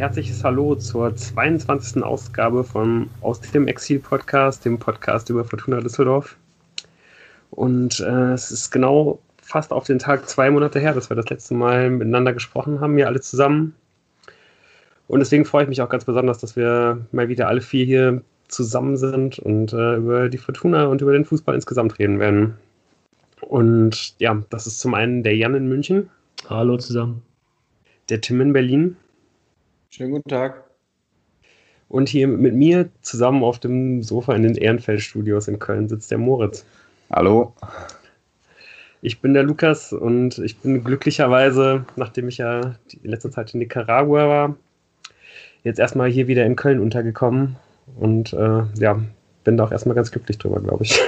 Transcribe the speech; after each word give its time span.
herzliches 0.00 0.42
Hallo 0.44 0.76
zur 0.76 1.14
22. 1.14 2.02
Ausgabe 2.02 2.64
von 2.64 3.10
Aus 3.20 3.38
dem 3.42 3.68
Exil 3.68 3.98
Podcast, 3.98 4.64
dem 4.64 4.78
Podcast 4.78 5.28
über 5.28 5.44
Fortuna 5.44 5.82
Düsseldorf. 5.82 6.38
Und 7.50 8.00
äh, 8.00 8.32
es 8.32 8.50
ist 8.50 8.70
genau 8.70 9.20
fast 9.42 9.74
auf 9.74 9.84
den 9.84 9.98
Tag 9.98 10.26
zwei 10.26 10.50
Monate 10.50 10.80
her, 10.80 10.94
dass 10.94 11.10
wir 11.10 11.16
das 11.16 11.28
letzte 11.28 11.52
Mal 11.52 11.90
miteinander 11.90 12.32
gesprochen 12.32 12.80
haben, 12.80 12.96
hier 12.96 13.08
alle 13.08 13.20
zusammen. 13.20 13.74
Und 15.06 15.20
deswegen 15.20 15.44
freue 15.44 15.64
ich 15.64 15.68
mich 15.68 15.82
auch 15.82 15.90
ganz 15.90 16.06
besonders, 16.06 16.38
dass 16.38 16.56
wir 16.56 17.04
mal 17.12 17.28
wieder 17.28 17.48
alle 17.48 17.60
vier 17.60 17.84
hier 17.84 18.22
zusammen 18.48 18.96
sind 18.96 19.38
und 19.38 19.74
äh, 19.74 19.96
über 19.96 20.30
die 20.30 20.38
Fortuna 20.38 20.86
und 20.86 21.02
über 21.02 21.12
den 21.12 21.26
Fußball 21.26 21.54
insgesamt 21.54 21.98
reden 21.98 22.18
werden. 22.18 22.54
Und 23.42 24.18
ja, 24.18 24.42
das 24.48 24.66
ist 24.66 24.80
zum 24.80 24.94
einen 24.94 25.22
der 25.22 25.36
Jan 25.36 25.54
in 25.54 25.68
München. 25.68 26.08
Hallo 26.48 26.78
zusammen. 26.78 27.20
Der 28.08 28.22
Tim 28.22 28.40
in 28.40 28.54
Berlin. 28.54 28.96
Schönen 29.92 30.12
guten 30.12 30.28
Tag. 30.30 30.62
Und 31.88 32.08
hier 32.08 32.28
mit 32.28 32.54
mir 32.54 32.90
zusammen 33.02 33.42
auf 33.42 33.58
dem 33.58 34.04
Sofa 34.04 34.36
in 34.36 34.44
den 34.44 34.54
Ehrenfeld-Studios 34.54 35.48
in 35.48 35.58
Köln 35.58 35.88
sitzt 35.88 36.12
der 36.12 36.18
Moritz. 36.18 36.64
Hallo. 37.10 37.54
Ich 39.02 39.20
bin 39.20 39.34
der 39.34 39.42
Lukas 39.42 39.92
und 39.92 40.38
ich 40.38 40.58
bin 40.58 40.84
glücklicherweise, 40.84 41.86
nachdem 41.96 42.28
ich 42.28 42.38
ja 42.38 42.76
die 42.92 43.00
letzte 43.02 43.30
Zeit 43.30 43.52
in 43.52 43.58
Nicaragua 43.58 44.28
war, 44.28 44.56
jetzt 45.64 45.80
erstmal 45.80 46.08
hier 46.08 46.28
wieder 46.28 46.46
in 46.46 46.54
Köln 46.54 46.78
untergekommen 46.78 47.56
und 47.98 48.32
äh, 48.32 48.62
ja, 48.76 49.02
bin 49.42 49.56
da 49.56 49.64
auch 49.64 49.72
erstmal 49.72 49.96
ganz 49.96 50.12
glücklich 50.12 50.38
drüber, 50.38 50.60
glaube 50.60 50.84
ich. 50.84 51.00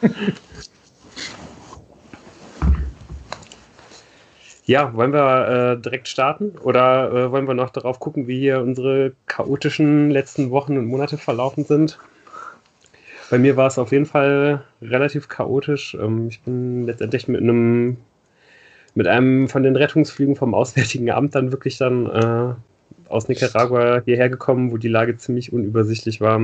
Ja, 4.66 4.92
wollen 4.94 5.12
wir 5.12 5.76
äh, 5.76 5.80
direkt 5.80 6.08
starten 6.08 6.58
oder 6.58 7.12
äh, 7.12 7.30
wollen 7.30 7.46
wir 7.46 7.54
noch 7.54 7.70
darauf 7.70 8.00
gucken, 8.00 8.26
wie 8.26 8.40
hier 8.40 8.60
unsere 8.60 9.12
chaotischen 9.26 10.10
letzten 10.10 10.50
Wochen 10.50 10.76
und 10.76 10.86
Monate 10.86 11.18
verlaufen 11.18 11.64
sind? 11.64 11.98
Bei 13.30 13.38
mir 13.38 13.56
war 13.56 13.68
es 13.68 13.78
auf 13.78 13.92
jeden 13.92 14.06
Fall 14.06 14.64
relativ 14.82 15.28
chaotisch. 15.28 15.94
Ähm, 15.94 16.28
ich 16.28 16.40
bin 16.40 16.84
letztendlich 16.84 17.28
mit 17.28 17.40
einem 17.40 17.96
mit 18.96 19.06
einem 19.06 19.48
von 19.48 19.62
den 19.62 19.76
Rettungsflügen 19.76 20.34
vom 20.34 20.54
Auswärtigen 20.54 21.10
Amt 21.12 21.36
dann 21.36 21.52
wirklich 21.52 21.78
dann 21.78 22.06
äh, 22.06 22.54
aus 23.08 23.28
Nicaragua 23.28 24.02
hierher 24.04 24.30
gekommen, 24.30 24.72
wo 24.72 24.78
die 24.78 24.88
Lage 24.88 25.16
ziemlich 25.16 25.52
unübersichtlich 25.52 26.20
war, 26.20 26.40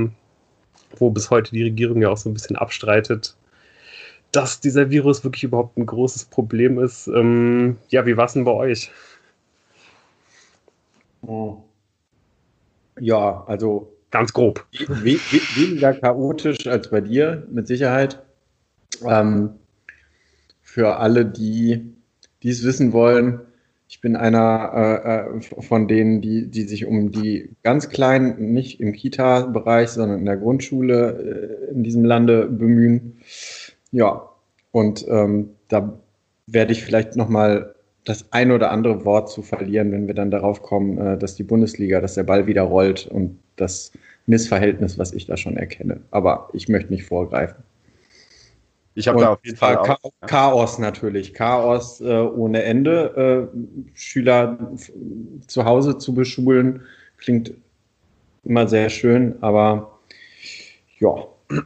wo 0.97 1.09
bis 1.09 1.29
heute 1.29 1.51
die 1.51 1.63
Regierung 1.63 2.01
ja 2.01 2.09
auch 2.09 2.17
so 2.17 2.29
ein 2.29 2.33
bisschen 2.33 2.55
abstreitet, 2.55 3.35
dass 4.33 4.59
dieser 4.59 4.89
Virus 4.89 5.23
wirklich 5.23 5.45
überhaupt 5.45 5.77
ein 5.77 5.85
großes 5.85 6.25
Problem 6.25 6.79
ist. 6.79 7.07
Ähm, 7.07 7.77
ja, 7.89 8.05
wie 8.05 8.17
war 8.17 8.25
es 8.25 8.33
denn 8.33 8.43
bei 8.43 8.51
euch? 8.51 8.91
Oh. 11.21 11.57
Ja, 12.99 13.43
also 13.47 13.93
ganz 14.11 14.33
grob. 14.33 14.65
We 14.71 15.13
we 15.13 15.39
weniger 15.55 15.93
chaotisch 15.93 16.67
als 16.67 16.89
bei 16.89 17.01
dir, 17.01 17.47
mit 17.49 17.67
Sicherheit. 17.67 18.21
Ähm, 19.07 19.51
für 20.61 20.97
alle, 20.97 21.25
die 21.25 21.93
dies 22.41 22.63
wissen 22.63 22.91
wollen, 22.91 23.39
ich 23.93 24.01
bin 24.01 24.15
einer 24.15 24.71
äh, 24.73 25.37
äh, 25.37 25.61
von 25.61 25.87
denen, 25.87 26.19
die, 26.21 26.47
die 26.47 26.63
sich 26.63 26.87
um 26.87 27.11
die 27.11 27.51
ganz 27.61 27.89
Kleinen, 27.89 28.51
nicht 28.51 28.79
im 28.79 28.91
Kita-Bereich, 28.91 29.89
sondern 29.89 30.17
in 30.17 30.25
der 30.25 30.37
Grundschule 30.37 31.67
äh, 31.69 31.71
in 31.71 31.83
diesem 31.83 32.03
Lande 32.03 32.47
bemühen. 32.47 33.17
Ja, 33.93 34.29
und 34.71 35.05
ähm, 35.07 35.51
da 35.69 35.97
werde 36.47 36.73
ich 36.73 36.83
vielleicht 36.83 37.15
nochmal 37.15 37.75
das 38.03 38.25
ein 38.33 38.51
oder 38.51 38.71
andere 38.71 39.05
Wort 39.05 39.29
zu 39.29 39.41
verlieren, 39.41 39.91
wenn 39.91 40.07
wir 40.07 40.13
dann 40.13 40.31
darauf 40.31 40.61
kommen, 40.61 40.97
äh, 40.97 41.17
dass 41.17 41.35
die 41.35 41.43
Bundesliga, 41.43 42.01
dass 42.01 42.15
der 42.15 42.23
Ball 42.23 42.47
wieder 42.47 42.63
rollt 42.63 43.07
und 43.07 43.39
das 43.55 43.93
Missverhältnis, 44.25 44.97
was 44.97 45.13
ich 45.13 45.27
da 45.27 45.37
schon 45.37 45.57
erkenne. 45.57 46.01
Aber 46.11 46.49
ich 46.53 46.67
möchte 46.67 46.91
nicht 46.91 47.05
vorgreifen. 47.05 47.63
Ich 48.95 49.07
habe 49.07 49.19
da 49.19 49.33
auf 49.33 49.39
jeden 49.43 49.57
Fall 49.57 49.79
Cha 49.85 49.97
Chaos 50.27 50.79
natürlich, 50.79 51.33
Chaos 51.33 52.01
äh, 52.01 52.05
ohne 52.05 52.63
Ende. 52.63 53.49
Äh, 53.53 53.57
Schüler 53.93 54.71
zu 55.47 55.65
Hause 55.65 55.97
zu 55.97 56.13
beschulen 56.13 56.81
klingt 57.17 57.53
immer 58.43 58.67
sehr 58.67 58.89
schön, 58.89 59.35
aber 59.41 59.99
ja, 60.99 61.25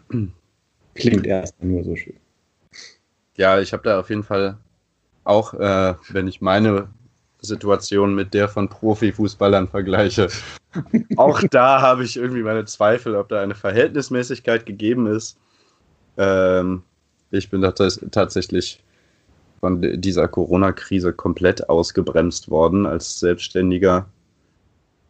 klingt 0.98 1.26
erst 1.26 1.62
nur 1.64 1.84
so 1.84 1.96
schön 1.96 2.18
ja, 3.38 3.60
ich 3.60 3.72
habe 3.72 3.84
da 3.84 4.00
auf 4.00 4.10
jeden 4.10 4.24
Fall 4.24 4.58
auch, 5.24 5.54
äh, 5.54 5.96
wenn 6.10 6.28
ich 6.28 6.42
meine 6.42 6.90
Situation 7.40 8.16
mit 8.16 8.34
der 8.34 8.50
von 8.50 8.68
Profifußballern 8.68 9.68
vergleiche, 9.68 10.28
auch 11.18 11.42
da 11.52 11.82
habe 11.82 12.04
ich 12.04 12.18
irgendwie 12.18 12.44
meine 12.44 12.66
Zweifel, 12.66 13.16
ob 13.16 13.30
da 13.30 13.42
eine 13.42 13.56
Verhältnismäßigkeit 13.56 14.66
gegeben 14.66 15.08
ist. 15.08 15.38
Ähm, 16.18 16.84
ich 17.30 17.50
bin 17.50 17.62
tatsächlich 17.62 18.84
von 19.60 19.82
dieser 20.02 20.28
Corona-Krise 20.28 21.14
komplett 21.14 21.70
ausgebremst 21.70 22.50
worden 22.50 22.86
als 22.86 23.20
selbstständiger 23.20 24.08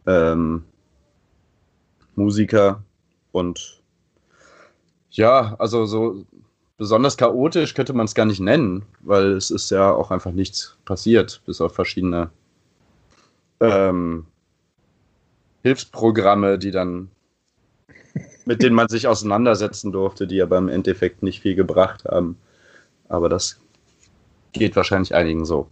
ähm, 0.06 0.64
Musiker 2.14 2.82
und 3.32 3.77
ja, 5.18 5.56
also 5.58 5.84
so 5.84 6.24
besonders 6.76 7.16
chaotisch 7.16 7.74
könnte 7.74 7.92
man 7.92 8.06
es 8.06 8.14
gar 8.14 8.24
nicht 8.24 8.40
nennen, 8.40 8.84
weil 9.00 9.32
es 9.32 9.50
ist 9.50 9.70
ja 9.70 9.92
auch 9.92 10.12
einfach 10.12 10.30
nichts 10.30 10.78
passiert, 10.84 11.42
bis 11.44 11.60
auf 11.60 11.74
verschiedene 11.74 12.30
ähm, 13.60 14.26
Hilfsprogramme, 15.64 16.58
die 16.58 16.70
dann 16.70 17.10
mit 18.46 18.62
denen 18.62 18.76
man 18.76 18.88
sich 18.88 19.06
auseinandersetzen 19.08 19.92
durfte, 19.92 20.26
die 20.26 20.40
aber 20.40 20.56
im 20.56 20.68
Endeffekt 20.68 21.22
nicht 21.22 21.42
viel 21.42 21.54
gebracht 21.54 22.04
haben. 22.04 22.38
Aber 23.08 23.28
das 23.28 23.60
geht 24.52 24.74
wahrscheinlich 24.76 25.14
einigen 25.14 25.44
so. 25.44 25.68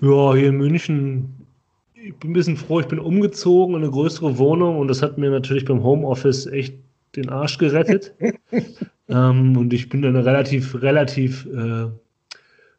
Ja, 0.00 0.34
hier 0.34 0.48
in 0.48 0.56
München, 0.56 1.46
ich 1.94 2.16
bin 2.16 2.30
ein 2.30 2.34
bisschen 2.34 2.56
froh, 2.56 2.80
ich 2.80 2.86
bin 2.86 2.98
umgezogen 2.98 3.74
in 3.74 3.82
eine 3.82 3.90
größere 3.90 4.38
Wohnung 4.38 4.78
und 4.78 4.88
das 4.88 5.02
hat 5.02 5.18
mir 5.18 5.30
natürlich 5.30 5.64
beim 5.64 5.82
Homeoffice 5.82 6.46
echt 6.46 6.74
den 7.16 7.28
Arsch 7.28 7.58
gerettet. 7.58 8.14
ähm, 9.08 9.56
und 9.56 9.72
ich 9.72 9.88
bin 9.88 10.02
in 10.02 10.10
einer 10.10 10.24
relativ, 10.24 10.80
relativ 10.82 11.46
äh, 11.46 11.86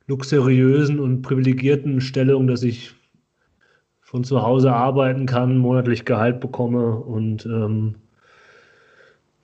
luxuriösen 0.08 1.00
und 1.00 1.22
privilegierten 1.22 2.02
Stellung, 2.02 2.48
dass 2.48 2.64
ich 2.64 2.94
von 4.02 4.24
zu 4.24 4.42
Hause 4.42 4.72
arbeiten 4.72 5.26
kann, 5.26 5.58
monatlich 5.58 6.06
Gehalt 6.06 6.40
bekomme 6.40 6.96
und 6.96 7.46
ähm, 7.46 7.96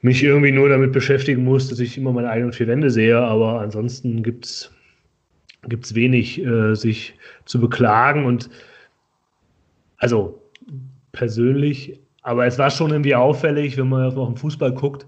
mich 0.02 0.24
irgendwie 0.24 0.52
nur 0.52 0.70
damit 0.70 0.92
beschäftigen 0.92 1.44
muss, 1.44 1.70
dass 1.70 1.80
ich 1.80 1.98
immer 1.98 2.12
meine 2.12 2.30
eigenen 2.30 2.54
vier 2.54 2.68
Wände 2.68 2.90
sehe. 2.90 3.20
Aber 3.20 3.62
ansonsten 3.62 4.24
gibt 4.24 4.46
es 4.46 5.96
wenig, 5.96 6.44
äh, 6.44 6.76
sich 6.76 7.16
zu 7.46 7.60
beklagen. 7.60 8.26
Und 8.26 8.50
also 9.98 10.42
persönlich 11.12 12.00
aber 12.22 12.46
es 12.46 12.58
war 12.58 12.70
schon 12.70 12.92
irgendwie 12.92 13.16
auffällig, 13.16 13.78
wenn 13.78 13.90
man 13.90 14.18
auf 14.18 14.28
den 14.28 14.38
Fußball 14.38 14.74
guckt, 14.74 15.06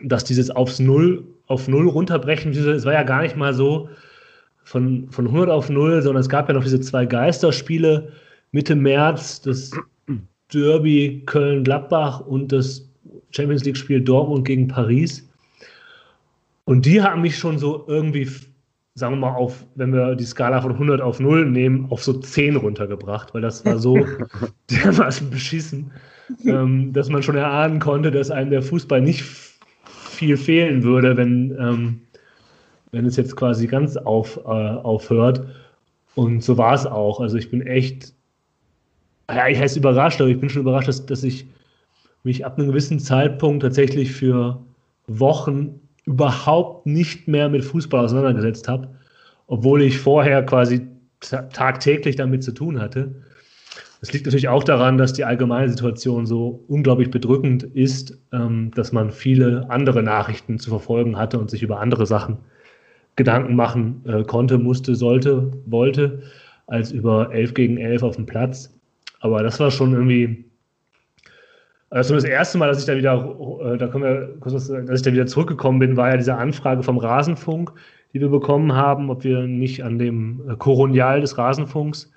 dass 0.00 0.24
dieses 0.24 0.50
aufs 0.50 0.78
Null, 0.78 1.24
auf 1.46 1.68
Null 1.68 1.88
runterbrechen, 1.88 2.52
es 2.52 2.84
war 2.84 2.92
ja 2.92 3.02
gar 3.02 3.22
nicht 3.22 3.36
mal 3.36 3.54
so 3.54 3.88
von, 4.64 5.08
von 5.10 5.26
100 5.26 5.50
auf 5.50 5.68
0, 5.68 6.02
sondern 6.02 6.20
es 6.20 6.28
gab 6.28 6.48
ja 6.48 6.54
noch 6.54 6.64
diese 6.64 6.80
zwei 6.80 7.04
Geisterspiele 7.04 8.12
Mitte 8.52 8.74
März, 8.74 9.42
das 9.42 9.72
Derby 10.52 11.22
Köln-Gladbach 11.26 12.20
und 12.20 12.52
das 12.52 12.88
Champions 13.30 13.64
League-Spiel 13.64 14.00
Dortmund 14.00 14.46
gegen 14.46 14.68
Paris. 14.68 15.28
Und 16.64 16.86
die 16.86 17.02
haben 17.02 17.22
mich 17.22 17.36
schon 17.36 17.58
so 17.58 17.84
irgendwie 17.88 18.28
sagen 18.94 19.14
wir 19.14 19.18
mal, 19.18 19.34
auf, 19.34 19.66
wenn 19.74 19.92
wir 19.92 20.14
die 20.14 20.24
Skala 20.24 20.62
von 20.62 20.72
100 20.72 21.00
auf 21.00 21.18
0 21.18 21.50
nehmen, 21.50 21.90
auf 21.90 22.04
so 22.04 22.12
10 22.12 22.56
runtergebracht, 22.56 23.34
weil 23.34 23.42
das 23.42 23.64
war 23.64 23.78
so 23.78 23.98
dermaßen 24.70 25.30
beschissen, 25.30 25.90
ähm, 26.44 26.92
dass 26.92 27.08
man 27.08 27.22
schon 27.22 27.36
erahnen 27.36 27.78
konnte, 27.78 28.10
dass 28.10 28.30
einem 28.30 28.50
der 28.50 28.62
Fußball 28.62 29.00
nicht 29.00 29.24
viel 30.14 30.36
fehlen 30.36 30.82
würde, 30.82 31.16
wenn, 31.16 31.56
ähm, 31.58 32.00
wenn 32.92 33.06
es 33.06 33.16
jetzt 33.16 33.36
quasi 33.36 33.66
ganz 33.66 33.96
auf, 33.96 34.38
äh, 34.44 34.48
aufhört. 34.48 35.46
Und 36.14 36.42
so 36.42 36.56
war 36.56 36.74
es 36.74 36.86
auch. 36.86 37.20
Also 37.20 37.36
ich 37.36 37.50
bin 37.50 37.62
echt, 37.62 38.14
ja, 39.28 39.48
ich 39.48 39.58
heiße 39.58 39.78
überrascht, 39.78 40.20
aber 40.20 40.30
ich 40.30 40.38
bin 40.38 40.48
schon 40.48 40.62
überrascht, 40.62 40.88
dass, 40.88 41.04
dass 41.06 41.24
ich 41.24 41.46
mich 42.22 42.44
ab 42.44 42.58
einem 42.58 42.68
gewissen 42.68 43.00
Zeitpunkt 43.00 43.62
tatsächlich 43.62 44.12
für 44.12 44.62
Wochen 45.06 45.80
überhaupt 46.06 46.86
nicht 46.86 47.28
mehr 47.28 47.48
mit 47.48 47.64
Fußball 47.64 48.04
auseinandergesetzt 48.04 48.68
habe, 48.68 48.88
obwohl 49.46 49.82
ich 49.82 49.98
vorher 49.98 50.42
quasi 50.44 50.86
tagtäglich 51.20 52.16
damit 52.16 52.44
zu 52.44 52.52
tun 52.52 52.80
hatte. 52.80 53.14
Das 54.04 54.12
liegt 54.12 54.26
natürlich 54.26 54.48
auch 54.48 54.62
daran, 54.62 54.98
dass 54.98 55.14
die 55.14 55.24
allgemeine 55.24 55.70
Situation 55.70 56.26
so 56.26 56.62
unglaublich 56.68 57.10
bedrückend 57.10 57.62
ist, 57.62 58.18
ähm, 58.32 58.70
dass 58.74 58.92
man 58.92 59.10
viele 59.10 59.64
andere 59.70 60.02
Nachrichten 60.02 60.58
zu 60.58 60.68
verfolgen 60.68 61.16
hatte 61.16 61.38
und 61.38 61.50
sich 61.50 61.62
über 61.62 61.80
andere 61.80 62.04
Sachen 62.04 62.36
Gedanken 63.16 63.56
machen 63.56 64.04
äh, 64.06 64.22
konnte, 64.24 64.58
musste, 64.58 64.94
sollte, 64.94 65.52
wollte, 65.64 66.20
als 66.66 66.92
über 66.92 67.32
11 67.32 67.54
gegen 67.54 67.78
11 67.78 68.02
auf 68.02 68.16
dem 68.16 68.26
Platz. 68.26 68.78
Aber 69.20 69.42
das 69.42 69.58
war 69.58 69.70
schon 69.70 69.94
irgendwie. 69.94 70.44
Also 71.88 72.14
das 72.14 72.24
erste 72.24 72.58
Mal, 72.58 72.68
dass 72.68 72.80
ich 72.80 72.84
da 72.84 72.98
wieder, 72.98 73.36
äh, 73.64 73.78
da 73.78 73.86
können 73.86 74.04
wir, 74.04 74.36
dass 74.42 74.68
ich 74.68 75.02
da 75.02 75.12
wieder 75.14 75.26
zurückgekommen 75.26 75.78
bin, 75.78 75.96
war 75.96 76.10
ja 76.10 76.18
diese 76.18 76.34
Anfrage 76.34 76.82
vom 76.82 76.98
Rasenfunk, 76.98 77.72
die 78.12 78.20
wir 78.20 78.28
bekommen 78.28 78.74
haben, 78.74 79.08
ob 79.08 79.24
wir 79.24 79.46
nicht 79.46 79.82
an 79.82 79.98
dem 79.98 80.42
äh, 80.46 80.56
Koronial 80.56 81.22
des 81.22 81.38
Rasenfunks 81.38 82.12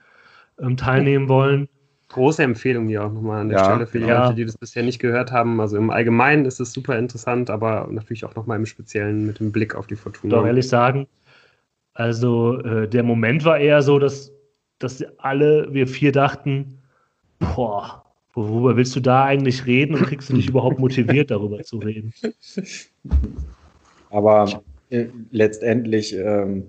ähm, 0.60 0.75
teilnehmen 0.75 1.30
wollen. 1.30 1.69
Große 2.09 2.42
Empfehlung 2.42 2.88
hier 2.88 3.06
auch 3.06 3.12
nochmal 3.12 3.42
an 3.42 3.50
der 3.50 3.57
Ja, 3.57 3.65
Stelle 3.65 3.88
für 3.88 4.00
die 4.00 4.06
ja. 4.07 4.24
Leute, 4.24 4.36
die 4.36 4.45
das 4.45 4.57
bisher 4.57 4.83
nicht 4.83 5.00
gehört 5.00 5.31
haben. 5.31 5.59
Also 5.59 5.77
im 5.77 5.89
Allgemeinen 5.89 6.45
ist 6.45 6.59
es 6.59 6.71
super 6.71 6.98
interessant, 6.98 7.50
aber 7.50 7.88
natürlich 7.92 8.24
auch 8.24 8.36
nochmal 8.36 8.57
im 8.57 8.65
Speziellen 8.65 9.25
mit 9.25 9.39
dem 9.39 9.51
Blick 9.51 9.75
auf 9.75 9.88
die 9.88 9.95
Fortuna. 9.95 10.36
muss 10.36 10.44
auch 10.44 10.48
ehrlich 10.48 10.68
sagen, 10.69 11.07
also 11.94 12.59
äh, 12.62 12.88
der 12.88 13.04
Moment 13.04 13.44
war 13.44 13.57
eher 13.57 13.81
so, 13.81 14.00
dass, 14.00 14.31
dass 14.80 15.04
alle, 15.18 15.68
wir 15.74 15.88
vier 15.88 16.12
dachten, 16.12 16.80
boah, 17.39 18.06
worüber 18.33 18.77
willst 18.77 18.95
du 18.95 19.00
da 19.00 19.25
eigentlich 19.25 19.65
reden 19.65 19.95
und 19.95 20.03
kriegst 20.03 20.30
du 20.30 20.33
dich 20.36 20.48
überhaupt 20.50 20.80
motiviert, 20.80 21.31
darüber 21.31 21.62
zu 21.63 21.77
reden? 21.80 22.13
Aber 24.10 24.63
äh, 24.89 25.07
letztendlich, 25.31 26.13
ähm, 26.13 26.68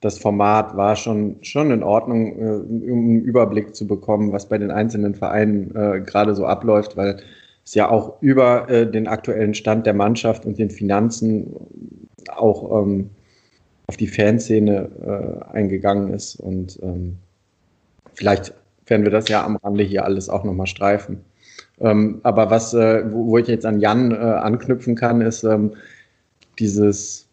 das 0.00 0.18
Format 0.18 0.76
war 0.76 0.96
schon, 0.96 1.36
schon 1.42 1.70
in 1.70 1.82
Ordnung, 1.82 2.38
äh, 2.38 2.90
um 2.90 3.08
einen 3.08 3.22
Überblick 3.22 3.74
zu 3.74 3.86
bekommen, 3.86 4.32
was 4.32 4.48
bei 4.48 4.58
den 4.58 4.70
einzelnen 4.70 5.14
Vereinen 5.14 5.74
äh, 5.74 6.00
gerade 6.00 6.34
so 6.34 6.46
abläuft, 6.46 6.96
weil 6.96 7.18
es 7.64 7.74
ja 7.74 7.90
auch 7.90 8.20
über 8.20 8.68
äh, 8.68 8.90
den 8.90 9.08
aktuellen 9.08 9.54
Stand 9.54 9.86
der 9.86 9.94
Mannschaft 9.94 10.44
und 10.44 10.58
den 10.58 10.70
Finanzen 10.70 11.54
auch 12.36 12.82
ähm, 12.82 13.10
auf 13.86 13.96
die 13.96 14.06
Fanszene 14.06 14.90
äh, 15.52 15.54
eingegangen 15.54 16.12
ist. 16.12 16.36
Und 16.36 16.78
ähm, 16.82 17.16
vielleicht 18.14 18.52
werden 18.86 19.04
wir 19.04 19.10
das 19.10 19.28
ja 19.28 19.44
am 19.44 19.56
Rande 19.56 19.84
hier 19.84 20.04
alles 20.04 20.28
auch 20.28 20.44
nochmal 20.44 20.66
streifen. 20.66 21.24
Ähm, 21.80 22.20
aber 22.22 22.50
was, 22.50 22.74
äh, 22.74 23.04
wo, 23.12 23.26
wo 23.26 23.38
ich 23.38 23.48
jetzt 23.48 23.66
an 23.66 23.80
Jan 23.80 24.12
äh, 24.12 24.16
anknüpfen 24.16 24.94
kann, 24.94 25.20
ist 25.20 25.42
ähm, 25.44 25.72
dieses, 26.58 27.25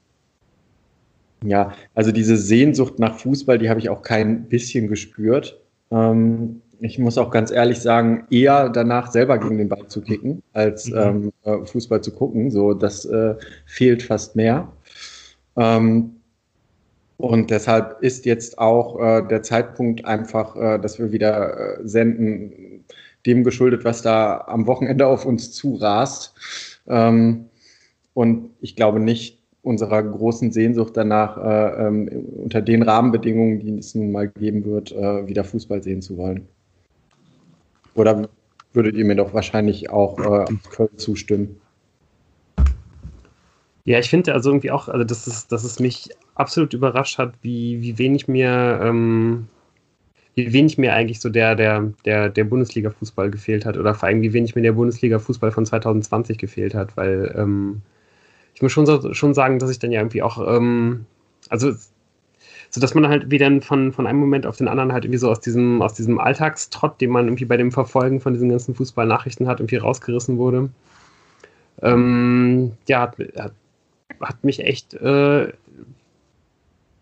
ja, 1.46 1.74
also 1.94 2.12
diese 2.12 2.38
Sehnsucht 2.38 3.00
nach 3.00 3.18
Fußball, 3.20 3.58
die 3.58 3.70
habe 3.70 3.80
ich 3.80 3.90
auch 3.90 4.02
kein 4.02 4.48
bisschen 4.50 4.88
gespürt. 4.88 5.60
Ähm, 5.92 6.62
ich 6.80 7.00
muss 7.00 7.18
auch 7.18 7.32
ganz 7.32 7.52
ehrlich 7.52 7.80
sagen, 7.80 8.26
eher 8.30 8.70
danach 8.70 9.12
selber 9.12 9.38
gegen 9.38 9.58
den 9.58 9.70
Ball 9.70 9.88
zu 9.88 10.02
kicken, 10.02 10.44
als 10.54 10.90
Mhm. 10.90 10.98
ähm, 10.98 11.32
äh, 11.44 11.66
Fußball 11.66 12.02
zu 12.02 12.12
gucken. 12.12 12.52
So, 12.52 12.74
das 12.74 13.06
äh, 13.06 13.36
fehlt 13.66 14.04
fast 14.04 14.36
mehr. 14.36 14.72
Ähm, 15.56 16.18
und 17.18 17.52
deshalb 17.52 18.02
ist 18.02 18.26
jetzt 18.26 18.58
auch 18.58 19.00
äh, 19.00 19.26
der 19.28 19.44
Zeitpunkt 19.44 20.04
einfach, 20.04 20.56
äh, 20.56 20.80
dass 20.80 21.00
wir 21.00 21.12
wieder 21.12 21.78
äh, 21.80 21.88
senden, 21.88 22.84
dem 23.26 23.44
geschuldet, 23.46 23.86
was 23.86 24.02
da 24.02 24.44
am 24.48 24.68
Wochenende 24.68 25.08
auf 25.08 25.26
uns 25.26 25.54
zurast. 25.54 26.34
Ähm, 26.88 27.46
und 28.14 28.50
ich 28.60 28.76
glaube 28.76 29.00
nicht 29.00 29.43
unserer 29.64 30.04
großen 30.04 30.52
Sehnsucht 30.52 30.96
danach, 30.96 31.38
äh, 31.38 31.88
ähm, 31.88 32.10
unter 32.44 32.62
den 32.62 32.84
Rahmenbedingungen, 32.84 33.60
die 33.60 33.78
es 33.80 33.96
nun 33.96 34.12
mal 34.12 34.28
geben 34.28 34.66
wird, 34.66 34.92
äh, 34.92 35.26
wieder 35.28 35.46
Fußball 35.46 35.82
sehen 35.82 36.02
zu 36.02 36.18
wollen. 36.18 36.48
Oder 37.96 38.28
würdet 38.74 38.96
ihr 38.96 39.06
mir 39.06 39.16
doch 39.16 39.34
wahrscheinlich 39.34 39.90
auch 39.90 40.20
äh, 40.20 40.46
Köln 40.70 40.98
zustimmen? 40.98 41.62
Ja, 43.86 44.00
ich 44.00 44.10
finde 44.10 44.34
also 44.34 44.50
irgendwie 44.50 44.72
auch, 44.72 44.90
also 44.90 45.04
dass 45.04 45.28
es, 45.28 45.48
dass 45.48 45.64
es 45.64 45.80
mich 45.80 46.10
absolut 46.36 46.74
überrascht 46.74 47.18
hat, 47.18 47.34
wie, 47.42 47.82
wie 47.82 47.98
wenig 47.98 48.28
mir, 48.28 48.80
ähm, 48.82 49.48
wie 50.36 50.52
wenig 50.52 50.78
mir 50.78 50.94
eigentlich 50.94 51.20
so 51.20 51.30
der, 51.30 51.56
der, 51.56 51.92
der, 52.06 52.30
der 52.30 52.44
Bundesliga-Fußball 52.46 53.30
gefehlt 53.30 53.66
hat 53.66 53.78
oder 53.78 53.94
vor 53.94 54.08
allem 54.08 54.22
wie 54.22 54.34
wenig 54.34 54.56
mir 54.56 54.62
der 54.62 54.74
Bundesliga-Fußball 54.74 55.52
von 55.52 55.66
2020 55.66 56.38
gefehlt 56.38 56.74
hat, 56.74 56.98
weil 56.98 57.34
ähm, 57.38 57.82
ich 58.54 58.62
muss 58.62 58.72
schon, 58.72 59.14
schon 59.14 59.34
sagen, 59.34 59.60
dass 59.60 59.70
ich 59.70 59.80
dann 59.80 59.92
ja 59.92 60.02
irgendwie 60.02 60.22
auch, 60.22 60.40
ähm, 60.48 61.06
also 61.50 61.72
so 62.70 62.82
dass 62.82 62.96
man 62.96 63.08
halt 63.08 63.30
wieder 63.30 63.62
von, 63.62 63.92
von 63.92 64.08
einem 64.08 64.20
Moment 64.20 64.48
auf 64.48 64.58
den 64.58 64.68
anderen 64.68 64.94
halt 64.94 65.06
irgendwie 65.06 65.20
so 65.20 65.30
aus 65.30 65.40
diesem, 65.40 65.82
aus 65.82 65.94
diesem 65.94 66.20
Alltagstrott, 66.20 67.00
den 67.02 67.12
man 67.12 67.28
irgendwie 67.28 67.46
bei 67.46 67.58
dem 67.58 67.72
Verfolgen 67.72 68.20
von 68.20 68.34
diesen 68.34 68.50
ganzen 68.50 68.74
Fußballnachrichten 68.74 69.48
hat, 69.48 69.60
irgendwie 69.60 69.78
rausgerissen 69.78 70.38
wurde. 70.38 70.70
Ähm, 71.82 72.72
ja, 72.88 73.02
hat, 73.02 73.18
hat 73.38 73.54
hat 74.20 74.44
mich 74.44 74.60
echt 74.60 74.94
äh, 74.96 75.52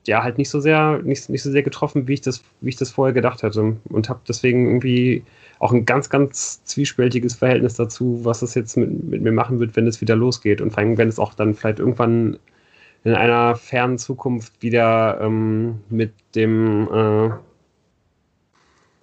ja 0.07 0.23
halt 0.23 0.37
nicht 0.37 0.49
so 0.49 0.59
sehr 0.59 0.99
nicht, 1.03 1.29
nicht 1.29 1.43
so 1.43 1.51
sehr 1.51 1.63
getroffen, 1.63 2.07
wie 2.07 2.13
ich 2.13 2.21
das 2.21 2.43
wie 2.61 2.69
ich 2.69 2.75
das 2.75 2.91
vorher 2.91 3.13
gedacht 3.13 3.43
hatte 3.43 3.77
und 3.89 4.09
habe 4.09 4.19
deswegen 4.27 4.67
irgendwie 4.67 5.23
auch 5.61 5.71
ein 5.71 5.85
ganz 5.85 6.09
ganz 6.09 6.63
zwiespältiges 6.63 7.35
Verhältnis 7.35 7.75
dazu, 7.75 8.19
was 8.23 8.41
es 8.41 8.55
jetzt 8.55 8.77
mit, 8.77 9.03
mit 9.03 9.21
mir 9.21 9.31
machen 9.31 9.59
wird, 9.59 9.75
wenn 9.75 9.85
es 9.85 10.01
wieder 10.01 10.15
losgeht 10.15 10.59
und 10.59 10.71
vor 10.71 10.79
allem 10.79 10.97
wenn 10.97 11.07
es 11.07 11.19
auch 11.19 11.35
dann 11.35 11.53
vielleicht 11.53 11.77
irgendwann 11.79 12.39
in 13.03 13.13
einer 13.13 13.55
fernen 13.55 13.99
Zukunft 13.99 14.61
wieder 14.61 15.21
ähm, 15.21 15.79
mit 15.89 16.13
dem 16.35 16.87
äh, 16.91 17.29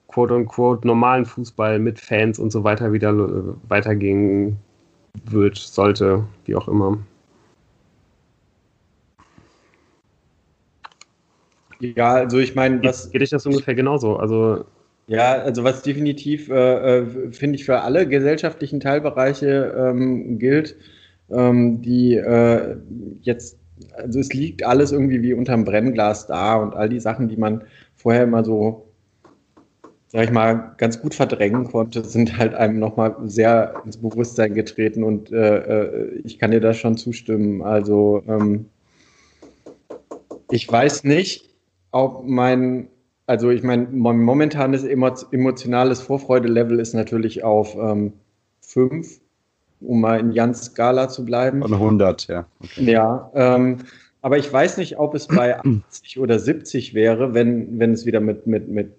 quote 0.09 0.35
unquote 0.35 0.87
normalen 0.87 1.27
Fußball 1.27 1.79
mit 1.79 2.01
Fans 2.01 2.41
und 2.41 2.51
so 2.51 2.65
weiter 2.65 2.93
wieder 2.93 3.11
äh, 3.11 3.55
weitergehen 3.69 4.57
wird, 5.27 5.57
sollte, 5.59 6.25
wie 6.45 6.57
auch 6.57 6.67
immer. 6.67 6.99
Ja, 11.81 12.15
also 12.15 12.39
ich 12.39 12.57
meine, 12.57 12.83
was. 12.83 13.11
Geht 13.11 13.23
euch 13.23 13.31
das 13.31 13.47
ungefähr 13.47 13.77
genauso? 13.77 14.17
Also, 14.17 14.65
Ja, 15.09 15.41
also 15.41 15.65
was 15.65 15.81
definitiv, 15.83 16.51
äh, 16.51 16.99
äh, 16.99 17.33
finde 17.33 17.57
ich, 17.57 17.65
für 17.65 17.81
alle 17.81 18.07
gesellschaftlichen 18.07 18.79
Teilbereiche 18.79 19.75
ähm, 19.75 20.39
gilt, 20.39 20.77
ähm, 21.31 21.81
die 21.81 22.15
äh, 22.17 22.77
jetzt, 23.23 23.59
also 23.95 24.21
es 24.21 24.35
liegt 24.35 24.67
alles 24.67 24.93
irgendwie 24.93 25.23
wie 25.23 25.33
unterm 25.33 25.65
Brennglas 25.65 26.27
da 26.27 26.57
und 26.57 26.75
all 26.75 26.91
die 26.91 27.01
Sachen, 27.01 27.29
die 27.29 27.39
man 27.39 27.65
vorher 27.97 28.25
immer 28.25 28.45
so, 28.45 28.87
sag 30.09 30.25
ich 30.25 30.31
mal, 30.31 30.75
ganz 30.77 31.01
gut 31.01 31.15
verdrängen 31.15 31.65
konnte, 31.65 32.05
sind 32.05 32.37
halt 32.37 32.53
einem 32.53 32.79
nochmal 32.79 33.17
sehr 33.25 33.81
ins 33.87 33.97
Bewusstsein 33.97 34.53
getreten 34.53 35.05
und 35.05 35.33
äh, 35.33 35.57
äh, 35.57 36.21
ich 36.23 36.39
kann 36.39 36.51
dir 36.51 36.61
da 36.61 36.75
schon 36.75 36.99
zustimmen. 36.99 37.63
Also 37.63 38.23
ähm, 38.29 38.67
ich 40.51 40.71
weiß 40.71 41.05
nicht, 41.05 41.49
ob 41.93 42.27
mein 42.27 42.89
also 43.29 43.51
ich 43.51 43.63
meine, 43.63 43.87
mein 43.93 44.21
momentanes 44.21 44.85
emo 44.85 45.11
emotionales 45.33 46.01
Vorfreude-Level 46.01 46.81
ist 46.81 46.95
natürlich 46.95 47.45
auf 47.45 47.73
5, 47.73 48.13
ähm, 48.81 49.03
um 49.81 50.01
mal 50.01 50.19
in 50.19 50.33
Jans 50.33 50.65
Skala 50.65 51.11
zu 51.11 51.27
bleiben. 51.27 51.61
Von 51.61 51.75
100, 51.75 52.27
ja. 52.29 52.47
Okay. 52.59 52.91
Ja, 52.91 53.31
ähm, 53.35 53.79
aber 54.23 54.39
ich 54.39 54.51
weiß 54.51 54.79
nicht, 54.79 54.99
ob 54.99 55.15
es 55.15 55.29
bei 55.29 55.59
80 55.61 56.19
oder 56.19 56.39
70 56.39 56.95
wäre, 56.95 57.35
wenn, 57.35 57.79
wenn 57.79 57.93
es 57.93 58.07
wieder 58.07 58.21
mit, 58.21 58.47
mit, 58.47 58.69
mit 58.69 58.93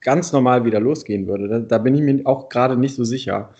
ganz 0.00 0.32
normal 0.32 0.64
wieder 0.64 0.78
losgehen 0.78 1.26
würde. 1.26 1.48
Da, 1.48 1.58
da 1.58 1.78
bin 1.78 1.96
ich 1.96 2.00
mir 2.00 2.24
auch 2.26 2.48
gerade 2.48 2.76
nicht 2.76 2.94
so 2.94 3.02
sicher. 3.02 3.50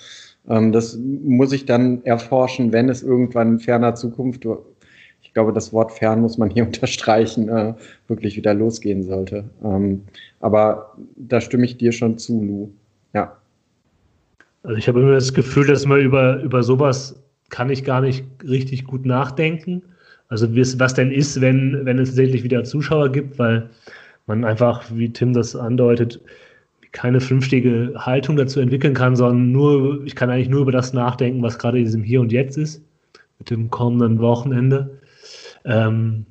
Ähm, 0.49 0.71
das 0.71 0.97
muss 0.97 1.53
ich 1.53 1.67
dann 1.67 2.05
erforschen, 2.05 2.73
wenn 2.73 2.89
es 2.89 3.03
irgendwann 3.03 3.55
in 3.55 3.59
ferner 3.59 3.97
Zukunft 3.97 4.47
ich 5.35 5.37
glaube, 5.37 5.53
das 5.53 5.73
Wort 5.73 5.91
fern 5.91 6.21
muss 6.21 6.39
man 6.39 6.49
hier 6.49 6.65
unterstreichen, 6.67 7.49
äh, 7.49 7.75
wirklich 8.07 8.37
wieder 8.37 8.55
losgehen 8.55 9.03
sollte. 9.03 9.43
Ähm, 9.65 10.03
aber 10.39 10.97
da 11.17 11.41
stimme 11.41 11.65
ich 11.65 11.77
dir 11.77 11.91
schon 11.91 12.19
zu, 12.19 12.41
Lou. 12.41 12.71
Ja. 13.15 13.37
Also 14.63 14.77
ich 14.77 14.87
habe 14.87 15.01
immer 15.01 15.15
das 15.15 15.35
Gefühl, 15.35 15.67
dass 15.67 15.87
man 15.87 16.01
über, 16.01 16.41
über 16.41 16.63
sowas 16.63 17.21
kann 17.51 17.69
ich 17.69 17.83
gar 17.83 18.01
nicht 18.01 18.25
richtig 18.45 18.85
gut 18.85 19.05
nachdenken. 19.05 19.83
Also 20.29 20.55
was 20.55 20.95
denn 20.95 21.11
ist, 21.11 21.41
wenn, 21.41 21.81
wenn 21.83 21.99
es 21.99 22.11
tatsächlich 22.11 22.45
wieder 22.45 22.63
Zuschauer 22.63 23.11
gibt, 23.11 23.37
weil 23.37 23.69
man 24.27 24.45
einfach, 24.45 24.85
wie 24.95 25.13
Tim 25.13 25.33
das 25.33 25.57
andeutet, 25.57 26.21
keine 26.93 27.21
vernünftige 27.21 27.93
Haltung 27.97 28.37
dazu 28.37 28.61
entwickeln 28.61 28.95
kann, 28.95 29.17
sondern 29.17 29.51
nur, 29.51 30.05
ich 30.05 30.15
kann 30.15 30.31
eigentlich 30.31 30.49
nur 30.49 30.61
über 30.61 30.71
das 30.71 30.93
nachdenken, 30.93 31.43
was 31.43 31.59
gerade 31.59 31.79
in 31.79 31.87
diesem 31.87 32.05
Hier 32.05 32.21
und 32.21 32.31
Jetzt 32.31 32.57
ist, 32.57 32.85
mit 33.41 33.51
dem 33.51 33.69
kommenden 33.69 34.21
Wochenende. 34.21 35.01
Ähm, 35.65 36.27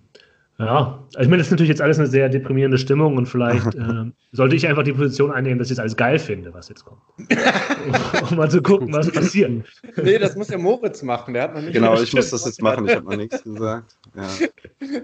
ja, 0.60 1.04
also 1.16 1.20
ich 1.20 1.28
meine, 1.28 1.38
das 1.38 1.48
ist 1.48 1.52
natürlich 1.52 1.70
jetzt 1.70 1.82
alles 1.82 1.98
eine 1.98 2.08
sehr 2.08 2.30
deprimierende 2.30 2.78
Stimmung 2.78 3.18
und 3.18 3.26
vielleicht 3.26 3.74
ähm, 3.76 4.14
sollte 4.32 4.56
ich 4.56 4.68
einfach 4.68 4.84
die 4.84 4.94
Position 4.94 5.32
einnehmen, 5.32 5.58
dass 5.58 5.68
ich 5.68 5.72
jetzt 5.72 5.80
alles 5.80 5.98
geil 5.98 6.20
finde, 6.20 6.54
was 6.54 6.70
jetzt 6.70 6.86
kommt. 6.86 7.02
um, 7.18 8.28
um 8.30 8.38
mal 8.38 8.50
zu 8.52 8.62
gucken, 8.62 8.94
was 8.94 9.12
passiert. 9.12 9.64
Nee, 10.02 10.20
das 10.20 10.36
muss 10.36 10.50
ja 10.50 10.60
Moritz 10.60 11.02
machen, 11.02 11.34
der 11.34 11.44
hat 11.44 11.56
noch 11.56 11.62
nicht. 11.62 11.74
Genau, 11.74 12.00
ich 12.00 12.14
muss 12.14 12.30
das 12.30 12.46
jetzt 12.46 12.62
machen, 12.62 12.88
ich 12.88 12.96
habe 12.96 13.06
noch 13.06 13.18
nichts 13.18 13.44
gesagt. 13.44 13.98
Ja. 14.16 14.48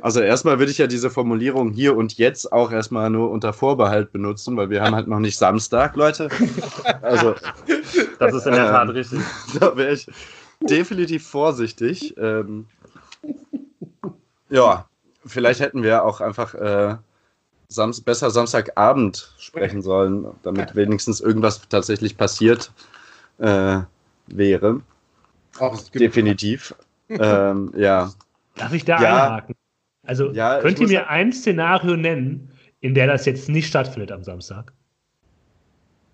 Also 0.02 0.22
erstmal 0.22 0.60
würde 0.60 0.72
ich 0.72 0.78
ja 0.78 0.86
diese 0.86 1.10
Formulierung 1.10 1.72
hier 1.72 1.98
und 1.98 2.18
jetzt 2.18 2.54
auch 2.54 2.72
erstmal 2.72 3.10
nur 3.10 3.32
unter 3.32 3.52
Vorbehalt 3.52 4.12
benutzen, 4.12 4.56
weil 4.56 4.70
wir 4.70 4.84
haben 4.84 4.94
halt 4.94 5.08
noch 5.08 5.20
nicht 5.20 5.38
Samstag, 5.38 5.96
Leute. 5.96 6.30
Also 7.02 7.34
das 8.20 8.34
ist 8.36 8.46
in 8.46 8.54
der 8.54 8.68
Tat 8.68 8.90
äh, 8.90 8.92
richtig. 8.92 9.20
Da 9.60 9.76
wäre 9.76 9.94
ich 9.94 10.08
definitiv 10.62 11.26
vorsichtig. 11.28 12.16
Ähm, 12.18 12.66
ja, 14.50 14.88
vielleicht 15.26 15.60
hätten 15.60 15.84
wir 15.84 16.04
auch 16.04 16.22
einfach 16.22 16.54
äh, 16.56 16.96
Sam 17.68 17.94
besser 18.04 18.32
Samstagabend 18.32 19.34
sprechen 19.38 19.82
sollen, 19.82 20.28
damit 20.44 20.76
wenigstens 20.76 21.22
irgendwas 21.22 21.62
tatsächlich 21.70 22.18
passiert 22.18 22.72
äh, 23.38 23.80
wäre. 24.28 24.82
Auch 25.60 25.80
Definitiv. 25.90 26.74
ähm, 27.10 27.72
ja. 27.76 28.12
Darf 28.56 28.74
ich 28.74 28.86
da 28.86 29.02
Ja. 29.02 29.26
einhaken? 29.28 29.56
Also 30.06 30.32
Ja, 30.32 30.60
könnt 30.60 30.80
ihr 30.80 30.88
mir 30.88 31.10
ein 31.10 31.32
Szenario 31.32 31.96
nennen, 31.96 32.52
in 32.80 32.94
der 32.96 33.08
das 33.08 33.26
jetzt 33.26 33.50
nicht 33.50 33.68
stattfindet 33.68 34.12
am 34.12 34.24
Samstag? 34.24 34.74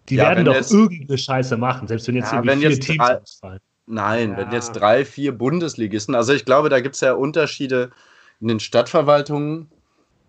Die 0.09 0.15
Ja, 0.15 0.29
werden 0.29 0.45
doch 0.45 0.53
jetzt- 0.55 0.71
irgendeine 0.73 1.17
Scheiße 1.17 1.57
machen, 1.57 1.87
selbst 1.87 2.07
wenn 2.07 2.15
jetzt 2.15 2.31
Ja, 2.31 2.39
irgendwie 2.39 2.49
wenn 2.51 2.59
vier 2.59 2.69
jetzt 2.71 2.85
Teams 2.85 2.97
drei- 2.97 3.21
ausfallen. 3.21 3.59
Nein, 3.87 4.31
Ja. 4.31 4.37
wenn 4.37 4.51
jetzt 4.51 4.71
drei, 4.73 5.05
vier 5.05 5.31
Bundesligisten, 5.37 6.15
also 6.15 6.33
ich 6.33 6.43
glaube, 6.45 6.69
da 6.69 6.79
gibt 6.79 6.95
es 6.95 7.01
ja 7.01 7.13
Unterschiede 7.13 7.91
in 8.41 8.47
den 8.47 8.59
Stadtverwaltungen. 8.59 9.67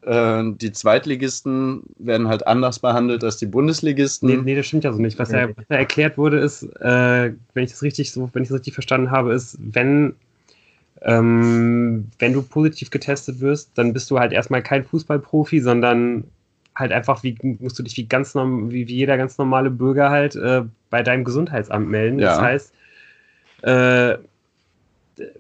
Äh, 0.02 0.44
die 0.54 0.72
Zweitligisten 0.72 1.82
werden 1.98 2.28
halt 2.28 2.46
anders 2.46 2.78
behandelt 2.78 3.24
als 3.24 3.38
die 3.38 3.46
Bundesligisten. 3.46 4.28
Nee, 4.28 4.36
nee, 4.36 4.54
das 4.54 4.66
stimmt 4.66 4.84
ja 4.84 4.92
so 4.92 5.00
nicht. 5.00 5.18
Was 5.18 5.32
ja 5.32 5.48
was 5.48 5.64
ja 5.68 5.76
erklärt 5.76 6.16
wurde, 6.16 6.38
ist, 6.38 6.62
äh, 6.80 7.32
wenn 7.54 7.64
ich 7.64 7.70
das 7.70 7.82
richtig 7.82 8.12
so, 8.12 8.30
wenn 8.32 8.42
ich 8.42 8.48
das 8.48 8.58
richtig 8.58 8.74
verstanden 8.74 9.10
habe, 9.10 9.34
ist, 9.34 9.58
wenn, 9.58 10.14
ähm, 11.02 12.06
wenn 12.18 12.32
du 12.32 12.42
positiv 12.42 12.90
getestet 12.90 13.40
wirst, 13.40 13.72
dann 13.74 13.92
bist 13.92 14.10
du 14.10 14.18
halt 14.18 14.32
erstmal 14.32 14.62
kein 14.62 14.84
Fußballprofi, 14.84 15.60
sondern 15.60 16.24
halt 16.76 16.92
einfach 16.92 17.22
wie 17.22 17.36
musst 17.58 17.78
du 17.78 17.82
dich 17.82 17.96
wie 17.96 18.06
ganz 18.06 18.34
norm, 18.34 18.70
wie, 18.70 18.86
wie 18.86 18.94
jeder 18.94 19.16
ganz 19.16 19.38
normale 19.38 19.70
Bürger 19.70 20.10
halt 20.10 20.36
äh, 20.36 20.62
bei 20.90 21.02
deinem 21.02 21.24
Gesundheitsamt 21.24 21.88
melden. 21.88 22.18
Ja. 22.18 22.28
Das 22.28 22.40
heißt, 22.40 22.72
äh, 23.62 24.18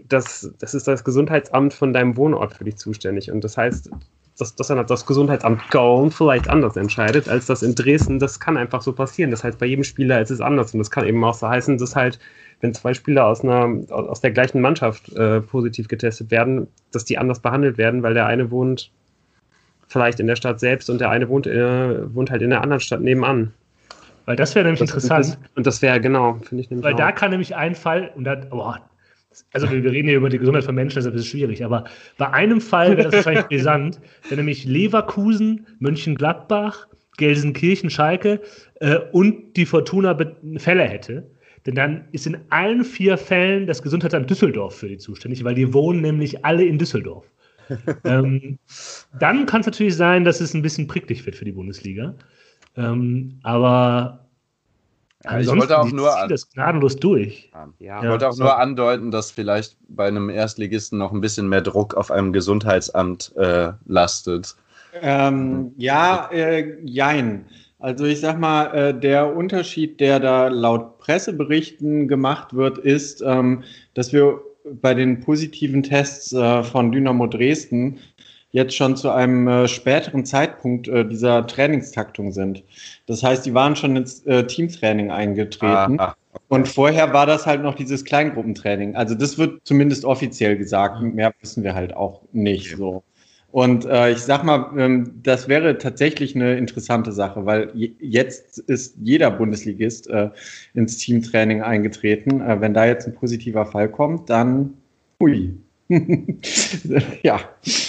das, 0.08 0.52
das 0.58 0.74
ist 0.74 0.88
das 0.88 1.04
Gesundheitsamt 1.04 1.74
von 1.74 1.92
deinem 1.92 2.16
Wohnort 2.16 2.54
für 2.54 2.64
dich 2.64 2.76
zuständig. 2.76 3.30
Und 3.30 3.42
das 3.44 3.56
heißt, 3.56 3.90
dass, 4.38 4.54
dass 4.54 4.68
dann 4.68 4.86
das 4.86 5.06
Gesundheitsamt 5.06 5.68
Köln 5.70 6.10
vielleicht 6.10 6.48
anders 6.48 6.76
entscheidet 6.76 7.28
als 7.28 7.46
das 7.46 7.62
in 7.62 7.74
Dresden. 7.74 8.18
Das 8.18 8.38
kann 8.38 8.56
einfach 8.56 8.82
so 8.82 8.92
passieren. 8.92 9.30
Das 9.30 9.44
heißt, 9.44 9.58
bei 9.58 9.66
jedem 9.66 9.84
Spieler 9.84 10.20
ist 10.20 10.30
es 10.30 10.40
anders. 10.40 10.72
Und 10.74 10.78
das 10.78 10.90
kann 10.90 11.06
eben 11.06 11.22
auch 11.24 11.34
so 11.34 11.48
heißen, 11.48 11.78
dass 11.78 11.96
halt, 11.96 12.18
wenn 12.60 12.74
zwei 12.74 12.92
Spieler 12.94 13.26
aus, 13.26 13.42
einer, 13.42 13.68
aus 13.90 14.20
der 14.20 14.32
gleichen 14.32 14.60
Mannschaft 14.60 15.12
äh, 15.14 15.40
positiv 15.40 15.88
getestet 15.88 16.30
werden, 16.30 16.68
dass 16.92 17.04
die 17.04 17.18
anders 17.18 17.40
behandelt 17.40 17.78
werden, 17.78 18.02
weil 18.02 18.14
der 18.14 18.26
eine 18.26 18.50
wohnt 18.50 18.90
vielleicht 19.88 20.20
in 20.20 20.26
der 20.26 20.36
Stadt 20.36 20.60
selbst 20.60 20.90
und 20.90 21.00
der 21.00 21.10
eine 21.10 21.28
wohnt, 21.28 21.46
äh, 21.46 22.14
wohnt 22.14 22.30
halt 22.30 22.42
in 22.42 22.50
der 22.50 22.62
anderen 22.62 22.80
Stadt 22.80 23.00
nebenan. 23.00 23.52
Weil 24.26 24.36
das 24.36 24.54
wäre 24.54 24.64
nämlich 24.64 24.80
Das, 24.80 24.90
interessant. 24.90 25.24
Das, 25.24 25.38
und 25.54 25.66
das 25.66 25.82
wäre, 25.82 26.00
genau, 26.00 26.34
finde 26.42 26.62
ich 26.62 26.70
nämlich 26.70 26.84
Weil 26.84 26.94
auch. 26.94 26.98
da 26.98 27.12
kann 27.12 27.30
nämlich 27.30 27.54
ein 27.54 27.74
Fall, 27.74 28.10
und 28.16 28.24
da, 28.24 28.34
boah, 28.34 28.80
also 29.52 29.70
wir 29.70 29.90
reden 29.90 30.08
hier 30.08 30.16
über 30.18 30.28
die 30.28 30.38
Gesundheit 30.38 30.64
von 30.64 30.74
Menschen, 30.74 30.96
deshalb 30.96 31.14
ist 31.14 31.22
es 31.22 31.26
schwierig, 31.28 31.64
aber 31.64 31.84
bei 32.18 32.30
einem 32.30 32.60
Fall 32.60 32.96
wäre 32.96 33.10
das 33.10 33.14
wahrscheinlich 33.14 33.46
brisant, 33.48 34.00
wenn 34.28 34.38
nämlich 34.38 34.64
Leverkusen, 34.64 35.66
Mönchengladbach, 35.78 36.88
Gelsenkirchen, 37.16 37.90
Schalke 37.90 38.40
äh, 38.80 38.98
und 39.12 39.56
die 39.56 39.66
Fortuna 39.66 40.16
Fälle 40.58 40.84
hätte. 40.84 41.30
Denn 41.64 41.74
dann 41.74 42.04
ist 42.12 42.26
in 42.26 42.38
allen 42.50 42.84
vier 42.84 43.18
Fällen 43.18 43.66
das 43.66 43.82
Gesundheitsamt 43.82 44.30
Düsseldorf 44.30 44.76
für 44.76 44.88
die 44.88 44.98
zuständig, 44.98 45.42
weil 45.42 45.54
die 45.54 45.74
wohnen 45.74 46.00
nämlich 46.00 46.44
alle 46.44 46.64
in 46.64 46.78
Düsseldorf. 46.78 47.24
ähm, 48.04 48.58
dann 49.18 49.46
kann 49.46 49.60
es 49.60 49.66
natürlich 49.66 49.96
sein, 49.96 50.24
dass 50.24 50.40
es 50.40 50.54
ein 50.54 50.62
bisschen 50.62 50.86
pricklig 50.86 51.26
wird 51.26 51.34
für 51.34 51.44
die 51.44 51.52
Bundesliga. 51.52 52.14
Ähm, 52.76 53.40
aber 53.42 54.25
Ja, 55.24 55.40
ich 55.40 55.48
wollte 55.48 55.78
auch 55.78 55.90
nur 55.90 56.10
das 56.28 56.50
gnadenlos 56.50 56.96
durch. 56.96 57.50
ja, 57.78 58.02
Ich 58.02 58.08
wollte 58.08 58.28
auch 58.28 58.32
so. 58.32 58.44
nur 58.44 58.58
andeuten, 58.58 59.10
dass 59.10 59.30
vielleicht 59.30 59.76
bei 59.88 60.06
einem 60.06 60.28
Erstligisten 60.28 60.98
noch 60.98 61.12
ein 61.12 61.20
bisschen 61.20 61.48
mehr 61.48 61.62
Druck 61.62 61.94
auf 61.94 62.10
einem 62.10 62.32
Gesundheitsamt 62.32 63.34
äh, 63.36 63.72
lastet. 63.86 64.54
Ähm, 65.00 65.72
ja, 65.76 66.28
äh, 66.32 66.78
jein. 66.84 67.46
Also 67.78 68.04
ich 68.04 68.20
sag 68.20 68.38
mal, 68.38 68.66
äh, 68.74 68.98
der 68.98 69.36
Unterschied, 69.36 70.00
der 70.00 70.20
da 70.20 70.48
laut 70.48 70.98
Presseberichten 70.98 72.08
gemacht 72.08 72.54
wird, 72.54 72.78
ist, 72.78 73.22
ähm, 73.22 73.64
dass 73.94 74.12
wir 74.12 74.40
bei 74.80 74.94
den 74.94 75.20
positiven 75.20 75.82
Tests 75.82 76.32
äh, 76.32 76.62
von 76.62 76.90
Dynamo 76.90 77.26
Dresden 77.26 77.98
jetzt 78.56 78.74
schon 78.74 78.96
zu 78.96 79.10
einem 79.10 79.46
äh, 79.46 79.68
späteren 79.68 80.24
Zeitpunkt 80.24 80.88
äh, 80.88 81.06
dieser 81.06 81.46
Trainingstaktung 81.46 82.32
sind. 82.32 82.64
Das 83.06 83.22
heißt, 83.22 83.44
die 83.44 83.52
waren 83.54 83.76
schon 83.76 83.96
ins 83.96 84.24
äh, 84.26 84.46
Teamtraining 84.46 85.10
eingetreten. 85.10 86.00
Ah, 86.00 86.16
Und 86.48 86.66
vorher 86.66 87.12
war 87.12 87.26
das 87.26 87.44
halt 87.46 87.62
noch 87.62 87.74
dieses 87.74 88.04
Kleingruppentraining. 88.04 88.96
Also 88.96 89.14
das 89.14 89.36
wird 89.36 89.60
zumindest 89.64 90.04
offiziell 90.06 90.56
gesagt. 90.56 91.02
Mehr 91.02 91.32
wissen 91.40 91.62
wir 91.64 91.74
halt 91.74 91.94
auch 91.94 92.22
nicht 92.32 92.72
Okay. 92.72 92.76
so. 92.78 93.02
Und 93.52 93.84
äh, 93.86 94.10
ich 94.12 94.18
sag 94.18 94.42
mal, 94.44 94.70
ähm, 94.78 95.20
das 95.22 95.48
wäre 95.48 95.78
tatsächlich 95.78 96.34
eine 96.34 96.56
interessante 96.58 97.12
Sache, 97.12 97.46
weil 97.46 97.70
je, 97.74 97.92
jetzt 98.00 98.58
ist 98.58 98.96
jeder 99.02 99.30
Bundesligist 99.30 100.08
äh, 100.10 100.30
ins 100.74 100.98
Teamtraining 100.98 101.62
eingetreten. 101.62 102.40
Äh, 102.40 102.60
wenn 102.60 102.74
da 102.74 102.86
jetzt 102.86 103.06
ein 103.06 103.14
positiver 103.14 103.66
Fall 103.66 103.88
kommt, 103.90 104.28
dann 104.30 104.74
hui. 105.20 105.54
ja. 107.22 107.40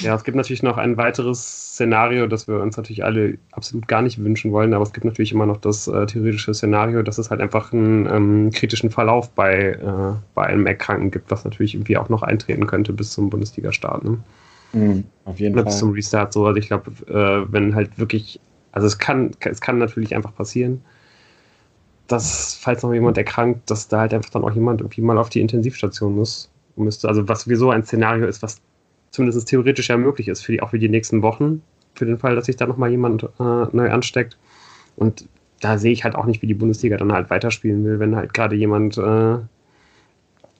Ja, 0.01 0.15
es 0.15 0.23
gibt 0.23 0.37
natürlich 0.37 0.61
noch 0.61 0.77
ein 0.77 0.97
weiteres 0.97 1.73
Szenario, 1.73 2.27
das 2.27 2.47
wir 2.47 2.59
uns 2.59 2.77
natürlich 2.77 3.03
alle 3.03 3.37
absolut 3.51 3.87
gar 3.87 4.01
nicht 4.01 4.23
wünschen 4.23 4.51
wollen, 4.51 4.73
aber 4.73 4.83
es 4.83 4.93
gibt 4.93 5.05
natürlich 5.05 5.31
immer 5.31 5.45
noch 5.45 5.57
das 5.57 5.87
äh, 5.87 6.05
theoretische 6.05 6.53
Szenario, 6.53 7.01
dass 7.01 7.17
es 7.17 7.29
halt 7.29 7.41
einfach 7.41 7.73
einen 7.73 8.05
ähm, 8.05 8.51
kritischen 8.51 8.91
Verlauf 8.91 9.31
bei, 9.31 9.73
äh, 9.73 10.15
bei 10.35 10.45
einem 10.45 10.67
Erkrankten 10.67 11.11
gibt, 11.11 11.31
was 11.31 11.43
natürlich 11.43 11.73
irgendwie 11.73 11.97
auch 11.97 12.09
noch 12.09 12.23
eintreten 12.23 12.67
könnte 12.67 12.93
bis 12.93 13.11
zum 13.11 13.29
Bundesliga-Start. 13.29 14.03
Ne? 14.03 14.17
Mhm, 14.73 15.03
auf 15.25 15.39
jeden 15.39 15.55
Oder 15.55 15.63
bis 15.63 15.73
Fall. 15.73 15.79
zum 15.79 15.91
Restart 15.91 16.33
so. 16.33 16.45
Also 16.45 16.59
ich 16.59 16.67
glaube, 16.67 16.91
äh, 17.07 17.51
wenn 17.51 17.73
halt 17.73 17.97
wirklich, 17.97 18.39
also 18.71 18.85
es 18.85 18.99
kann, 18.99 19.31
es 19.39 19.61
kann 19.61 19.79
natürlich 19.79 20.15
einfach 20.15 20.35
passieren, 20.35 20.81
dass, 22.07 22.57
falls 22.61 22.83
noch 22.83 22.93
jemand 22.93 23.17
erkrankt, 23.17 23.69
dass 23.69 23.87
da 23.87 24.01
halt 24.01 24.13
einfach 24.13 24.29
dann 24.29 24.43
auch 24.43 24.53
jemand 24.53 24.81
irgendwie 24.81 25.01
mal 25.01 25.17
auf 25.17 25.29
die 25.29 25.41
Intensivstation 25.41 26.15
muss. 26.15 26.49
Müsste. 26.83 27.07
Also 27.07 27.27
was 27.27 27.41
sowieso 27.41 27.71
ein 27.71 27.83
Szenario 27.83 28.27
ist, 28.27 28.41
was 28.41 28.61
zumindest 29.11 29.47
theoretisch 29.47 29.89
ja 29.89 29.97
möglich 29.97 30.27
ist, 30.27 30.43
für 30.43 30.51
die, 30.51 30.61
auch 30.61 30.69
für 30.69 30.79
die 30.79 30.89
nächsten 30.89 31.21
Wochen, 31.21 31.61
für 31.95 32.05
den 32.05 32.19
Fall, 32.19 32.35
dass 32.35 32.45
sich 32.45 32.55
da 32.55 32.67
nochmal 32.67 32.91
jemand 32.91 33.23
äh, 33.23 33.27
neu 33.71 33.89
ansteckt. 33.89 34.37
Und 34.95 35.27
da 35.61 35.77
sehe 35.77 35.91
ich 35.91 36.03
halt 36.03 36.15
auch 36.15 36.25
nicht, 36.25 36.41
wie 36.41 36.47
die 36.47 36.53
Bundesliga 36.53 36.97
dann 36.97 37.11
halt 37.11 37.29
weiterspielen 37.29 37.83
will, 37.83 37.99
wenn 37.99 38.15
halt 38.15 38.33
gerade 38.33 38.55
jemand 38.55 38.97
äh, 38.97 39.37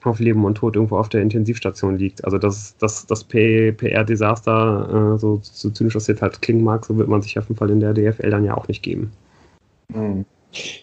auf 0.04 0.20
Leben 0.20 0.46
und 0.46 0.56
Tod 0.56 0.76
irgendwo 0.76 0.98
auf 0.98 1.10
der 1.10 1.22
Intensivstation 1.22 1.98
liegt. 1.98 2.24
Also 2.26 2.38
das, 2.38 2.76
das, 2.78 3.06
das 3.06 3.24
PR-Desaster, 3.24 5.14
äh, 5.16 5.20
so, 5.20 5.40
so 5.44 5.70
zynisch 5.70 5.94
das 5.94 6.08
jetzt 6.08 6.22
halt 6.22 6.42
klingen 6.42 6.64
mag, 6.64 6.86
so 6.86 6.98
wird 6.98 7.10
man 7.10 7.22
sich 7.22 7.38
auf 7.38 7.46
jeden 7.46 7.58
Fall 7.58 7.70
in 7.70 7.80
der 7.80 7.94
DFL 7.94 8.30
dann 8.30 8.46
ja 8.46 8.56
auch 8.56 8.68
nicht 8.68 8.84
geben. 8.84 9.12
Mhm. 9.94 10.26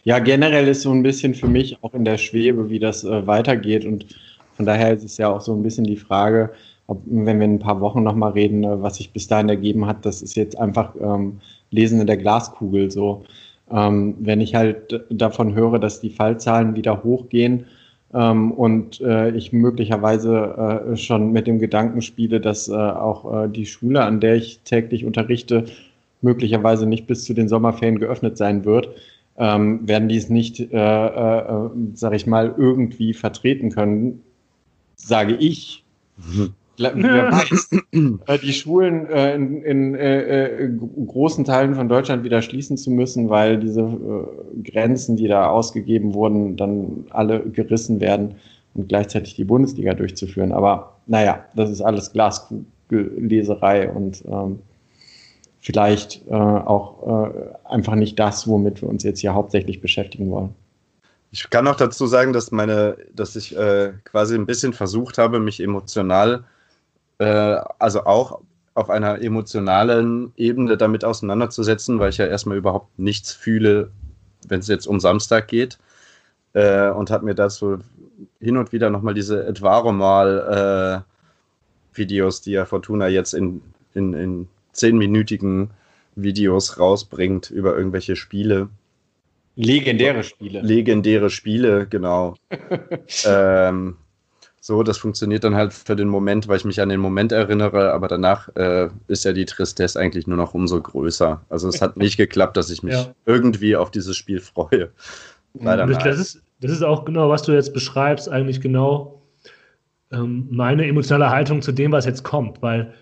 Ja, 0.05 0.19
generell 0.19 0.69
ist 0.69 0.83
so 0.83 0.93
ein 0.93 1.03
bisschen 1.03 1.35
für 1.35 1.49
mich 1.49 1.79
auch 1.83 1.95
in 1.95 2.05
der 2.05 2.19
Schwebe, 2.19 2.69
wie 2.69 2.79
das 2.79 3.03
äh, 3.03 3.27
weitergeht. 3.27 3.85
Und 3.85 4.07
von 4.57 4.67
daher 4.67 4.95
ist 4.95 5.05
es 5.05 5.17
ja 5.17 5.29
auch 5.29 5.41
so 5.41 5.55
ein 5.55 5.63
bisschen 5.63 5.85
die 5.85 5.97
Frage, 5.97 6.51
ob, 6.87 7.03
wenn 7.07 7.39
wir 7.39 7.47
in 7.47 7.55
ein 7.55 7.59
paar 7.59 7.81
Wochen 7.81 8.03
nochmal 8.03 8.33
reden, 8.33 8.65
äh, 8.65 8.83
was 8.83 8.97
sich 8.97 9.13
bis 9.13 9.27
dahin 9.27 9.49
ergeben 9.49 9.87
hat, 9.87 10.05
das 10.05 10.23
ist 10.23 10.37
jetzt 10.37 10.59
einfach 10.59 10.95
ähm, 11.01 11.41
Lesen 11.71 12.01
in 12.01 12.07
der 12.07 12.17
Glaskugel 12.17 12.91
so. 12.91 13.25
Ähm, 13.71 14.15
wenn 14.21 14.41
ich 14.41 14.55
halt 14.55 15.05
davon 15.11 15.55
höre, 15.55 15.79
dass 15.79 16.01
die 16.01 16.11
Fallzahlen 16.11 16.77
wieder 16.77 17.03
hochgehen 17.03 17.65
ähm, 18.13 18.53
und 18.53 19.01
äh, 19.01 19.31
ich 19.31 19.53
möglicherweise 19.53 20.93
äh, 20.93 20.97
schon 20.97 21.33
mit 21.33 21.47
dem 21.47 21.59
Gedanken 21.59 22.03
spiele, 22.03 22.41
dass 22.41 22.69
äh, 22.69 22.75
auch 22.75 23.45
äh, 23.45 23.49
die 23.49 23.67
Schule, 23.67 24.03
an 24.03 24.21
der 24.21 24.37
ich 24.37 24.61
täglich 24.65 25.05
unterrichte, 25.05 25.65
möglicherweise 26.21 26.87
nicht 26.87 27.07
bis 27.07 27.25
zu 27.25 27.35
den 27.35 27.49
Sommerferien 27.49 27.99
geöffnet 27.99 28.37
sein 28.37 28.65
wird, 28.65 28.89
ähm, 29.37 29.87
werden 29.87 30.09
die 30.09 30.17
es 30.17 30.29
nicht, 30.29 30.61
äh, 30.61 31.07
äh, 31.07 31.71
sage 31.95 32.17
ich 32.17 32.27
mal, 32.27 32.55
irgendwie 32.57 33.15
vertreten 33.15 33.71
können, 33.71 34.23
sage 35.07 35.35
ich. 35.37 35.85
Wer 36.77 37.31
weiß, 37.31 37.71
äh, 38.27 38.39
die 38.39 38.53
Schulen 38.53 39.07
äh, 39.09 39.35
in, 39.35 39.63
in 39.63 39.95
äh, 39.95 40.65
äh, 40.65 40.79
großen 41.07 41.45
Teilen 41.45 41.75
von 41.75 41.89
Deutschland 41.89 42.25
wieder 42.25 42.43
schließen 42.43 42.77
zu 42.77 42.91
müssen, 42.91 43.29
weil 43.29 43.59
diese 43.59 43.83
äh, 43.83 44.63
Grenzen, 44.63 45.17
die 45.17 45.29
da 45.29 45.49
ausgegeben 45.49 46.15
wurden, 46.15 46.57
dann 46.57 47.05
alle 47.11 47.41
gerissen 47.41 48.01
werden 48.01 48.35
und 48.75 48.89
gleichzeitig 48.89 49.37
die 49.37 49.45
Bundesliga 49.45 49.95
durchzuführen. 49.95 50.51
Aber 50.53 50.97
naja, 51.07 51.45
das 51.55 51.71
ist 51.71 51.81
alles 51.81 52.13
Glaskugelleserei 52.13 53.91
und 53.91 54.25
ähm, 54.27 54.59
vielleicht 55.61 56.31
auch 56.31 57.49
einfach 57.65 57.95
nicht 57.95 58.19
das, 58.19 58.47
womit 58.47 58.83
wir 58.83 58.89
uns 58.91 59.03
jetzt 59.03 59.21
hier 59.21 59.33
hauptsächlich 59.33 59.81
beschäftigen 59.81 60.31
wollen. 60.31 60.51
Ich 61.35 61.51
kann 61.51 61.65
noch 61.65 61.75
dazu 61.75 62.07
sagen, 62.07 62.33
dass 62.33 62.53
meine, 62.53 62.97
dass 63.13 63.35
ich 63.35 63.57
äh, 63.57 63.93
quasi 64.05 64.37
ein 64.37 64.47
bisschen 64.47 64.73
versucht 64.73 65.19
habe, 65.19 65.41
mich 65.41 65.59
emotional, 65.59 66.45
äh, 67.19 67.57
also 67.81 68.05
auch 68.05 68.41
auf 68.75 68.89
einer 68.89 69.21
emotionalen 69.21 70.33
Ebene 70.37 70.77
damit 70.77 71.05
auseinanderzusetzen, 71.05 71.99
weil 71.99 72.11
ich 72.11 72.19
ja 72.19 72.27
erstmal 72.27 72.57
überhaupt 72.57 72.97
nichts 73.01 73.33
fühle, 73.33 73.91
wenn 74.47 74.61
es 74.61 74.69
jetzt 74.69 74.87
um 74.87 75.01
Samstag 75.01 75.49
geht. 75.49 75.81
Äh, 76.53 76.91
und 76.91 77.11
habe 77.11 77.25
mir 77.25 77.35
dazu 77.35 77.79
hin 78.39 78.57
und 78.57 78.71
wieder 78.71 78.91
nochmal 78.91 79.15
diese 79.15 79.45
Edvaro 79.45 79.91
mal 79.91 81.03
äh, 81.03 81.97
Videos, 81.99 82.43
die 82.43 82.53
ja 82.53 82.65
Fortuna 82.65 83.09
jetzt 83.09 83.35
in, 83.35 83.61
in, 83.95 84.13
in 84.15 84.49
zehnminütigen 84.71 85.71
Videos 86.15 86.79
rausbringt 86.79 87.51
über 87.51 87.77
irgendwelche 87.77 88.15
Spiele. 88.15 88.69
Legendäre 89.57 90.25
Spiele. 90.25 90.61
Legendäre 90.61 91.31
Spiele, 91.31 91.87
genau. 91.87 92.35
ähm, 93.27 93.97
so, 94.61 94.83
das 94.83 94.97
funktioniert 94.97 95.45
dann 95.45 95.55
halt 95.55 95.75
für 95.75 95.95
den 95.95 96.09
Moment, 96.09 96.49
weil 96.49 96.57
ich 96.57 96.65
mich 96.65 96.81
an 96.81 96.89
den 96.89 97.01
Moment 97.01 97.33
erinnere, 97.33 97.93
aber 97.93 98.09
danach 98.09 98.49
äh, 98.57 98.89
ist 99.09 99.25
ja 99.25 99.33
die 99.33 99.45
Tristesse 99.45 100.01
eigentlich 100.01 100.27
nur 100.27 100.39
noch 100.39 100.55
umso 100.55 100.81
größer. 100.81 101.45
Also 101.51 101.69
es 101.69 101.83
hat 101.83 101.97
nicht 101.99 102.17
geklappt, 102.17 102.57
dass 102.57 102.71
ich 102.71 102.83
mich 102.83 102.95
ja. 102.95 103.15
irgendwie 103.27 103.77
auf 103.77 103.91
dieses 103.91 104.17
Spiel 104.17 104.41
freue. 104.41 104.91
Leider 105.53 105.87
das, 105.87 106.03
das, 106.03 106.19
ist, 106.19 106.43
das 106.61 106.73
ist 106.73 106.83
auch 106.83 107.05
genau, 107.05 107.29
was 107.29 107.43
du 107.43 107.53
jetzt 107.53 107.75
beschreibst, 107.75 108.29
eigentlich 108.29 108.61
genau 108.61 109.23
ähm, 110.11 110.49
meine 110.51 110.87
emotionale 110.87 111.31
Haltung 111.31 111.63
zu 111.63 111.71
dem, 111.71 111.93
was 111.93 112.07
jetzt 112.07 112.25
kommt, 112.25 112.63
weil 112.63 112.95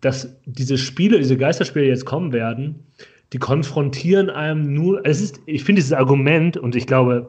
dass 0.00 0.36
diese 0.46 0.78
Spiele, 0.78 1.18
diese 1.18 1.36
Geisterspiele 1.36 1.86
jetzt 1.86 2.04
kommen 2.04 2.32
werden, 2.32 2.86
die 3.32 3.38
konfrontieren 3.38 4.30
einem 4.30 4.72
nur, 4.72 5.04
es 5.04 5.20
ist, 5.20 5.40
ich 5.46 5.64
finde 5.64 5.80
dieses 5.80 5.92
Argument 5.92 6.56
und 6.56 6.74
ich 6.74 6.86
glaube, 6.86 7.28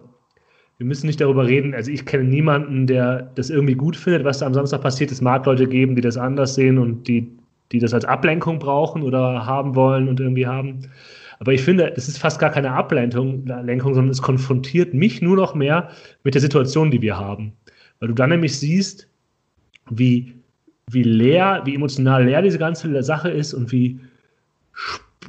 wir 0.77 0.86
müssen 0.86 1.08
nicht 1.08 1.20
darüber 1.20 1.46
reden, 1.46 1.74
also 1.74 1.91
ich 1.91 2.06
kenne 2.06 2.24
niemanden, 2.24 2.88
der 2.88 3.32
das 3.36 3.50
irgendwie 3.50 3.75
gut 3.75 3.98
findet, 3.98 4.24
was 4.24 4.39
da 4.39 4.46
am 4.46 4.53
Samstag 4.53 4.82
passiert. 4.82 5.12
Es 5.12 5.20
mag 5.20 5.46
Leute 5.46 5.68
geben, 5.68 5.96
die 5.96 6.01
das 6.01 6.15
anders 6.15 6.56
sehen 6.56 6.77
und 6.77 7.06
die, 7.08 7.29
die 7.74 7.79
das 7.79 7.94
als 7.94 8.06
Ablenkung 8.06 8.60
brauchen 8.60 9.03
oder 9.03 9.46
haben 9.46 9.75
wollen 9.75 10.08
und 10.08 10.22
irgendwie 10.22 10.48
haben. 10.48 10.89
Aber 11.39 11.51
ich 11.51 11.62
finde, 11.62 11.94
es 11.98 12.08
ist 12.08 12.18
fast 12.18 12.39
gar 12.39 12.50
keine 12.50 12.72
Ablenkung, 12.72 13.46
sondern 13.46 14.10
es 14.10 14.22
konfrontiert 14.22 14.94
mich 14.94 15.22
nur 15.22 15.36
noch 15.36 15.53
mehr 15.53 15.89
mit 16.24 16.34
der 16.34 16.41
Situation, 16.41 16.91
die 16.91 17.01
wir 17.01 17.18
haben. 17.18 17.53
Weil 18.00 18.10
du 18.10 18.13
dann 18.13 18.29
nämlich 18.29 18.58
siehst, 18.58 19.10
wie, 19.89 20.34
wie 20.89 21.03
leer, 21.03 21.62
wie 21.65 21.75
emotional 21.75 22.24
leer 22.24 22.41
diese 22.41 22.58
ganze 22.58 23.03
Sache 23.03 23.29
ist 23.29 23.53
und 23.53 23.72
wie 23.74 24.00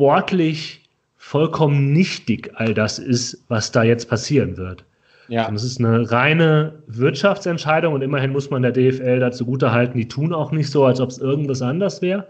sportlich 0.00 0.88
vollkommen 1.18 1.92
nichtig 1.92 2.52
all 2.54 2.72
das 2.72 2.98
ist, 2.98 3.44
was 3.48 3.70
da 3.70 3.82
jetzt 3.82 4.08
passieren 4.08 4.56
wird. 4.56 4.82
Ja. 5.28 5.46
Und 5.46 5.54
es 5.54 5.62
ist 5.62 5.78
eine 5.78 6.10
reine 6.10 6.82
Wirtschaftsentscheidung 6.86 7.92
und 7.92 8.00
immerhin 8.00 8.32
muss 8.32 8.48
man 8.48 8.62
der 8.62 8.72
DFL 8.72 9.20
dazu 9.20 9.46
halten, 9.60 9.98
die 9.98 10.08
tun 10.08 10.32
auch 10.32 10.52
nicht 10.52 10.70
so, 10.70 10.86
als 10.86 11.02
ob 11.02 11.10
es 11.10 11.18
irgendwas 11.18 11.60
anders 11.60 12.00
wäre. 12.00 12.26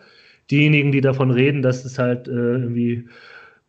Diejenigen, 0.50 0.90
die 0.90 1.00
davon 1.00 1.30
reden, 1.30 1.62
dass 1.62 1.84
es 1.84 1.96
halt 1.96 2.26
äh, 2.26 2.32
irgendwie 2.32 3.08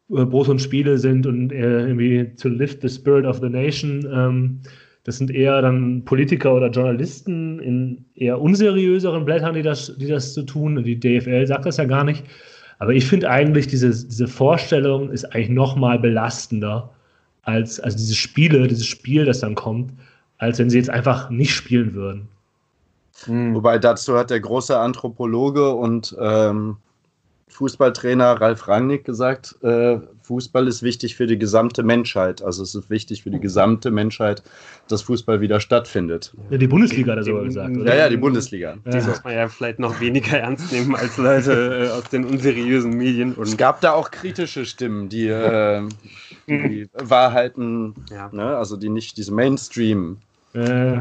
äh, 0.10 0.26
Brot 0.26 0.50
und 0.50 0.60
Spiele 0.60 0.98
sind 0.98 1.28
und 1.28 1.52
äh, 1.52 1.82
irgendwie 1.86 2.36
to 2.42 2.50
lift 2.50 2.82
the 2.82 2.90
spirit 2.90 3.26
of 3.26 3.40
the 3.40 3.50
nation, 3.50 4.04
ähm, 4.12 4.62
das 5.04 5.20
sind 5.20 5.30
eher 5.30 5.62
dann 5.62 6.06
Politiker 6.06 6.56
oder 6.56 6.72
Journalisten 6.72 7.60
in 7.60 8.06
eher 8.16 8.42
unseriöseren 8.42 9.26
Blättern, 9.26 9.54
die 9.54 9.62
das, 9.62 9.96
die 9.98 10.08
das 10.08 10.34
so 10.34 10.42
tun. 10.42 10.84
Die 10.84 11.00
DFL 11.00 11.46
sagt 11.46 11.68
das 11.68 11.78
ja 11.78 11.86
gar 11.86 12.04
nicht. 12.04 12.24
Aber 12.82 12.94
ich 12.94 13.06
finde 13.06 13.30
eigentlich, 13.30 13.68
diese, 13.68 13.90
diese 13.90 14.28
Vorstellung 14.28 15.12
ist 15.12 15.24
eigentlich 15.26 15.50
noch 15.50 15.76
mal 15.76 16.00
belastender 16.00 16.90
als 17.44 17.80
also 17.80 17.96
diese 17.96 18.16
Spiele, 18.16 18.68
dieses 18.68 18.88
Spiel, 18.88 19.24
das 19.24 19.42
dann 19.42 19.54
kommt, 19.54 19.94
als 20.40 20.58
wenn 20.58 20.72
sie 20.72 20.80
jetzt 20.80 20.90
einfach 20.90 21.30
nicht 21.30 21.54
spielen 21.54 21.94
würden. 21.94 22.28
Mhm. 23.28 23.54
Wobei 23.54 23.78
dazu 23.78 24.18
hat 24.18 24.32
der 24.32 24.40
große 24.40 24.76
Anthropologe 24.76 25.76
und 25.76 26.16
ähm, 26.20 26.78
Fußballtrainer 27.50 28.42
Ralf 28.42 28.68
Rangnick 28.68 29.06
gesagt, 29.06 29.58
äh, 29.62 30.00
Fußball 30.24 30.68
ist 30.68 30.84
wichtig 30.84 31.16
für 31.16 31.28
die 31.28 31.38
gesamte 31.38 31.84
Menschheit. 31.84 32.42
Also 32.42 32.64
es 32.64 32.76
ist 32.76 32.90
wichtig 32.90 33.24
für 33.24 33.32
die 33.32 33.40
gesamte 33.40 33.92
Menschheit, 33.92 34.44
dass 34.88 35.02
Fußball 35.02 35.42
wieder 35.42 35.60
stattfindet. 35.60 36.34
Ja, 36.50 36.58
die 36.58 36.68
Bundesliga 36.68 37.12
hat 37.12 37.20
er 37.20 37.24
sogar 37.24 37.44
gesagt. 37.44 37.78
Oder? 37.78 37.94
Ja, 37.94 38.04
ja, 38.04 38.10
die 38.10 38.18
Bundesliga. 38.18 38.78
Die 38.86 38.98
ja. 38.98 39.06
muss 39.06 39.24
man 39.24 39.34
ja 39.34 39.48
vielleicht 39.48 39.80
noch 39.80 40.00
weniger 40.00 40.38
ernst 40.38 40.72
nehmen 40.72 40.96
als 40.96 41.18
Leute 41.18 41.88
äh, 41.88 41.90
aus 41.90 42.10
den 42.10 42.26
unseriösen 42.26 42.96
Medien. 42.96 43.34
Und 43.34 43.48
es 43.48 43.58
gab 43.58 43.82
da 43.82 43.94
auch 43.94 44.12
kritische 44.12 44.66
Stimmen, 44.66 45.10
die, 45.10 45.28
äh, 45.28 45.88
die 46.48 46.88
Wahrheiten, 46.94 47.96
ja. 48.12 48.30
ne, 48.32 48.58
also 48.58 48.78
die 48.78 48.90
nicht 48.90 49.18
diese 49.18 49.34
Mainstream 49.34 50.18
äh, 50.54 51.00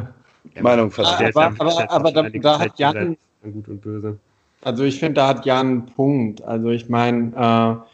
Meinung 0.61 0.91
vertreten. 0.91 1.39
Aber, 1.39 1.55
aber, 1.59 1.91
aber, 1.91 2.13
da, 2.13 2.29
da 2.31 2.59
hat 2.59 2.79
Jan 2.79 3.17
gut 3.43 3.69
und 3.69 3.81
böse. 3.83 4.19
Also 4.63 4.85
ich 4.85 4.99
finde, 4.99 5.15
da 5.15 5.29
hat 5.29 5.47
Jan 5.47 5.67
einen 5.67 5.87
Punkt. 5.87 6.43
Also 6.43 6.71
ich 6.71 6.89
meine, 6.89 7.33
äh 7.37 7.91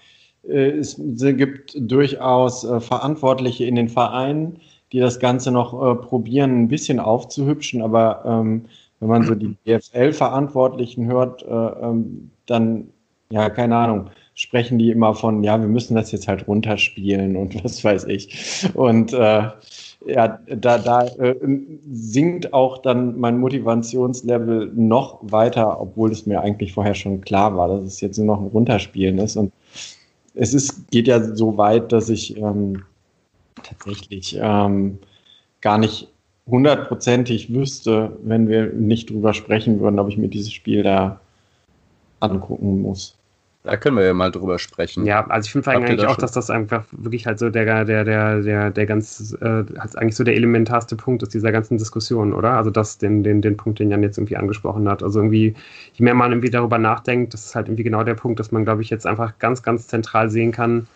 es 0.49 0.97
gibt 0.99 1.77
durchaus 1.79 2.65
äh, 2.65 2.81
Verantwortliche 2.81 3.65
in 3.65 3.75
den 3.75 3.89
Vereinen, 3.89 4.61
die 4.93 5.01
das 5.01 5.19
Ganze 5.19 5.51
noch 5.51 5.73
äh, 5.75 5.95
probieren, 5.97 6.63
ein 6.63 6.69
bisschen 6.69 7.01
aufzuhübschen. 7.01 7.83
Aber 7.83 8.23
ähm, 8.25 8.67
wenn 9.01 9.09
man 9.09 9.23
so 9.25 9.35
die 9.35 9.57
DFL-Verantwortlichen 9.67 11.07
hört, 11.07 11.43
äh, 11.43 11.47
ähm, 11.49 12.31
dann, 12.47 12.89
ja, 13.31 13.51
keine 13.51 13.77
Ahnung, 13.77 14.11
sprechen 14.35 14.79
die 14.79 14.91
immer 14.91 15.15
von, 15.15 15.43
ja, 15.43 15.59
wir 15.59 15.69
müssen 15.69 15.97
das 15.97 16.13
jetzt 16.13 16.29
halt 16.29 16.47
runterspielen 16.47 17.37
und 17.37 17.65
was 17.65 17.83
weiß 17.83 18.05
ich. 18.05 18.69
Und 18.75 19.13
äh, 19.13 19.49
ja, 20.07 20.39
da, 20.47 20.79
da 20.79 21.07
äh, 21.07 21.35
sinkt 21.91 22.53
auch 22.53 22.79
dann 22.79 23.19
mein 23.19 23.39
Motivationslevel 23.39 24.71
noch 24.75 25.19
weiter, 25.23 25.81
obwohl 25.81 26.13
es 26.13 26.27
mir 26.27 26.41
eigentlich 26.41 26.75
vorher 26.75 26.95
schon 26.95 27.23
klar 27.23 27.57
war, 27.57 27.69
dass 27.69 27.85
es 27.85 28.01
jetzt 28.01 28.19
nur 28.19 28.27
noch 28.27 28.41
ein 28.41 28.49
Runterspielen 28.49 29.19
ist. 29.19 29.37
Und 29.37 29.53
es 30.37 30.55
ist, 30.55 30.91
geht 30.91 31.09
ja 31.09 31.21
so 31.35 31.57
weit, 31.57 31.93
dass 31.93 32.09
ich 32.09 32.37
ähm, 32.37 32.85
tatsächlich 33.63 34.39
ähm, 34.41 34.99
gar 35.61 35.79
nicht 35.79 36.09
hundertprozentig 36.47 37.53
wüsste, 37.53 38.17
wenn 38.23 38.49
wir 38.49 38.73
nicht 38.73 39.11
drüber 39.11 39.35
sprechen 39.35 39.81
würden, 39.81 39.99
ob 39.99 40.09
ich 40.09 40.17
mir 40.17 40.29
dieses 40.29 40.53
Spiel 40.53 40.83
da 40.83 41.21
angucken 42.21 42.83
muss. 42.83 43.16
Da 43.67 43.77
können 43.77 43.97
wir 43.97 44.05
ja 44.05 44.15
mal 44.15 44.31
drüber 44.31 44.61
sprechen. 44.61 45.05
Ja, 45.05 45.27
also 45.27 45.47
ich 45.47 45.53
finde 45.53 45.71
eigentlich 45.73 46.01
das 46.01 46.07
auch, 46.07 46.17
dass 46.17 46.31
das 46.31 46.51
einfach 46.51 46.85
wirklich 46.93 47.27
halt 47.27 47.41
so 47.41 47.51
der, 47.51 47.85
der, 47.85 48.05
der, 48.05 48.41
der, 48.41 48.71
der 48.71 48.87
ganz, 48.87 49.37
äh, 49.41 49.45
halt 49.45 49.99
eigentlich 49.99 50.15
so 50.15 50.23
der 50.23 50.37
elementarste 50.37 50.95
Punkt 50.95 51.25
ist 51.25 51.35
dieser 51.35 51.51
ganzen 51.51 51.77
Diskussion, 51.77 52.33
oder? 52.33 52.53
Also 52.53 52.71
das, 52.71 52.99
den, 52.99 53.25
den, 53.25 53.43
den 53.43 53.57
Punkt, 53.57 53.81
den 53.81 53.91
Jan 53.91 54.05
jetzt 54.05 54.19
irgendwie 54.19 54.37
angesprochen 54.37 54.89
hat. 54.89 55.03
Also 55.03 55.19
irgendwie, 55.19 55.55
je 55.95 56.05
mehr 56.05 56.15
man 56.15 56.31
irgendwie 56.31 56.51
darüber 56.51 56.79
nachdenkt, 56.79 57.35
das 57.35 57.45
ist 57.45 57.57
halt 57.57 57.67
irgendwie 57.67 57.83
genau 57.83 58.05
der 58.05 58.15
Punkt, 58.15 58.39
dass 58.39 58.53
man, 58.53 58.65
glaube 58.65 58.83
ich, 58.83 58.91
jetzt 58.91 59.05
einfach 59.05 59.37
ganz, 59.41 59.65
ganz 59.65 59.89
zentral 59.89 60.31
sehen 60.31 60.53
kann, 60.53 60.87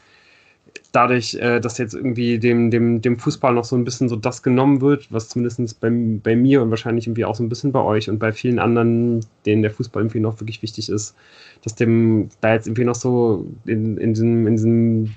dadurch, 0.93 1.35
äh, 1.35 1.61
dass 1.61 1.79
jetzt 1.79 1.95
irgendwie 1.95 2.39
dem, 2.39 2.71
dem, 2.71 3.01
dem 3.01 3.19
Fußball 3.19 3.55
noch 3.55 3.65
so 3.65 3.77
ein 3.77 3.85
bisschen 3.85 4.09
so 4.09 4.17
das 4.17 4.43
genommen 4.43 4.81
wird, 4.81 5.13
was 5.13 5.29
zumindest 5.29 5.81
bei, 5.81 5.91
bei 5.91 6.37
mir 6.37 6.63
und 6.63 6.71
wahrscheinlich 6.71 7.07
irgendwie 7.07 7.25
auch 7.25 7.35
so 7.35 7.43
ein 7.43 7.49
bisschen 7.49 7.73
bei 7.73 7.81
euch 7.81 8.11
und 8.11 8.19
bei 8.19 8.33
vielen 8.33 8.59
anderen, 8.59 9.21
denen 9.47 9.63
der 9.63 9.71
Fußball 9.71 10.03
irgendwie 10.03 10.21
noch 10.21 10.41
wirklich 10.41 10.63
wichtig 10.63 10.89
ist, 10.89 11.15
dass 11.63 11.75
dem 11.75 12.29
da 12.41 12.55
jetzt 12.55 12.67
irgendwie 12.67 12.85
noch 12.85 12.95
so 12.95 13.47
in, 13.67 13.99
in 13.99 14.15
diesem, 14.15 14.47
in 14.47 14.57
diesem 14.57 15.15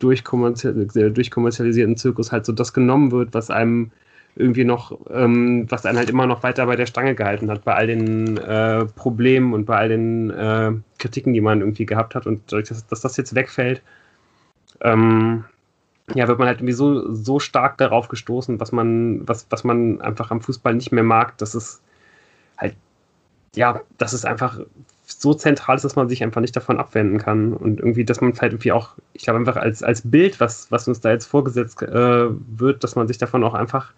durchkommerzialisierten 0.00 1.96
Zirkus 1.96 2.32
halt 2.32 2.44
so 2.44 2.52
das 2.52 2.72
genommen 2.72 3.12
wird, 3.12 3.32
was 3.32 3.50
einem 3.50 3.92
irgendwie 4.34 4.64
noch, 4.64 4.98
ähm, 5.10 5.66
was 5.70 5.86
einen 5.86 5.96
halt 5.96 6.10
immer 6.10 6.26
noch 6.26 6.42
weiter 6.42 6.66
bei 6.66 6.76
der 6.76 6.84
Stange 6.84 7.14
gehalten 7.14 7.50
hat, 7.50 7.64
bei 7.64 7.74
all 7.74 7.86
den 7.86 8.36
äh, 8.36 8.84
Problemen 8.84 9.54
und 9.54 9.64
bei 9.64 9.76
all 9.76 9.88
den 9.88 10.30
äh, 10.30 10.72
Kritiken, 10.98 11.32
die 11.32 11.40
man 11.40 11.60
irgendwie 11.60 11.86
gehabt 11.86 12.14
hat. 12.14 12.26
Und 12.26 12.42
dadurch, 12.48 12.68
dass, 12.68 12.86
dass 12.86 13.00
das 13.00 13.16
jetzt 13.16 13.34
wegfällt, 13.34 13.80
ähm, 14.80 15.44
ja, 16.14 16.28
wird 16.28 16.38
man 16.38 16.48
halt 16.48 16.58
irgendwie 16.58 16.72
so, 16.72 17.12
so 17.12 17.40
stark 17.40 17.78
darauf 17.78 18.08
gestoßen, 18.08 18.60
was 18.60 18.72
man, 18.72 19.26
was, 19.26 19.46
was 19.50 19.64
man 19.64 20.00
einfach 20.00 20.30
am 20.30 20.40
Fußball 20.40 20.74
nicht 20.74 20.92
mehr 20.92 21.02
mag, 21.02 21.36
dass 21.38 21.54
es 21.54 21.80
halt, 22.56 22.76
ja, 23.54 23.80
dass 23.98 24.12
es 24.12 24.24
einfach 24.24 24.60
so 25.04 25.34
zentral 25.34 25.76
ist, 25.76 25.84
dass 25.84 25.96
man 25.96 26.08
sich 26.08 26.22
einfach 26.22 26.40
nicht 26.40 26.54
davon 26.54 26.78
abwenden 26.78 27.18
kann. 27.18 27.52
Und 27.52 27.80
irgendwie, 27.80 28.04
dass 28.04 28.20
man 28.20 28.32
halt 28.40 28.52
irgendwie 28.52 28.72
auch, 28.72 28.90
ich 29.14 29.24
glaube, 29.24 29.38
einfach 29.38 29.56
als, 29.56 29.82
als 29.82 30.02
Bild, 30.08 30.40
was, 30.40 30.70
was 30.70 30.86
uns 30.88 31.00
da 31.00 31.10
jetzt 31.10 31.26
vorgesetzt 31.26 31.82
äh, 31.82 32.28
wird, 32.28 32.84
dass 32.84 32.96
man 32.96 33.08
sich 33.08 33.18
davon 33.18 33.42
auch 33.44 33.54
einfach 33.54 33.92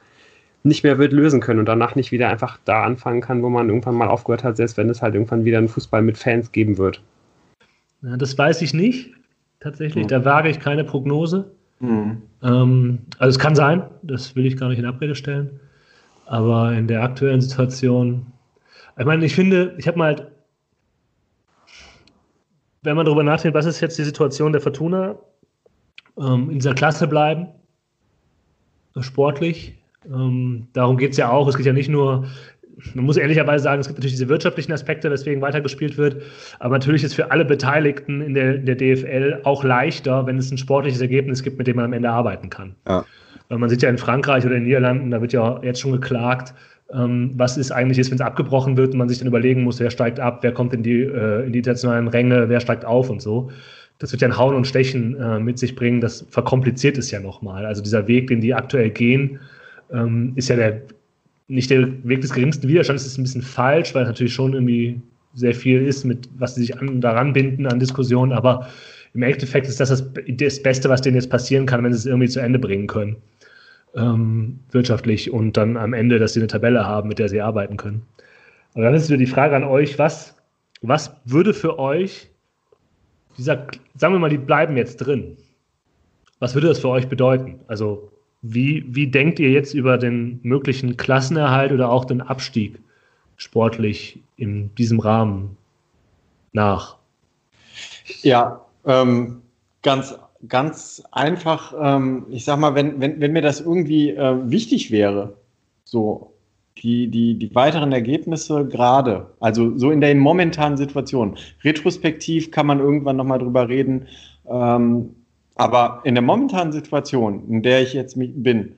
nicht 0.65 0.85
mehr 0.85 0.99
wird 0.99 1.13
lösen 1.13 1.41
können 1.41 1.61
und 1.61 1.67
danach 1.67 1.95
nicht 1.95 2.11
wieder 2.11 2.29
einfach 2.29 2.59
da 2.65 2.83
anfangen 2.83 3.21
kann, 3.21 3.43
wo 3.43 3.49
man 3.49 3.69
irgendwann 3.69 3.95
mal 3.95 4.09
aufgehört 4.09 4.45
hat, 4.45 4.57
selbst 4.57 4.77
wenn 4.77 4.91
es 4.91 5.03
halt 5.03 5.15
irgendwann 5.15 5.45
wieder 5.45 5.59
einen 5.59 5.69
Fußball 5.69 6.03
mit 6.03 6.19
Fans 6.19 6.53
geben 6.53 6.79
wird. 6.79 7.03
Ja, 8.03 8.17
das 8.17 8.37
weiß 8.37 8.63
ich 8.63 8.75
nicht 8.75 9.18
tatsächlich. 9.61 10.05
Mhm. 10.05 10.09
Da 10.09 10.25
wage 10.25 10.49
ich 10.49 10.61
keine 10.61 10.85
Prognose. 10.85 11.51
Mhm. 11.81 12.23
Ähm, 12.43 12.99
also 13.19 13.37
es 13.37 13.39
kann 13.39 13.55
sein, 13.55 13.83
das 14.03 14.35
will 14.37 14.47
ich 14.47 14.57
gar 14.57 14.69
nicht 14.69 14.79
in 14.79 14.87
Abrede 14.87 15.15
stellen. 15.15 15.61
Aber 16.27 16.73
in 16.73 16.87
der 16.89 17.03
aktuellen 17.03 17.41
Situation, 17.41 18.27
ich 18.99 19.05
meine, 19.05 19.25
ich 19.25 19.35
finde, 19.35 19.75
ich 19.79 19.89
habe 19.89 19.99
mal 19.99 20.17
halt, 20.17 20.27
wenn 22.83 22.97
man 22.97 23.07
darüber 23.07 23.23
nachdenkt, 23.23 23.57
was 23.57 23.67
ist 23.67 23.81
jetzt 23.81 23.99
die 23.99 24.05
Situation 24.05 24.53
der 24.53 24.61
Fortuna, 24.61 25.17
ähm, 26.19 26.51
in 26.51 26.59
dieser 26.59 26.75
Klasse 26.75 27.07
bleiben, 27.07 27.49
sportlich. 29.01 29.79
Ähm, 30.07 30.69
darum 30.73 30.97
geht 30.97 31.13
es 31.13 31.17
ja 31.17 31.31
auch. 31.31 31.49
Es 31.49 31.57
geht 31.57 31.67
ja 31.67 31.73
nicht 31.73 31.89
nur 31.89 32.27
man 32.95 33.05
muss 33.05 33.17
ehrlicherweise 33.17 33.65
sagen, 33.65 33.81
es 33.81 33.87
gibt 33.87 33.99
natürlich 33.99 34.15
diese 34.15 34.29
wirtschaftlichen 34.29 34.73
Aspekte, 34.73 35.11
weswegen 35.11 35.43
weitergespielt 35.43 35.99
wird. 35.99 36.23
Aber 36.59 36.77
natürlich 36.77 37.05
ist 37.05 37.15
für 37.15 37.31
alle 37.31 37.45
Beteiligten 37.45 38.21
in 38.21 38.35
der, 38.35 38.57
in 38.57 38.67
der 38.67 38.77
DFL 38.77 39.41
auch 39.45 39.65
leichter, 39.65 40.27
wenn 40.27 40.39
es 40.39 40.51
ein 40.51 40.59
sportliches 40.59 41.01
Ergebnis 41.01 41.43
gibt, 41.43 41.59
mit 41.59 41.67
dem 41.67 41.77
man 41.77 41.87
am 41.87 41.93
Ende 41.93 42.11
arbeiten 42.11 42.51
kann. 42.51 42.75
Ja. 42.87 43.05
Man 43.51 43.69
sieht 43.71 43.83
ja 43.83 43.89
in 43.89 43.99
Frankreich 43.99 44.45
oder 44.45 44.57
in 44.57 44.63
den 44.63 44.69
Niederlanden, 44.69 45.11
da 45.11 45.21
wird 45.23 45.33
ja 45.33 45.61
jetzt 45.63 45.81
schon 45.81 45.93
geklagt, 45.93 46.53
ähm, 46.93 47.33
was 47.37 47.57
ist 47.57 47.71
eigentlich 47.71 47.99
ist, 47.99 48.11
wenn 48.11 48.17
es 48.17 48.23
abgebrochen 48.23 48.77
wird 48.77 48.93
und 48.93 48.99
man 48.99 49.09
sich 49.09 49.19
dann 49.19 49.29
überlegen 49.29 49.63
muss, 49.63 49.81
wer 49.81 49.91
steigt 49.91 50.21
ab, 50.21 50.43
wer 50.43 50.53
kommt 50.53 50.73
in 50.75 50.83
die, 50.83 51.03
äh, 51.03 51.47
in 51.47 51.53
die 51.53 51.59
internationalen 51.59 52.09
Ränge, 52.09 52.49
wer 52.49 52.61
steigt 52.61 52.85
auf 52.85 53.11
und 53.11 53.21
so. 53.23 53.51
das 53.99 54.13
wird 54.13 54.23
ja 54.23 54.29
ein 54.29 54.39
Hauen 54.39 54.55
und 54.55 54.67
Stechen 54.67 55.17
äh, 55.17 55.41
mit 55.41 55.59
sich 55.59 55.75
bringen, 55.75 56.01
das 56.01 56.25
verkompliziert 56.31 56.99
es 56.99 57.11
ja 57.11 57.21
nochmal. 57.21 57.67
Also 57.67 57.83
dieser 57.83 58.07
Weg, 58.07 58.29
den 58.29 58.41
die 58.41 58.55
aktuell 58.55 58.91
gehen, 58.91 59.41
ähm, 59.93 60.33
ist 60.37 60.49
ja 60.49 60.57
der 60.57 60.83
nicht 61.49 61.71
der 61.71 61.89
Weg 62.07 62.21
des 62.21 62.33
geringsten 62.33 62.69
Widerstands, 62.69 63.07
ist 63.07 63.19
ein 63.19 63.25
bisschen 63.25 63.43
falsch, 63.43 63.95
weil 63.95 64.03
es 64.03 64.09
natürlich 64.09 64.35
schon 64.35 64.53
irgendwie 64.53 65.01
sehr 65.35 65.55
viel 65.55 65.87
ist, 65.87 66.05
mit 66.05 66.29
was 66.39 66.55
sie 66.55 66.63
sich 66.63 66.79
an, 66.79 67.01
daran 67.01 67.33
binden 67.33 67.67
an 67.67 67.81
Diskussionen, 67.81 68.33
aber 68.33 68.69
im 69.15 69.23
Endeffekt 69.23 69.67
ist 69.67 69.81
das, 69.81 69.89
das 69.89 70.05
das 70.29 70.63
Beste, 70.63 70.89
was 70.89 71.01
denen 71.01 71.17
jetzt 71.17 71.31
passieren 71.31 71.67
kann, 71.67 71.83
wenn 71.83 71.93
sie 71.93 71.99
es 71.99 72.07
irgendwie 72.07 72.29
zu 72.29 72.41
Ende 72.41 72.59
bringen 72.59 72.87
können. 72.87 73.17
Ähm, 73.97 74.61
wirtschaftlich 74.71 75.33
und 75.33 75.57
dann 75.57 75.77
am 75.77 75.95
Ende, 75.95 76.19
dass 76.19 76.35
sie 76.35 76.41
eine 76.41 76.47
Tabelle 76.47 76.85
haben, 76.85 77.09
mit 77.09 77.19
der 77.19 77.29
sie 77.29 77.41
arbeiten 77.41 77.79
können. 77.79 78.03
Aber 78.75 78.85
dann 78.85 78.95
ist 78.95 79.09
wieder 79.09 79.17
die 79.17 79.27
Frage 79.27 79.57
an 79.57 79.65
euch, 79.65 79.99
was, 79.99 80.37
was 80.83 81.11
würde 81.25 81.55
für 81.55 81.79
euch 81.79 82.29
dieser, 83.39 83.67
sagen 83.97 84.15
wir 84.15 84.19
mal, 84.19 84.29
die 84.29 84.39
bleiben 84.39 84.77
jetzt 84.77 84.99
drin. 84.99 85.37
Was 86.41 86.55
würde 86.55 86.69
das 86.69 86.81
für 86.81 86.89
euch 86.89 87.09
bedeuten? 87.09 87.61
Also, 87.67 88.13
wie, 88.55 88.85
wie 88.89 89.07
denkt 89.07 89.39
ihr 89.39 89.51
jetzt 89.51 89.75
über 89.75 89.99
den 89.99 90.41
möglichen 90.43 90.97
Klassenerhalt 90.97 91.73
oder 91.73 91.91
auch 91.91 92.05
den 92.05 92.21
Abstieg 92.21 92.79
sportlich 93.37 94.21
in 94.37 94.75
diesem 94.77 95.01
Rahmen 95.01 95.57
nach? 96.53 96.97
Ja, 98.23 98.65
ähm, 98.85 99.43
ganz, 99.83 100.19
ganz 100.49 101.03
einfach. 101.13 101.75
Ähm, 101.81 102.27
ich 102.31 102.45
sag 102.45 102.59
mal, 102.59 102.75
wenn, 102.75 103.01
wenn, 103.01 103.21
wenn 103.21 103.33
mir 103.33 103.43
das 103.43 103.61
irgendwie 103.61 104.11
äh, 104.11 104.51
wichtig 104.51 104.91
wäre, 104.91 105.35
so 105.85 106.33
die, 106.79 107.09
die, 107.09 107.35
die 107.35 107.55
weiteren 107.55 107.93
Ergebnisse 107.93 108.67
gerade, 108.67 109.27
also 109.41 109.77
so 109.77 109.91
in 109.91 110.01
der 110.01 110.15
momentanen 110.15 110.79
Situation. 110.79 111.37
Retrospektiv 111.65 112.51
kann 112.51 112.67
man 112.67 112.79
irgendwann 112.79 113.17
nochmal 113.17 113.39
drüber 113.39 113.69
reden, 113.69 114.07
ähm, 114.49 115.15
aber 115.59 116.01
in 116.05 116.15
der 116.15 116.23
momentanen 116.23 116.73
Situation, 116.73 117.47
in 117.49 117.63
der 117.63 117.83
ich 117.83 117.93
jetzt 117.93 118.17
bin, 118.17 118.77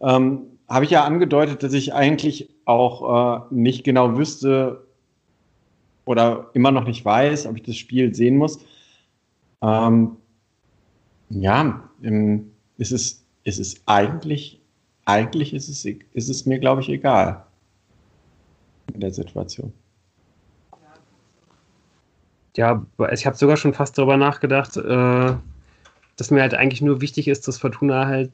ähm, 0.00 0.40
habe 0.68 0.84
ich 0.84 0.90
ja 0.90 1.04
angedeutet, 1.04 1.62
dass 1.62 1.72
ich 1.72 1.94
eigentlich 1.94 2.50
auch 2.64 3.46
äh, 3.50 3.54
nicht 3.54 3.84
genau 3.84 4.16
wüsste 4.16 4.84
oder 6.04 6.50
immer 6.54 6.72
noch 6.72 6.84
nicht 6.84 7.04
weiß, 7.04 7.46
ob 7.46 7.56
ich 7.56 7.62
das 7.62 7.76
Spiel 7.76 8.12
sehen 8.14 8.36
muss. 8.36 8.58
Ähm, 9.62 10.16
ja, 11.30 11.88
ähm, 12.02 12.50
ist 12.78 12.90
es, 12.90 13.24
ist 13.44 13.60
es 13.60 13.82
eigentlich 13.86 14.60
eigentlich 15.04 15.52
ist 15.54 15.68
es, 15.68 15.84
ist 15.84 16.28
es 16.28 16.46
mir, 16.46 16.58
glaube 16.58 16.80
ich, 16.80 16.88
egal 16.88 17.44
in 18.92 19.00
der 19.00 19.12
Situation. 19.12 19.72
Ja, 22.56 22.86
ich 23.12 23.26
habe 23.26 23.36
sogar 23.36 23.56
schon 23.56 23.74
fast 23.74 23.98
darüber 23.98 24.16
nachgedacht, 24.16 24.76
äh, 24.76 25.34
dass 26.16 26.30
mir 26.30 26.42
halt 26.42 26.54
eigentlich 26.54 26.82
nur 26.82 27.00
wichtig 27.00 27.28
ist, 27.28 27.48
dass 27.48 27.58
Fortuna 27.58 28.06
halt 28.06 28.32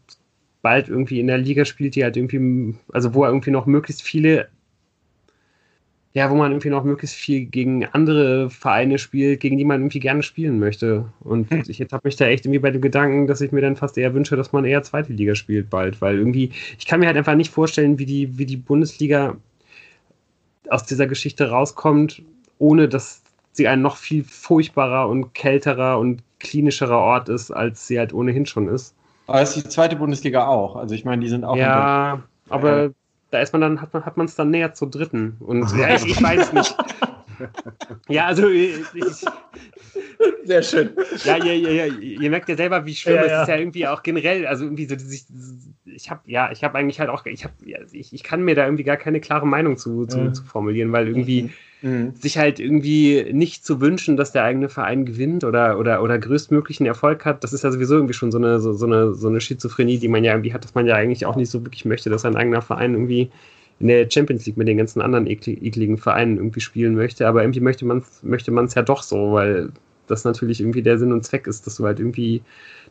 bald 0.63 0.89
irgendwie 0.89 1.21
in 1.21 1.27
der 1.27 1.39
Liga 1.39 1.65
spielt, 1.65 1.95
die 1.95 2.05
halt 2.05 2.17
irgendwie, 2.17 2.75
also 2.93 3.15
wo 3.15 3.25
er 3.25 3.31
irgendwie 3.31 3.51
noch 3.51 3.67
möglichst 3.67 4.03
viele 4.03 4.49
ja, 6.13 6.29
wo 6.29 6.35
man 6.35 6.51
irgendwie 6.51 6.71
noch 6.71 6.83
möglichst 6.83 7.15
viel 7.15 7.45
gegen 7.45 7.87
andere 7.87 8.51
Vereine 8.51 8.99
spielt, 8.99 9.39
gegen 9.41 9.59
die 9.59 9.65
man 9.65 9.81
irgendwie 9.81 10.01
gerne 10.01 10.25
spielen 10.25 10.59
möchte. 10.59 11.13
Und 11.21 11.51
hm. 11.51 11.63
ich 11.69 11.81
habe 11.81 12.01
mich 12.03 12.17
da 12.17 12.27
echt 12.27 12.45
irgendwie 12.45 12.59
bei 12.59 12.73
dem 12.73 12.81
Gedanken, 12.81 13.29
dass 13.29 13.41
ich 13.41 13.53
mir 13.53 13.61
dann 13.61 13.77
fast 13.77 13.97
eher 13.97 14.13
wünsche, 14.13 14.37
dass 14.37 14.53
man 14.53 14.65
eher 14.65 14.83
zweite 14.83 15.13
Liga 15.13 15.37
spielt 15.37 15.71
bald, 15.71 16.01
weil 16.01 16.19
irgendwie, 16.19 16.51
ich 16.79 16.87
kann 16.87 16.99
mir 17.01 17.07
halt 17.07 17.17
einfach 17.17 17.37
nicht 17.37 17.53
vorstellen, 17.53 17.99
wie 17.99 18.07
die, 18.07 18.39
wie 18.39 18.47
die 18.47 18.57
Bundesliga 18.57 19.37
aus 20.69 20.85
dieser 20.85 21.07
Geschichte 21.07 21.51
rauskommt, 21.51 22.23
ohne 22.59 22.89
dass 22.89 23.23
sie 23.53 23.69
ein 23.69 23.83
noch 23.83 23.97
viel 23.97 24.25
furchtbarer 24.25 25.09
und 25.09 25.33
kälterer 25.35 25.99
und 25.99 26.23
klinischerer 26.41 26.99
Ort 26.99 27.29
ist, 27.29 27.51
als 27.51 27.87
sie 27.87 27.99
halt 27.99 28.13
ohnehin 28.13 28.47
schon 28.47 28.69
ist. 28.69 28.95
Aber 29.27 29.43
ist 29.43 29.55
die 29.55 29.65
zweite 29.65 29.97
Bundesliga 29.97 30.47
auch. 30.49 30.75
Also 30.75 30.95
ich 30.95 31.05
meine, 31.05 31.23
die 31.23 31.29
sind 31.29 31.45
auch. 31.45 31.57
Ja, 31.57 32.23
aber 32.49 32.91
da 33.31 33.39
ist 33.39 33.53
man 33.53 33.61
dann, 33.61 33.81
hat 33.81 33.93
man 33.95 34.05
hat 34.05 34.17
es 34.19 34.35
dann 34.35 34.51
näher 34.51 34.75
zur 34.75 34.91
dritten. 34.91 35.37
Und 35.39 35.71
ja, 35.79 35.95
ich, 35.95 36.07
ich 36.07 36.23
weiß 36.23 36.53
nicht. 36.53 36.75
Ja, 38.09 38.27
also 38.27 38.49
ich, 38.49 38.75
sehr 40.45 40.63
schön. 40.63 40.91
Ja, 41.25 41.37
ihr, 41.37 41.55
ihr, 41.55 41.99
ihr, 41.99 42.31
merkt 42.31 42.49
ja 42.49 42.57
selber, 42.57 42.85
wie 42.87 42.95
schlimm 42.95 43.17
ja, 43.17 43.23
es 43.23 43.31
ja. 43.31 43.43
ist 43.43 43.49
ja 43.49 43.57
irgendwie 43.57 43.87
auch 43.87 44.03
generell, 44.03 44.47
also 44.47 44.65
irgendwie 44.65 44.87
so, 44.87 44.95
ich, 44.95 45.25
ich 45.85 46.11
habe 46.11 46.21
ja, 46.27 46.51
ich 46.53 46.65
habe 46.65 46.79
eigentlich 46.79 47.01
halt 47.01 47.11
auch, 47.11 47.25
ich 47.27 47.45
habe, 47.45 47.55
ich, 47.93 48.13
ich 48.13 48.23
kann 48.23 48.43
mir 48.43 48.55
da 48.55 48.65
irgendwie 48.65 48.85
gar 48.85 48.97
keine 48.97 49.21
klare 49.21 49.47
Meinung 49.47 49.77
zu, 49.77 50.07
zu, 50.07 50.19
ja. 50.19 50.33
zu 50.33 50.43
formulieren, 50.45 50.93
weil 50.93 51.09
irgendwie 51.09 51.45
mhm. 51.45 51.51
Mhm. 51.83 52.15
sich 52.15 52.37
halt 52.37 52.61
irgendwie 52.61 53.33
nicht 53.33 53.65
zu 53.65 53.81
wünschen, 53.81 54.17
dass 54.17 54.33
der 54.33 54.45
eigene 54.45 54.69
Verein 54.69 55.07
gewinnt 55.07 55.45
oder, 55.45 55.79
oder, 55.79 56.03
oder 56.03 56.19
größtmöglichen 56.19 56.87
Erfolg 56.87 57.25
hat, 57.25 57.43
das 57.43 57.53
ist 57.53 57.65
ja 57.65 57.71
sowieso 57.71 57.95
irgendwie 57.95 58.15
schon 58.15 58.31
so 58.31 58.39
eine, 58.39 58.61
so, 58.61 58.73
so, 58.73 58.87
eine, 58.87 59.15
so 59.15 59.29
eine 59.29 59.41
Schizophrenie, 59.41 59.99
die 59.99 60.09
man 60.09 60.25
ja 60.25 60.33
irgendwie 60.33 60.53
hat, 60.53 60.65
dass 60.65 60.75
man 60.75 60.87
ja 60.87 60.97
eigentlich 60.97 61.25
auch 61.25 61.37
nicht 61.37 61.51
so 61.51 61.65
wirklich 61.65 61.85
möchte, 61.85 62.11
dass 62.11 62.23
sein 62.23 62.37
eigener 62.37 62.63
Verein 62.63 62.93
irgendwie 62.93 63.31
in 63.81 63.89
der 63.89 64.09
Champions 64.11 64.47
League 64.47 64.57
mit 64.57 64.69
den 64.69 64.77
ganzen 64.77 65.01
anderen 65.01 65.27
ekligen 65.27 65.97
Vereinen 65.97 66.37
irgendwie 66.37 66.61
spielen 66.61 66.95
möchte, 66.95 67.27
aber 67.27 67.43
irgendwie 67.43 67.61
möchte 67.61 67.85
man 67.87 67.99
es 67.99 68.23
möchte 68.23 68.51
man's 68.51 68.75
ja 68.75 68.83
doch 68.83 69.03
so, 69.03 69.33
weil 69.33 69.71
das 70.07 70.25
natürlich 70.25 70.61
irgendwie 70.61 70.83
der 70.83 70.99
Sinn 70.99 71.13
und 71.13 71.25
Zweck 71.25 71.47
ist, 71.47 71.67
dass 71.67 71.77
du 71.77 71.87
halt 71.87 71.99
irgendwie 71.99 72.43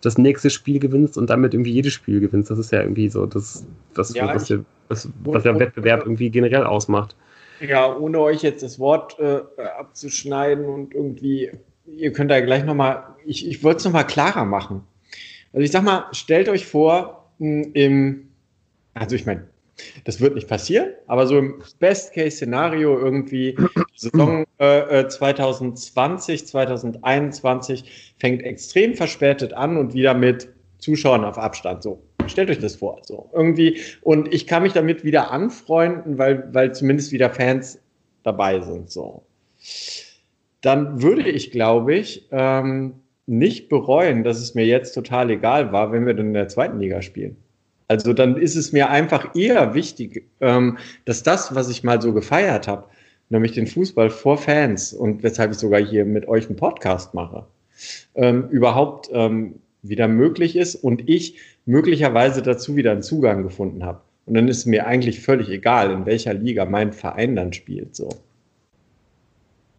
das 0.02 0.18
nächste 0.18 0.50
Spiel 0.50 0.80
gewinnst 0.80 1.18
und 1.18 1.30
damit 1.30 1.54
irgendwie 1.54 1.72
jedes 1.72 1.94
Spiel 1.94 2.20
gewinnst. 2.20 2.50
Das 2.50 2.58
ist 2.58 2.72
ja 2.72 2.82
irgendwie 2.82 3.10
so 3.10 3.26
das, 3.26 3.66
das 3.94 4.14
ja, 4.14 4.34
was, 4.34 4.46
der, 4.46 4.64
was, 4.88 5.10
was 5.24 5.44
der 5.44 5.60
Wettbewerb 5.60 6.02
irgendwie 6.04 6.30
generell 6.30 6.64
ausmacht. 6.64 7.16
Ja, 7.60 7.94
ohne 7.96 8.20
euch 8.20 8.42
jetzt 8.42 8.64
das 8.64 8.80
Wort 8.80 9.20
äh, 9.20 9.42
abzuschneiden 9.78 10.66
und 10.66 10.96
irgendwie, 10.96 11.52
ihr 11.86 12.14
könnt 12.14 12.32
da 12.32 12.40
gleich 12.40 12.64
nochmal, 12.64 13.04
ich, 13.26 13.48
ich 13.48 13.64
wollte 13.64 13.80
es 13.80 13.86
nochmal 13.86 14.08
klarer 14.08 14.46
machen. 14.46 14.84
Also 15.52 15.66
ich 15.66 15.72
sag 15.72 15.84
mal, 15.84 16.06
stellt 16.14 16.48
euch 16.48 16.66
vor, 16.66 17.30
im, 17.40 18.30
also 18.94 19.16
ich 19.16 19.26
meine, 19.26 19.48
das 20.04 20.20
wird 20.20 20.36
nicht 20.36 20.48
passieren, 20.48 20.90
aber 21.08 21.28
so 21.28 21.38
im 21.38 21.62
Best-Case-Szenario 21.80 22.98
irgendwie, 22.98 23.58
Saison 23.96 24.46
äh, 24.58 25.08
2020, 25.08 26.42
äh, 26.42 26.46
2021 26.46 28.16
fängt 28.18 28.44
extrem 28.44 28.96
verspätet 28.96 29.54
an 29.54 29.78
und 29.78 29.94
wieder 29.94 30.14
mit 30.14 30.50
Zuschauern 30.80 31.26
auf 31.26 31.38
Abstand. 31.38 31.84
So, 31.84 32.02
stellt 32.28 32.50
euch 32.50 32.60
das 32.60 32.78
vor. 32.78 33.00
So, 33.04 33.30
irgendwie. 33.34 33.80
Und 34.02 34.34
ich 34.34 34.48
kann 34.48 34.64
mich 34.64 34.74
damit 34.74 35.04
wieder 35.04 35.32
anfreunden, 35.32 36.18
weil, 36.18 36.54
weil 36.54 36.74
zumindest 36.74 37.12
wieder 37.12 37.30
Fans 37.30 37.80
dabei 38.24 38.62
sind. 38.62 38.90
So. 38.90 39.24
Dann 40.62 41.02
würde 41.02 41.30
ich, 41.30 41.52
glaube 41.52 41.96
ich, 41.96 42.28
ähm, 42.32 42.96
nicht 43.26 43.70
bereuen, 43.70 44.24
dass 44.24 44.40
es 44.40 44.56
mir 44.56 44.66
jetzt 44.66 44.94
total 44.94 45.30
egal 45.30 45.72
war, 45.72 45.92
wenn 45.92 46.06
wir 46.06 46.14
dann 46.14 46.28
in 46.28 46.34
der 46.34 46.48
zweiten 46.48 46.80
Liga 46.80 47.02
spielen. 47.02 47.38
Also 47.90 48.14
dann 48.14 48.38
ist 48.38 48.56
es 48.56 48.72
mir 48.72 48.92
einfach 48.92 49.36
eher 49.36 49.74
wichtig, 49.74 50.28
ähm, 50.42 50.78
dass 51.06 51.24
das, 51.24 51.56
was 51.56 51.70
ich 51.70 51.84
mal 51.84 52.00
so 52.00 52.14
gefeiert 52.14 52.68
habe, 52.68 52.86
nämlich 53.30 53.54
den 53.54 53.66
Fußball 53.66 54.12
vor 54.12 54.38
Fans 54.38 54.94
und 54.94 55.24
weshalb 55.24 55.52
ich 55.52 55.58
sogar 55.58 55.82
hier 55.82 56.06
mit 56.06 56.28
euch 56.28 56.46
einen 56.46 56.56
Podcast 56.56 57.16
mache, 57.16 57.48
ähm, 58.14 58.48
überhaupt 58.50 59.10
ähm, 59.12 59.56
wieder 59.82 60.08
möglich 60.08 60.56
ist 60.56 60.76
und 60.76 61.10
ich 61.10 61.40
möglicherweise 61.66 62.44
dazu 62.44 62.76
wieder 62.76 62.92
einen 62.92 63.02
Zugang 63.02 63.42
gefunden 63.42 63.84
habe. 63.84 64.02
Und 64.28 64.36
dann 64.36 64.48
ist 64.48 64.68
mir 64.68 64.86
eigentlich 64.86 65.22
völlig 65.22 65.50
egal, 65.50 65.90
in 65.90 66.06
welcher 66.06 66.36
Liga 66.36 66.66
mein 66.66 66.94
Verein 66.94 67.36
dann 67.36 67.54
spielt. 67.54 67.96
So. 67.96 68.10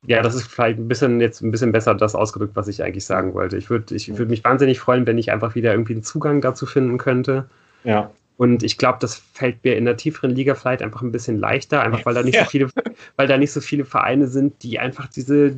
Ja, 0.05 0.21
das 0.21 0.35
ist 0.35 0.49
vielleicht 0.49 0.81
ein 0.81 0.89
bisschen 0.89 1.21
jetzt 1.21 1.43
ein 1.43 1.53
bisschen 1.53 1.71
besser 1.71 1.95
das 1.95 2.17
ausgedrückt, 2.17 2.57
was 2.57 2.67
ich 2.67 2.83
eigentlich 2.83 3.05
sagen 3.05 3.35
wollte. 3.35 3.57
Ich 3.57 3.71
würde 3.71 3.95
ich 3.95 4.19
würd 4.19 4.31
mich 4.31 4.43
wahnsinnig 4.43 4.81
freuen, 4.81 5.07
wenn 5.07 5.19
ich 5.19 5.31
einfach 5.31 5.55
wieder 5.55 5.71
irgendwie 5.71 5.93
einen 5.93 6.03
Zugang 6.03 6.41
dazu 6.41 6.67
finden 6.67 6.99
könnte. 6.99 7.49
Ja. 7.85 8.11
Und 8.37 8.63
ich 8.63 8.79
glaube, 8.79 8.97
das 9.01 9.17
fällt 9.35 9.63
mir 9.65 9.77
in 9.77 9.85
der 9.85 9.99
tieferen 9.99 10.35
Liga 10.35 10.55
vielleicht 10.55 10.81
einfach 10.81 11.03
ein 11.03 11.13
bisschen 11.13 11.39
leichter, 11.39 11.83
einfach 11.83 12.07
weil 12.07 12.15
da 12.15 12.23
nicht 12.23 12.37
ja. 12.37 12.45
so 12.45 12.51
viele, 12.51 12.71
weil 13.17 13.27
da 13.27 13.37
nicht 13.37 13.53
so 13.53 13.61
viele 13.61 13.85
Vereine 13.85 14.29
sind, 14.29 14.63
die 14.63 14.79
einfach 14.79 15.09
diese, 15.09 15.57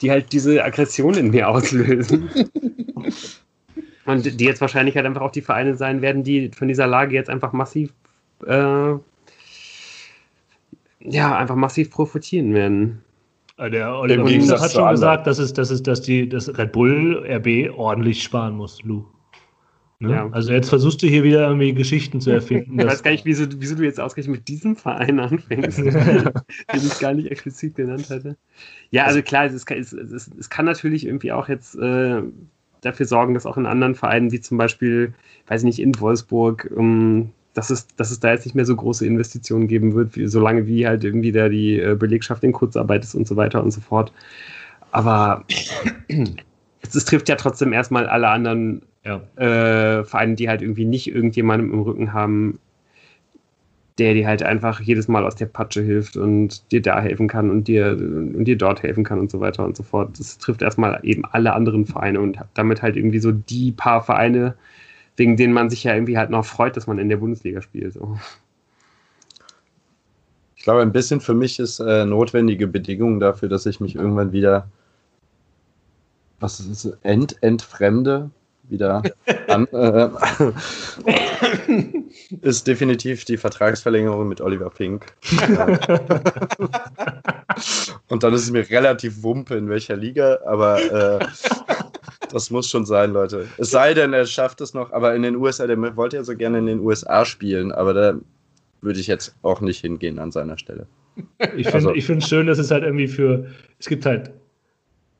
die 0.00 0.10
halt 0.10 0.32
diese 0.32 0.62
Aggression 0.62 1.14
in 1.14 1.30
mir 1.30 1.48
auslösen. 1.48 2.30
Und 4.04 4.40
die 4.40 4.44
jetzt 4.44 4.60
wahrscheinlich 4.60 4.96
halt 4.96 5.06
einfach 5.06 5.20
auch 5.22 5.32
die 5.32 5.42
Vereine 5.42 5.74
sein 5.74 6.00
werden, 6.00 6.22
die 6.22 6.50
von 6.56 6.68
dieser 6.68 6.86
Lage 6.86 7.14
jetzt 7.14 7.28
einfach 7.28 7.52
massiv, 7.52 7.92
äh, 8.46 8.92
ja, 11.00 11.36
einfach 11.36 11.56
massiv 11.56 11.90
profitieren 11.90 12.54
werden. 12.54 13.02
Äh, 13.58 13.70
der 13.70 13.92
Oliver 13.94 14.60
hat 14.60 14.72
schon 14.72 14.88
gesagt, 14.88 15.26
dass, 15.26 15.38
es, 15.38 15.52
dass, 15.52 15.70
es, 15.70 15.82
dass 15.82 16.00
die 16.00 16.28
dass 16.28 16.56
Red 16.56 16.72
Bull 16.72 17.26
RB 17.28 17.76
ordentlich 17.76 18.22
sparen 18.22 18.56
muss, 18.56 18.82
Lou. 18.84 19.04
Ne? 20.00 20.12
Ja. 20.12 20.28
Also 20.30 20.52
jetzt 20.52 20.68
versuchst 20.68 21.02
du 21.02 21.08
hier 21.08 21.24
wieder 21.24 21.48
irgendwie 21.48 21.72
Geschichten 21.72 22.20
zu 22.20 22.30
erfinden. 22.30 22.78
ich 22.78 22.86
weiß 22.86 23.02
gar 23.02 23.10
nicht, 23.10 23.24
wieso, 23.24 23.46
wieso 23.56 23.74
du 23.74 23.82
jetzt 23.82 23.98
ausgerechnet 23.98 24.36
mit 24.36 24.48
diesem 24.48 24.76
Verein 24.76 25.18
anfängst, 25.18 25.78
den 25.78 26.32
ich 26.72 26.98
gar 27.00 27.14
nicht 27.14 27.30
explizit 27.30 27.74
genannt 27.74 28.08
hatte. 28.08 28.36
Ja, 28.90 29.06
also 29.06 29.22
klar, 29.22 29.46
es, 29.46 29.64
es, 29.68 29.92
es, 29.92 30.30
es 30.38 30.50
kann 30.50 30.66
natürlich 30.66 31.04
irgendwie 31.04 31.32
auch 31.32 31.48
jetzt 31.48 31.74
äh, 31.74 32.22
dafür 32.80 33.06
sorgen, 33.06 33.34
dass 33.34 33.44
auch 33.44 33.56
in 33.56 33.66
anderen 33.66 33.96
Vereinen, 33.96 34.30
wie 34.30 34.40
zum 34.40 34.56
Beispiel, 34.56 35.14
weiß 35.48 35.62
ich 35.62 35.66
nicht, 35.66 35.80
in 35.80 35.98
Wolfsburg, 35.98 36.70
ähm, 36.76 37.30
dass, 37.54 37.70
es, 37.70 37.88
dass 37.96 38.12
es 38.12 38.20
da 38.20 38.30
jetzt 38.30 38.44
nicht 38.44 38.54
mehr 38.54 38.66
so 38.66 38.76
große 38.76 39.04
Investitionen 39.04 39.66
geben 39.66 39.94
wird, 39.94 40.14
wie, 40.14 40.28
solange 40.28 40.68
wie 40.68 40.86
halt 40.86 41.02
irgendwie 41.02 41.32
da 41.32 41.48
die 41.48 41.80
äh, 41.80 41.96
Belegschaft 41.96 42.44
in 42.44 42.52
Kurzarbeit 42.52 43.02
ist 43.02 43.16
und 43.16 43.26
so 43.26 43.34
weiter 43.34 43.64
und 43.64 43.72
so 43.72 43.80
fort. 43.80 44.12
Aber 44.92 45.44
es, 46.08 46.94
es 46.94 47.04
trifft 47.04 47.28
ja 47.28 47.34
trotzdem 47.34 47.72
erstmal 47.72 48.06
alle 48.06 48.28
anderen 48.28 48.82
Ja. 49.04 49.22
äh, 49.36 50.04
Vereine, 50.04 50.34
die 50.34 50.48
halt 50.48 50.60
irgendwie 50.60 50.84
nicht 50.84 51.08
irgendjemandem 51.08 51.72
im 51.72 51.80
Rücken 51.80 52.12
haben, 52.12 52.58
der 53.98 54.14
dir 54.14 54.26
halt 54.26 54.42
einfach 54.42 54.80
jedes 54.80 55.08
Mal 55.08 55.24
aus 55.24 55.34
der 55.34 55.46
Patsche 55.46 55.82
hilft 55.82 56.16
und 56.16 56.70
dir 56.70 56.80
da 56.80 57.00
helfen 57.00 57.26
kann 57.26 57.50
und 57.50 57.66
dir, 57.68 57.92
und 57.92 58.44
dir 58.44 58.56
dort 58.56 58.82
helfen 58.82 59.04
kann 59.04 59.18
und 59.18 59.30
so 59.30 59.40
weiter 59.40 59.64
und 59.64 59.76
so 59.76 59.82
fort. 59.82 60.18
Das 60.18 60.38
trifft 60.38 60.62
erstmal 60.62 61.00
eben 61.02 61.24
alle 61.24 61.52
anderen 61.52 61.84
Vereine 61.84 62.20
und 62.20 62.38
damit 62.54 62.82
halt 62.82 62.96
irgendwie 62.96 63.18
so 63.18 63.32
die 63.32 63.72
paar 63.72 64.02
Vereine, 64.02 64.54
wegen 65.16 65.36
denen 65.36 65.52
man 65.52 65.68
sich 65.68 65.82
ja 65.84 65.94
irgendwie 65.94 66.16
halt 66.16 66.30
noch 66.30 66.44
freut, 66.44 66.76
dass 66.76 66.86
man 66.86 66.98
in 66.98 67.08
der 67.08 67.16
Bundesliga 67.16 67.60
spielt. 67.60 67.94
So. 67.94 68.18
Ich 70.54 70.62
glaube, 70.62 70.82
ein 70.82 70.92
bisschen 70.92 71.20
für 71.20 71.34
mich 71.34 71.58
ist 71.58 71.80
äh, 71.80 72.04
notwendige 72.04 72.68
Bedingung 72.68 73.18
dafür, 73.18 73.48
dass 73.48 73.66
ich 73.66 73.80
mich 73.80 73.96
irgendwann 73.96 74.32
wieder, 74.32 74.68
was 76.38 76.60
ist 76.60 76.98
ent, 77.02 77.36
entfremde, 77.42 78.30
wieder 78.70 79.02
an, 79.48 79.66
äh, 79.68 80.08
ist 82.42 82.66
definitiv 82.66 83.24
die 83.24 83.36
Vertragsverlängerung 83.36 84.28
mit 84.28 84.40
Oliver 84.40 84.70
Fink. 84.70 85.06
Äh, 85.40 85.78
Und 88.08 88.22
dann 88.22 88.32
ist 88.34 88.42
es 88.42 88.50
mir 88.50 88.68
relativ 88.70 89.22
wumpe, 89.22 89.54
in 89.56 89.68
welcher 89.68 89.96
Liga, 89.96 90.38
aber 90.46 90.80
äh, 91.20 91.26
das 92.32 92.50
muss 92.50 92.68
schon 92.68 92.86
sein, 92.86 93.12
Leute. 93.12 93.46
Es 93.58 93.70
sei 93.70 93.94
denn, 93.94 94.12
er 94.12 94.26
schafft 94.26 94.60
es 94.60 94.74
noch, 94.74 94.92
aber 94.92 95.14
in 95.14 95.22
den 95.22 95.36
USA, 95.36 95.66
der 95.66 95.96
wollte 95.96 96.16
ja 96.16 96.24
so 96.24 96.36
gerne 96.36 96.58
in 96.58 96.66
den 96.66 96.80
USA 96.80 97.24
spielen, 97.24 97.72
aber 97.72 97.94
da 97.94 98.14
würde 98.80 99.00
ich 99.00 99.06
jetzt 99.06 99.34
auch 99.42 99.60
nicht 99.60 99.80
hingehen 99.80 100.18
an 100.18 100.30
seiner 100.30 100.56
Stelle. 100.58 100.86
Ich 101.56 101.66
finde 101.66 101.74
Also- 101.74 101.94
ich 101.94 102.06
finde 102.06 102.22
es 102.22 102.28
schön, 102.28 102.46
dass 102.46 102.58
es 102.58 102.70
halt 102.70 102.84
irgendwie 102.84 103.08
für, 103.08 103.46
es 103.78 103.86
gibt 103.88 104.06
halt 104.06 104.30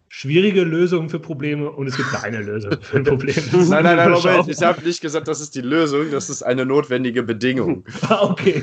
schwierige 0.09 0.63
Lösungen 0.63 1.09
für 1.09 1.19
Probleme 1.19 1.71
und 1.71 1.87
es 1.87 1.97
gibt 1.97 2.09
eine 2.23 2.41
Lösung 2.41 2.73
für 2.81 2.97
ein 2.99 3.05
Problem. 3.05 3.35
Nein, 3.53 3.85
nein, 3.85 3.97
nein, 3.97 4.11
Moment, 4.11 4.49
ich 4.49 4.63
habe 4.63 4.83
nicht 4.83 5.01
gesagt, 5.01 5.29
das 5.29 5.41
ist 5.41 5.55
die 5.55 5.61
Lösung, 5.61 6.11
das 6.11 6.31
ist 6.31 6.43
eine 6.43 6.65
notwendige 6.67 7.23
Bedingung. 7.23 7.85
Ah, 8.09 8.31
okay. 8.31 8.63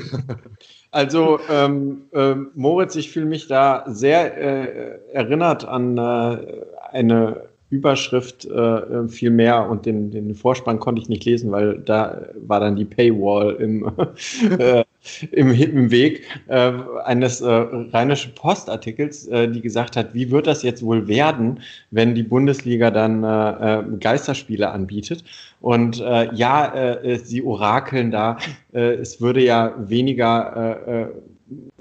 Also, 0.90 1.38
ähm, 1.48 2.02
ähm, 2.12 2.50
Moritz, 2.54 2.96
ich 2.96 3.10
fühle 3.12 3.26
mich 3.26 3.46
da 3.46 3.84
sehr 3.86 4.36
äh, 4.36 4.98
erinnert 5.12 5.64
an 5.64 5.96
äh, 5.98 6.62
eine 6.90 7.48
Überschrift 7.76 8.44
äh, 8.46 9.08
viel 9.08 9.30
mehr 9.30 9.68
und 9.68 9.86
den, 9.86 10.10
den 10.10 10.34
Vorspann 10.34 10.80
konnte 10.80 11.02
ich 11.02 11.08
nicht 11.08 11.24
lesen, 11.24 11.52
weil 11.52 11.78
da 11.78 12.22
war 12.46 12.60
dann 12.60 12.76
die 12.76 12.84
Paywall 12.84 13.54
im, 13.56 13.90
äh, 14.58 14.84
im, 15.32 15.52
im 15.52 15.90
Weg 15.90 16.22
äh, 16.48 16.72
eines 17.04 17.40
äh, 17.40 17.50
rheinischen 17.92 18.34
Postartikels, 18.34 19.26
äh, 19.28 19.48
die 19.48 19.60
gesagt 19.60 19.96
hat, 19.96 20.14
wie 20.14 20.30
wird 20.30 20.46
das 20.46 20.62
jetzt 20.62 20.82
wohl 20.82 21.06
werden, 21.08 21.60
wenn 21.90 22.14
die 22.14 22.22
Bundesliga 22.22 22.90
dann 22.90 23.22
äh, 23.22 23.78
äh, 23.78 23.84
Geisterspiele 24.00 24.70
anbietet. 24.70 25.24
Und 25.60 26.00
äh, 26.00 26.34
ja, 26.34 26.74
äh, 26.74 27.18
sie 27.18 27.42
orakeln 27.42 28.10
da, 28.10 28.38
äh, 28.72 28.94
es 28.94 29.20
würde 29.20 29.42
ja 29.42 29.74
weniger, 29.78 30.78
äh, 30.86 31.02
äh, 31.02 31.06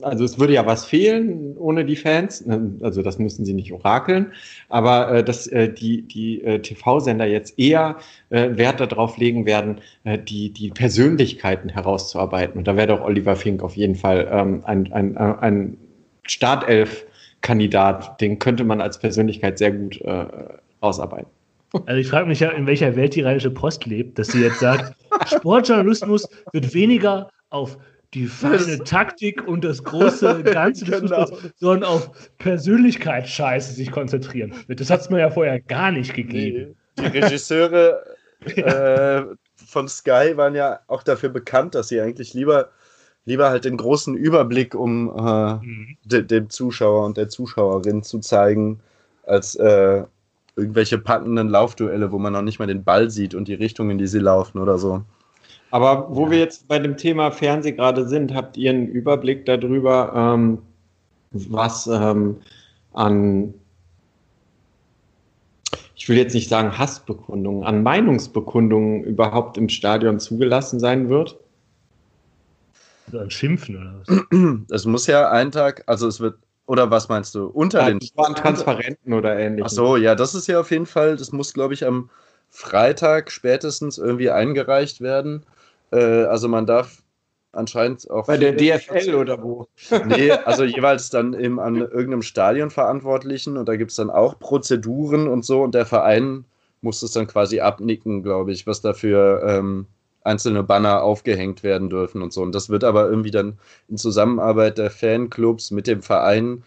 also 0.01 0.23
es 0.23 0.39
würde 0.39 0.53
ja 0.53 0.65
was 0.65 0.85
fehlen 0.85 1.57
ohne 1.57 1.85
die 1.85 1.95
Fans. 1.95 2.43
Also 2.81 3.01
das 3.01 3.17
müssen 3.17 3.45
sie 3.45 3.53
nicht 3.53 3.71
orakeln, 3.71 4.33
aber 4.69 5.11
äh, 5.11 5.23
dass 5.23 5.47
äh, 5.47 5.71
die, 5.71 6.03
die 6.03 6.43
äh, 6.43 6.59
TV-Sender 6.59 7.25
jetzt 7.25 7.57
eher 7.57 7.97
äh, 8.29 8.55
Wert 8.55 8.79
darauf 8.79 9.17
legen 9.17 9.45
werden, 9.45 9.81
äh, 10.03 10.19
die, 10.19 10.51
die 10.51 10.69
Persönlichkeiten 10.69 11.69
herauszuarbeiten. 11.69 12.57
Und 12.59 12.67
da 12.67 12.75
wäre 12.75 12.87
doch 12.87 13.01
Oliver 13.01 13.35
Fink 13.35 13.63
auf 13.63 13.75
jeden 13.75 13.95
Fall 13.95 14.27
ähm, 14.31 14.61
ein, 14.65 14.91
ein, 14.93 15.15
äh, 15.15 15.33
ein 15.39 15.77
Startelf-Kandidat. 16.27 18.21
Den 18.21 18.37
könnte 18.39 18.63
man 18.63 18.81
als 18.81 18.99
Persönlichkeit 18.99 19.57
sehr 19.57 19.71
gut 19.71 19.99
äh, 20.01 20.25
rausarbeiten. 20.81 21.29
Also 21.87 21.99
ich 21.99 22.07
frage 22.07 22.27
mich 22.27 22.39
ja, 22.39 22.51
in 22.51 22.67
welcher 22.67 22.95
Welt 22.95 23.15
die 23.15 23.21
Rheinische 23.21 23.51
Post 23.51 23.85
lebt, 23.85 24.17
dass 24.19 24.27
sie 24.27 24.41
jetzt 24.41 24.59
sagt, 24.59 24.95
Sportjournalismus 25.27 26.29
wird 26.53 26.73
weniger 26.73 27.29
auf 27.49 27.77
die 28.13 28.27
feine 28.27 28.79
Taktik 28.83 29.47
und 29.47 29.63
das 29.63 29.83
große 29.83 30.43
Ganze 30.43 30.85
des 30.85 31.01
Genau. 31.01 31.25
Fußballs, 31.25 31.53
sondern 31.57 31.83
auf 31.89 32.09
Persönlichkeitsscheiße 32.37 33.73
sich 33.73 33.91
konzentrieren. 33.91 34.53
Das 34.67 34.89
hat 34.89 35.01
es 35.01 35.09
mir 35.09 35.19
ja 35.19 35.29
vorher 35.29 35.59
gar 35.59 35.91
nicht 35.91 36.13
gegeben. 36.13 36.75
Die 36.99 37.05
Regisseure 37.05 38.03
äh, 38.55 39.23
von 39.55 39.87
Sky 39.87 40.33
waren 40.35 40.55
ja 40.55 40.79
auch 40.87 41.03
dafür 41.03 41.29
bekannt, 41.29 41.75
dass 41.75 41.87
sie 41.89 41.99
eigentlich 41.99 42.33
lieber, 42.33 42.69
lieber 43.25 43.49
halt 43.49 43.65
den 43.65 43.77
großen 43.77 44.15
Überblick 44.15 44.75
um 44.75 45.09
äh, 45.09 45.53
Mhm. 45.65 45.97
de, 46.05 46.21
dem 46.23 46.49
Zuschauer 46.49 47.05
und 47.05 47.17
der 47.17 47.29
Zuschauerin 47.29 48.03
zu 48.03 48.19
zeigen, 48.19 48.79
als 49.23 49.55
äh, 49.55 50.03
irgendwelche 50.55 50.97
packenden 50.99 51.49
Laufduelle, 51.49 52.11
wo 52.11 52.19
man 52.19 52.33
noch 52.33 52.41
nicht 52.43 52.59
mal 52.59 52.67
den 52.67 52.83
Ball 52.83 53.09
sieht 53.09 53.35
und 53.35 53.47
die 53.47 53.55
Richtung, 53.55 53.89
in 53.89 53.97
die 53.97 54.07
sie 54.07 54.19
laufen 54.19 54.59
oder 54.59 54.77
so. 54.77 55.03
Aber 55.75 56.07
wo 56.09 56.31
wir 56.31 56.39
jetzt 56.39 56.69
bei 56.69 56.79
dem 56.79 56.95
Thema 56.95 57.31
Fernseh 57.31 57.73
gerade 57.73 58.07
sind, 58.07 58.33
habt 58.33 58.55
ihr 58.55 58.69
einen 58.69 58.87
Überblick 58.87 59.45
darüber, 59.45 60.13
ähm, 60.15 60.59
was 61.31 61.85
ähm, 61.87 62.37
an, 62.93 63.53
ich 65.93 66.07
will 66.07 66.15
jetzt 66.15 66.33
nicht 66.33 66.47
sagen 66.47 66.77
Hassbekundungen, 66.77 67.65
an 67.65 67.83
Meinungsbekundungen 67.83 69.03
überhaupt 69.03 69.57
im 69.57 69.67
Stadion 69.67 70.21
zugelassen 70.21 70.79
sein 70.79 71.09
wird? 71.09 71.35
So 73.11 73.19
ein 73.19 73.29
Schimpfen 73.29 73.75
oder 73.75 73.95
was? 73.99 74.71
Es 74.71 74.85
muss 74.85 75.07
ja 75.07 75.29
einen 75.29 75.51
Tag, 75.51 75.83
also 75.87 76.07
es 76.07 76.21
wird, 76.21 76.37
oder 76.67 76.89
was 76.89 77.09
meinst 77.09 77.35
du, 77.35 77.47
unter 77.47 77.81
Ja, 77.81 77.87
den 77.87 77.99
waren 78.15 78.33
Transparenten 78.33 79.11
oder 79.11 79.37
ähnliches. 79.37 79.73
Ach 79.73 79.75
so, 79.75 79.97
ja, 79.97 80.15
das 80.15 80.35
ist 80.35 80.47
ja 80.47 80.61
auf 80.61 80.71
jeden 80.71 80.85
Fall, 80.85 81.17
das 81.17 81.33
muss, 81.33 81.53
glaube 81.53 81.73
ich, 81.73 81.85
am 81.85 82.09
Freitag 82.49 83.29
spätestens 83.29 83.97
irgendwie 83.97 84.29
eingereicht 84.29 85.01
werden. 85.01 85.45
Äh, 85.91 86.25
also 86.25 86.47
man 86.47 86.65
darf 86.65 87.03
anscheinend 87.51 88.09
auch. 88.09 88.27
Bei 88.27 88.37
der 88.37 88.53
DFL 88.53 89.15
oder 89.15 89.41
wo? 89.41 89.67
Nee, 90.05 90.31
also 90.31 90.63
jeweils 90.63 91.09
dann 91.09 91.33
im, 91.33 91.59
an 91.59 91.77
irgendeinem 91.77 92.21
Stadionverantwortlichen 92.21 93.57
und 93.57 93.67
da 93.67 93.75
gibt 93.75 93.91
es 93.91 93.97
dann 93.97 94.09
auch 94.09 94.39
Prozeduren 94.39 95.27
und 95.27 95.45
so 95.45 95.63
und 95.63 95.75
der 95.75 95.85
Verein 95.85 96.45
muss 96.81 97.01
es 97.01 97.11
dann 97.11 97.27
quasi 97.27 97.59
abnicken, 97.61 98.21
glaube 98.23 98.51
ich, 98.51 98.67
was 98.67 98.81
dafür 98.81 99.43
ähm, 99.47 99.87
einzelne 100.23 100.63
Banner 100.63 101.03
aufgehängt 101.03 101.63
werden 101.63 101.89
dürfen 101.89 102.21
und 102.21 102.33
so. 102.33 102.41
Und 102.41 102.53
das 102.53 102.69
wird 102.69 102.83
aber 102.83 103.07
irgendwie 103.07 103.31
dann 103.31 103.57
in 103.87 103.97
Zusammenarbeit 103.97 104.77
der 104.77 104.91
Fanclubs 104.91 105.71
mit 105.71 105.87
dem 105.87 106.01
Verein 106.01 106.63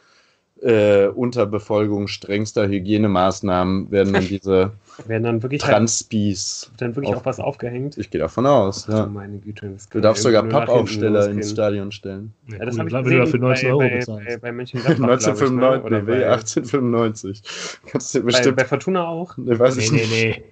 äh, 0.61 1.07
unter 1.07 1.46
Befolgung 1.46 2.09
strengster 2.09 2.68
Hygienemaßnahmen 2.68 3.90
werden 3.90 4.12
dann 4.12 4.26
diese 4.28 4.72
Werden 5.06 5.22
dann 5.22 5.42
wirklich, 5.42 5.62
halt, 5.64 5.74
Transpis. 5.74 6.72
dann 6.78 6.96
wirklich 6.96 7.14
auf- 7.14 7.20
auch 7.22 7.26
was 7.26 7.38
aufgehängt. 7.38 7.96
Ich 7.98 8.11
gehe 8.11 8.20
davon 8.20 8.46
aus. 8.46 8.87
Ach 8.88 8.92
Ja. 8.94 9.04
du 9.04 9.11
meine 9.11 9.38
Güte. 9.38 9.68
das 9.70 9.88
Du 9.88 10.00
darfst 10.00 10.22
sogar 10.24 10.42
Pappaufsteller 10.42 11.28
ins. 11.30 11.50
Stadion 11.52 11.92
stellen. 11.92 12.32
Ja, 12.48 12.64
das 12.64 12.74
cool, 12.74 12.80
habe 12.80 12.88
ich 12.90 13.04
gesehen 13.04 13.26
für 13.28 13.38
19 13.38 13.68
Euro 13.70 13.78
bei, 13.78 13.88
bei, 13.90 13.96
bezahlt. 13.98 14.26
bei, 14.26 14.37
bei 14.37 14.50
glaub 14.50 14.62
ich, 14.62 14.74
1995, 14.74 15.56
ne? 15.61 15.82
Oder 15.84 16.02
nee, 16.02 16.06
bei, 16.20 16.30
1895. 16.30 17.42
Kannst 17.87 18.14
du 18.14 18.18
bei, 18.20 18.24
bestimmt. 18.26 18.56
bei 18.56 18.64
Fortuna 18.64 19.06
auch. 19.06 19.37
Nee, 19.37 19.58
weiß 19.58 19.76
Nee, 19.76 19.82
ich 19.84 19.92
nee, 19.92 19.98
nicht. 19.98 20.12
nee. 20.14 20.42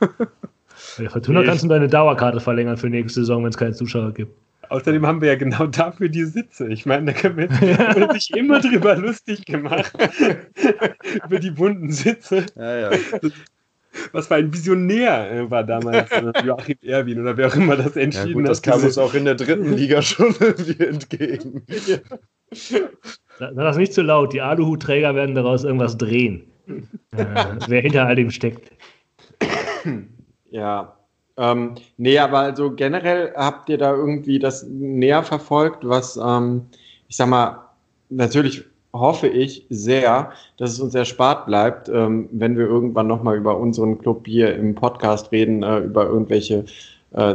Bei 0.98 1.04
der 1.04 1.10
Fortuna 1.10 1.42
kannst 1.42 1.64
du 1.64 1.68
deine 1.68 1.88
Dauerkarte 1.88 2.38
verlängern 2.40 2.76
für 2.76 2.90
nächste 2.90 3.20
Saison, 3.20 3.42
wenn 3.44 3.50
es 3.50 3.56
keine 3.56 3.72
Zuschauer 3.72 4.12
gibt. 4.12 4.34
Außerdem 4.72 5.06
haben 5.06 5.20
wir 5.20 5.28
ja 5.28 5.34
genau 5.36 5.66
dafür 5.68 6.08
die 6.08 6.24
Sitze. 6.24 6.66
Ich 6.68 6.86
meine, 6.86 7.12
da 7.12 7.12
können 7.12 7.36
wir, 7.36 7.50
wird 7.50 8.12
sich 8.14 8.34
immer 8.34 8.58
drüber 8.60 8.96
lustig 8.96 9.44
gemacht. 9.44 9.92
über 11.26 11.38
die 11.38 11.50
bunten 11.50 11.92
Sitze. 11.92 12.46
Ja, 12.56 12.90
ja. 12.90 12.98
Was 14.12 14.28
für 14.28 14.36
ein 14.36 14.50
Visionär 14.50 15.30
äh, 15.30 15.50
war 15.50 15.64
damals 15.64 16.10
äh, 16.10 16.32
Joachim 16.46 16.78
Erwin 16.80 17.20
oder 17.20 17.36
wer 17.36 17.48
auch 17.48 17.54
immer 17.54 17.76
das 17.76 17.94
ja 17.94 18.00
entschieden 18.00 18.32
gut, 18.32 18.48
das 18.48 18.58
hat. 18.58 18.64
kam 18.64 18.74
diese- 18.76 18.86
uns 18.86 18.96
auch 18.98 19.12
in 19.12 19.26
der 19.26 19.34
dritten 19.34 19.72
Liga 19.76 20.00
schon 20.00 20.34
irgendwie 20.40 20.82
entgegen. 20.82 21.62
Sag 23.38 23.54
das 23.54 23.76
nicht 23.76 23.92
zu 23.92 24.00
laut. 24.00 24.32
Die 24.32 24.40
Aluhutträger 24.40 25.14
werden 25.14 25.34
daraus 25.34 25.64
irgendwas 25.64 25.98
drehen. 25.98 26.44
Äh, 27.14 27.24
wer 27.68 27.82
hinter 27.82 28.06
all 28.06 28.16
dem 28.16 28.30
steckt. 28.30 28.70
Ja. 30.50 30.96
Ähm, 31.36 31.76
nee, 31.96 32.18
aber 32.18 32.40
also 32.40 32.70
generell 32.72 33.32
habt 33.34 33.68
ihr 33.68 33.78
da 33.78 33.94
irgendwie 33.94 34.38
das 34.38 34.64
näher 34.64 35.22
verfolgt, 35.22 35.88
was, 35.88 36.16
ähm, 36.16 36.66
ich 37.08 37.16
sag 37.16 37.28
mal, 37.28 37.58
natürlich 38.10 38.64
hoffe 38.92 39.28
ich 39.28 39.66
sehr, 39.70 40.32
dass 40.58 40.72
es 40.72 40.80
uns 40.80 40.94
erspart 40.94 41.46
bleibt, 41.46 41.88
ähm, 41.88 42.28
wenn 42.32 42.58
wir 42.58 42.66
irgendwann 42.66 43.06
nochmal 43.06 43.36
über 43.36 43.56
unseren 43.56 43.98
Club 43.98 44.26
hier 44.26 44.54
im 44.54 44.74
Podcast 44.74 45.32
reden, 45.32 45.62
äh, 45.62 45.78
über 45.78 46.06
irgendwelche 46.06 46.66
äh, 47.12 47.34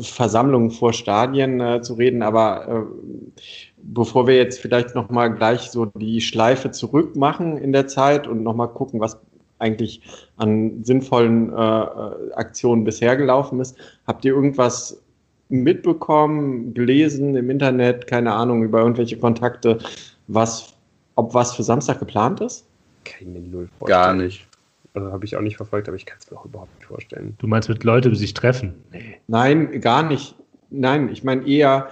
Versammlungen 0.00 0.70
vor 0.70 0.92
Stadien 0.92 1.60
äh, 1.60 1.80
zu 1.82 1.94
reden. 1.94 2.22
Aber 2.22 2.68
äh, 2.68 3.42
bevor 3.78 4.26
wir 4.26 4.36
jetzt 4.36 4.60
vielleicht 4.60 4.94
nochmal 4.94 5.32
gleich 5.32 5.70
so 5.70 5.86
die 5.86 6.20
Schleife 6.20 6.72
zurück 6.72 7.16
machen 7.16 7.58
in 7.58 7.72
der 7.72 7.86
Zeit 7.86 8.26
und 8.26 8.42
nochmal 8.42 8.68
gucken, 8.68 9.00
was 9.00 9.20
eigentlich 9.58 10.02
an 10.36 10.84
sinnvollen 10.84 11.52
äh, 11.52 11.54
äh, 11.54 12.32
Aktionen 12.34 12.84
bisher 12.84 13.16
gelaufen 13.16 13.60
ist. 13.60 13.76
Habt 14.06 14.24
ihr 14.24 14.34
irgendwas 14.34 15.02
mitbekommen, 15.48 16.74
gelesen 16.74 17.36
im 17.36 17.50
Internet, 17.50 18.06
keine 18.06 18.32
Ahnung, 18.32 18.62
über 18.64 18.80
irgendwelche 18.80 19.18
Kontakte, 19.18 19.78
was, 20.26 20.74
ob 21.14 21.34
was 21.34 21.54
für 21.54 21.62
Samstag 21.62 22.00
geplant 22.00 22.40
ist? 22.40 22.66
Kann 23.04 23.20
ich 23.20 23.26
mir 23.28 23.40
null 23.40 23.68
Gar 23.80 24.06
vorstellen. 24.08 24.26
nicht. 24.26 24.46
Also 24.94 25.12
habe 25.12 25.24
ich 25.24 25.36
auch 25.36 25.42
nicht 25.42 25.56
verfolgt, 25.56 25.88
aber 25.88 25.96
ich 25.96 26.06
kann 26.06 26.18
es 26.20 26.30
mir 26.30 26.38
auch 26.38 26.46
überhaupt 26.46 26.74
nicht 26.76 26.86
vorstellen. 26.86 27.34
Du 27.38 27.46
meinst 27.46 27.68
mit 27.68 27.84
Leuten 27.84 28.14
sich 28.14 28.34
treffen? 28.34 28.74
Nee. 28.92 29.18
Nein, 29.26 29.80
gar 29.80 30.02
nicht. 30.02 30.34
Nein, 30.70 31.10
ich 31.12 31.22
meine 31.22 31.46
eher, 31.46 31.88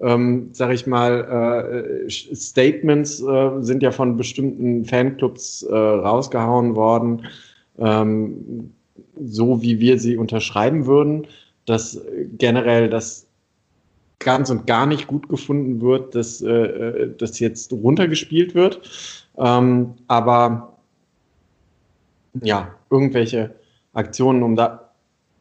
ähm, 0.00 0.50
sag 0.52 0.72
ich 0.72 0.86
mal, 0.86 2.04
äh, 2.06 2.10
Statements 2.10 3.20
äh, 3.20 3.50
sind 3.60 3.82
ja 3.82 3.90
von 3.90 4.16
bestimmten 4.16 4.84
Fanclubs 4.84 5.62
äh, 5.62 5.74
rausgehauen 5.74 6.76
worden, 6.76 7.26
ähm, 7.78 8.72
so 9.20 9.62
wie 9.62 9.80
wir 9.80 9.98
sie 9.98 10.16
unterschreiben 10.16 10.86
würden, 10.86 11.26
dass 11.66 12.00
generell 12.36 12.88
das 12.88 13.26
ganz 14.20 14.50
und 14.50 14.66
gar 14.66 14.86
nicht 14.86 15.06
gut 15.06 15.28
gefunden 15.28 15.80
wird, 15.80 16.14
dass 16.14 16.40
äh, 16.42 17.08
das 17.18 17.38
jetzt 17.38 17.72
runtergespielt 17.72 18.54
wird. 18.54 18.80
Ähm, 19.36 19.94
aber 20.08 20.76
ja, 22.42 22.74
irgendwelche 22.90 23.54
Aktionen, 23.92 24.42
um 24.42 24.56
da 24.56 24.87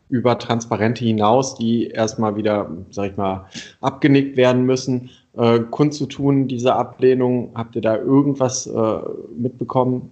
über 0.10 0.38
Transparente 0.40 1.04
hinaus, 1.04 1.56
die 1.56 1.88
erstmal 1.88 2.36
wieder, 2.36 2.70
sag 2.92 3.12
ich 3.12 3.18
mal, 3.18 3.48
abgenickt 3.82 4.38
werden 4.38 4.66
müssen, 4.66 5.10
äh, 5.34 5.60
kundzutun, 5.60 6.48
diese 6.48 6.76
Ablehnung. 6.76 7.52
Habt 7.56 7.76
ihr 7.76 7.82
da 7.82 7.98
irgendwas 7.98 8.68
äh, 8.68 9.00
mitbekommen? 9.36 10.12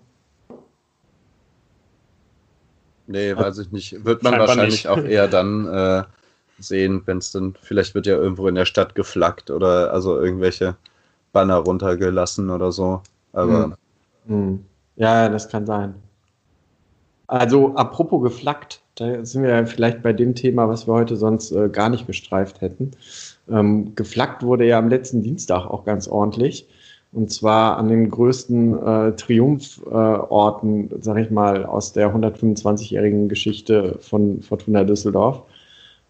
Nee, 3.08 3.36
weiß 3.36 3.60
ich 3.60 3.72
nicht. 3.72 4.04
Wird 4.04 4.24
man 4.24 4.34
Scheinbar 4.34 4.48
wahrscheinlich 4.48 4.86
nicht. 4.86 4.88
auch 4.88 5.04
eher 5.04 5.28
dann 5.28 5.68
äh, 5.68 6.04
sehen, 6.60 7.02
wenn 7.06 7.20
es 7.20 7.32
dann, 7.32 7.56
vielleicht 7.62 7.96
wird 7.96 8.08
ja 8.08 8.16
irgendwo 8.16 8.48
in 8.48 8.56
der 8.56 8.66
Stadt 8.66 8.96
geflaggt 8.96 9.52
oder 9.52 9.94
also 9.94 10.20
irgendwelche 10.20 10.76
Banner 11.32 11.58
runtergelassen 11.58 12.50
oder 12.50 12.72
so. 12.72 13.02
Aber. 13.34 13.64
Hm. 13.66 13.76
Hm. 14.28 14.66
Ja, 14.98 15.30
das 15.30 15.50
kann 15.50 15.66
sein. 15.66 15.96
Also, 17.28 17.76
apropos 17.76 18.24
geflaggt, 18.24 18.82
da 18.96 19.26
sind 19.26 19.44
wir 19.44 19.50
ja 19.50 19.66
vielleicht 19.66 20.02
bei 20.02 20.14
dem 20.14 20.36
Thema, 20.36 20.68
was 20.70 20.88
wir 20.88 20.94
heute 20.94 21.18
sonst 21.18 21.52
äh, 21.52 21.70
gar 21.70 21.90
nicht 21.90 22.08
gestreift 22.08 22.62
hätten. 22.62 22.92
Ähm, 23.50 23.94
geflaggt 23.96 24.44
wurde 24.44 24.66
ja 24.66 24.80
am 24.80 24.90
letzten 24.90 25.22
Dienstag 25.22 25.66
auch 25.66 25.84
ganz 25.84 26.08
ordentlich. 26.08 26.68
Und 27.12 27.32
zwar 27.32 27.78
an 27.78 27.88
den 27.88 28.10
größten 28.10 28.78
äh, 28.78 29.16
Triumph-Orten, 29.16 30.92
äh, 30.92 30.96
sag 31.02 31.18
ich 31.18 31.32
mal, 31.32 31.66
aus 31.66 31.94
der 31.94 32.14
125-jährigen 32.14 33.30
Geschichte 33.30 33.98
von 34.02 34.42
Fortuna 34.42 34.84
Düsseldorf. 34.84 35.44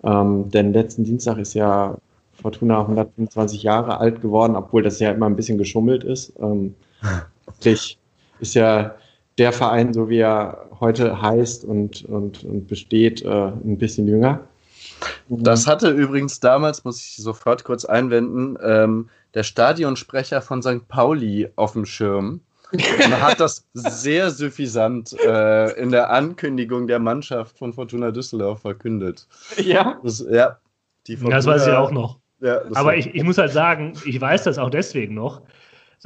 Ähm, 0.04 0.50
denn 0.50 0.74
letzten 0.74 1.04
Dienstag 1.04 1.38
ist 1.38 1.54
ja 1.54 1.98
Fortuna 2.34 2.82
125 2.82 3.64
Jahre 3.64 4.00
alt 4.00 4.22
geworden, 4.22 4.56
obwohl 4.56 4.84
das 4.84 5.00
ja 5.00 5.12
immer 5.12 5.26
ein 5.28 5.36
bisschen 5.36 5.58
geschummelt 5.58 6.04
ist. 6.04 6.34
Ähm, 6.40 6.76
ist 8.40 8.56
ja 8.56 8.96
der 9.38 9.52
Verein, 9.52 9.94
so 9.94 10.10
wie 10.10 10.20
er 10.20 10.70
heute 10.80 11.22
heißt 11.22 11.66
und, 11.66 12.06
und, 12.06 12.44
und 12.44 12.68
besteht, 12.68 13.22
äh, 13.24 13.48
ein 13.48 13.78
bisschen 13.78 14.08
jünger. 14.08 14.48
Das 15.28 15.68
hatte 15.68 15.90
übrigens 15.90 16.40
damals, 16.40 16.84
muss 16.84 17.02
ich 17.02 17.18
sofort 17.18 17.64
kurz 17.64 17.86
einwenden, 17.86 18.58
ähm, 18.64 19.10
der 19.34 19.44
Stadionsprecher 19.44 20.42
von 20.42 20.62
St. 20.62 20.88
Pauli 20.88 21.50
auf 21.56 21.74
dem 21.74 21.86
Schirm. 21.86 22.42
Und 22.72 23.22
hat 23.22 23.40
das 23.40 23.68
sehr 23.74 24.32
suffisant 24.32 25.16
äh, 25.20 25.72
in 25.80 25.92
der 25.92 26.10
Ankündigung 26.10 26.88
der 26.88 27.00
Mannschaft 27.00 27.58
von 27.58 27.74
Fortuna 27.74 28.12
Düsseldorf 28.12 28.62
verkündet. 28.62 29.28
Ja. 29.58 30.00
Das, 30.04 30.26
ja, 30.30 30.58
Fortuna, 31.08 31.36
das 31.36 31.46
weiß 31.46 31.68
ich 31.68 31.74
auch 31.74 31.92
noch. 31.92 32.20
Ja, 32.42 32.62
Aber 32.74 32.98
ich, 32.98 33.14
ich 33.14 33.24
muss 33.24 33.38
halt 33.38 33.52
sagen, 33.52 33.94
ich 34.06 34.20
weiß 34.20 34.44
das 34.44 34.58
auch 34.58 34.70
deswegen 34.70 35.14
noch, 35.14 35.42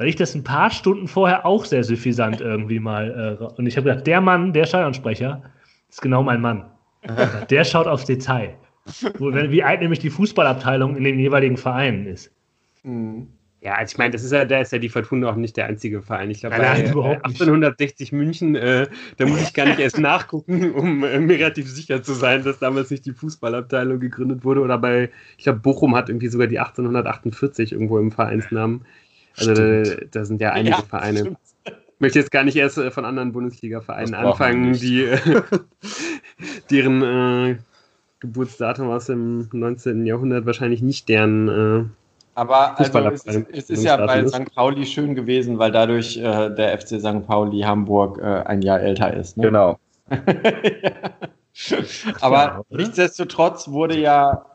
weil 0.00 0.08
ich 0.08 0.16
das 0.16 0.34
ein 0.34 0.42
paar 0.42 0.70
Stunden 0.70 1.06
vorher 1.08 1.44
auch 1.44 1.66
sehr 1.66 1.84
suffisant 1.84 2.40
irgendwie 2.40 2.80
mal. 2.80 3.38
Äh, 3.38 3.44
und 3.44 3.66
ich 3.66 3.76
habe 3.76 3.90
gedacht, 3.90 4.06
der 4.06 4.22
Mann, 4.22 4.54
der 4.54 4.64
Stadionsprecher, 4.64 5.42
ist 5.90 6.00
genau 6.00 6.22
mein 6.22 6.40
Mann. 6.40 6.64
der 7.50 7.64
schaut 7.64 7.86
aufs 7.86 8.06
Detail. 8.06 8.54
Wo, 9.18 9.30
wie 9.30 9.62
alt 9.62 9.82
nämlich 9.82 9.98
die 9.98 10.08
Fußballabteilung 10.08 10.96
in 10.96 11.04
den 11.04 11.18
jeweiligen 11.18 11.58
Vereinen 11.58 12.06
ist. 12.06 12.32
Mhm. 12.82 13.26
Ja, 13.60 13.74
also 13.74 13.92
ich 13.92 13.98
meine, 13.98 14.12
das 14.12 14.24
ist 14.24 14.32
ja, 14.32 14.46
da 14.46 14.62
ist 14.62 14.72
ja 14.72 14.78
die 14.78 14.88
Fortuna 14.88 15.28
auch 15.28 15.36
nicht 15.36 15.58
der 15.58 15.66
einzige 15.66 16.00
Verein. 16.00 16.30
Ich 16.30 16.40
glaube, 16.40 16.56
bei 16.56 16.62
nein, 16.62 16.86
1860 16.86 18.12
München, 18.12 18.54
äh, 18.54 18.86
da 19.18 19.26
muss 19.26 19.42
ich 19.42 19.52
gar 19.52 19.66
nicht 19.66 19.80
erst 19.80 19.98
nachgucken, 19.98 20.72
um 20.72 21.04
äh, 21.04 21.20
mir 21.20 21.38
relativ 21.38 21.68
sicher 21.68 22.02
zu 22.02 22.14
sein, 22.14 22.42
dass 22.42 22.58
damals 22.58 22.90
nicht 22.90 23.04
die 23.04 23.12
Fußballabteilung 23.12 24.00
gegründet 24.00 24.44
wurde. 24.46 24.62
Oder 24.62 24.78
bei, 24.78 25.10
ich 25.36 25.44
glaube, 25.44 25.58
Bochum 25.58 25.94
hat 25.94 26.08
irgendwie 26.08 26.28
sogar 26.28 26.46
die 26.46 26.58
1848 26.58 27.72
irgendwo 27.72 27.98
im 27.98 28.10
Vereinsnamen. 28.10 28.86
Also 29.40 29.54
da, 29.54 29.96
da, 30.10 30.24
sind 30.24 30.40
ja 30.40 30.52
einige 30.52 30.76
ja, 30.76 30.82
Vereine. 30.82 31.20
Stimmt. 31.20 31.38
Ich 31.64 32.00
möchte 32.00 32.18
jetzt 32.18 32.30
gar 32.30 32.44
nicht 32.44 32.56
erst 32.56 32.78
äh, 32.78 32.90
von 32.90 33.04
anderen 33.04 33.32
Bundesliga-Vereinen 33.32 34.14
anfangen, 34.14 34.72
die 34.72 35.04
äh, 35.04 35.18
deren 36.70 37.02
äh, 37.02 37.58
Geburtsdatum 38.20 38.90
aus 38.90 39.06
dem 39.06 39.48
19. 39.52 40.06
Jahrhundert 40.06 40.46
wahrscheinlich 40.46 40.82
nicht 40.82 41.08
deren 41.08 41.48
äh, 41.48 41.84
aber 42.34 42.78
also 42.78 42.98
es, 42.98 43.24
ist, 43.24 43.50
es 43.50 43.70
ist 43.70 43.84
ja 43.84 43.96
bei 43.98 44.26
St. 44.26 44.54
Pauli 44.54 44.86
schön 44.86 45.14
gewesen, 45.14 45.58
weil 45.58 45.72
dadurch 45.72 46.16
äh, 46.16 46.48
der 46.48 46.78
FC 46.78 47.00
St. 47.00 47.26
Pauli 47.26 47.60
Hamburg 47.60 48.18
äh, 48.18 48.44
ein 48.46 48.62
Jahr 48.62 48.80
älter 48.80 49.12
ist. 49.12 49.36
Ne? 49.36 49.46
Genau. 49.46 49.78
Aber 52.20 52.36
ja, 52.36 52.62
nichtsdestotrotz 52.70 53.68
wurde 53.68 53.98
ja 53.98 54.46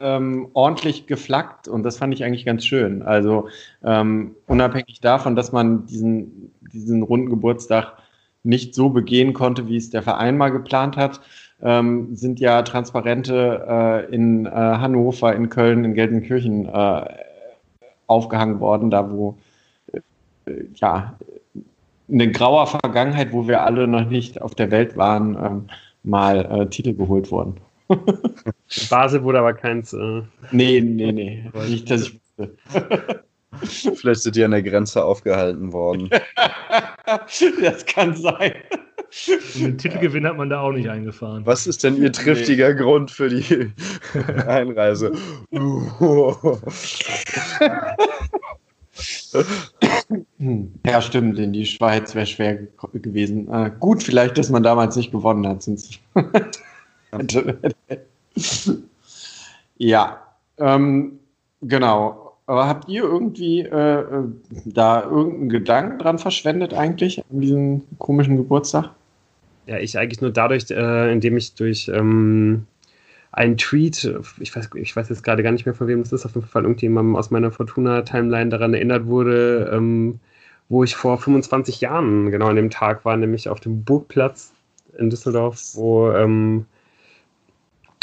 ähm, 0.00 0.48
ordentlich 0.54 1.06
geflaggt 1.06 1.68
und 1.68 1.82
das 1.82 1.98
fand 1.98 2.14
ich 2.14 2.24
eigentlich 2.24 2.44
ganz 2.44 2.64
schön. 2.64 3.02
Also 3.02 3.48
ähm, 3.84 4.34
unabhängig 4.46 5.00
davon, 5.00 5.36
dass 5.36 5.52
man 5.52 5.86
diesen, 5.86 6.52
diesen 6.72 7.02
runden 7.02 7.30
Geburtstag 7.30 7.94
nicht 8.42 8.74
so 8.74 8.90
begehen 8.90 9.32
konnte, 9.32 9.68
wie 9.68 9.76
es 9.76 9.90
der 9.90 10.02
Verein 10.02 10.36
mal 10.36 10.50
geplant 10.50 10.96
hat, 10.96 11.20
ähm, 11.60 12.14
sind 12.14 12.40
ja 12.40 12.62
Transparente 12.62 14.06
äh, 14.08 14.14
in 14.14 14.46
äh, 14.46 14.50
Hannover, 14.50 15.34
in 15.34 15.48
Köln, 15.48 15.84
in 15.84 15.94
Gelsenkirchen 15.94 16.66
äh, 16.66 17.04
aufgehangen 18.06 18.60
worden, 18.60 18.90
da 18.90 19.10
wo 19.10 19.36
äh, 19.92 20.00
ja 20.74 21.14
eine 22.10 22.30
graue 22.30 22.66
Vergangenheit, 22.66 23.32
wo 23.32 23.48
wir 23.48 23.62
alle 23.62 23.86
noch 23.86 24.08
nicht 24.08 24.40
auf 24.40 24.54
der 24.54 24.70
Welt 24.70 24.96
waren, 24.96 25.36
ähm, 25.36 25.64
mal 26.02 26.44
äh, 26.46 26.66
Titel 26.66 26.94
geholt 26.94 27.30
wurden. 27.30 27.56
Basel 28.90 29.22
wurde 29.22 29.38
aber 29.38 29.54
keins. 29.54 29.92
Äh, 29.92 30.22
nee, 30.50 30.80
nee, 30.80 31.12
nee. 31.12 31.50
Nicht, 31.68 31.90
dass 31.90 32.02
ich 32.02 32.20
wusste. 32.36 32.56
Vielleicht 33.94 34.20
sind 34.22 34.36
die 34.36 34.44
an 34.44 34.50
der 34.52 34.62
Grenze 34.62 35.02
aufgehalten 35.02 35.72
worden. 35.72 36.10
das 37.62 37.86
kann 37.86 38.14
sein. 38.14 38.54
Und 39.54 39.62
den 39.62 39.78
Titelgewinn 39.78 40.26
hat 40.26 40.36
man 40.36 40.50
da 40.50 40.60
auch 40.60 40.72
nicht 40.72 40.88
eingefahren. 40.88 41.46
Was 41.46 41.66
ist 41.66 41.82
denn 41.82 41.96
Ihr 41.96 42.12
triftiger 42.12 42.74
nee. 42.74 42.80
Grund 42.80 43.10
für 43.10 43.30
die 43.30 43.72
Einreise? 44.46 45.12
ja, 50.84 51.00
stimmt, 51.02 51.38
in 51.38 51.52
die 51.54 51.64
Schweiz 51.64 52.14
wäre 52.14 52.26
schwer 52.26 52.58
gewesen. 52.92 53.48
Äh, 53.50 53.70
gut, 53.80 54.02
vielleicht, 54.02 54.36
dass 54.36 54.50
man 54.50 54.62
damals 54.62 54.94
nicht 54.96 55.10
gewonnen 55.10 55.46
hat. 55.46 55.62
Sonst 55.62 56.00
ja, 59.76 60.22
ähm, 60.58 61.18
genau. 61.62 62.28
Aber 62.46 62.66
habt 62.66 62.88
ihr 62.88 63.02
irgendwie 63.02 63.60
äh, 63.60 64.00
äh, 64.00 64.24
da 64.64 65.02
irgendeinen 65.02 65.48
Gedanken 65.50 65.98
dran 65.98 66.18
verschwendet 66.18 66.72
eigentlich 66.72 67.18
an 67.30 67.40
diesem 67.42 67.82
komischen 67.98 68.38
Geburtstag? 68.38 68.90
Ja, 69.66 69.76
ich 69.78 69.98
eigentlich 69.98 70.22
nur 70.22 70.30
dadurch, 70.30 70.70
äh, 70.70 71.12
indem 71.12 71.36
ich 71.36 71.54
durch 71.54 71.90
ähm, 71.94 72.66
einen 73.32 73.58
Tweet, 73.58 74.14
ich 74.38 74.56
weiß, 74.56 74.70
ich 74.76 74.96
weiß 74.96 75.10
jetzt 75.10 75.22
gerade 75.22 75.42
gar 75.42 75.52
nicht 75.52 75.66
mehr, 75.66 75.74
von 75.74 75.88
wem 75.88 76.02
das 76.02 76.12
ist, 76.12 76.24
auf 76.24 76.34
jeden 76.34 76.46
Fall 76.46 76.62
irgendjemandem 76.62 77.16
aus 77.16 77.30
meiner 77.30 77.50
Fortuna-Timeline 77.50 78.48
daran 78.48 78.72
erinnert 78.72 79.04
wurde, 79.06 79.70
ähm, 79.70 80.18
wo 80.70 80.84
ich 80.84 80.96
vor 80.96 81.18
25 81.18 81.82
Jahren 81.82 82.30
genau 82.30 82.46
an 82.46 82.56
dem 82.56 82.70
Tag 82.70 83.04
war, 83.04 83.16
nämlich 83.18 83.48
auf 83.50 83.60
dem 83.60 83.84
Burgplatz 83.84 84.52
in 84.98 85.10
Düsseldorf, 85.10 85.74
wo 85.74 86.10
ähm, 86.12 86.64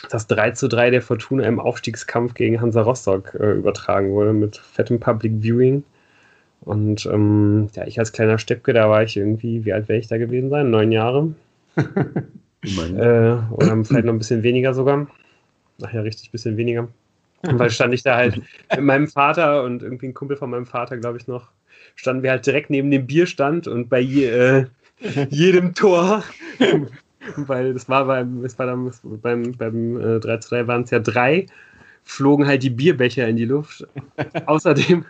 das 0.10 0.28
3 0.28 0.52
zu 0.52 0.68
3 0.68 0.92
der 0.92 1.02
Fortuna 1.02 1.44
im 1.44 1.60
Aufstiegskampf 1.60 2.34
gegen 2.34 2.62
Hansa 2.62 2.82
Rostock 2.82 3.36
äh, 3.40 3.54
übertragen 3.54 4.12
wurde 4.12 4.34
mit 4.34 4.58
fettem 4.58 5.00
Public 5.00 5.42
Viewing. 5.42 5.84
Und 6.62 7.06
ähm, 7.06 7.70
ja, 7.76 7.86
ich 7.86 8.00
als 8.00 8.12
kleiner 8.12 8.38
Steppke, 8.38 8.74
da 8.74 8.90
war 8.90 9.04
ich 9.04 9.18
irgendwie, 9.18 9.66
wie 9.66 9.74
alt 9.74 9.88
wäre 9.88 10.00
ich 10.00 10.08
da 10.08 10.18
gewesen 10.18 10.50
sein? 10.50 10.72
Neun 10.72 10.92
Jahre 10.92 11.34
äh, 11.76 11.80
oder 12.70 13.84
vielleicht 13.84 14.06
noch 14.06 14.14
ein 14.14 14.18
bisschen 14.18 14.44
weniger 14.44 14.74
sogar. 14.74 15.08
Ach 15.84 15.94
ja, 15.94 16.02
richtig, 16.02 16.30
ein 16.30 16.32
bisschen 16.32 16.58
weniger. 16.58 16.88
Weil 17.44 17.70
stand 17.70 17.94
ich 17.94 18.02
da 18.02 18.16
halt 18.16 18.42
mit 18.72 18.82
meinem 18.82 19.08
Vater 19.08 19.64
und 19.64 19.84
irgendwie 19.84 20.08
ein 20.08 20.14
Kumpel 20.14 20.38
von 20.38 20.50
meinem 20.50 20.66
Vater, 20.66 20.98
glaube 20.98 21.18
ich 21.18 21.28
noch, 21.28 21.52
standen 21.96 22.24
wir 22.24 22.32
halt 22.32 22.46
direkt 22.46 22.70
neben 22.70 22.90
dem 22.90 23.06
Bierstand 23.06 23.68
und 23.68 23.90
bei 23.90 24.00
je, 24.00 24.26
äh, 24.26 24.66
jedem 25.30 25.76
Tor, 25.76 26.24
weil 27.36 27.74
das 27.74 27.90
war 27.90 28.06
beim, 28.06 28.42
das 28.42 28.58
war 28.60 28.66
dann, 28.68 28.92
beim, 29.22 29.52
beim 29.54 30.18
äh, 30.18 30.20
3 30.20 30.38
zu 30.38 30.50
3 30.50 30.68
waren 30.68 30.84
es 30.84 30.92
ja 30.92 31.00
drei, 31.00 31.46
flogen 32.04 32.48
halt 32.48 32.64
die 32.64 32.70
Bierbecher 32.70 33.28
in 33.28 33.36
die 33.36 33.46
Luft. 33.46 33.88
Außerdem 34.46 35.06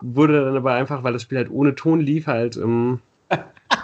wurde 0.00 0.44
dann 0.44 0.56
aber 0.56 0.74
einfach, 0.74 1.02
weil 1.02 1.12
das 1.12 1.22
Spiel 1.22 1.38
halt 1.38 1.50
ohne 1.50 1.74
Ton 1.74 2.00
lief, 2.00 2.26
halt 2.26 2.56
ähm, 2.56 3.00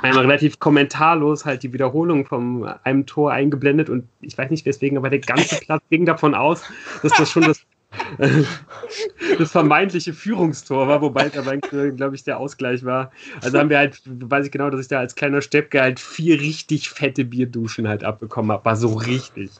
relativ 0.03 0.59
kommentarlos 0.59 1.44
halt 1.44 1.62
die 1.62 1.72
Wiederholung 1.72 2.26
von 2.26 2.68
einem 2.84 3.07
Tor 3.07 3.32
eingeblendet 3.32 3.88
und 3.88 4.07
ich 4.20 4.36
weiß 4.36 4.51
nicht 4.51 4.66
weswegen, 4.66 4.99
aber 4.99 5.11
der 5.11 5.20
ganze 5.20 5.59
Platz 5.61 5.82
ging 5.90 6.05
davon 6.05 6.34
aus, 6.34 6.62
dass 7.03 7.12
das 7.12 7.30
schon 7.30 7.44
das 7.44 7.64
das 9.39 9.51
vermeintliche 9.51 10.12
Führungstor 10.12 10.89
war, 10.89 11.01
wobei 11.01 11.26
es 11.26 11.39
aber, 11.39 11.57
glaube 11.57 12.14
ich, 12.14 12.24
der 12.24 12.39
Ausgleich 12.39 12.84
war. 12.84 13.11
Also 13.41 13.59
haben 13.59 13.70
wir 13.70 13.78
halt, 13.78 14.03
weiß 14.05 14.47
ich 14.47 14.53
genau, 14.53 14.68
dass 14.68 14.80
ich 14.80 14.89
da 14.89 14.99
als 14.99 15.14
kleiner 15.14 15.41
Steppke 15.41 15.80
halt 15.80 15.99
vier 15.99 16.39
richtig 16.39 16.91
fette 16.91 17.24
Bierduschen 17.24 17.89
halt 17.89 18.05
abbekommen 18.05 18.53
habe. 18.53 18.64
War 18.64 18.76
so 18.76 18.95
richtig. 18.95 19.51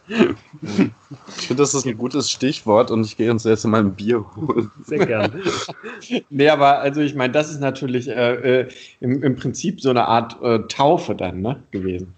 Ich 1.39 1.47
finde, 1.47 1.63
das 1.63 1.75
ist 1.75 1.87
ein 1.87 1.97
gutes 1.97 2.31
Stichwort 2.31 2.91
und 2.91 3.05
ich 3.05 3.17
gehe 3.17 3.31
uns 3.31 3.45
jetzt 3.45 3.67
mal 3.67 3.81
ein 3.81 3.95
Bier 3.95 4.25
holen. 4.37 4.71
Sehr 4.85 5.07
gerne. 5.07 5.41
nee, 6.29 6.49
aber 6.49 6.81
also 6.81 7.01
ich 7.01 7.15
meine, 7.15 7.33
das 7.33 7.51
ist 7.51 7.61
natürlich 7.61 8.09
äh, 8.09 8.61
äh, 8.61 8.69
im, 9.01 9.23
im 9.23 9.37
Prinzip 9.37 9.81
so 9.81 9.91
eine 9.91 10.07
Art 10.07 10.41
äh, 10.43 10.61
Taufe 10.69 11.15
dann 11.15 11.41
ne, 11.41 11.63
gewesen. 11.71 12.15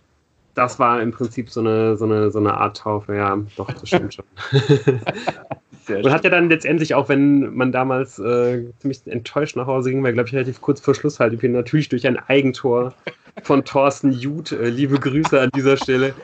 Das 0.54 0.80
war 0.80 1.00
im 1.00 1.12
Prinzip 1.12 1.48
so 1.50 1.60
eine, 1.60 1.96
so 1.96 2.04
eine, 2.04 2.30
so 2.32 2.40
eine 2.40 2.54
Art 2.54 2.78
Taufe, 2.78 3.14
ja, 3.14 3.38
doch, 3.56 3.70
das 3.72 3.88
stimmt 3.88 4.14
schon. 4.14 4.24
und 5.96 6.10
hat 6.10 6.24
ja 6.24 6.30
dann 6.30 6.48
letztendlich 6.48 6.94
auch, 6.94 7.08
wenn 7.08 7.54
man 7.54 7.72
damals 7.72 8.18
äh, 8.18 8.64
ziemlich 8.78 9.06
enttäuscht 9.06 9.56
nach 9.56 9.66
Hause 9.66 9.90
ging, 9.90 10.02
weil 10.02 10.12
glaube 10.12 10.28
ich 10.28 10.34
relativ 10.34 10.60
kurz 10.60 10.80
vor 10.80 10.94
Schluss 10.94 11.20
halt 11.20 11.42
natürlich 11.42 11.88
durch 11.88 12.06
ein 12.06 12.18
Eigentor 12.18 12.94
von 13.42 13.64
Thorsten 13.64 14.12
Jud, 14.12 14.52
äh, 14.52 14.68
liebe 14.68 14.98
Grüße 14.98 15.40
an 15.40 15.50
dieser 15.54 15.76
Stelle, 15.76 16.14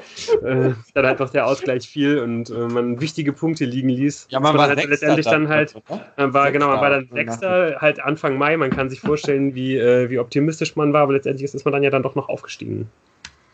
äh, 0.43 0.73
dann 0.95 1.07
halt 1.07 1.21
noch 1.21 1.31
der 1.31 1.47
Ausgleich 1.47 1.89
fiel 1.89 2.19
und 2.19 2.51
äh, 2.51 2.55
man 2.69 3.01
wichtige 3.01 3.33
Punkte 3.33 3.65
liegen 3.65 3.89
ließ. 3.89 4.29
Ja, 4.31 4.41
man 4.41 4.57
war 4.57 4.69
halt 4.69 4.85
letztendlich 4.89 5.27
dann 5.27 5.49
halt, 5.49 5.75
äh, 6.17 6.33
war 6.33 6.51
genau, 6.53 6.69
man 6.69 6.81
war 6.81 6.91
dann 6.91 7.09
Sechster, 7.13 7.77
halt 7.81 8.01
Anfang 8.01 8.39
Mai, 8.39 8.57
man 8.57 8.71
kann 8.71 8.91
sich 8.91 9.01
vorstellen, 9.01 9.55
wie, 9.55 9.77
äh, 9.77 10.11
wie 10.11 10.19
optimistisch 10.19 10.77
man 10.77 10.93
war, 10.93 11.03
aber 11.03 11.15
letztendlich 11.15 11.45
ist 11.45 11.65
man 11.65 11.73
dann 11.73 11.83
ja 11.83 11.91
dann 11.91 12.03
doch 12.03 12.15
noch 12.15 12.29
aufgestiegen. 12.29 12.89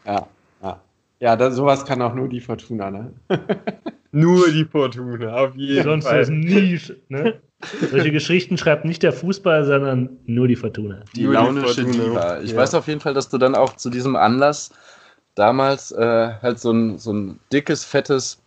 Ja, 0.05 0.27
ja. 0.63 0.81
Ja, 1.23 1.37
das, 1.37 1.55
sowas 1.55 1.85
kann 1.85 2.03
auch 2.03 2.15
nur 2.15 2.29
die 2.29 2.41
Fortuna, 2.41 2.91
ne? 2.91 3.13
Nur 4.15 4.51
die 4.51 4.65
Fortuna, 4.65 5.37
auf 5.37 5.55
jeden 5.55 5.85
Sonst 5.85 6.07
Fall. 6.07 6.25
Sonst 6.25 6.45
nie. 6.45 6.79
Ne? 7.09 7.41
Solche 7.91 8.11
Geschichten 8.11 8.59
schreibt 8.59 8.85
nicht 8.85 9.03
der 9.03 9.13
Fußball, 9.13 9.65
sondern 9.65 10.19
nur 10.27 10.49
die 10.49 10.57
Fortuna. 10.57 11.03
Die 11.17 11.25
launische 11.25 11.85
Diva. 11.85 12.41
Ich 12.41 12.51
ja. 12.51 12.59
weiß 12.59 12.75
auf 12.75 12.89
jeden 12.89 13.01
Fall, 13.01 13.15
dass 13.15 13.31
du 13.31 13.39
dann 13.39 13.55
auch 13.55 13.77
zu 13.77 13.89
diesem 13.89 14.17
Anlass 14.17 14.71
damals 15.35 15.93
äh, 15.93 16.33
halt 16.43 16.59
so 16.59 16.73
ein, 16.73 16.99
so 16.99 17.15
ein 17.15 17.41
dickes, 17.51 17.85
fettes 17.85 18.43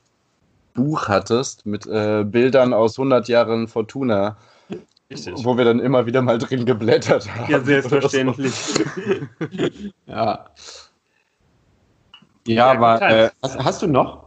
Buch 0.75 1.07
hattest 1.07 1.65
mit 1.65 1.87
äh, 1.87 2.23
Bildern 2.25 2.73
aus 2.73 2.99
100 2.99 3.27
Jahren 3.27 3.67
Fortuna. 3.67 4.37
Richtig. 5.09 5.33
Wo 5.37 5.57
wir 5.57 5.65
dann 5.65 5.79
immer 5.79 6.05
wieder 6.05 6.21
mal 6.21 6.37
drin 6.37 6.65
geblättert 6.65 7.27
haben. 7.33 7.45
Ja, 7.51 7.59
selbstverständlich. 7.61 8.53
ja. 10.05 10.45
Ja, 12.47 12.71
aber 12.71 13.01
äh, 13.01 13.29
hast, 13.41 13.63
hast, 13.63 13.81
du 13.81 13.87
noch? 13.87 14.25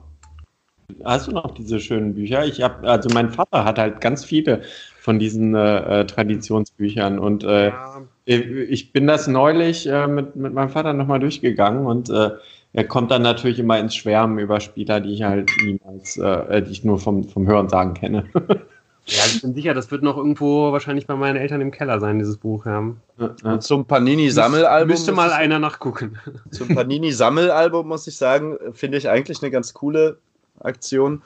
Hast 1.04 1.28
du 1.28 1.32
noch 1.32 1.52
diese 1.54 1.80
schönen 1.80 2.14
Bücher? 2.14 2.44
Ich 2.44 2.62
habe, 2.62 2.88
also 2.88 3.08
mein 3.12 3.30
Vater 3.30 3.64
hat 3.64 3.78
halt 3.78 4.00
ganz 4.00 4.24
viele 4.24 4.62
von 5.00 5.18
diesen 5.18 5.54
äh, 5.54 6.00
äh 6.00 6.06
Traditionsbüchern 6.06 7.18
und 7.18 7.44
äh, 7.44 7.68
ja. 7.68 8.02
ich 8.26 8.92
bin 8.92 9.06
das 9.06 9.26
neulich 9.28 9.86
äh, 9.86 10.06
mit, 10.06 10.36
mit 10.36 10.52
meinem 10.52 10.70
Vater 10.70 10.92
nochmal 10.92 11.20
durchgegangen 11.20 11.86
und 11.86 12.10
äh, 12.10 12.30
er 12.72 12.84
kommt 12.84 13.10
dann 13.10 13.22
natürlich 13.22 13.58
immer 13.58 13.78
ins 13.78 13.94
Schwärmen 13.94 14.38
über 14.38 14.60
Spieler, 14.60 15.00
die 15.00 15.14
ich 15.14 15.22
halt 15.22 15.50
niemals, 15.64 16.16
äh, 16.18 16.62
die 16.62 16.72
ich 16.72 16.84
nur 16.84 16.98
vom, 16.98 17.24
vom 17.24 17.46
Hören 17.46 17.68
sagen 17.68 17.94
kenne. 17.94 18.24
Ja, 19.10 19.24
ich 19.26 19.40
bin 19.40 19.54
sicher, 19.54 19.72
das 19.72 19.90
wird 19.90 20.02
noch 20.02 20.18
irgendwo 20.18 20.70
wahrscheinlich 20.70 21.06
bei 21.06 21.16
meinen 21.16 21.36
Eltern 21.36 21.62
im 21.62 21.70
Keller 21.70 21.98
sein, 21.98 22.18
dieses 22.18 22.36
Buch. 22.36 22.66
Ja. 22.66 22.94
Und 23.42 23.62
zum 23.62 23.86
Panini-Sammelalbum. 23.86 24.88
Müsste 24.88 25.12
mal 25.12 25.32
einer 25.32 25.58
nachgucken. 25.58 26.18
Zum 26.50 26.68
Panini-Sammelalbum 26.68 27.88
muss 27.88 28.06
ich 28.06 28.16
sagen, 28.16 28.58
finde 28.74 28.98
ich 28.98 29.08
eigentlich 29.08 29.42
eine 29.42 29.50
ganz 29.50 29.72
coole 29.72 30.18
Aktion. 30.60 31.22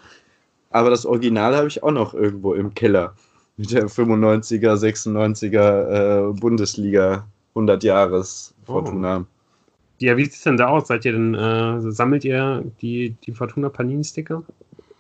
Aber 0.71 0.91
das 0.91 1.05
Original 1.05 1.57
habe 1.57 1.67
ich 1.67 1.83
auch 1.83 1.91
noch 1.91 2.15
irgendwo 2.15 2.55
im 2.55 2.73
Keller. 2.73 3.15
Mit 3.57 3.73
der 3.73 3.89
95er, 3.89 4.77
96er 4.77 6.31
äh, 6.31 6.33
Bundesliga 6.33 7.27
100 7.51 7.83
Jahres 7.83 8.55
Fortuna. 8.65 9.19
Oh. 9.19 9.25
Ja, 9.99 10.17
wie 10.17 10.25
sieht 10.25 10.35
es 10.35 10.43
denn 10.43 10.57
da 10.57 10.69
aus? 10.69 10.87
Seid 10.87 11.05
ihr 11.05 11.13
denn, 11.13 11.35
äh, 11.35 11.81
sammelt 11.91 12.25
ihr 12.25 12.65
die, 12.81 13.17
die 13.25 13.33
Fortuna 13.33 13.69
Panini-Sticker? 13.69 14.43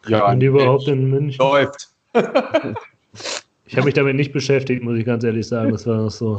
Ja, 0.08 0.30
und 0.30 0.40
die 0.40 0.46
überhaupt 0.46 0.88
in 0.88 1.10
München? 1.10 1.38
Läuft. 1.38 1.91
ich 3.66 3.76
habe 3.76 3.86
mich 3.86 3.94
damit 3.94 4.16
nicht 4.16 4.32
beschäftigt, 4.32 4.82
muss 4.82 4.98
ich 4.98 5.04
ganz 5.04 5.24
ehrlich 5.24 5.46
sagen. 5.46 5.72
Das 5.72 5.86
war 5.86 5.96
noch 5.96 6.10
so. 6.10 6.38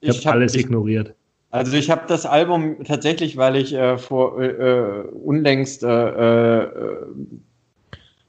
Ich, 0.00 0.26
habe 0.26 0.36
alles 0.36 0.54
ich, 0.54 0.62
ignoriert. 0.62 1.14
Also 1.50 1.76
ich 1.76 1.88
habe 1.88 2.02
das 2.08 2.26
Album 2.26 2.82
tatsächlich, 2.84 3.36
weil 3.36 3.56
ich 3.56 3.74
äh, 3.74 3.96
vor 3.96 4.40
äh, 4.40 4.46
äh 4.46 5.02
unlängst, 5.12 5.84
äh, 5.84 6.58
äh, 6.62 6.68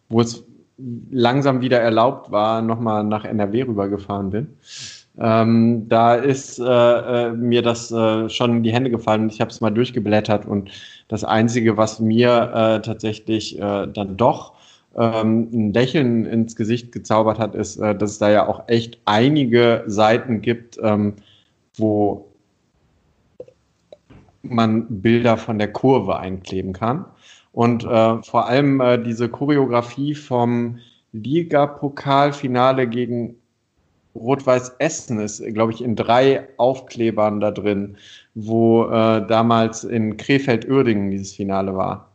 wo 0.10 0.22
es 0.22 0.44
langsam 1.10 1.62
wieder 1.62 1.80
erlaubt 1.80 2.30
war, 2.30 2.62
nochmal 2.62 3.04
nach 3.04 3.26
NRW 3.26 3.64
rübergefahren 3.64 4.30
bin. 4.30 4.50
Ähm, 5.18 5.88
da 5.88 6.16
ist 6.16 6.60
äh, 6.60 7.32
mir 7.32 7.62
das 7.62 7.88
schon 7.88 8.58
in 8.58 8.64
die 8.64 8.74
Hände 8.74 8.92
gefallen. 8.92 9.30
Ich 9.30 9.42
habe 9.42 9.50
es 9.50 9.62
mal 9.62 9.72
durchgeblättert 9.72 10.46
und 10.46 10.70
das 11.08 11.24
Einzige, 11.24 11.78
was 11.78 12.00
mir 12.00 12.82
tatsächlich 12.84 13.58
dann 13.58 14.18
doch 14.18 14.55
ähm, 14.98 15.50
ein 15.52 15.74
Lächeln 15.74 16.26
ins 16.26 16.56
Gesicht 16.56 16.92
gezaubert 16.92 17.40
hat, 17.40 17.56
ist, 17.56 17.78
äh, 17.78 17.96
dass 17.96 18.12
es 18.12 18.18
da 18.18 18.30
ja 18.30 18.48
auch 18.48 18.64
echt 18.68 19.00
einige 19.06 19.84
Seiten 19.88 20.42
gibt, 20.42 20.78
ähm, 20.82 21.14
wo 21.76 22.28
man 24.42 25.02
Bilder 25.02 25.38
von 25.38 25.60
der 25.60 25.72
Kurve 25.72 26.18
einkleben 26.18 26.74
kann. 26.74 27.06
Und 27.52 27.84
äh, 27.84 28.22
vor 28.24 28.48
allem 28.48 28.80
äh, 28.80 29.02
diese 29.02 29.28
Choreografie 29.28 30.16
vom 30.16 30.80
Liga-Pokalfinale 31.14 32.88
gegen 32.88 33.36
Rot-Weiß 34.14 34.76
Essen 34.80 35.20
ist, 35.20 35.44
glaube 35.54 35.74
ich, 35.74 35.84
in 35.84 35.96
drei 35.96 36.48
Aufklebern 36.58 37.42
da 37.42 37.52
drin, 37.52 37.98
wo 38.34 38.86
damals 38.86 39.84
in 39.84 40.16
Krefeld-Uerdingen 40.16 41.12
dieses 41.12 41.34
Finale 41.34 41.76
war. 41.76 42.15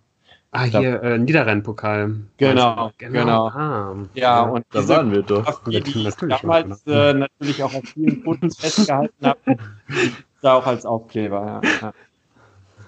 Ah, 0.53 0.65
hier 0.65 1.01
äh, 1.03 1.19
Niederrhein-Pokal. 1.19 2.17
Genau, 2.39 2.91
genau. 2.99 3.21
genau. 3.21 3.49
Ah, 3.49 3.95
ja, 4.15 4.43
und 4.43 4.67
da 4.73 4.89
waren 4.89 5.13
wir 5.13 5.23
doch. 5.23 5.63
Die, 5.65 5.81
die 5.81 6.09
ich 6.09 6.15
damals 6.17 6.85
äh, 6.89 7.15
natürlich 7.15 7.63
auch 7.63 7.73
auf 7.73 7.85
vielen 7.85 8.23
Fotos 8.23 8.57
festgehalten 8.59 9.27
habe, 9.27 9.39
da 10.43 10.55
auch 10.55 10.67
als 10.67 10.85
Aufkleber. 10.85 11.61
Ja, 11.63 11.71
ja. 11.83 11.93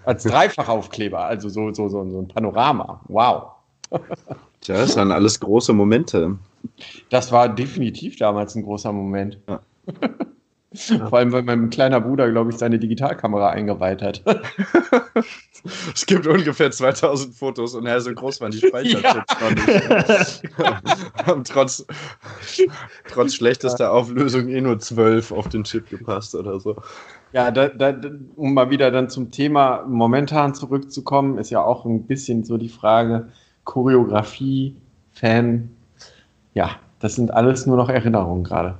Als 0.04 0.24
Dreifachaufkleber, 0.24 1.24
also 1.24 1.48
so, 1.48 1.72
so, 1.72 1.88
so, 1.88 2.04
so 2.10 2.18
ein 2.18 2.26
Panorama. 2.26 3.00
Wow. 3.06 3.52
Tja, 4.60 4.76
das 4.76 4.96
waren 4.96 5.12
alles 5.12 5.38
große 5.38 5.72
Momente. 5.72 6.36
Das 7.10 7.30
war 7.30 7.48
definitiv 7.48 8.16
damals 8.16 8.56
ein 8.56 8.64
großer 8.64 8.92
Moment. 8.92 9.38
Ja. 9.48 9.60
Vor 11.08 11.18
allem, 11.18 11.32
weil 11.32 11.42
mein 11.42 11.70
kleiner 11.70 12.00
Bruder, 12.00 12.30
glaube 12.30 12.50
ich, 12.50 12.56
seine 12.56 12.78
Digitalkamera 12.78 13.50
eingeweiht 13.50 14.00
hat. 14.00 14.22
es 15.94 16.06
gibt 16.06 16.26
ungefähr 16.26 16.70
2000 16.70 17.34
Fotos 17.34 17.74
und 17.74 17.86
ja, 17.86 18.00
so 18.00 18.12
groß 18.12 18.40
waren 18.40 18.50
die 18.50 18.58
Speicherchips 18.58 19.36
ja. 19.40 19.50
nicht. 19.50 20.42
Haben 21.26 21.44
trotz, 21.44 21.86
trotz 23.08 23.34
schlechtester. 23.34 23.92
Auflösung 23.92 24.48
eh 24.48 24.60
nur 24.60 24.78
12 24.78 25.32
auf 25.32 25.48
den 25.48 25.64
Chip 25.64 25.88
gepasst 25.88 26.34
oder 26.34 26.58
so. 26.58 26.76
Ja, 27.32 27.50
da, 27.50 27.68
da, 27.68 27.94
um 28.36 28.54
mal 28.54 28.70
wieder 28.70 28.90
dann 28.90 29.08
zum 29.08 29.30
Thema 29.30 29.84
momentan 29.86 30.54
zurückzukommen, 30.54 31.38
ist 31.38 31.50
ja 31.50 31.62
auch 31.62 31.84
ein 31.84 32.06
bisschen 32.06 32.44
so 32.44 32.58
die 32.58 32.68
Frage 32.68 33.28
Choreografie, 33.64 34.76
Fan. 35.12 35.70
Ja, 36.54 36.76
das 36.98 37.14
sind 37.14 37.32
alles 37.32 37.66
nur 37.66 37.76
noch 37.76 37.88
Erinnerungen 37.88 38.44
gerade. 38.44 38.78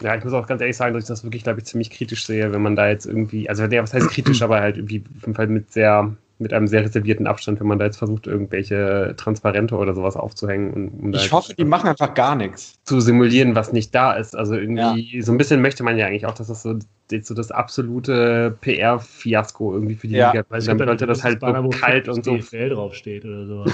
Ja, 0.00 0.16
ich 0.16 0.24
muss 0.24 0.32
auch 0.32 0.46
ganz 0.46 0.60
ehrlich 0.60 0.76
sagen, 0.76 0.94
dass 0.94 1.04
ich 1.04 1.08
das 1.08 1.22
wirklich, 1.22 1.44
glaube 1.44 1.60
ich, 1.60 1.66
ziemlich 1.66 1.90
kritisch 1.90 2.26
sehe, 2.26 2.52
wenn 2.52 2.62
man 2.62 2.76
da 2.76 2.88
jetzt 2.88 3.06
irgendwie, 3.06 3.48
also 3.48 3.64
ja, 3.64 3.82
was 3.82 3.94
heißt 3.94 4.08
kritisch, 4.10 4.42
aber 4.42 4.60
halt 4.60 4.76
irgendwie 4.76 5.04
auf 5.16 5.22
jeden 5.22 5.34
Fall 5.34 5.46
mit 5.46 5.72
sehr 5.72 6.16
mit 6.42 6.52
einem 6.52 6.66
sehr 6.66 6.84
reservierten 6.84 7.26
Abstand, 7.26 7.60
wenn 7.60 7.66
man 7.68 7.78
da 7.78 7.86
jetzt 7.86 7.96
versucht, 7.96 8.26
irgendwelche 8.26 9.14
Transparente 9.16 9.76
oder 9.76 9.94
sowas 9.94 10.16
aufzuhängen. 10.16 10.72
Und, 10.72 10.88
um 11.00 11.14
ich 11.14 11.32
hoffe, 11.32 11.54
die 11.54 11.64
machen 11.64 11.88
einfach 11.88 12.12
gar 12.14 12.34
nichts. 12.34 12.80
Zu 12.84 13.00
simulieren, 13.00 13.54
was 13.54 13.72
nicht 13.72 13.94
da 13.94 14.12
ist. 14.12 14.36
Also 14.36 14.54
irgendwie, 14.56 15.16
ja. 15.16 15.22
so 15.22 15.32
ein 15.32 15.38
bisschen 15.38 15.62
möchte 15.62 15.82
man 15.84 15.96
ja 15.96 16.06
eigentlich 16.06 16.26
auch, 16.26 16.34
dass 16.34 16.48
das 16.48 16.62
so, 16.62 16.78
so 17.20 17.34
das 17.34 17.50
absolute 17.50 18.56
PR-Fiasko 18.60 19.74
irgendwie 19.74 19.94
für 19.94 20.08
die 20.08 20.14
ja. 20.14 20.32
Liga 20.32 20.44
weil 20.48 20.62
dann 20.62 20.78
sollte 20.78 21.06
das 21.06 21.22
halt 21.22 21.40
so 21.40 21.68
kalt 21.70 22.08
und 22.08 22.24
so. 22.24 22.36
DFL 22.36 22.70
draufsteht 22.70 23.24
oder 23.24 23.46
so. 23.46 23.64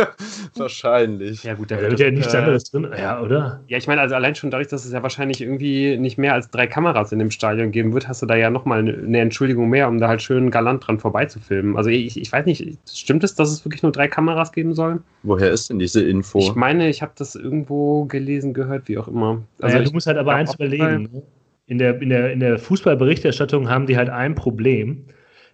wahrscheinlich. 0.56 1.44
Ja, 1.44 1.54
gut, 1.54 1.70
da 1.70 1.80
wird 1.80 1.98
ja 1.98 2.10
nichts 2.10 2.34
äh, 2.34 2.38
anderes 2.38 2.64
drin, 2.64 2.88
ja, 2.96 3.20
oder? 3.20 3.60
Ja, 3.68 3.78
ich 3.78 3.86
meine, 3.86 4.00
also 4.00 4.14
allein 4.14 4.34
schon 4.34 4.50
dadurch, 4.50 4.68
dass 4.68 4.84
es 4.84 4.92
ja 4.92 5.02
wahrscheinlich 5.02 5.40
irgendwie 5.40 5.96
nicht 5.96 6.18
mehr 6.18 6.34
als 6.34 6.50
drei 6.50 6.66
Kameras 6.66 7.12
in 7.12 7.18
dem 7.18 7.30
Stadion 7.30 7.70
geben 7.70 7.92
wird, 7.92 8.08
hast 8.08 8.22
du 8.22 8.26
da 8.26 8.36
ja 8.36 8.50
nochmal 8.50 8.80
eine 8.80 9.20
Entschuldigung 9.20 9.68
mehr, 9.68 9.88
um 9.88 9.98
da 9.98 10.08
halt 10.08 10.22
schön 10.22 10.50
galant 10.50 10.86
dran 10.86 10.98
vorbeizufilmen. 10.98 11.76
Also 11.76 11.90
ich, 11.90 12.20
ich 12.20 12.32
weiß 12.32 12.46
nicht, 12.46 12.78
stimmt 12.90 13.24
es, 13.24 13.34
dass 13.34 13.50
es 13.50 13.64
wirklich 13.64 13.82
nur 13.82 13.92
drei 13.92 14.08
Kameras 14.08 14.52
geben 14.52 14.74
soll? 14.74 15.00
Woher 15.22 15.50
ist 15.50 15.70
denn 15.70 15.78
diese 15.78 16.02
Info? 16.02 16.38
Ich 16.38 16.54
meine, 16.54 16.88
ich 16.88 17.02
habe 17.02 17.12
das 17.16 17.34
irgendwo 17.34 18.04
gelesen, 18.04 18.54
gehört, 18.54 18.88
wie 18.88 18.98
auch 18.98 19.08
immer. 19.08 19.42
Also 19.60 19.76
naja, 19.76 19.88
du 19.88 19.92
musst 19.92 20.06
halt 20.06 20.18
aber 20.18 20.34
eins 20.34 20.54
überlegen. 20.54 21.08
Ne? 21.12 21.22
In 21.66 21.78
der, 21.78 22.00
in 22.00 22.08
der, 22.08 22.32
in 22.32 22.40
der 22.40 22.58
Fußballberichterstattung 22.58 23.68
haben 23.68 23.86
die 23.86 23.96
halt 23.96 24.08
ein 24.08 24.34
Problem. 24.34 25.04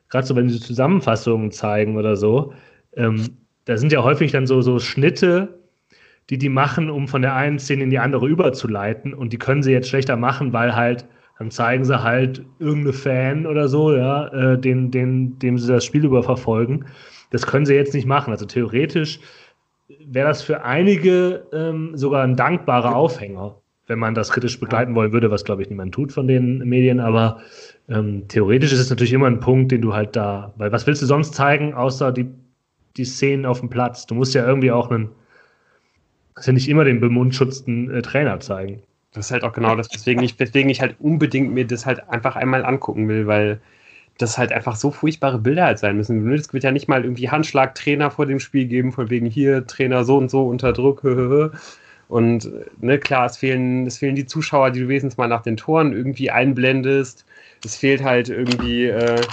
Gerade 0.09 0.27
so, 0.27 0.37
wenn 0.37 0.49
sie 0.49 0.61
Zusammenfassungen 0.61 1.51
zeigen 1.51 1.97
oder 1.97 2.17
so, 2.17 2.53
ähm, 2.97 3.39
da 3.65 3.77
sind 3.77 3.93
ja 3.93 4.03
häufig 4.03 4.33
dann 4.33 4.47
so, 4.47 4.61
so 4.61 4.79
Schnitte, 4.79 5.59
die 6.31 6.39
die 6.39 6.49
machen, 6.49 6.91
um 6.91 7.09
von 7.09 7.23
der 7.23 7.35
einen 7.35 7.59
Szene 7.59 7.85
in 7.85 7.91
die 7.91 7.99
andere 7.99 8.29
überzuleiten. 8.29 9.15
Und 9.15 9.33
die 9.33 9.39
können 9.39 9.63
sie 9.63 9.73
jetzt 9.73 9.89
schlechter 9.89 10.17
machen, 10.17 10.53
weil 10.53 10.77
halt, 10.77 11.07
dann 11.39 11.51
zeigen 11.51 11.85
sie 11.85 12.03
halt 12.03 12.45
irgendeine 12.59 12.93
Fan 12.93 13.47
oder 13.47 13.69
so, 13.69 13.95
ja, 13.95 14.29
äh, 14.29 14.59
den, 14.59 14.91
den, 14.91 15.39
dem 15.39 15.59
sie 15.59 15.73
das 15.73 15.85
Spiel 15.85 16.05
überverfolgen. 16.05 16.85
Das 17.31 17.47
können 17.47 17.65
sie 17.67 17.75
jetzt 17.75 17.95
nicht 17.95 18.07
machen. 18.07 18.31
Also 18.31 18.45
theoretisch 18.45 19.19
wäre 20.07 20.29
das 20.29 20.43
für 20.43 20.63
einige 20.63 21.47
ähm, 21.53 21.97
sogar 21.97 22.23
ein 22.25 22.37
dankbarer 22.37 22.95
Aufhänger, 22.95 23.62
wenn 23.87 23.99
man 23.99 24.15
das 24.15 24.31
kritisch 24.31 24.59
begleiten 24.61 24.95
wollen 24.95 25.13
würde, 25.13 25.31
was 25.31 25.45
glaube 25.45 25.63
ich 25.63 25.71
niemand 25.71 25.95
tut 25.95 26.13
von 26.13 26.29
den 26.29 26.59
Medien, 26.59 27.01
aber 27.01 27.41
ähm, 27.89 28.29
theoretisch 28.29 28.73
ist 28.73 28.79
es 28.79 28.91
natürlich 28.91 29.13
immer 29.13 29.27
ein 29.27 29.41
Punkt, 29.41 29.73
den 29.73 29.83
du 29.83 29.95
halt 29.95 30.17
da, 30.17 30.53
weil 30.57 30.73
was 30.73 30.87
willst 30.87 31.03
du 31.03 31.07
sonst 31.07 31.35
zeigen, 31.35 31.75
außer 31.75 32.13
die, 32.13 32.31
die 32.97 33.05
Szenen 33.05 33.47
auf 33.47 33.61
dem 33.61 33.71
Platz? 33.71 34.07
Du 34.07 34.15
musst 34.15 34.35
ja 34.35 34.47
irgendwie 34.47 34.71
auch 34.71 34.91
einen, 34.91 35.11
kannst 36.35 36.47
ja 36.47 36.53
nicht 36.53 36.69
immer 36.69 36.85
den 36.85 37.01
bemundschutzten 37.01 37.91
äh, 37.91 38.03
Trainer 38.03 38.41
zeigen. 38.41 38.83
Das 39.13 39.27
ist 39.27 39.33
halt 39.33 39.45
auch 39.45 39.53
genau 39.53 39.77
das, 39.77 39.93
weswegen 39.93 40.23
ich, 40.23 40.39
weswegen 40.39 40.71
ich 40.71 40.81
halt 40.81 40.97
unbedingt 40.99 41.53
mir 41.53 41.67
das 41.67 41.85
halt 41.85 42.09
einfach 42.09 42.37
einmal 42.37 42.65
angucken 42.65 43.09
will, 43.09 43.27
weil 43.27 43.61
das 44.19 44.39
halt 44.39 44.53
einfach 44.53 44.77
so 44.77 44.91
furchtbare 44.91 45.39
Bilder 45.39 45.65
halt 45.65 45.79
sein 45.79 45.97
müssen. 45.97 46.31
Es 46.33 46.53
wird 46.53 46.65
ja 46.65 46.71
nicht 46.71 46.89
mal 46.89 47.05
irgendwie 47.05 47.29
Handschlagtrainer 47.29 48.11
vor 48.11 48.27
dem 48.27 48.41
Spiel 48.41 48.67
geben, 48.67 48.93
von 48.93 49.11
wegen 49.11 49.27
hier 49.27 49.67
Trainer 49.67 50.05
so 50.05 50.17
und 50.17 50.31
so 50.31 50.47
unter 50.47 50.73
Druck. 50.73 51.03
Und 52.13 52.53
ne, 52.79 52.99
klar, 52.99 53.25
es 53.25 53.39
fehlen, 53.39 53.87
es 53.87 53.97
fehlen 53.97 54.15
die 54.15 54.27
Zuschauer, 54.27 54.71
die 54.71 54.81
du 54.81 54.89
wenigstens 54.89 55.17
mal 55.17 55.29
nach 55.29 55.41
den 55.41 55.57
Toren 55.57 55.95
irgendwie 55.95 56.31
einblendest. 56.31 57.25
Es 57.65 57.75
fehlt 57.75 58.05
halt 58.05 58.29
irgendwie 58.29 58.85
äh, 58.85 59.25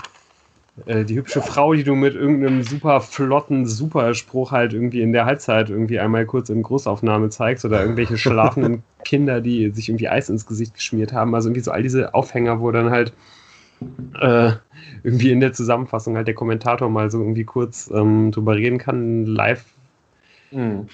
äh, 0.85 1.03
die 1.03 1.17
hübsche 1.17 1.41
Frau, 1.41 1.73
die 1.73 1.83
du 1.83 1.95
mit 1.95 2.15
irgendeinem 2.15 2.63
super 2.63 3.01
flotten 3.01 3.65
Superspruch 3.65 4.53
halt 4.53 4.71
irgendwie 4.71 5.01
in 5.01 5.11
der 5.11 5.25
Halbzeit 5.25 5.69
irgendwie 5.69 5.99
einmal 5.99 6.25
kurz 6.25 6.47
in 6.47 6.63
Großaufnahme 6.63 7.27
zeigst 7.27 7.65
oder 7.65 7.81
irgendwelche 7.81 8.17
schlafenden 8.17 8.83
Kinder, 9.03 9.41
die 9.41 9.71
sich 9.71 9.89
irgendwie 9.89 10.07
Eis 10.07 10.29
ins 10.29 10.45
Gesicht 10.45 10.73
geschmiert 10.73 11.11
haben. 11.11 11.35
Also 11.35 11.49
irgendwie 11.49 11.63
so 11.63 11.71
all 11.71 11.83
diese 11.83 12.13
Aufhänger, 12.13 12.61
wo 12.61 12.71
dann 12.71 12.91
halt 12.91 13.11
äh, 14.21 14.53
irgendwie 15.03 15.31
in 15.33 15.41
der 15.41 15.51
Zusammenfassung 15.51 16.15
halt 16.15 16.27
der 16.29 16.35
Kommentator 16.35 16.89
mal 16.89 17.11
so 17.11 17.19
irgendwie 17.19 17.43
kurz 17.43 17.91
ähm, 17.93 18.31
drüber 18.31 18.55
reden 18.55 18.77
kann, 18.77 19.25
live. 19.25 19.65
Mhm. 20.51 20.87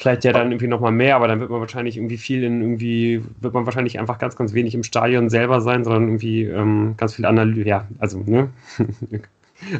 Vielleicht 0.00 0.24
ja 0.24 0.32
dann 0.32 0.50
irgendwie 0.50 0.66
nochmal 0.66 0.92
mehr, 0.92 1.14
aber 1.14 1.28
dann 1.28 1.40
wird 1.40 1.50
man 1.50 1.60
wahrscheinlich 1.60 1.98
irgendwie 1.98 2.16
viel 2.16 2.42
in 2.42 2.62
irgendwie, 2.62 3.22
wird 3.38 3.52
man 3.52 3.66
wahrscheinlich 3.66 4.00
einfach 4.00 4.16
ganz, 4.16 4.34
ganz 4.34 4.54
wenig 4.54 4.74
im 4.74 4.82
Stadion 4.82 5.28
selber 5.28 5.60
sein, 5.60 5.84
sondern 5.84 6.04
irgendwie 6.04 6.44
ähm, 6.44 6.94
ganz 6.96 7.16
viel 7.16 7.26
Analyse, 7.26 7.68
ja, 7.68 7.86
also, 7.98 8.20
ne? 8.20 8.48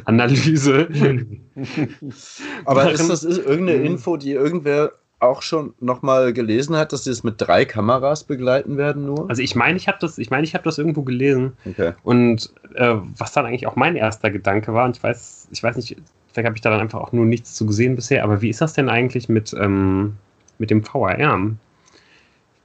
Analyse. 0.05 0.87
aber 2.65 2.91
ist 2.91 3.09
das 3.09 3.23
ist 3.23 3.39
irgendeine 3.39 3.79
mhm. 3.79 3.85
Info, 3.85 4.15
die 4.15 4.33
irgendwer 4.33 4.91
auch 5.17 5.41
schon 5.41 5.73
nochmal 5.79 6.33
gelesen 6.33 6.75
hat, 6.75 6.93
dass 6.93 7.05
sie 7.05 7.09
es 7.09 7.23
mit 7.23 7.41
drei 7.41 7.65
Kameras 7.65 8.23
begleiten 8.23 8.77
werden 8.77 9.07
nur? 9.07 9.27
Also 9.27 9.41
ich 9.41 9.55
meine, 9.55 9.75
ich 9.75 9.87
habe 9.87 9.97
das, 9.99 10.19
ich 10.19 10.29
meine, 10.29 10.43
ich 10.43 10.53
habe 10.53 10.65
das 10.65 10.77
irgendwo 10.77 11.01
gelesen. 11.01 11.53
Okay. 11.67 11.93
Und 12.03 12.53
äh, 12.75 12.93
was 13.17 13.31
dann 13.33 13.47
eigentlich 13.47 13.65
auch 13.65 13.75
mein 13.75 13.95
erster 13.95 14.29
Gedanke 14.29 14.71
war, 14.75 14.85
und 14.85 14.97
ich 14.97 15.01
weiß, 15.01 15.47
ich 15.49 15.63
weiß 15.63 15.77
nicht, 15.77 15.97
vielleicht 16.31 16.45
habe 16.45 16.55
ich 16.55 16.61
da 16.61 16.69
dann 16.69 16.79
einfach 16.79 16.99
auch 16.99 17.11
nur 17.11 17.25
nichts 17.25 17.55
zu 17.55 17.65
gesehen 17.65 17.95
bisher, 17.95 18.23
aber 18.23 18.41
wie 18.41 18.49
ist 18.49 18.61
das 18.61 18.73
denn 18.73 18.89
eigentlich 18.89 19.29
mit, 19.29 19.53
ähm, 19.53 20.15
mit 20.57 20.69
dem 20.69 20.83
VRR? 20.83 21.51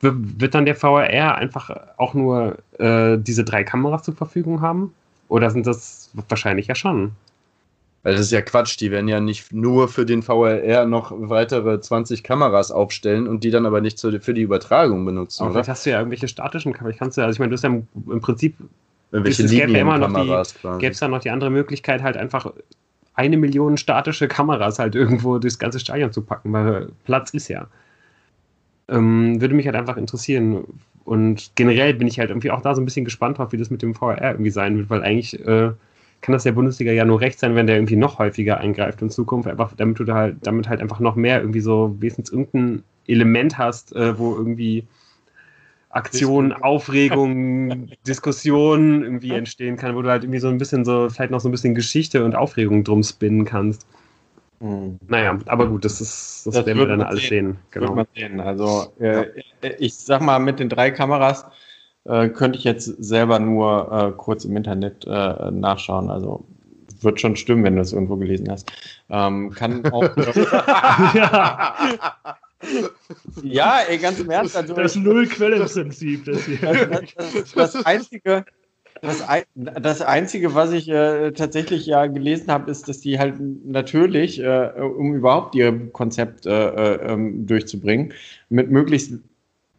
Wird 0.01 0.55
dann 0.55 0.67
der 0.67 0.77
VRR 0.77 1.37
einfach 1.37 1.71
auch 1.97 2.15
nur 2.15 2.59
äh, 2.79 3.17
diese 3.19 3.45
drei 3.45 3.65
Kameras 3.65 4.03
zur 4.03 4.15
Verfügung 4.15 4.61
haben? 4.61 4.93
Oder 5.29 5.51
sind 5.51 5.67
das 5.67 6.11
wahrscheinlich 6.29 6.69
ja 6.69 6.75
schon? 6.75 7.13
Weil 8.07 8.13
das 8.13 8.21
ist 8.21 8.31
ja 8.31 8.41
Quatsch, 8.41 8.79
die 8.79 8.93
werden 8.93 9.09
ja 9.09 9.19
nicht 9.19 9.53
nur 9.53 9.89
für 9.89 10.07
den 10.07 10.23
VRR 10.23 10.87
noch 10.87 11.13
weitere 11.13 11.81
20 11.81 12.23
Kameras 12.23 12.71
aufstellen 12.71 13.27
und 13.27 13.43
die 13.43 13.51
dann 13.51 13.67
aber 13.67 13.81
nicht 13.81 13.99
für 14.01 14.33
die 14.33 14.43
Übertragung 14.43 15.05
benutzen. 15.05 15.43
Aber 15.43 15.53
vielleicht 15.53 15.71
hast 15.71 15.87
du 15.87 15.91
ja 15.91 15.99
irgendwelche 15.99 16.29
statischen 16.29 16.73
Kameras. 16.73 16.99
Kannst 16.99 17.19
du, 17.19 17.23
also 17.23 17.35
ich 17.35 17.41
meine, 17.41 17.51
du 17.51 17.55
hast 17.55 17.65
ja 17.65 17.71
im 17.71 18.21
Prinzip 18.21 18.55
irgendwelche 19.11 19.45
es 19.45 19.51
gäbe 19.51 19.73
ja 19.73 19.81
immer 19.81 19.99
noch 19.99 20.15
die, 20.15 20.79
gäbe 20.79 20.93
es 20.93 21.01
dann 21.01 21.11
noch 21.11 21.21
die 21.21 21.31
andere 21.31 21.51
Möglichkeit, 21.51 22.03
halt 22.03 22.17
einfach 22.17 22.53
eine 23.17 23.37
Million 23.37 23.77
statische 23.77 24.29
Kameras 24.29 24.79
halt 24.79 24.95
irgendwo 24.95 25.39
durchs 25.39 25.59
ganze 25.59 25.81
Stadion 25.81 26.13
zu 26.13 26.23
packen, 26.23 26.53
weil 26.53 26.91
Platz 27.05 27.31
ist 27.31 27.49
ja. 27.49 27.67
Ähm, 28.89 29.41
würde 29.41 29.55
mich 29.55 29.67
halt 29.67 29.77
einfach 29.77 29.97
interessieren. 29.97 30.65
Und 31.05 31.53
generell 31.55 31.95
bin 31.95 32.07
ich 32.07 32.19
halt 32.19 32.31
irgendwie 32.31 32.51
auch 32.51 32.61
da 32.61 32.75
so 32.75 32.83
ein 32.83 32.85
bisschen 32.85 33.05
gespannt 33.05 33.39
drauf, 33.39 33.53
wie 33.53 33.57
das 33.57 33.71
mit 33.71 33.83
dem 33.83 33.95
VRR 33.95 34.33
irgendwie 34.33 34.51
sein 34.51 34.77
wird, 34.77 34.91
weil 34.91 35.03
eigentlich 35.03 35.41
äh, 35.41 35.73
kann 36.21 36.33
das 36.33 36.43
der 36.43 36.53
Bundesliga 36.53 36.93
ja 36.93 37.05
nur 37.05 37.21
recht 37.21 37.39
sein, 37.39 37.55
wenn 37.55 37.67
der 37.67 37.77
irgendwie 37.77 37.97
noch 37.97 38.19
häufiger 38.19 38.59
eingreift 38.59 39.03
in 39.03 39.11
Zukunft, 39.11 39.49
einfach 39.49 39.73
damit 39.77 39.99
du 39.99 40.05
da 40.05 40.15
halt, 40.15 40.37
damit 40.43 40.69
halt 40.69 40.81
einfach 40.81 41.01
noch 41.01 41.17
mehr 41.17 41.41
irgendwie 41.41 41.61
so 41.61 41.95
wenigstens 42.01 42.31
irgendein 42.31 42.83
Element 43.07 43.59
hast, 43.59 43.95
äh, 43.95 44.19
wo 44.19 44.35
irgendwie 44.35 44.85
Aktion, 45.97 46.53
Aufregung, 46.53 47.89
Diskussion 48.07 49.03
irgendwie 49.03 49.33
entstehen 49.33 49.77
kann, 49.77 49.97
wo 49.97 50.03
du 50.03 50.11
halt 50.11 50.25
irgendwie 50.25 50.41
so 50.41 50.49
ein 50.49 50.59
bisschen 50.59 50.85
so, 50.85 51.09
vielleicht 51.09 51.31
noch 51.31 51.41
so 51.41 51.49
ein 51.49 51.53
bisschen 51.53 51.75
Geschichte 51.75 52.25
und 52.25 52.35
Aufregung 52.35 52.85
drum 52.85 53.03
spinnen 53.03 53.45
kannst. 53.45 53.87
Mhm. 54.61 54.99
Naja, 55.09 55.39
aber 55.47 55.67
gut, 55.67 55.85
das 55.85 56.01
ist, 56.01 56.47
das, 56.47 56.55
das 56.55 56.67
werden 56.67 56.79
wir 56.79 56.87
dann 56.87 57.03
alles 57.03 57.23
sehen. 57.23 57.29
sehen. 57.29 57.59
Genau. 57.71 58.05
Sehen. 58.15 58.41
Also, 58.41 58.93
äh, 59.01 59.27
ich 59.79 59.95
sag 59.95 60.23
mal, 60.23 60.39
mit 60.39 60.61
den 60.61 60.69
drei 60.69 60.91
Kameras 60.91 61.47
äh, 62.05 62.29
könnte 62.29 62.59
ich 62.59 62.65
jetzt 62.65 62.87
selber 63.03 63.39
nur 63.39 63.91
äh, 63.93 64.13
kurz 64.17 64.45
im 64.45 64.57
Internet 64.57 65.07
äh, 65.07 65.51
nachschauen. 65.51 66.11
Also 66.11 66.45
wird 67.01 67.21
schon 67.21 67.37
stimmen, 67.37 67.65
wenn 67.65 67.77
du 67.77 67.83
es 67.83 67.93
irgendwo 67.93 68.17
gelesen 68.17 68.51
hast. 68.51 68.71
Ähm, 69.11 69.51
kann 69.51 69.85
auch. 69.93 70.17
ja. 71.15 71.75
Ja, 73.43 73.81
ey, 73.89 73.99
ganz 73.99 74.19
im 74.19 74.31
Ernst. 74.31 74.57
Also, 74.57 74.75
das 74.75 74.97
Null-Quellen-Prinzip. 74.97 76.25
Das, 76.25 76.41
das, 76.61 77.53
das, 77.55 77.73
das, 77.73 77.87
einzige. 77.87 78.45
Das, 79.03 79.23
das 79.55 80.01
Einzige, 80.01 80.55
was 80.55 80.73
ich 80.73 80.89
äh, 80.89 81.33
tatsächlich 81.33 81.87
ja 81.87 82.07
gelesen 82.07 82.51
habe, 82.51 82.71
ist, 82.71 82.89
dass 82.89 83.01
die 83.01 83.19
halt 83.19 83.35
natürlich, 83.65 84.41
äh, 84.41 84.73
um 84.81 85.15
überhaupt 85.15 85.55
ihr 85.55 85.91
Konzept 85.93 86.47
äh, 86.47 86.51
äh 86.51 87.13
ähm, 87.13 87.47
durchzubringen, 87.47 88.15
mit 88.49 88.71
möglichst 88.71 89.13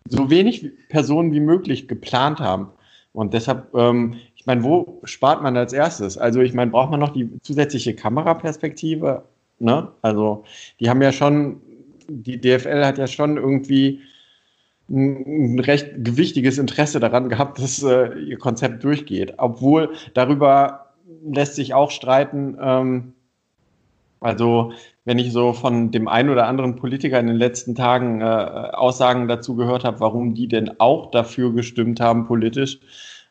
so 0.08 0.30
wenig 0.30 0.72
Personen 0.90 1.34
wie 1.34 1.40
möglich 1.40 1.88
geplant 1.88 2.40
haben. 2.40 2.70
Und 3.14 3.34
deshalb, 3.34 3.74
ähm, 3.74 4.16
ich 4.36 4.46
meine, 4.46 4.64
wo 4.64 5.02
spart 5.04 5.42
man 5.42 5.58
als 5.58 5.74
erstes? 5.74 6.18
Also 6.18 6.42
ich 6.42 6.54
meine, 6.54 6.72
braucht 6.72 6.92
man 6.92 7.00
noch 7.00 7.14
die 7.14 7.30
zusätzliche 7.42 7.96
Kameraperspektive? 7.96 9.24
Ne? 9.60 9.88
Also 10.04 10.44
die 10.80 10.90
haben 10.90 11.02
ja 11.02 11.12
schon, 11.12 11.62
die 12.10 12.40
DFL 12.40 12.86
hat 12.86 12.98
ja 12.98 13.08
schon 13.08 13.38
irgendwie 13.38 14.02
ein 14.90 15.60
recht 15.60 16.04
gewichtiges 16.04 16.58
Interesse 16.58 17.00
daran 17.00 17.30
gehabt, 17.30 17.60
dass 17.60 17.84
äh, 17.84 18.18
ihr 18.20 18.38
Konzept 18.38 18.84
durchgeht. 18.84 19.34
Obwohl 19.38 19.92
darüber 20.14 20.94
lässt 21.30 21.56
sich 21.56 21.74
auch 21.74 21.92
streiten, 21.92 22.58
ähm, 22.62 23.14
also 24.20 24.72
wenn 25.06 25.20
ich 25.20 25.32
so 25.32 25.54
von 25.54 25.92
dem 25.92 26.08
einen 26.08 26.30
oder 26.30 26.48
anderen 26.48 26.76
Politiker 26.76 27.20
in 27.20 27.28
den 27.28 27.36
letzten 27.36 27.76
Tagen 27.76 28.22
äh, 28.22 28.26
Aussagen 28.26 29.28
dazu 29.28 29.56
gehört 29.56 29.84
habe, 29.84 30.00
warum 30.00 30.34
die 30.34 30.48
denn 30.48 30.80
auch 30.80 31.12
dafür 31.12 31.54
gestimmt 31.54 32.00
haben 32.00 32.26
politisch, 32.26 32.80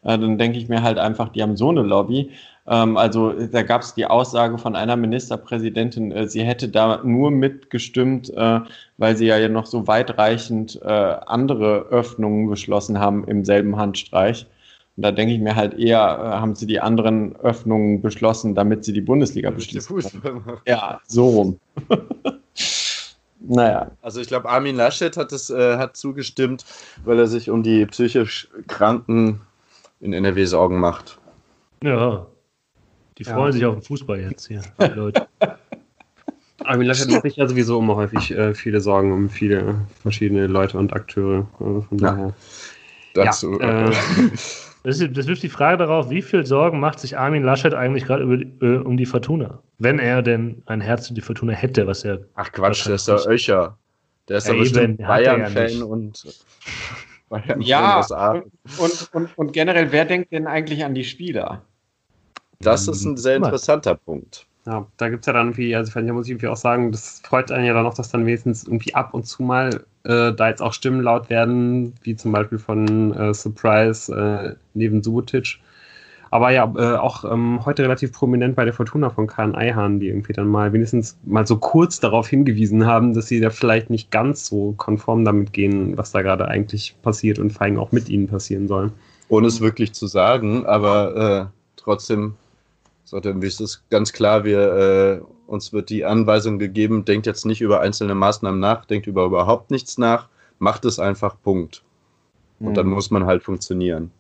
äh, 0.03 0.19
dann 0.19 0.39
denke 0.39 0.59
ich 0.59 0.69
mir 0.69 0.83
halt 0.83 0.99
einfach, 0.99 1.31
die 1.31 1.43
haben 1.43 1.57
so 1.57 1.71
eine 1.71 1.83
Lobby. 1.83 2.31
Ähm, 2.69 2.97
also 2.97 3.33
da 3.33 3.63
gab 3.63 3.83
es 3.83 3.95
die 3.95 4.07
Aussage 4.07 4.59
von 4.59 4.75
einer 4.75 4.97
Ministerpräsidentin, 4.97 6.11
äh, 6.13 6.29
sie 6.29 6.43
hätte 6.43 6.69
da 6.69 7.01
nur 7.05 7.31
mitgestimmt, 7.31 8.31
äh, 8.31 8.61
weil 8.99 9.17
sie 9.17 9.27
ja 9.27 9.49
noch 9.49 9.67
so 9.67 9.87
weitreichend 9.87 10.81
äh, 10.83 10.89
andere 10.89 11.87
Öffnungen 11.91 12.49
beschlossen 12.51 12.99
haben 12.99 13.25
im 13.27 13.45
selben 13.45 13.77
Handstreich. 13.77 14.47
Und 14.97 15.03
da 15.03 15.13
denke 15.13 15.35
ich 15.35 15.41
mir 15.41 15.55
halt 15.55 15.75
eher, 15.75 16.01
haben 16.01 16.55
sie 16.55 16.67
die 16.67 16.81
anderen 16.81 17.37
Öffnungen 17.37 18.01
beschlossen, 18.01 18.55
damit 18.55 18.85
sie 18.85 18.95
die 18.95 19.03
Bundesliga 19.03 19.51
beschließen. 19.51 20.03
Ja, 20.67 21.01
so 21.07 21.29
rum. 21.29 21.61
naja. 23.41 23.91
Also 24.01 24.23
ich 24.23 24.29
glaube, 24.29 24.49
Armin 24.49 24.75
Laschet 24.75 25.15
hat 25.19 25.33
es 25.33 25.51
äh, 25.51 25.77
hat 25.77 25.99
zugestimmt, 25.99 26.65
weil 27.05 27.19
er 27.19 27.27
sich 27.27 27.51
um 27.51 27.63
die 27.63 27.85
psychisch 27.85 28.49
Kranken 28.69 29.43
in 30.01 30.15
NRW 30.15 30.47
Sorgen 30.47 30.81
macht. 30.81 31.19
Ja. 31.85 32.27
Die 33.19 33.25
freuen 33.25 33.47
ja. 33.47 33.53
sich 33.53 33.65
auf 33.65 33.75
den 33.75 33.83
Fußball 33.83 34.21
jetzt 34.21 34.47
hier, 34.47 34.63
Leute. 34.95 35.27
Armin 36.65 36.87
Laschet 36.87 37.09
macht 37.11 37.23
sich 37.23 37.37
ja 37.37 37.47
sowieso 37.47 37.79
immer 37.79 37.97
häufig 37.97 38.33
äh, 38.33 38.55
viele 38.55 38.81
Sorgen 38.81 39.13
um 39.13 39.29
viele 39.31 39.77
verschiedene 40.03 40.47
Leute 40.47 40.79
und 40.79 40.93
Akteure. 40.93 41.47
Also 41.61 41.83
von 41.83 41.99
daher. 41.99 42.35
Dazu. 43.15 43.59
Ja, 43.61 43.89
äh, 43.89 43.93
Das, 44.87 45.01
ist, 45.01 45.17
das 45.17 45.27
wirft 45.27 45.43
die 45.43 45.49
Frage 45.49 45.79
darauf, 45.79 46.11
wie 46.11 46.23
viel 46.23 46.47
Sorgen 46.47 46.79
macht 46.79 47.01
sich 47.01 47.19
Armin 47.19 47.43
Laschet 47.43 47.75
eigentlich 47.75 48.05
gerade 48.05 48.23
äh, 48.23 48.77
um 48.77 48.97
die 48.97 49.05
Fortuna? 49.05 49.61
Wenn 49.79 49.99
er 49.99 50.23
denn 50.23 50.63
ein 50.67 50.81
Herz 50.81 51.09
für 51.09 51.15
die 51.15 51.23
Fortuna 51.23 51.55
hätte, 51.55 51.89
was 51.89 52.05
er. 52.05 52.21
Ach 52.37 52.53
Quatsch, 52.53 52.87
der 52.87 52.95
ist 52.95 53.09
der 53.09 53.27
Öcher. 53.27 53.77
Der 54.29 54.37
ist 54.37 54.47
ja, 54.47 54.55
ja 54.55 54.61
bestimmt 54.61 54.99
Bayern-Fan 54.99 55.79
ja 55.79 55.85
und. 55.85 56.39
Bayern 57.29 57.61
ja, 57.63 57.99
und, 57.99 58.45
und, 58.79 59.09
und, 59.13 59.39
und, 59.39 59.53
generell, 59.53 59.91
wer 59.91 60.05
denkt 60.05 60.31
denn 60.31 60.47
eigentlich 60.47 60.85
an 60.85 60.95
die 60.95 61.03
Spieler? 61.03 61.65
Das 62.61 62.89
ist 62.89 63.05
ein 63.05 63.17
sehr 63.17 63.37
interessanter 63.37 63.95
Punkt. 63.95 64.47
Ja, 64.67 64.85
da 64.97 65.09
gibt 65.09 65.23
es 65.23 65.27
ja 65.27 65.33
dann 65.33 65.49
irgendwie, 65.49 65.77
also 65.77 65.93
da 65.93 66.13
muss 66.13 66.27
ich 66.27 66.33
irgendwie 66.33 66.49
auch 66.49 66.57
sagen, 66.57 66.91
das 66.91 67.21
freut 67.25 67.53
einen 67.53 67.67
ja 67.67 67.73
dann 67.73 67.87
auch, 67.87 67.95
dass 67.95 68.11
dann 68.11 68.27
wenigstens 68.27 68.65
irgendwie 68.65 68.95
ab 68.95 69.15
und 69.15 69.25
zu 69.25 69.45
mal 69.45 69.85
äh, 70.03 70.33
da 70.33 70.49
jetzt 70.49 70.61
auch 70.61 70.73
Stimmen 70.73 71.03
laut 71.03 71.31
werden, 71.31 71.95
wie 72.03 72.17
zum 72.17 72.33
Beispiel 72.33 72.59
von 72.59 73.15
äh, 73.15 73.33
Surprise 73.33 74.13
äh, 74.13 74.57
neben 74.75 75.05
Subotic. 75.05 75.61
Aber 76.33 76.51
ja, 76.51 76.65
äh, 76.77 76.97
auch 76.97 77.25
ähm, 77.25 77.65
heute 77.65 77.85
relativ 77.85 78.13
prominent 78.13 78.57
bei 78.57 78.65
der 78.65 78.75
Fortuna 78.75 79.11
von 79.11 79.29
Kahn 79.29 79.55
Eihahn, 79.55 80.01
die 80.01 80.09
irgendwie 80.09 80.33
dann 80.33 80.49
mal 80.49 80.73
wenigstens 80.73 81.17
mal 81.25 81.47
so 81.47 81.57
kurz 81.59 82.01
darauf 82.01 82.29
hingewiesen 82.29 82.85
haben, 82.87 83.15
dass 83.15 83.29
sie 83.29 83.39
da 83.39 83.51
vielleicht 83.51 83.91
nicht 83.91 84.11
ganz 84.11 84.47
so 84.47 84.75
konform 84.77 85.25
damit 85.25 85.53
gehen, 85.53 85.97
was 85.97 86.11
da 86.11 86.23
gerade 86.23 86.49
eigentlich 86.49 86.97
passiert 87.03 87.39
und 87.39 87.53
vor 87.53 87.63
allem 87.63 87.79
auch 87.79 87.93
mit 87.93 88.09
ihnen 88.09 88.27
passieren 88.27 88.67
soll. 88.67 88.91
Ohne 89.29 89.47
es 89.47 89.61
wirklich 89.61 89.93
zu 89.93 90.09
sagen, 90.09 90.67
aber 90.67 91.51
äh, 91.51 91.57
trotzdem 91.77 92.35
Er, 93.13 93.37
es 93.43 93.61
ist 93.61 93.89
ganz 93.91 94.13
klar, 94.13 94.45
wir, 94.45 94.59
äh, 94.59 95.51
uns 95.51 95.73
wird 95.73 95.91
die 95.91 96.05
Anweisung 96.05 96.59
gegeben, 96.59 97.05
denkt 97.05 97.27
jetzt 97.27 97.47
nicht 97.47 97.61
über 97.61 97.81
einzelne 97.81 98.15
Maßnahmen 98.15 98.59
nach, 98.59 98.85
denkt 98.85 99.07
über 99.07 99.25
überhaupt 99.25 99.71
nichts 99.71 99.97
nach, 99.97 100.29
macht 100.59 100.85
es 100.85 100.99
einfach, 100.99 101.37
Punkt. 101.43 101.83
Und 102.59 102.71
mhm. 102.71 102.75
dann 102.75 102.87
muss 102.89 103.11
man 103.11 103.27
halt 103.27 103.43
funktionieren. 103.43 104.11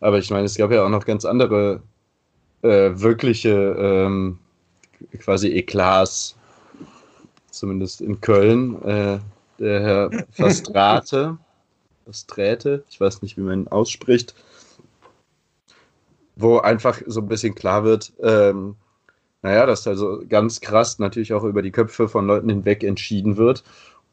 Aber 0.00 0.18
ich 0.18 0.30
meine, 0.30 0.46
es 0.46 0.56
gab 0.56 0.72
ja 0.72 0.84
auch 0.84 0.88
noch 0.88 1.04
ganz 1.04 1.24
andere 1.24 1.82
äh, 2.62 2.90
wirkliche 2.94 3.76
ähm, 3.78 4.38
quasi 5.18 5.48
Eklats, 5.48 6.36
zumindest 7.50 8.00
in 8.00 8.20
Köln. 8.20 8.82
Äh, 8.82 9.18
der 9.58 9.80
Herr 9.82 10.10
Fastrate, 10.30 11.36
Fastrate, 12.06 12.82
ich 12.90 13.00
weiß 13.00 13.22
nicht, 13.22 13.36
wie 13.36 13.42
man 13.42 13.62
ihn 13.62 13.68
ausspricht, 13.68 14.34
wo 16.40 16.58
einfach 16.58 17.00
so 17.06 17.20
ein 17.20 17.28
bisschen 17.28 17.54
klar 17.54 17.84
wird, 17.84 18.12
ähm, 18.22 18.76
naja, 19.42 19.66
dass 19.66 19.86
also 19.86 20.22
ganz 20.28 20.60
krass 20.60 20.98
natürlich 20.98 21.32
auch 21.32 21.44
über 21.44 21.62
die 21.62 21.70
Köpfe 21.70 22.08
von 22.08 22.26
Leuten 22.26 22.48
hinweg 22.48 22.84
entschieden 22.84 23.36
wird 23.36 23.64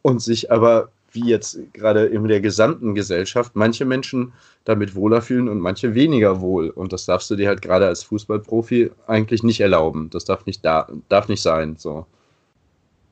und 0.01 0.21
sich 0.21 0.51
aber, 0.51 0.89
wie 1.11 1.27
jetzt 1.27 1.59
gerade 1.73 2.05
in 2.05 2.27
der 2.27 2.39
gesamten 2.39 2.95
Gesellschaft, 2.95 3.55
manche 3.55 3.85
Menschen 3.85 4.33
damit 4.63 4.95
wohler 4.95 5.21
fühlen 5.21 5.49
und 5.49 5.59
manche 5.59 5.95
weniger 5.95 6.39
wohl. 6.39 6.69
Und 6.69 6.93
das 6.93 7.05
darfst 7.05 7.29
du 7.29 7.35
dir 7.35 7.47
halt 7.49 7.61
gerade 7.61 7.87
als 7.87 8.03
Fußballprofi 8.03 8.91
eigentlich 9.07 9.43
nicht 9.43 9.59
erlauben. 9.59 10.09
Das 10.09 10.25
darf 10.25 10.45
nicht, 10.45 10.63
da, 10.63 10.87
darf 11.09 11.27
nicht 11.27 11.41
sein. 11.41 11.75
So. 11.77 12.05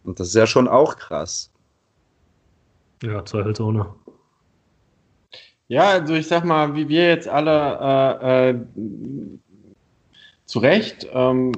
Und 0.04 0.20
das 0.20 0.30
ist 0.30 0.36
ja 0.36 0.48
schon 0.48 0.68
auch 0.68 0.96
krass. 0.98 1.52
Ja, 3.02 3.26
zweifelsohne. 3.26 3.88
Ja, 5.68 5.90
also 5.90 6.14
ich 6.14 6.28
sag 6.28 6.46
mal, 6.46 6.76
wie 6.76 6.90
wir 6.90 7.08
jetzt 7.08 7.28
alle 7.28 8.20
äh, 8.22 8.50
äh, 8.50 8.56
zu 10.46 10.60
Recht, 10.60 11.08
ähm, 11.12 11.54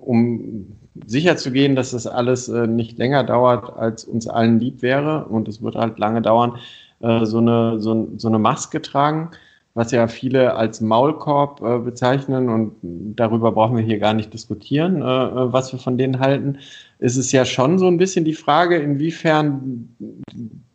um 0.00 0.76
sicher 1.06 1.36
zu 1.38 1.50
gehen, 1.50 1.74
dass 1.74 1.92
das 1.92 2.06
alles 2.06 2.48
äh, 2.48 2.66
nicht 2.66 2.98
länger 2.98 3.24
dauert, 3.24 3.74
als 3.76 4.04
uns 4.04 4.28
allen 4.28 4.60
lieb 4.60 4.82
wäre, 4.82 5.24
und 5.26 5.48
es 5.48 5.62
wird 5.62 5.74
halt 5.74 5.98
lange 5.98 6.20
dauern, 6.20 6.58
äh, 7.00 7.24
so, 7.24 7.38
eine, 7.38 7.80
so, 7.80 8.08
so 8.18 8.28
eine 8.28 8.38
Maske 8.38 8.82
tragen, 8.82 9.30
was 9.72 9.90
ja 9.90 10.06
viele 10.06 10.54
als 10.54 10.82
Maulkorb 10.82 11.62
äh, 11.62 11.78
bezeichnen, 11.78 12.50
und 12.50 12.72
darüber 12.82 13.52
brauchen 13.52 13.76
wir 13.76 13.84
hier 13.84 13.98
gar 13.98 14.12
nicht 14.12 14.34
diskutieren, 14.34 15.00
äh, 15.00 15.04
was 15.04 15.72
wir 15.72 15.78
von 15.78 15.96
denen 15.96 16.20
halten. 16.20 16.58
Es 16.98 17.16
ist 17.16 17.32
ja 17.32 17.46
schon 17.46 17.78
so 17.78 17.86
ein 17.86 17.96
bisschen 17.96 18.26
die 18.26 18.34
Frage, 18.34 18.76
inwiefern 18.76 19.88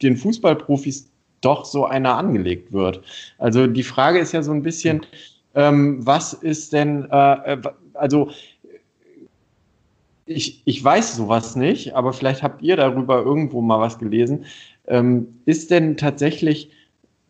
den 0.02 0.18
Fußballprofis 0.18 1.12
doch 1.42 1.66
so 1.66 1.86
einer 1.86 2.18
angelegt 2.18 2.72
wird. 2.72 3.02
Also 3.38 3.68
die 3.68 3.84
Frage 3.84 4.20
ist 4.20 4.32
ja 4.32 4.44
so 4.44 4.52
ein 4.52 4.64
bisschen, 4.64 5.06
ähm, 5.56 6.06
was 6.06 6.34
ist 6.34 6.74
denn, 6.74 7.08
äh, 7.12 7.54
äh, 7.54 7.62
also 7.94 8.32
ich, 10.26 10.62
ich 10.66 10.84
weiß 10.84 11.16
sowas 11.16 11.56
nicht, 11.56 11.94
aber 11.96 12.14
vielleicht 12.14 12.44
habt 12.44 12.62
ihr 12.62 12.78
darüber 12.78 13.22
irgendwo 13.24 13.62
mal 13.62 13.80
was 13.80 14.00
gelesen. 14.00 14.46
Ähm, 14.88 15.28
ist 15.46 15.72
denn 15.72 15.98
tatsächlich 15.98 16.72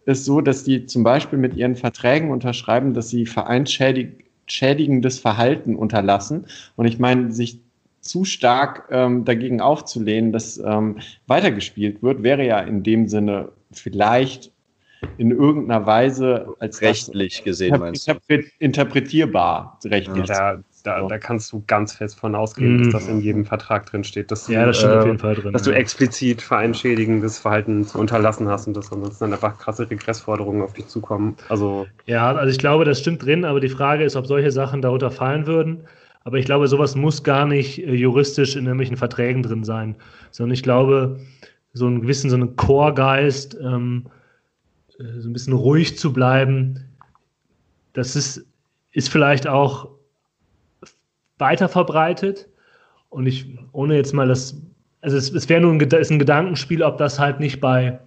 es 0.05 0.25
so, 0.25 0.41
dass 0.41 0.63
die 0.63 0.85
zum 0.85 1.03
Beispiel 1.03 1.39
mit 1.39 1.55
ihren 1.55 1.75
Verträgen 1.75 2.31
unterschreiben, 2.31 2.93
dass 2.93 3.09
sie 3.09 3.25
vereinsschädigendes 3.25 5.19
Verhalten 5.19 5.75
unterlassen? 5.75 6.45
Und 6.75 6.85
ich 6.85 6.99
meine, 6.99 7.31
sich 7.31 7.59
zu 8.01 8.25
stark 8.25 8.87
ähm, 8.91 9.25
dagegen 9.25 9.61
aufzulehnen, 9.61 10.31
dass 10.31 10.57
ähm, 10.57 10.97
weitergespielt 11.27 12.01
wird, 12.01 12.23
wäre 12.23 12.45
ja 12.45 12.59
in 12.59 12.83
dem 12.83 13.07
Sinne 13.07 13.49
vielleicht 13.73 14.51
in 15.17 15.31
irgendeiner 15.31 15.85
Weise 15.85 16.55
als 16.59 16.81
rechtlich 16.81 17.43
gesehen 17.43 17.79
meinst 17.79 18.07
du? 18.07 18.13
interpretierbar 18.59 19.79
rechtlich. 19.85 20.27
Da, 20.27 20.59
da, 20.83 21.07
da, 21.07 21.17
kannst 21.17 21.51
du 21.51 21.63
ganz 21.67 21.93
fest 21.93 22.19
von 22.19 22.33
ausgehen, 22.33 22.77
mhm. 22.77 22.83
dass 22.83 22.93
das 23.03 23.07
in 23.07 23.21
jedem 23.21 23.45
Vertrag 23.45 23.85
drin 23.85 24.03
steht, 24.03 24.31
dass 24.31 24.45
du, 24.45 24.53
ja, 24.53 24.65
das 24.65 24.77
steht 24.77 24.89
äh, 24.89 24.93
auf 24.93 25.05
jeden 25.05 25.19
Fall 25.19 25.35
drin, 25.35 25.53
dass 25.53 25.63
du 25.63 25.71
explizit 25.71 26.41
vereinschädigendes 26.41 27.39
Verhalten 27.39 27.85
unterlassen 27.93 28.47
hast 28.47 28.67
und 28.67 28.75
dass 28.75 28.91
ansonsten 28.91 29.25
dann 29.25 29.33
einfach 29.33 29.57
krasse 29.59 29.89
Regressforderungen 29.89 30.61
auf 30.61 30.73
dich 30.73 30.87
zukommen. 30.87 31.35
Also 31.49 31.87
ja, 32.05 32.31
also 32.33 32.51
ich 32.51 32.57
glaube, 32.57 32.85
das 32.85 32.99
stimmt 32.99 33.23
drin, 33.23 33.45
aber 33.45 33.59
die 33.59 33.69
Frage 33.69 34.03
ist, 34.03 34.15
ob 34.15 34.25
solche 34.25 34.51
Sachen 34.51 34.81
darunter 34.81 35.11
fallen 35.11 35.45
würden. 35.45 35.83
Aber 36.23 36.37
ich 36.37 36.45
glaube, 36.45 36.67
sowas 36.67 36.95
muss 36.95 37.23
gar 37.23 37.45
nicht 37.47 37.79
äh, 37.79 37.93
juristisch 37.93 38.55
in 38.55 38.65
irgendwelchen 38.65 38.97
Verträgen 38.97 39.43
drin 39.43 39.63
sein, 39.63 39.95
sondern 40.31 40.53
ich 40.53 40.63
glaube, 40.63 41.19
so 41.73 41.87
einen 41.87 42.01
gewissen, 42.01 42.29
so 42.29 42.35
einen 42.35 42.55
Chorgeist, 42.55 43.57
ähm, 43.61 44.07
äh, 44.99 45.19
so 45.19 45.29
ein 45.29 45.33
bisschen 45.33 45.53
ruhig 45.53 45.97
zu 45.97 46.11
bleiben, 46.11 46.85
das 47.93 48.15
ist, 48.15 48.45
ist 48.91 49.09
vielleicht 49.09 49.47
auch 49.47 49.89
weiter 51.37 51.69
verbreitet. 51.69 52.47
Und 53.09 53.25
ich, 53.25 53.57
ohne 53.71 53.95
jetzt 53.95 54.13
mal 54.13 54.27
das, 54.27 54.61
also 55.01 55.17
es, 55.17 55.31
es 55.31 55.49
wäre 55.49 55.61
nur 55.61 55.73
ein, 55.73 55.79
ist 55.79 56.11
ein 56.11 56.19
Gedankenspiel, 56.19 56.83
ob 56.83 56.97
das 56.97 57.19
halt 57.19 57.39
nicht 57.39 57.59
bei, 57.59 57.99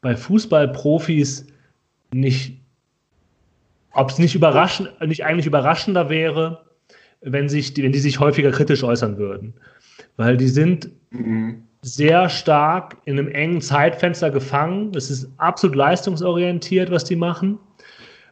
bei 0.00 0.16
Fußballprofis 0.16 1.46
nicht, 2.12 2.60
ob 3.92 4.10
es 4.10 4.18
nicht 4.18 4.34
überraschend, 4.34 4.90
nicht 5.06 5.24
eigentlich 5.24 5.46
überraschender 5.46 6.08
wäre, 6.10 6.64
wenn 7.20 7.48
sich, 7.48 7.76
wenn 7.76 7.92
die 7.92 7.98
sich 7.98 8.18
häufiger 8.18 8.50
kritisch 8.50 8.82
äußern 8.82 9.18
würden. 9.18 9.54
Weil 10.16 10.36
die 10.36 10.48
sind, 10.48 10.90
mhm 11.10 11.62
sehr 11.82 12.28
stark 12.28 12.96
in 13.04 13.18
einem 13.18 13.28
engen 13.28 13.60
Zeitfenster 13.60 14.30
gefangen. 14.30 14.92
Es 14.94 15.10
ist 15.10 15.30
absolut 15.38 15.76
leistungsorientiert, 15.76 16.90
was 16.90 17.04
die 17.04 17.16
machen. 17.16 17.58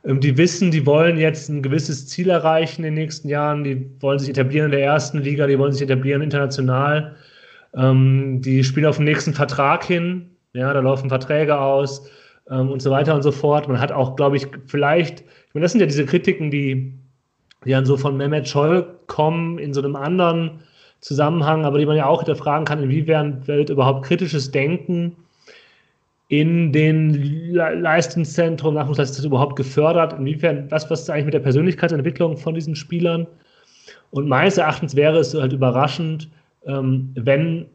Ähm, 0.05 0.21
die 0.21 0.37
wissen, 0.37 0.71
die 0.71 0.87
wollen 0.87 1.19
jetzt 1.19 1.49
ein 1.49 1.63
gewisses 1.63 2.07
Ziel 2.09 2.31
erreichen 2.31 2.85
in 2.85 2.95
den 2.95 3.03
nächsten 3.03 3.29
Jahren. 3.29 3.65
Die 3.65 3.91
wollen 4.01 4.19
sich 4.19 4.29
etablieren 4.29 4.67
in 4.67 4.73
der 4.73 4.85
ersten 4.85 5.19
Liga, 5.19 5.47
die 5.47 5.59
wollen 5.59 5.73
sich 5.73 5.83
etablieren 5.83 6.23
international. 6.23 7.17
Ähm, 7.75 8.41
die 8.43 8.65
spielen 8.65 8.87
auf 8.87 8.97
den 8.97 9.05
nächsten 9.05 9.35
Vertrag 9.35 9.85
hin. 9.85 10.31
Ja, 10.53 10.73
da 10.73 10.81
laufen 10.81 11.09
Verträge 11.09 11.59
aus 11.59 12.11
ähm, 12.51 12.71
und 12.71 12.81
so 12.81 12.91
weiter 12.91 13.15
und 13.15 13.23
so 13.23 13.33
fort. 13.33 13.69
Man 13.69 13.81
hat 13.81 13.93
auch, 13.93 14.17
glaube 14.17 14.37
ich, 14.37 14.47
vielleicht, 14.67 15.21
ich 15.21 15.55
meine, 15.55 15.65
das 15.65 15.73
sind 15.73 15.81
ja 15.81 15.87
diese 15.87 16.07
Kritiken, 16.07 16.51
die, 16.51 16.95
die 17.65 17.71
dann 17.71 17.87
so 17.87 17.97
von 17.97 18.17
Mehmet 18.17 18.49
Scholl 18.49 18.99
kommen 19.07 19.59
in 19.59 19.75
so 19.75 19.83
einem 19.83 19.97
anderen 19.97 20.61
Zusammenhang, 21.01 21.65
aber 21.65 21.79
die 21.79 21.87
man 21.87 21.97
ja 21.97 22.07
auch 22.07 22.21
hinterfragen 22.21 22.65
kann, 22.65 22.83
inwiefern 22.83 23.47
wird 23.47 23.71
überhaupt 23.71 24.05
kritisches 24.05 24.51
Denken 24.51 25.17
in 26.29 26.73
den 26.73 27.53
Leistungszentren, 27.55 28.75
Nachwuchsleistungszentren 28.75 29.31
überhaupt 29.31 29.57
gefördert? 29.57 30.15
Inwiefern, 30.19 30.71
was, 30.71 30.91
was 30.91 31.03
ist 31.03 31.11
eigentlich 31.11 31.27
mit 31.27 31.35
der 31.35 31.41
Persönlichkeitsentwicklung 31.41 32.37
von 32.37 32.55
diesen 32.55 32.75
Spielern? 32.75 33.27
Und 34.11 34.29
meines 34.29 34.59
Erachtens 34.59 34.95
wäre 34.95 35.19
es 35.19 35.35
halt 35.35 35.53
überraschend, 35.53 36.29
ähm, 36.67 37.11
wenn 37.15 37.67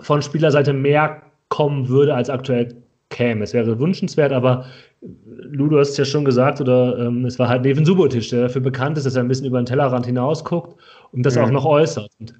von 0.00 0.22
Spielerseite 0.22 0.72
mehr 0.72 1.22
kommen 1.48 1.88
würde, 1.88 2.14
als 2.14 2.28
aktuell 2.28 2.74
käme. 3.10 3.44
Es 3.44 3.54
wäre 3.54 3.78
wünschenswert, 3.78 4.32
aber 4.32 4.66
Ludo 5.26 5.78
hast 5.78 5.90
es 5.90 5.96
ja 5.96 6.04
schon 6.04 6.24
gesagt, 6.24 6.60
oder 6.60 6.98
ähm, 6.98 7.24
es 7.24 7.38
war 7.38 7.48
halt 7.48 7.62
Neven 7.62 7.84
Subotic, 7.84 8.28
der 8.30 8.42
dafür 8.42 8.60
bekannt 8.60 8.98
ist, 8.98 9.04
dass 9.04 9.14
er 9.14 9.22
ein 9.22 9.28
bisschen 9.28 9.46
über 9.46 9.60
den 9.60 9.66
Tellerrand 9.66 10.06
hinausguckt 10.06 10.76
und 11.12 11.24
das 11.24 11.36
mhm. 11.36 11.42
auch 11.42 11.50
noch 11.50 11.64
äußert. 11.64 12.10
Und 12.18 12.34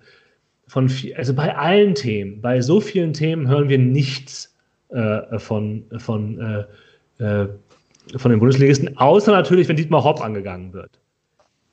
von 0.66 0.90
also 1.16 1.34
bei 1.34 1.56
allen 1.56 1.94
Themen, 1.94 2.40
bei 2.40 2.60
so 2.60 2.80
vielen 2.80 3.12
Themen 3.12 3.48
hören 3.48 3.68
wir 3.68 3.78
nichts 3.78 4.54
äh, 4.88 5.38
von, 5.38 5.84
von, 5.98 6.66
äh, 7.18 7.24
äh, 7.24 7.48
von 8.16 8.30
den 8.30 8.40
Bundesligisten, 8.40 8.96
außer 8.96 9.32
natürlich, 9.32 9.68
wenn 9.68 9.76
Dietmar 9.76 10.04
Hopp 10.04 10.20
angegangen 10.20 10.72
wird. 10.72 11.00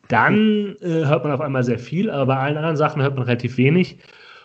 Dann 0.09 0.75
äh, 0.81 1.05
hört 1.05 1.23
man 1.23 1.33
auf 1.33 1.41
einmal 1.41 1.63
sehr 1.63 1.79
viel, 1.79 2.09
aber 2.09 2.27
bei 2.27 2.37
allen 2.37 2.57
anderen 2.57 2.75
Sachen 2.75 3.01
hört 3.01 3.15
man 3.15 3.23
relativ 3.23 3.57
wenig 3.57 3.99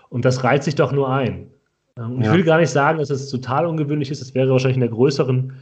und 0.09 0.25
das 0.25 0.45
reizt 0.45 0.65
sich 0.65 0.75
doch 0.75 0.93
nur 0.93 1.11
ein. 1.11 1.51
Ähm, 1.97 2.17
und 2.17 2.23
ja. 2.23 2.31
Ich 2.31 2.37
will 2.37 2.45
gar 2.45 2.59
nicht 2.59 2.71
sagen, 2.71 2.99
dass 2.99 3.11
es 3.11 3.31
total 3.31 3.67
ungewöhnlich 3.67 4.11
ist, 4.11 4.21
es 4.21 4.35
wäre 4.35 4.51
wahrscheinlich 4.51 4.77
in 4.77 4.83
der 4.83 4.91
größeren 4.91 5.53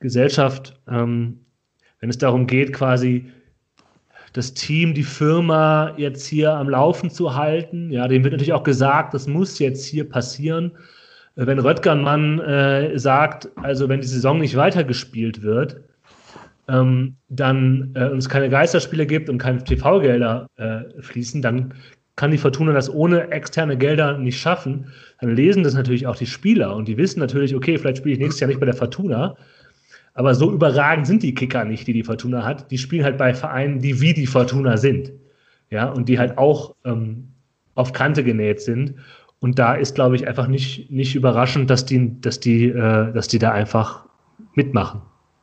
Gesellschaft, 0.00 0.78
ähm, 0.88 1.40
wenn 2.00 2.10
es 2.10 2.18
darum 2.18 2.46
geht, 2.46 2.72
quasi 2.72 3.30
das 4.34 4.52
Team, 4.52 4.94
die 4.94 5.04
Firma 5.04 5.94
jetzt 5.96 6.26
hier 6.26 6.52
am 6.52 6.68
Laufen 6.68 7.08
zu 7.08 7.34
halten. 7.34 7.90
Ja, 7.90 8.08
dem 8.08 8.24
wird 8.24 8.32
natürlich 8.32 8.52
auch 8.52 8.64
gesagt, 8.64 9.14
das 9.14 9.26
muss 9.26 9.58
jetzt 9.60 9.86
hier 9.86 10.08
passieren. 10.08 10.72
wenn 11.36 11.58
Röttgermann 11.58 12.40
äh, 12.40 12.98
sagt, 12.98 13.48
also 13.56 13.88
wenn 13.88 14.00
die 14.00 14.06
Saison 14.06 14.38
nicht 14.38 14.56
weitergespielt 14.56 15.42
wird, 15.42 15.80
ähm, 16.68 17.16
dann 17.28 17.92
äh, 17.94 18.08
uns 18.08 18.28
keine 18.28 18.48
Geisterspiele 18.48 19.06
gibt 19.06 19.28
und 19.28 19.38
keine 19.38 19.62
TV-Gelder 19.62 20.48
äh, 20.56 21.00
fließen, 21.00 21.40
dann 21.40 21.74
kann 22.16 22.30
die 22.30 22.38
Fortuna 22.38 22.72
das 22.72 22.92
ohne 22.92 23.30
externe 23.30 23.76
Gelder 23.76 24.18
nicht 24.18 24.40
schaffen. 24.40 24.92
Dann 25.20 25.34
lesen 25.36 25.62
das 25.62 25.74
natürlich 25.74 26.06
auch 26.06 26.16
die 26.16 26.26
Spieler 26.26 26.74
und 26.74 26.88
die 26.88 26.96
wissen 26.96 27.20
natürlich, 27.20 27.54
okay, 27.54 27.78
vielleicht 27.78 27.98
spiele 27.98 28.14
ich 28.14 28.20
nächstes 28.20 28.40
Jahr 28.40 28.48
nicht 28.48 28.60
bei 28.60 28.66
der 28.66 28.74
Fortuna. 28.74 29.36
Aber 30.14 30.34
so 30.34 30.52
überragend 30.52 31.06
sind 31.06 31.22
die 31.22 31.34
Kicker 31.34 31.64
nicht, 31.64 31.86
die 31.86 31.92
die 31.92 32.04
Fortuna 32.04 32.44
hat. 32.44 32.70
Die 32.70 32.78
spielen 32.78 33.04
halt 33.04 33.18
bei 33.18 33.34
Vereinen, 33.34 33.80
die 33.80 34.00
wie 34.00 34.14
die 34.14 34.26
Fortuna 34.26 34.76
sind. 34.76 35.12
Ja, 35.70 35.88
und 35.88 36.08
die 36.08 36.18
halt 36.18 36.38
auch 36.38 36.76
ähm, 36.84 37.28
auf 37.74 37.92
Kante 37.92 38.22
genäht 38.22 38.60
sind. 38.60 38.94
Und 39.40 39.58
da 39.58 39.74
ist, 39.74 39.96
glaube 39.96 40.16
ich, 40.16 40.28
einfach 40.28 40.46
nicht, 40.46 40.90
nicht 40.90 41.14
überraschend, 41.16 41.68
dass 41.68 41.84
die, 41.84 42.20
dass, 42.20 42.38
die, 42.38 42.68
äh, 42.68 43.12
dass 43.12 43.28
die 43.28 43.38
da 43.38 43.50
einfach 43.50 44.04
mitmachen. 44.54 45.02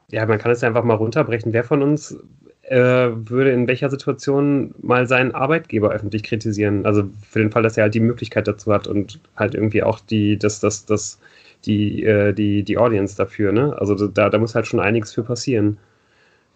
Ja, 0.10 0.26
man 0.26 0.40
kann 0.40 0.52
es 0.52 0.62
ja 0.62 0.70
einfach 0.70 0.84
mal 0.84 0.96
runterbrechen. 0.96 1.54
Wer 1.54 1.64
von 1.64 1.82
uns 1.82 2.18
äh, 2.64 2.78
würde 2.78 3.52
in 3.52 3.68
welcher 3.68 3.90
Situation 3.90 4.74
mal 4.82 5.06
seinen 5.08 5.36
Arbeitgeber 5.36 5.92
öffentlich 5.92 6.24
kritisieren? 6.24 6.86
Also 6.86 7.04
für 7.30 7.40
den 7.40 7.52
Fall, 7.52 7.64
dass 7.64 7.78
er 7.78 7.84
halt 7.84 7.94
die 7.94 8.00
Möglichkeit 8.00 8.48
dazu 8.48 8.74
hat 8.74 8.88
und 8.88 9.20
halt 9.36 9.54
irgendwie 9.54 9.84
auch 9.84 10.00
die, 10.00 10.38
das, 10.38 10.62
das, 10.62 10.86
das, 10.86 11.20
die, 11.66 12.04
äh, 12.04 12.34
die, 12.34 12.64
die 12.64 12.78
Audience 12.78 13.16
dafür, 13.16 13.52
ne? 13.52 13.76
Also 13.80 14.08
da, 14.08 14.30
da 14.30 14.38
muss 14.38 14.56
halt 14.56 14.68
schon 14.68 14.80
einiges 14.80 15.14
für 15.14 15.24
passieren. 15.24 15.78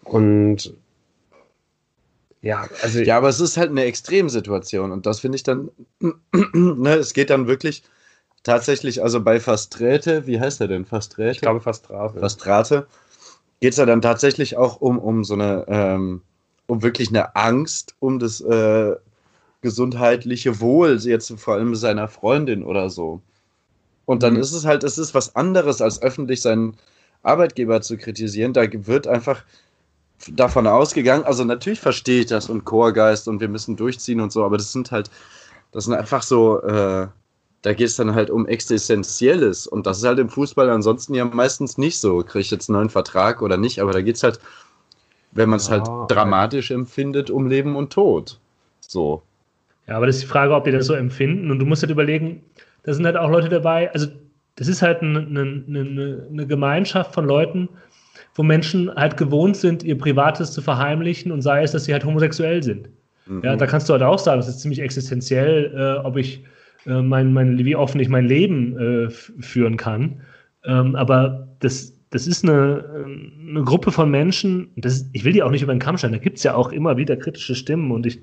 Und 0.04 0.74
ja, 2.42 2.68
also. 2.82 3.00
Ja, 3.00 3.16
aber 3.16 3.28
es 3.28 3.40
ist 3.40 3.56
halt 3.56 3.70
eine 3.70 3.84
Extremsituation 3.84 4.92
und 4.92 5.06
das 5.06 5.20
finde 5.20 5.36
ich 5.36 5.42
dann, 5.42 5.70
ne, 6.52 6.94
es 6.94 7.12
geht 7.12 7.30
dann 7.30 7.48
wirklich 7.48 7.82
tatsächlich, 8.44 9.02
also 9.02 9.20
bei 9.20 9.40
Fastrete, 9.40 10.26
wie 10.26 10.38
heißt 10.38 10.60
er 10.60 10.68
denn? 10.68 10.84
Fastrete? 10.84 11.32
Ich 11.32 11.40
glaube 11.40 11.60
Fastrate. 11.60 12.20
Fastrate 12.20 12.86
geht 13.60 13.72
es 13.72 13.78
ja 13.78 13.86
dann 13.86 14.02
tatsächlich 14.02 14.56
auch 14.56 14.80
um, 14.80 14.98
um 14.98 15.24
so 15.24 15.34
eine, 15.34 15.64
ähm, 15.68 16.22
um 16.66 16.82
wirklich 16.82 17.08
eine 17.08 17.34
Angst 17.34 17.96
um 17.98 18.18
das 18.18 18.40
äh, 18.40 18.94
gesundheitliche 19.62 20.60
Wohl, 20.60 20.96
jetzt 20.98 21.32
vor 21.40 21.54
allem 21.54 21.74
seiner 21.74 22.06
Freundin 22.06 22.62
oder 22.62 22.90
so. 22.90 23.22
Und 24.06 24.22
dann 24.22 24.34
mhm. 24.34 24.40
ist 24.40 24.52
es 24.52 24.64
halt, 24.64 24.84
es 24.84 24.98
ist 24.98 25.14
was 25.14 25.36
anderes, 25.36 25.82
als 25.82 26.00
öffentlich 26.00 26.40
seinen 26.40 26.78
Arbeitgeber 27.22 27.82
zu 27.82 27.98
kritisieren. 27.98 28.52
Da 28.52 28.64
wird 28.72 29.06
einfach 29.06 29.42
davon 30.28 30.66
ausgegangen, 30.66 31.24
also 31.24 31.44
natürlich 31.44 31.80
verstehe 31.80 32.20
ich 32.20 32.26
das 32.26 32.48
und 32.48 32.64
Chorgeist 32.64 33.28
und 33.28 33.40
wir 33.40 33.48
müssen 33.48 33.76
durchziehen 33.76 34.20
und 34.20 34.32
so, 34.32 34.44
aber 34.44 34.56
das 34.56 34.72
sind 34.72 34.90
halt, 34.90 35.10
das 35.72 35.84
sind 35.84 35.94
einfach 35.94 36.22
so, 36.22 36.62
äh, 36.62 37.08
da 37.62 37.72
geht 37.74 37.88
es 37.88 37.96
dann 37.96 38.14
halt 38.14 38.30
um 38.30 38.46
Existenzielles 38.46 39.66
und 39.66 39.86
das 39.86 39.98
ist 39.98 40.04
halt 40.04 40.18
im 40.18 40.28
Fußball 40.28 40.70
ansonsten 40.70 41.14
ja 41.14 41.24
meistens 41.24 41.78
nicht 41.78 41.98
so. 41.98 42.22
Kriege 42.22 42.40
ich 42.40 42.50
jetzt 42.50 42.70
einen 42.70 42.78
neuen 42.78 42.90
Vertrag 42.90 43.42
oder 43.42 43.56
nicht, 43.56 43.80
aber 43.80 43.92
da 43.92 44.00
geht 44.02 44.16
es 44.16 44.22
halt, 44.22 44.38
wenn 45.32 45.48
man 45.48 45.58
es 45.58 45.68
halt 45.68 45.86
ja, 45.86 45.92
halt 45.92 46.10
dramatisch 46.10 46.70
empfindet, 46.70 47.28
um 47.28 47.48
Leben 47.48 47.74
und 47.74 47.92
Tod. 47.92 48.38
So. 48.80 49.22
Ja, 49.88 49.96
aber 49.96 50.06
das 50.06 50.16
ist 50.16 50.22
die 50.22 50.28
Frage, 50.28 50.54
ob 50.54 50.64
die 50.64 50.70
das 50.70 50.86
so 50.86 50.94
empfinden 50.94 51.50
und 51.50 51.58
du 51.58 51.66
musst 51.66 51.82
halt 51.82 51.90
überlegen, 51.90 52.42
da 52.86 52.94
sind 52.94 53.04
halt 53.04 53.16
auch 53.16 53.30
Leute 53.30 53.48
dabei, 53.48 53.92
also 53.92 54.06
das 54.54 54.68
ist 54.68 54.80
halt 54.80 55.02
eine, 55.02 55.18
eine, 55.18 56.26
eine 56.30 56.46
Gemeinschaft 56.46 57.12
von 57.12 57.26
Leuten, 57.26 57.68
wo 58.34 58.42
Menschen 58.42 58.94
halt 58.94 59.16
gewohnt 59.16 59.56
sind, 59.56 59.82
ihr 59.82 59.98
Privates 59.98 60.52
zu 60.52 60.62
verheimlichen 60.62 61.32
und 61.32 61.42
sei 61.42 61.62
es, 61.62 61.72
dass 61.72 61.84
sie 61.84 61.92
halt 61.92 62.04
homosexuell 62.04 62.62
sind. 62.62 62.88
Mhm. 63.26 63.42
Ja, 63.42 63.56
da 63.56 63.66
kannst 63.66 63.88
du 63.88 63.92
halt 63.92 64.02
auch 64.02 64.18
sagen, 64.18 64.38
das 64.38 64.48
ist 64.48 64.60
ziemlich 64.60 64.80
existenziell, 64.80 65.74
äh, 65.76 66.06
ob 66.06 66.16
ich 66.16 66.44
äh, 66.86 67.02
mein, 67.02 67.32
mein, 67.32 67.58
wie 67.58 67.76
offen 67.76 68.00
ich 68.00 68.08
mein 68.08 68.26
Leben 68.26 68.78
äh, 68.78 69.10
führen 69.10 69.76
kann. 69.76 70.20
Ähm, 70.64 70.94
aber 70.94 71.48
das, 71.58 71.92
das 72.10 72.26
ist 72.26 72.44
eine, 72.44 73.04
eine 73.48 73.64
Gruppe 73.64 73.90
von 73.90 74.10
Menschen, 74.10 74.70
das, 74.76 75.08
ich 75.12 75.24
will 75.24 75.32
die 75.32 75.42
auch 75.42 75.50
nicht 75.50 75.62
über 75.62 75.74
den 75.74 75.80
Kamm 75.80 75.98
stellen, 75.98 76.12
da 76.12 76.18
gibt 76.18 76.38
es 76.38 76.44
ja 76.44 76.54
auch 76.54 76.72
immer 76.72 76.96
wieder 76.96 77.16
kritische 77.16 77.54
Stimmen 77.54 77.90
und 77.90 78.06
ich, 78.06 78.20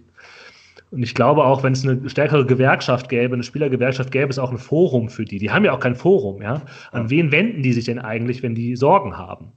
und 0.93 1.01
ich 1.01 1.15
glaube 1.15 1.43
auch, 1.43 1.63
wenn 1.63 1.73
es 1.73 1.87
eine 1.87 2.07
stärkere 2.07 2.45
Gewerkschaft 2.45 3.09
gäbe, 3.09 3.33
eine 3.33 3.41
Spielergewerkschaft 3.41 4.11
gäbe 4.11 4.29
es 4.29 4.37
auch 4.37 4.51
ein 4.51 4.59
Forum 4.59 5.09
für 5.09 5.25
die. 5.25 5.39
Die 5.39 5.49
haben 5.49 5.65
ja 5.65 5.71
auch 5.71 5.79
kein 5.79 5.95
Forum, 5.95 6.41
ja. 6.41 6.61
An 6.91 7.09
wen 7.09 7.31
wenden 7.31 7.63
die 7.63 7.73
sich 7.73 7.85
denn 7.85 7.97
eigentlich, 7.97 8.43
wenn 8.43 8.53
die 8.53 8.75
Sorgen 8.75 9.17
haben? 9.17 9.53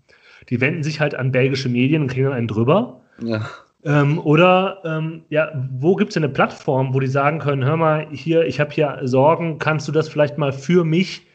Die 0.49 0.62
wenden 0.62 0.82
sich 0.82 0.99
halt 0.99 1.14
an 1.14 1.32
belgische 1.32 1.68
Medien 1.68 2.03
und 2.03 2.09
kriegen 2.09 2.24
dann 2.24 2.32
einen 2.32 2.49
drüber. 2.49 3.03
Ja. 3.22 3.47
Ähm, 3.84 4.18
oder 4.18 4.78
ähm, 4.87 5.24
ja, 5.28 5.53
wo 5.78 5.95
gibt 5.95 6.11
es 6.11 6.14
denn 6.14 6.24
eine 6.24 6.32
Plattform, 6.32 6.95
wo 6.95 7.01
die 7.01 7.07
sagen 7.07 7.39
können, 7.39 7.64
hör 7.64 7.76
mal, 7.76 8.09
hier, 8.11 8.47
ich 8.47 8.59
habe 8.59 8.70
hier 8.70 9.01
Sorgen, 9.03 9.59
kannst 9.59 9.87
du 9.87 9.93
das 9.93 10.09
vielleicht 10.09 10.39
mal 10.39 10.53
für 10.53 10.84
mich 10.84 11.26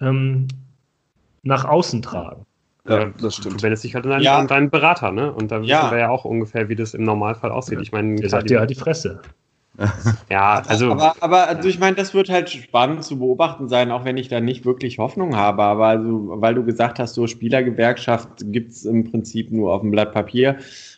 ähm, 0.00 0.48
nach 1.44 1.64
außen 1.64 2.02
tragen? 2.02 2.46
Ja, 2.88 3.06
das 3.20 3.36
stimmt. 3.36 3.60
Du 3.60 3.62
wendest 3.62 3.84
dich 3.84 3.94
halt 3.94 4.04
an 4.04 4.10
deinen, 4.10 4.22
ja. 4.22 4.38
an 4.38 4.46
deinen 4.46 4.70
Berater, 4.70 5.12
ne? 5.12 5.32
Und 5.32 5.50
da 5.50 5.60
ja. 5.60 5.82
wissen 5.82 5.90
wir 5.92 5.98
ja 5.98 6.08
auch 6.08 6.24
ungefähr, 6.24 6.68
wie 6.68 6.76
das 6.76 6.94
im 6.94 7.04
Normalfall 7.04 7.50
aussieht. 7.50 7.80
Ich 7.80 7.92
meine, 7.92 8.16
der 8.16 8.28
sagt 8.28 8.50
dir 8.50 8.60
halt 8.60 8.70
die 8.70 8.74
Fresse. 8.74 9.20
ja, 10.30 10.62
also. 10.66 10.92
Aber, 10.92 11.14
aber 11.20 11.48
also 11.48 11.68
ich 11.68 11.78
meine, 11.78 11.96
das 11.96 12.14
wird 12.14 12.28
halt 12.28 12.48
spannend 12.48 13.04
zu 13.04 13.18
beobachten 13.18 13.68
sein, 13.68 13.90
auch 13.90 14.04
wenn 14.04 14.16
ich 14.16 14.28
da 14.28 14.40
nicht 14.40 14.64
wirklich 14.64 14.98
Hoffnung 14.98 15.36
habe. 15.36 15.62
Aber 15.62 15.86
also, 15.86 16.28
weil 16.40 16.54
du 16.54 16.64
gesagt 16.64 16.98
hast, 16.98 17.14
so 17.14 17.26
Spielergewerkschaft 17.26 18.28
gibt 18.52 18.72
es 18.72 18.84
im 18.84 19.10
Prinzip 19.10 19.50
nur 19.50 19.72
auf 19.72 19.82
dem 19.82 19.90
Blatt 19.90 20.12
Papier. 20.12 20.56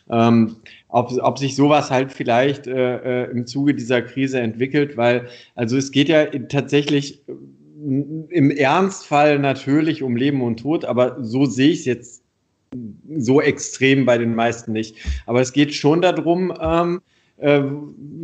Ähm, 0.09 0.57
ob, 0.87 1.11
ob 1.21 1.37
sich 1.37 1.55
sowas 1.55 1.91
halt 1.91 2.11
vielleicht 2.11 2.67
äh, 2.67 3.25
äh, 3.25 3.31
im 3.31 3.45
Zuge 3.45 3.75
dieser 3.75 4.01
Krise 4.01 4.39
entwickelt, 4.39 4.97
weil 4.97 5.27
also 5.55 5.77
es 5.77 5.91
geht 5.91 6.09
ja 6.09 6.25
tatsächlich 6.25 7.27
äh, 7.27 7.33
im 8.29 8.51
Ernstfall 8.51 9.39
natürlich 9.39 10.03
um 10.03 10.15
Leben 10.15 10.41
und 10.41 10.59
Tod, 10.59 10.85
aber 10.85 11.17
so 11.23 11.45
sehe 11.45 11.69
ich 11.69 11.79
es 11.79 11.85
jetzt 11.85 12.23
so 13.17 13.41
extrem 13.41 14.05
bei 14.05 14.17
den 14.17 14.35
meisten 14.35 14.71
nicht. 14.71 14.95
Aber 15.25 15.41
es 15.41 15.53
geht 15.53 15.73
schon 15.73 16.01
darum, 16.01 16.53
ähm, 16.61 17.01
äh, 17.37 17.63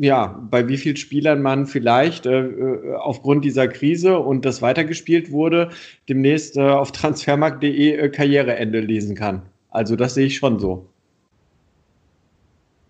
ja, 0.01 0.39
bei 0.51 0.67
wie 0.67 0.77
vielen 0.77 0.97
Spielern 0.97 1.41
man 1.41 1.65
vielleicht 1.65 2.25
äh, 2.25 2.41
äh, 2.41 2.95
aufgrund 2.95 3.45
dieser 3.45 3.67
Krise 3.67 4.19
und 4.19 4.45
das 4.45 4.61
weitergespielt 4.61 5.31
wurde, 5.31 5.69
demnächst 6.09 6.57
äh, 6.57 6.61
auf 6.61 6.91
transfermarkt.de 6.91 7.95
äh, 7.95 8.09
Karriereende 8.09 8.81
lesen 8.81 9.15
kann. 9.15 9.43
Also 9.69 9.95
das 9.95 10.15
sehe 10.15 10.27
ich 10.27 10.37
schon 10.37 10.59
so. 10.59 10.87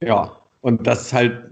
Ja, 0.03 0.38
und 0.61 0.88
das 0.88 1.03
ist 1.03 1.13
halt 1.13 1.51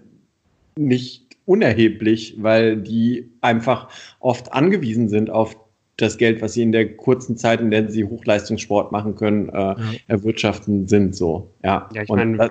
nicht 0.78 1.23
unerheblich, 1.46 2.36
weil 2.40 2.78
die 2.78 3.30
einfach 3.42 3.90
oft 4.20 4.54
angewiesen 4.54 5.10
sind 5.10 5.30
auf 5.30 5.58
das 5.98 6.18
Geld, 6.18 6.42
was 6.42 6.54
sie 6.54 6.64
in 6.64 6.72
der 6.72 6.96
kurzen 6.96 7.38
Zeit, 7.38 7.62
in 7.62 7.72
der 7.72 7.90
sie 7.90 8.06
Hochleistungssport 8.06 8.92
machen 8.92 9.16
können, 9.16 9.50
äh, 9.50 9.54
ja. 9.54 9.78
erwirtschaften 10.08 10.88
sind. 10.88 11.16
So, 11.16 11.52
ja. 11.64 11.90
ja 11.94 12.04
ich 12.04 12.10
meine, 12.10 12.50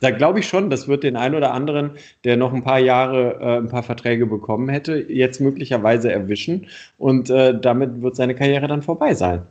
da 0.00 0.10
glaube 0.10 0.40
ich 0.40 0.48
schon, 0.48 0.70
das 0.70 0.88
wird 0.88 1.02
den 1.02 1.16
einen 1.16 1.34
oder 1.34 1.52
anderen, 1.52 1.92
der 2.24 2.36
noch 2.36 2.52
ein 2.54 2.62
paar 2.62 2.78
Jahre 2.78 3.38
äh, 3.40 3.58
ein 3.58 3.68
paar 3.68 3.82
Verträge 3.82 4.26
bekommen 4.26 4.68
hätte, 4.68 4.96
jetzt 4.96 5.40
möglicherweise 5.40 6.10
erwischen 6.12 6.66
und 6.96 7.30
äh, 7.30 7.58
damit 7.58 8.00
wird 8.00 8.16
seine 8.16 8.34
Karriere 8.34 8.68
dann 8.68 8.82
vorbei 8.82 9.14
sein. 9.14 9.42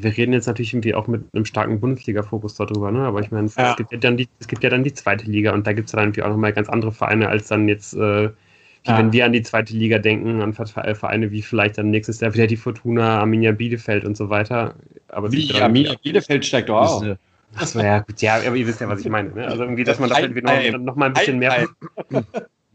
Wir 0.00 0.16
reden 0.16 0.32
jetzt 0.32 0.46
natürlich 0.46 0.72
irgendwie 0.72 0.94
auch 0.94 1.06
mit 1.06 1.24
einem 1.32 1.44
starken 1.44 1.80
Bundesliga-Fokus 1.80 2.56
darüber, 2.56 2.90
ne? 2.90 3.00
aber 3.00 3.20
ich 3.20 3.30
meine, 3.30 3.46
es, 3.46 3.54
ja. 3.54 3.70
es, 3.70 3.76
gibt 3.76 3.92
ja 3.92 3.98
dann 3.98 4.16
die, 4.16 4.28
es 4.40 4.48
gibt 4.48 4.64
ja 4.64 4.70
dann 4.70 4.84
die 4.84 4.92
zweite 4.92 5.26
Liga 5.26 5.52
und 5.52 5.66
da 5.66 5.72
gibt 5.72 5.86
es 5.86 5.92
dann 5.92 6.04
irgendwie 6.04 6.22
auch 6.22 6.28
nochmal 6.28 6.52
ganz 6.52 6.68
andere 6.68 6.92
Vereine 6.92 7.28
als 7.28 7.48
dann 7.48 7.68
jetzt, 7.68 7.94
äh, 7.94 8.28
wie 8.28 8.90
ja. 8.90 8.98
wenn 8.98 9.12
wir 9.12 9.24
an 9.24 9.32
die 9.32 9.42
zweite 9.42 9.74
Liga 9.74 9.98
denken, 9.98 10.42
an 10.42 10.52
Vereine 10.52 11.30
wie 11.30 11.42
vielleicht 11.42 11.78
dann 11.78 11.90
nächstes 11.90 12.20
Jahr 12.20 12.34
wieder 12.34 12.46
die 12.46 12.56
Fortuna, 12.56 13.20
Arminia 13.20 13.52
Bielefeld 13.52 14.04
und 14.04 14.16
so 14.16 14.30
weiter. 14.30 14.74
Aber 15.08 15.32
wie, 15.32 15.54
Arminia 15.54 15.94
Bielefeld 16.02 16.44
steigt 16.44 16.68
doch 16.68 16.80
auch. 16.80 17.16
Achso, 17.56 17.80
ja, 17.80 18.00
gut, 18.00 18.20
ja, 18.20 18.36
aber 18.36 18.56
ihr 18.56 18.66
wisst 18.66 18.80
ja, 18.80 18.88
was 18.88 19.00
ich 19.00 19.08
meine. 19.08 19.30
Ne? 19.30 19.46
Also 19.46 19.62
irgendwie, 19.62 19.84
dass 19.84 20.00
man 20.00 20.08
das 20.08 20.18
halt 20.18 20.34
noch, 20.34 20.78
noch 20.80 20.96
mal 20.96 21.06
ein 21.06 21.12
bisschen 21.12 21.38
mehr. 21.38 21.68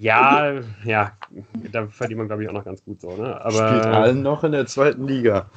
Ja, 0.01 0.53
ja, 0.85 1.11
da 1.73 1.87
verdient 1.87 2.19
man, 2.19 2.27
glaube 2.27 2.43
ich, 2.43 2.49
auch 2.49 2.53
noch 2.53 2.63
ganz 2.63 2.81
gut 2.85 3.01
so. 3.01 3.17
Ne? 3.17 3.35
Aber, 3.43 3.67
Spielt 3.67 3.85
allen 3.85 4.21
noch 4.21 4.45
in 4.45 4.53
der 4.53 4.65
zweiten 4.65 5.05
Liga. 5.05 5.49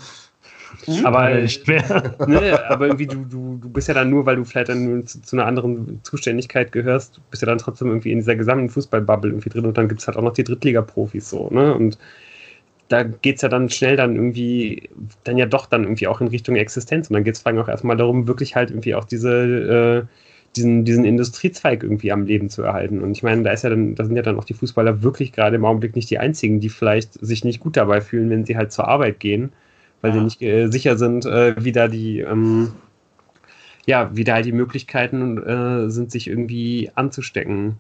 Mhm. 0.87 1.07
Aber 1.07 1.35
nicht 1.35 1.67
mehr. 1.67 2.17
ne, 2.27 2.69
aber 2.69 2.87
irgendwie, 2.87 3.07
du, 3.07 3.25
du, 3.25 3.59
du 3.61 3.69
bist 3.71 3.89
ja 3.89 3.95
dann 3.95 4.11
nur, 4.11 4.27
weil 4.27 4.37
du 4.37 4.45
vielleicht 4.45 4.69
dann 4.69 5.07
zu, 5.07 5.23
zu, 5.23 5.37
einer 5.37 5.47
anderen 5.47 6.01
Zuständigkeit 6.03 6.73
gehörst, 6.73 7.21
bist 7.31 7.43
ja 7.43 7.47
dann 7.47 7.59
trotzdem 7.59 7.89
irgendwie 7.89 8.13
in 8.13 8.19
dieser 8.19 8.37
gesamten 8.37 8.69
Fußballbubble 8.69 9.31
irgendwie 9.31 9.51
drin 9.51 9.67
und 9.67 9.77
dann 9.77 9.89
gibt 9.89 10.01
es 10.01 10.07
halt 10.07 10.17
auch 10.17 10.23
noch 10.23 10.35
die 10.35 10.45
Drittliga-Profis 10.45 11.29
so, 11.29 11.49
ne? 11.51 11.75
Und 11.75 11.99
da 12.89 13.05
geht 13.05 13.37
es 13.37 13.43
ja 13.43 13.49
dann 13.49 13.71
schnell 13.71 13.97
dann 13.97 14.17
irgendwie, 14.17 14.91
dann 15.25 15.39
ja 15.39 15.47
doch 15.47 15.67
dann 15.67 15.85
irgendwie 15.85 16.09
auch 16.09 16.21
in 16.21 16.29
Richtung 16.29 16.57
Existenz. 16.57 17.09
Und 17.09 17.15
dann 17.15 17.25
geht 17.25 17.37
es 17.37 17.41
vor 17.41 17.51
allem 17.51 17.61
auch 17.61 17.69
erstmal 17.69 17.97
darum, 17.97 18.29
wirklich 18.29 18.55
halt 18.55 18.71
irgendwie 18.71 18.95
auch 18.95 19.05
diese, 19.05 20.05
äh, 20.05 20.17
diesen, 20.57 20.85
diesen 20.85 21.07
Industriezweig 21.07 21.83
irgendwie 21.83 22.13
am 22.13 22.27
Leben 22.27 22.51
zu 22.51 22.63
erhalten. 22.63 23.01
Und 23.01 23.13
ich 23.13 23.23
meine, 23.23 23.45
da 23.45 23.53
ist 23.53 23.65
ja 23.65 23.71
dann, 23.71 23.95
da 23.95 24.05
sind 24.05 24.17
ja 24.17 24.23
dann 24.23 24.39
auch 24.39 24.45
die 24.45 24.53
Fußballer 24.53 25.03
wirklich 25.03 25.33
gerade 25.33 25.57
im 25.57 25.65
Augenblick 25.65 25.97
nicht 25.97 26.11
die 26.11 26.19
einzigen, 26.19 26.61
die 26.61 26.69
vielleicht 26.69 27.15
sich 27.15 27.45
nicht 27.45 27.61
gut 27.61 27.79
dabei 27.79 28.03
fühlen, 28.03 28.29
wenn 28.29 28.45
sie 28.45 28.59
halt 28.59 28.73
zur 28.73 28.89
Arbeit 28.89 29.21
gehen 29.21 29.53
weil 30.03 30.11
ja. 30.11 30.19
sie 30.19 30.25
nicht 30.25 30.43
äh, 30.43 30.69
sicher 30.69 30.99
sind, 30.99 31.25
äh, 31.25 31.55
wie 31.65 31.73
da 31.73 31.89
die, 31.89 32.21
ähm, 32.21 32.73
ja, 33.87 34.11
wie 34.15 34.25
da 34.25 34.35
halt 34.35 34.45
die 34.45 34.53
Möglichkeiten 34.53 35.39
äh, 35.39 35.91
sind, 35.91 36.13
sich 36.13 36.29
irgendwie 36.29 36.91
anzustecken. 36.95 37.77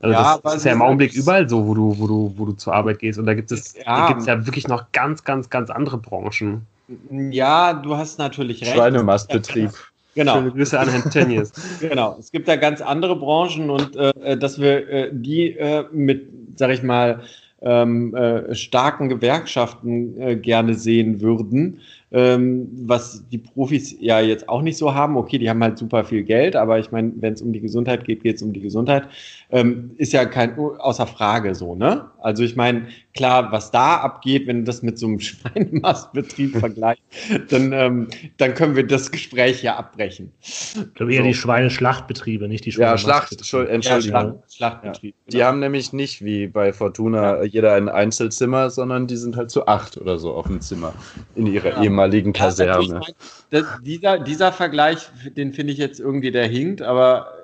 Also 0.00 0.12
ja, 0.12 0.38
das 0.44 0.56
ist 0.56 0.64
ja 0.64 0.72
im 0.72 0.82
Augenblick 0.82 1.12
überall 1.14 1.48
so, 1.48 1.66
wo 1.66 1.74
du, 1.74 1.98
wo 1.98 2.06
du, 2.06 2.34
wo 2.36 2.44
du 2.44 2.52
zur 2.52 2.72
Arbeit 2.74 3.00
gehst. 3.00 3.18
Und 3.18 3.26
da 3.26 3.34
gibt 3.34 3.50
es 3.50 3.74
ja, 3.84 4.16
ja 4.16 4.46
wirklich 4.46 4.68
noch 4.68 4.92
ganz, 4.92 5.24
ganz, 5.24 5.50
ganz 5.50 5.70
andere 5.70 5.98
Branchen. 5.98 6.64
Ja, 7.10 7.72
du 7.74 7.96
hast 7.96 8.18
natürlich 8.18 8.62
recht. 8.62 8.74
Schweinemastbetrieb. 8.74 9.72
Genau. 10.14 10.34
Schöne 10.34 10.50
Grüße 10.50 10.80
an 10.80 10.88
Herrn 10.88 11.08
Tönnies. 11.12 11.52
genau. 11.80 12.16
Es 12.18 12.32
gibt 12.32 12.48
da 12.48 12.56
ganz 12.56 12.80
andere 12.80 13.14
Branchen 13.14 13.70
und 13.70 13.94
äh, 13.94 14.36
dass 14.36 14.60
wir 14.60 14.88
äh, 14.88 15.10
die 15.12 15.52
äh, 15.52 15.84
mit, 15.92 16.26
sag 16.56 16.70
ich 16.70 16.82
mal, 16.82 17.20
ähm, 17.62 18.14
äh, 18.14 18.54
starken 18.54 19.08
Gewerkschaften 19.08 20.20
äh, 20.20 20.36
gerne 20.36 20.74
sehen 20.74 21.20
würden, 21.20 21.80
ähm, 22.12 22.68
was 22.86 23.24
die 23.30 23.38
Profis 23.38 23.96
ja 24.00 24.20
jetzt 24.20 24.48
auch 24.48 24.62
nicht 24.62 24.78
so 24.78 24.94
haben. 24.94 25.16
Okay, 25.16 25.38
die 25.38 25.50
haben 25.50 25.62
halt 25.62 25.78
super 25.78 26.04
viel 26.04 26.22
Geld, 26.22 26.56
aber 26.56 26.78
ich 26.78 26.92
meine, 26.92 27.12
wenn 27.16 27.34
es 27.34 27.42
um 27.42 27.52
die 27.52 27.60
Gesundheit 27.60 28.04
geht, 28.04 28.22
geht 28.22 28.36
es 28.36 28.42
um 28.42 28.52
die 28.52 28.60
Gesundheit. 28.60 29.08
Ähm, 29.50 29.92
ist 29.96 30.12
ja 30.12 30.26
kein 30.26 30.58
außer 30.58 31.06
Frage 31.06 31.54
so, 31.54 31.74
ne? 31.74 32.10
Also 32.20 32.42
ich 32.42 32.54
meine, 32.54 32.88
klar, 33.14 33.50
was 33.50 33.70
da 33.70 33.96
abgeht, 33.96 34.46
wenn 34.46 34.58
du 34.58 34.64
das 34.64 34.82
mit 34.82 34.98
so 34.98 35.06
einem 35.06 35.20
Schweinemastbetrieb 35.20 36.56
vergleichst, 36.60 37.02
dann, 37.48 37.72
ähm, 37.72 38.08
dann 38.36 38.52
können 38.54 38.76
wir 38.76 38.86
das 38.86 39.10
Gespräch 39.10 39.62
ja 39.62 39.76
abbrechen. 39.76 40.32
Ich 40.42 40.94
glaube 40.94 41.14
eher 41.14 41.22
so. 41.22 41.28
die 41.28 41.34
Schweineschlachtbetriebe, 41.34 42.46
nicht 42.46 42.66
die 42.66 42.72
Schweinemastbetriebe. 42.72 43.10
Ja, 43.10 43.38
Schlacht, 43.38 43.70
Entschuldigung. 43.70 44.20
Ja, 44.20 44.22
Schlacht, 44.22 44.54
Schlachtbetrieb. 44.54 45.14
Ja. 45.14 45.30
Die 45.30 45.36
genau. 45.36 45.46
haben 45.46 45.60
nämlich 45.60 45.94
nicht 45.94 46.22
wie 46.22 46.46
bei 46.46 46.74
Fortuna 46.74 47.42
jeder 47.44 47.72
ein 47.72 47.88
Einzelzimmer, 47.88 48.68
sondern 48.68 49.06
die 49.06 49.16
sind 49.16 49.36
halt 49.36 49.50
zu 49.50 49.66
acht 49.66 49.96
oder 49.96 50.18
so 50.18 50.34
auf 50.34 50.46
dem 50.46 50.60
Zimmer 50.60 50.92
in 51.36 51.46
ihrer 51.46 51.70
ja. 51.70 51.82
ehemaligen 51.84 52.34
Kaserne. 52.34 53.00
Das, 53.48 53.64
dieser, 53.82 54.18
dieser 54.18 54.52
Vergleich, 54.52 55.08
den 55.36 55.54
finde 55.54 55.72
ich 55.72 55.78
jetzt 55.78 56.00
irgendwie, 56.00 56.30
der 56.30 56.46
hinkt, 56.46 56.82
aber 56.82 57.37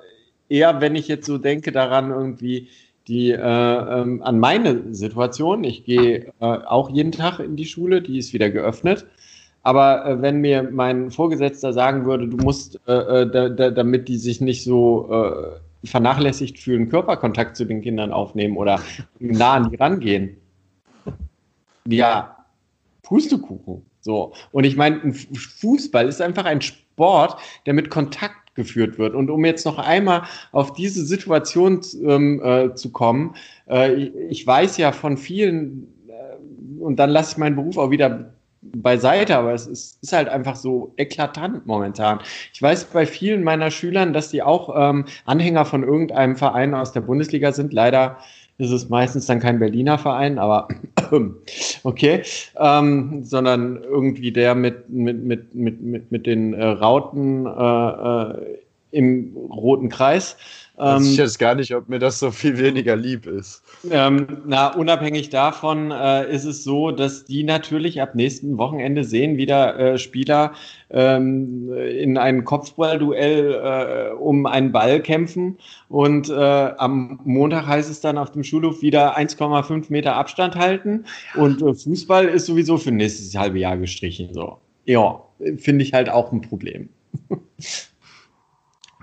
eher, 0.49 0.81
wenn 0.81 0.95
ich 0.95 1.07
jetzt 1.07 1.25
so 1.25 1.37
denke 1.37 1.71
daran, 1.71 2.11
irgendwie 2.11 2.69
die 3.07 3.31
äh, 3.31 3.37
ähm, 3.37 4.21
an 4.23 4.39
meine 4.39 4.93
Situation. 4.93 5.63
Ich 5.63 5.85
gehe 5.85 6.33
äh, 6.39 6.45
auch 6.45 6.89
jeden 6.89 7.11
Tag 7.11 7.39
in 7.39 7.55
die 7.55 7.65
Schule, 7.65 8.01
die 8.01 8.17
ist 8.17 8.33
wieder 8.33 8.49
geöffnet. 8.49 9.05
Aber 9.63 10.05
äh, 10.05 10.21
wenn 10.21 10.41
mir 10.41 10.63
mein 10.63 11.11
Vorgesetzter 11.11 11.73
sagen 11.73 12.05
würde, 12.05 12.27
du 12.27 12.37
musst, 12.37 12.79
äh, 12.87 12.93
äh, 12.93 13.29
da, 13.29 13.49
da, 13.49 13.71
damit 13.71 14.07
die 14.07 14.17
sich 14.17 14.41
nicht 14.41 14.63
so 14.63 15.09
äh, 15.11 15.87
vernachlässigt 15.87 16.59
fühlen, 16.59 16.89
Körperkontakt 16.89 17.55
zu 17.55 17.65
den 17.65 17.81
Kindern 17.81 18.11
aufnehmen 18.11 18.57
oder 18.57 18.79
nah 19.19 19.53
an 19.53 19.69
die 19.69 19.75
rangehen. 19.75 20.37
Ja, 21.87 22.45
Pustekuchen. 23.03 23.85
So. 24.01 24.33
Und 24.51 24.65
ich 24.65 24.75
meine, 24.75 25.13
Fußball 25.13 26.07
ist 26.07 26.21
einfach 26.21 26.45
ein 26.45 26.61
Sport, 26.61 27.37
der 27.65 27.73
mit 27.73 27.89
Kontakt 27.89 28.44
geführt 28.55 28.97
wird. 28.97 29.13
Und 29.13 29.29
um 29.29 29.45
jetzt 29.45 29.65
noch 29.65 29.77
einmal 29.77 30.23
auf 30.51 30.73
diese 30.73 31.05
Situation 31.05 31.81
ähm, 32.03 32.41
äh, 32.43 32.73
zu 32.73 32.91
kommen, 32.91 33.35
äh, 33.69 33.93
ich 34.29 34.45
weiß 34.45 34.77
ja 34.77 34.91
von 34.91 35.17
vielen, 35.17 35.87
äh, 36.07 36.81
und 36.81 36.97
dann 36.97 37.09
lasse 37.09 37.33
ich 37.33 37.37
meinen 37.37 37.55
Beruf 37.55 37.77
auch 37.77 37.91
wieder 37.91 38.31
beiseite, 38.73 39.37
aber 39.37 39.53
es 39.53 39.67
ist, 39.67 40.01
ist, 40.01 40.13
halt 40.13 40.27
einfach 40.27 40.55
so 40.55 40.93
eklatant 40.97 41.65
momentan. 41.65 42.19
Ich 42.53 42.61
weiß 42.61 42.85
bei 42.85 43.05
vielen 43.05 43.43
meiner 43.43 43.69
Schülern, 43.69 44.13
dass 44.13 44.29
die 44.29 44.41
auch 44.41 44.73
ähm, 44.75 45.05
Anhänger 45.25 45.65
von 45.65 45.83
irgendeinem 45.83 46.35
Verein 46.35 46.73
aus 46.73 46.91
der 46.91 47.01
Bundesliga 47.01 47.51
sind. 47.51 47.73
Leider 47.73 48.17
ist 48.57 48.71
es 48.71 48.89
meistens 48.89 49.25
dann 49.25 49.39
kein 49.39 49.59
Berliner 49.59 49.97
Verein, 49.97 50.39
aber 50.39 50.67
okay, 51.83 52.21
ähm, 52.57 53.23
sondern 53.23 53.81
irgendwie 53.83 54.31
der 54.31 54.55
mit, 54.55 54.89
mit, 54.89 55.23
mit, 55.23 55.55
mit, 55.55 55.81
mit, 55.81 56.11
mit 56.11 56.25
den 56.25 56.53
äh, 56.53 56.65
Rauten 56.65 57.45
äh, 57.45 57.51
äh, 57.51 58.57
im 58.91 59.35
roten 59.35 59.89
Kreis. 59.89 60.37
Ähm, 60.77 61.03
ich 61.03 61.19
weiß 61.19 61.37
gar 61.37 61.55
nicht, 61.55 61.73
ob 61.73 61.87
mir 61.87 61.99
das 61.99 62.19
so 62.19 62.31
viel 62.31 62.57
weniger 62.57 62.95
lieb 62.95 63.25
ist. 63.25 63.63
Ähm, 63.89 64.41
na, 64.45 64.73
unabhängig 64.73 65.29
davon 65.29 65.91
äh, 65.91 66.29
ist 66.31 66.45
es 66.45 66.63
so, 66.63 66.91
dass 66.91 67.25
die 67.25 67.43
natürlich 67.43 68.01
ab 68.01 68.15
nächsten 68.15 68.57
Wochenende 68.57 69.03
sehen 69.03 69.37
wieder 69.37 69.77
äh, 69.79 69.97
Spieler 69.97 70.53
ähm, 70.89 71.71
in 71.73 72.17
einem 72.17 72.43
Kopfballduell 72.43 74.11
äh, 74.11 74.13
um 74.15 74.45
einen 74.45 74.71
Ball 74.71 75.01
kämpfen 75.01 75.57
und 75.87 76.29
äh, 76.29 76.33
am 76.33 77.19
Montag 77.23 77.67
heißt 77.67 77.89
es 77.89 78.01
dann 78.01 78.17
auf 78.17 78.31
dem 78.31 78.43
Schulhof 78.43 78.81
wieder 78.81 79.17
1,5 79.17 79.85
Meter 79.89 80.15
Abstand 80.15 80.55
halten 80.55 81.05
und 81.35 81.61
äh, 81.61 81.73
Fußball 81.73 82.25
ist 82.25 82.47
sowieso 82.47 82.77
für 82.77 82.91
nächstes 82.91 83.35
halbe 83.35 83.59
Jahr 83.59 83.77
gestrichen. 83.77 84.33
So, 84.33 84.57
ja, 84.85 85.21
finde 85.57 85.83
ich 85.83 85.93
halt 85.93 86.09
auch 86.09 86.31
ein 86.31 86.41
Problem. 86.41 86.89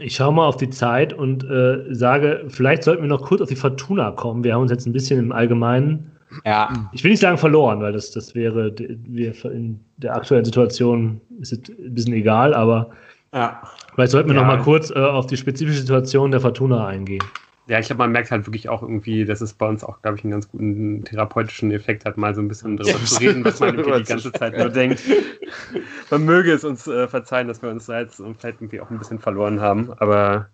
Ich 0.02 0.16
schaue 0.16 0.32
mal 0.32 0.46
auf 0.46 0.56
die 0.56 0.70
Zeit 0.70 1.12
und 1.12 1.44
äh, 1.44 1.94
sage, 1.94 2.44
vielleicht 2.48 2.82
sollten 2.82 3.02
wir 3.02 3.08
noch 3.08 3.22
kurz 3.22 3.40
auf 3.40 3.48
die 3.48 3.56
Fortuna 3.56 4.10
kommen. 4.10 4.42
Wir 4.44 4.54
haben 4.54 4.62
uns 4.62 4.70
jetzt 4.70 4.86
ein 4.86 4.92
bisschen 4.92 5.18
im 5.18 5.32
Allgemeinen, 5.32 6.12
ja. 6.44 6.88
ich 6.92 7.04
will 7.04 7.10
nicht 7.10 7.20
sagen 7.20 7.38
verloren, 7.38 7.80
weil 7.80 7.92
das, 7.92 8.10
das 8.10 8.34
wäre 8.34 8.74
wir 8.76 9.44
in 9.44 9.80
der 9.98 10.16
aktuellen 10.16 10.44
Situation 10.44 11.20
ist 11.40 11.52
es 11.52 11.58
ein 11.68 11.94
bisschen 11.94 12.14
egal, 12.14 12.54
aber 12.54 12.90
ja. 13.34 13.62
vielleicht 13.94 14.12
sollten 14.12 14.30
wir 14.30 14.36
ja. 14.36 14.42
noch 14.42 14.48
mal 14.48 14.62
kurz 14.62 14.90
äh, 14.90 14.98
auf 14.98 15.26
die 15.26 15.36
spezifische 15.36 15.80
Situation 15.80 16.30
der 16.30 16.40
Fortuna 16.40 16.86
eingehen. 16.86 17.22
Ja, 17.68 17.78
ich 17.78 17.86
glaube, 17.86 18.00
man 18.00 18.10
merkt 18.10 18.30
halt 18.30 18.46
wirklich 18.46 18.68
auch 18.68 18.82
irgendwie, 18.82 19.24
dass 19.24 19.40
es 19.40 19.54
bei 19.54 19.68
uns 19.68 19.84
auch, 19.84 20.02
glaube 20.02 20.18
ich, 20.18 20.24
einen 20.24 20.32
ganz 20.32 20.50
guten 20.50 21.04
therapeutischen 21.04 21.70
Effekt 21.70 22.04
hat, 22.04 22.16
mal 22.16 22.34
so 22.34 22.40
ein 22.40 22.48
bisschen 22.48 22.76
darüber 22.76 22.98
ja, 22.98 23.04
zu 23.04 23.20
reden, 23.20 23.44
was 23.44 23.60
man 23.60 23.74
irgendwie 23.78 24.02
die 24.02 24.08
ganze 24.08 24.32
Zeit 24.32 24.58
nur 24.58 24.68
denkt. 24.68 25.00
Man 26.10 26.24
möge 26.24 26.52
es 26.52 26.64
uns 26.64 26.88
äh, 26.88 27.06
verzeihen, 27.06 27.46
dass 27.46 27.62
wir 27.62 27.70
uns 27.70 27.86
da 27.86 28.00
jetzt 28.00 28.16
vielleicht 28.16 28.60
irgendwie 28.60 28.80
auch 28.80 28.90
ein 28.90 28.98
bisschen 28.98 29.20
verloren 29.20 29.60
haben. 29.60 29.92
Aber 29.98 30.48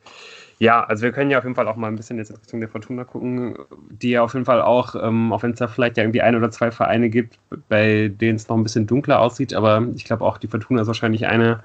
ja, 0.59 0.83
also 0.85 1.03
wir 1.05 1.13
können 1.13 1.31
ja 1.31 1.39
auf 1.39 1.45
jeden 1.45 1.55
Fall 1.55 1.69
auch 1.69 1.77
mal 1.77 1.87
ein 1.87 1.97
bisschen 1.97 2.19
jetzt 2.19 2.31
in 2.31 2.37
Richtung 2.37 2.61
der 2.61 2.69
Fortuna 2.69 3.05
gucken, 3.05 3.57
die 3.91 4.11
ja 4.11 4.23
auf 4.23 4.35
jeden 4.35 4.45
Fall 4.45 4.61
auch, 4.61 4.95
ähm, 5.01 5.33
auch 5.33 5.43
wenn 5.43 5.53
es 5.53 5.59
da 5.59 5.69
vielleicht 5.69 5.97
ja 5.97 6.03
irgendwie 6.03 6.23
ein 6.23 6.35
oder 6.35 6.51
zwei 6.51 6.73
Vereine 6.73 7.11
gibt, 7.11 7.39
bei 7.69 8.09
denen 8.09 8.37
es 8.37 8.49
noch 8.49 8.57
ein 8.57 8.65
bisschen 8.65 8.87
dunkler 8.87 9.21
aussieht, 9.21 9.55
aber 9.55 9.87
ich 9.95 10.05
glaube 10.05 10.25
auch, 10.25 10.37
die 10.37 10.49
Fortuna 10.49 10.83
ist 10.83 10.89
wahrscheinlich 10.89 11.27
eine 11.27 11.63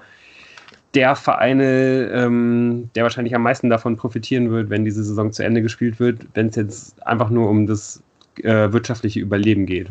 der 0.94 1.16
Vereine, 1.16 2.10
ähm, 2.12 2.90
der 2.94 3.02
wahrscheinlich 3.02 3.34
am 3.34 3.42
meisten 3.42 3.70
davon 3.70 3.96
profitieren 3.96 4.50
wird, 4.50 4.70
wenn 4.70 4.84
diese 4.84 5.02
Saison 5.02 5.32
zu 5.32 5.44
Ende 5.44 5.62
gespielt 5.62 5.98
wird, 5.98 6.26
wenn 6.34 6.48
es 6.48 6.56
jetzt 6.56 7.06
einfach 7.06 7.30
nur 7.30 7.48
um 7.48 7.66
das 7.66 8.02
äh, 8.42 8.72
wirtschaftliche 8.72 9.20
Überleben 9.20 9.66
geht. 9.66 9.88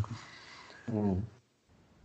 Mhm. 0.87 1.23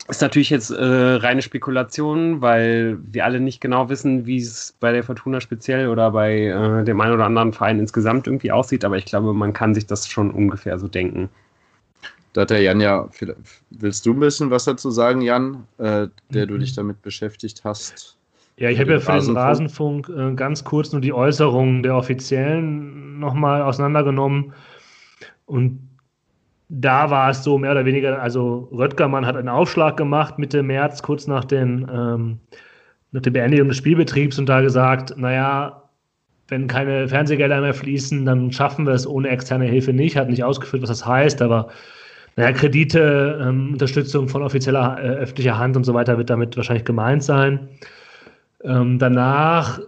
Ist 0.09 0.23
natürlich 0.23 0.49
jetzt 0.49 0.71
äh, 0.71 0.83
reine 0.83 1.43
Spekulation, 1.43 2.41
weil 2.41 2.97
wir 3.03 3.27
alle 3.27 3.41
nicht 3.41 3.61
genau 3.61 3.91
wissen, 3.91 4.25
wie 4.25 4.39
es 4.39 4.75
bei 4.81 4.91
der 4.91 5.05
Fortuna 5.05 5.39
speziell 5.43 5.89
oder 5.89 6.11
bei 6.13 6.47
äh, 6.47 6.85
dem 6.85 6.99
einen 7.03 7.13
oder 7.13 7.27
anderen 7.27 7.53
Verein 7.53 7.79
insgesamt 7.79 8.27
irgendwie 8.27 8.51
aussieht, 8.51 8.87
aber 8.87 8.97
ich 8.97 9.05
glaube, 9.05 9.35
man 9.35 9.53
kann 9.53 9.75
sich 9.75 9.85
das 9.85 10.09
schon 10.09 10.31
ungefähr 10.31 10.79
so 10.79 10.89
denken. 10.89 11.29
Da 12.33 12.43
hat 12.43 12.51
der 12.51 12.63
Jan 12.63 12.81
ja, 12.81 13.07
willst 13.71 14.07
du 14.07 14.15
ein 14.15 14.21
bisschen 14.21 14.51
was 14.51 14.65
dazu 14.65 14.91
sagen, 14.91 15.21
Jan, 15.21 15.67
äh, 15.77 16.09
der 16.31 16.47
du 16.47 16.55
mhm. 16.55 16.61
dich 16.61 16.75
damit 16.75 17.03
beschäftigt 17.03 17.65
hast? 17.65 18.18
Ja, 18.59 18.71
ich 18.71 18.81
habe 18.81 18.93
ja 18.93 18.99
für 18.99 19.21
den 19.21 19.37
Rasenfunk 19.37 20.09
äh, 20.09 20.35
ganz 20.35 20.65
kurz 20.65 20.91
nur 20.91 21.01
die 21.01 21.13
Äußerungen 21.13 21.85
der 21.85 21.95
Offiziellen 21.95 23.21
nochmal 23.21 23.63
auseinandergenommen. 23.63 24.53
Und 25.47 25.79
da 26.69 27.09
war 27.09 27.31
es 27.31 27.45
so 27.45 27.57
mehr 27.57 27.71
oder 27.71 27.85
weniger, 27.85 28.21
also 28.21 28.69
Röttgermann 28.73 29.25
hat 29.25 29.37
einen 29.37 29.49
Aufschlag 29.49 29.97
gemacht 29.97 30.39
Mitte 30.39 30.65
März, 30.65 31.03
kurz 31.03 31.29
nach, 31.29 31.45
den, 31.45 31.89
ähm, 31.91 32.41
nach 33.13 33.23
der 33.23 33.31
Beendigung 33.31 33.69
des 33.69 33.77
Spielbetriebs 33.77 34.41
und 34.41 34.49
da 34.49 34.61
gesagt, 34.61 35.17
naja, 35.17 35.85
wenn 36.49 36.67
keine 36.67 37.07
Fernsehgelder 37.07 37.61
mehr 37.61 37.75
fließen, 37.75 38.25
dann 38.25 38.51
schaffen 38.51 38.87
wir 38.87 38.93
es 38.95 39.07
ohne 39.07 39.29
externe 39.29 39.67
Hilfe 39.67 39.93
nicht. 39.93 40.17
Hat 40.17 40.29
nicht 40.29 40.43
ausgeführt, 40.43 40.83
was 40.83 40.89
das 40.89 41.07
heißt, 41.07 41.43
aber 41.43 41.69
naja, 42.35 42.53
Kredite, 42.53 43.39
ähm, 43.41 43.73
Unterstützung 43.75 44.29
von 44.29 44.43
offizieller 44.43 44.99
äh, 44.99 45.09
öffentlicher 45.09 45.59
Hand 45.59 45.77
und 45.77 45.85
so 45.85 45.95
weiter 45.95 46.19
wird 46.19 46.31
damit 46.31 46.57
wahrscheinlich 46.57 46.85
gemeint 46.85 47.23
sein. 47.23 47.69
Ähm, 48.65 48.99
danach 48.99 49.81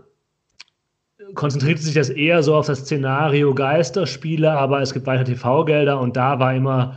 konzentrierte 1.34 1.82
sich 1.82 1.94
das 1.94 2.10
eher 2.10 2.42
so 2.42 2.54
auf 2.54 2.66
das 2.66 2.80
Szenario 2.80 3.54
Geisterspiele, 3.54 4.50
aber 4.50 4.80
es 4.80 4.92
gibt 4.92 5.06
weiter 5.06 5.24
TV-Gelder 5.24 6.00
und 6.00 6.16
da 6.16 6.38
war 6.38 6.54
immer 6.54 6.96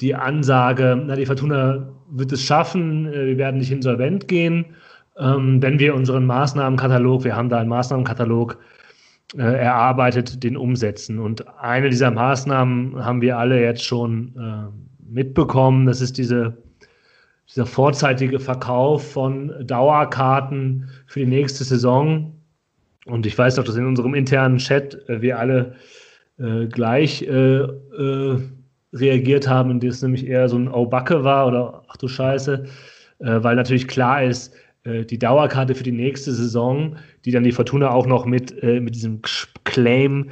die 0.00 0.14
Ansage, 0.14 1.00
na, 1.04 1.16
die 1.16 1.26
Fortuna 1.26 1.88
wird 2.10 2.32
es 2.32 2.42
schaffen, 2.42 3.06
äh, 3.06 3.26
wir 3.26 3.38
werden 3.38 3.58
nicht 3.58 3.72
insolvent 3.72 4.28
gehen, 4.28 4.66
ähm, 5.18 5.62
wenn 5.62 5.78
wir 5.78 5.94
unseren 5.94 6.26
Maßnahmenkatalog, 6.26 7.24
wir 7.24 7.36
haben 7.36 7.48
da 7.48 7.58
einen 7.58 7.68
Maßnahmenkatalog 7.68 8.58
äh, 9.36 9.42
erarbeitet, 9.42 10.42
den 10.42 10.56
umsetzen. 10.56 11.18
Und 11.18 11.46
eine 11.58 11.90
dieser 11.90 12.10
Maßnahmen 12.10 13.04
haben 13.04 13.20
wir 13.20 13.38
alle 13.38 13.60
jetzt 13.60 13.84
schon 13.84 14.34
äh, 14.36 15.12
mitbekommen, 15.12 15.86
das 15.86 16.00
ist 16.00 16.18
diese 16.18 16.56
dieser 17.54 17.66
vorzeitige 17.66 18.40
Verkauf 18.40 19.12
von 19.12 19.52
Dauerkarten 19.66 20.88
für 21.06 21.20
die 21.20 21.26
nächste 21.26 21.64
Saison. 21.64 22.34
Und 23.04 23.26
ich 23.26 23.36
weiß 23.36 23.56
noch, 23.56 23.64
dass 23.64 23.76
in 23.76 23.86
unserem 23.86 24.14
internen 24.14 24.58
Chat 24.58 25.06
äh, 25.08 25.20
wir 25.20 25.38
alle 25.38 25.74
äh, 26.38 26.66
gleich 26.66 27.22
äh, 27.22 27.58
äh, 27.58 28.38
reagiert 28.92 29.48
haben, 29.48 29.70
in 29.70 29.80
dem 29.80 29.90
es 29.90 30.02
nämlich 30.02 30.26
eher 30.26 30.48
so 30.48 30.56
ein 30.56 30.68
Aubacke 30.68 31.24
war 31.24 31.46
oder 31.46 31.82
ach 31.88 31.96
du 31.96 32.08
Scheiße, 32.08 32.64
äh, 33.18 33.42
weil 33.42 33.56
natürlich 33.56 33.88
klar 33.88 34.22
ist, 34.22 34.54
die 34.84 35.16
Dauerkarte 35.16 35.76
für 35.76 35.84
die 35.84 35.92
nächste 35.92 36.32
Saison, 36.32 36.96
die 37.24 37.30
dann 37.30 37.44
die 37.44 37.52
Fortuna 37.52 37.92
auch 37.92 38.04
noch 38.04 38.26
mit, 38.26 38.60
mit 38.64 38.96
diesem 38.96 39.20
Claim 39.62 40.30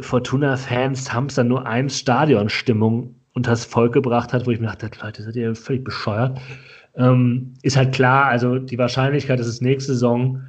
Fortuna-Fans 0.00 1.12
haben 1.12 1.26
es 1.26 1.34
dann 1.34 1.48
nur 1.48 1.66
eins 1.66 1.98
Stadionstimmung 1.98 3.14
und 3.34 3.46
das 3.46 3.64
Volk 3.64 3.92
gebracht 3.92 4.32
hat, 4.32 4.46
wo 4.46 4.50
ich 4.50 4.60
mir 4.60 4.66
dachte, 4.66 4.90
Leute, 5.02 5.22
seid 5.22 5.36
ihr 5.36 5.54
völlig 5.54 5.84
bescheuert. 5.84 6.40
Ähm, 6.96 7.54
ist 7.62 7.76
halt 7.76 7.92
klar, 7.94 8.26
also 8.26 8.58
die 8.58 8.78
Wahrscheinlichkeit, 8.78 9.38
dass 9.38 9.46
es 9.46 9.60
nächste 9.60 9.92
Saison 9.92 10.40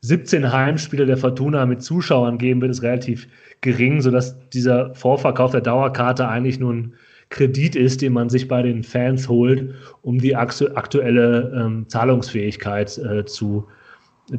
17 0.00 0.52
Heimspiele 0.52 1.06
der 1.06 1.16
Fortuna 1.16 1.66
mit 1.66 1.82
Zuschauern 1.82 2.38
geben 2.38 2.60
wird, 2.60 2.70
ist 2.70 2.82
relativ 2.82 3.26
gering, 3.60 4.00
sodass 4.00 4.36
dieser 4.50 4.94
Vorverkauf 4.94 5.50
der 5.50 5.60
Dauerkarte 5.60 6.28
eigentlich 6.28 6.60
nur 6.60 6.72
ein 6.72 6.94
Kredit 7.30 7.76
ist, 7.76 8.00
den 8.00 8.12
man 8.12 8.30
sich 8.30 8.48
bei 8.48 8.62
den 8.62 8.84
Fans 8.84 9.28
holt, 9.28 9.74
um 10.02 10.18
die 10.18 10.34
aktuelle 10.36 11.52
ähm, 11.54 11.88
Zahlungsfähigkeit 11.88 12.96
äh, 12.98 13.24
zu, 13.26 13.66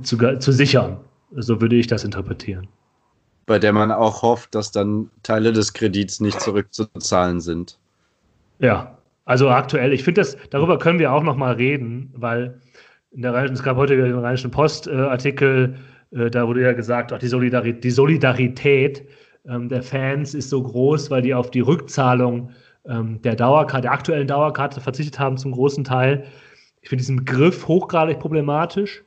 zu, 0.01 0.17
zu 0.39 0.51
sichern. 0.51 0.97
So 1.35 1.61
würde 1.61 1.75
ich 1.75 1.87
das 1.87 2.03
interpretieren. 2.03 2.67
Bei 3.45 3.59
der 3.59 3.73
man 3.73 3.91
auch 3.91 4.21
hofft, 4.21 4.55
dass 4.55 4.71
dann 4.71 5.09
Teile 5.23 5.51
des 5.51 5.73
Kredits 5.73 6.19
nicht 6.19 6.39
zurückzuzahlen 6.39 7.41
sind. 7.41 7.78
Ja, 8.59 8.97
also 9.25 9.49
aktuell, 9.49 9.93
ich 9.93 10.03
finde 10.03 10.21
das, 10.21 10.37
darüber 10.49 10.77
können 10.77 10.99
wir 10.99 11.13
auch 11.13 11.23
nochmal 11.23 11.55
reden, 11.55 12.11
weil 12.15 12.59
in 13.11 13.21
der 13.21 13.33
es 13.35 13.63
gab 13.63 13.77
heute 13.77 13.95
den 13.95 14.17
Rheinischen 14.17 14.51
Post-Artikel, 14.51 15.75
äh, 16.11 16.29
da 16.29 16.47
wurde 16.47 16.61
ja 16.61 16.73
gesagt, 16.73 17.13
auch 17.13 17.19
die 17.19 17.27
Solidarität, 17.27 17.83
die 17.83 17.91
Solidarität 17.91 19.07
ähm, 19.47 19.69
der 19.69 19.81
Fans 19.81 20.33
ist 20.33 20.49
so 20.49 20.61
groß, 20.61 21.09
weil 21.09 21.21
die 21.21 21.33
auf 21.33 21.51
die 21.51 21.61
Rückzahlung 21.61 22.51
ähm, 22.85 23.21
der 23.21 23.35
Dauerkarte, 23.35 23.83
der 23.83 23.91
aktuellen 23.91 24.27
Dauerkarte 24.27 24.81
verzichtet 24.81 25.19
haben 25.19 25.37
zum 25.37 25.51
großen 25.51 25.83
Teil. 25.83 26.25
Ich 26.81 26.89
finde 26.89 27.01
diesen 27.01 27.17
Begriff 27.17 27.67
hochgradig 27.67 28.19
problematisch. 28.19 29.03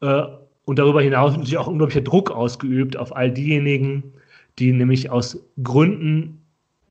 Äh, 0.00 0.22
und 0.64 0.78
darüber 0.78 1.00
hinaus 1.00 1.32
natürlich 1.32 1.56
auch 1.56 1.66
unglaublicher 1.66 2.02
Druck 2.02 2.30
ausgeübt 2.30 2.96
auf 2.96 3.16
all 3.16 3.32
diejenigen, 3.32 4.12
die 4.58 4.72
nämlich 4.72 5.08
aus 5.10 5.42
Gründen, 5.62 6.44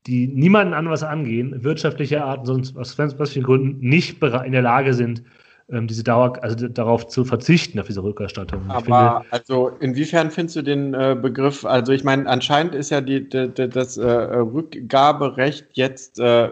die 0.08 0.26
niemanden 0.26 0.72
an 0.72 0.88
was 0.88 1.02
angehen, 1.02 1.62
wirtschaftlicher 1.62 2.24
Art, 2.24 2.46
sonst 2.46 2.76
aus 2.76 2.98
was 2.98 3.32
für 3.32 3.40
Gründen 3.40 3.86
nicht 3.86 4.22
in 4.22 4.52
der 4.52 4.62
Lage 4.62 4.94
sind, 4.94 5.22
ähm, 5.70 5.86
diese 5.86 6.02
Dauer, 6.02 6.42
also 6.42 6.66
darauf 6.66 7.08
zu 7.08 7.26
verzichten, 7.26 7.78
auf 7.78 7.86
diese 7.86 8.02
Rückerstattung. 8.02 8.62
Aber 8.68 8.80
finde, 8.80 9.32
also 9.32 9.68
inwiefern 9.80 10.30
findest 10.30 10.56
du 10.56 10.62
den 10.62 10.94
äh, 10.94 11.14
Begriff, 11.20 11.66
also 11.66 11.92
ich 11.92 12.04
meine, 12.04 12.26
anscheinend 12.26 12.74
ist 12.74 12.88
ja 12.88 13.02
die, 13.02 13.28
die, 13.28 13.48
die 13.48 13.68
das 13.68 13.98
äh, 13.98 14.06
Rückgaberecht 14.06 15.66
jetzt, 15.72 16.18
äh, 16.18 16.48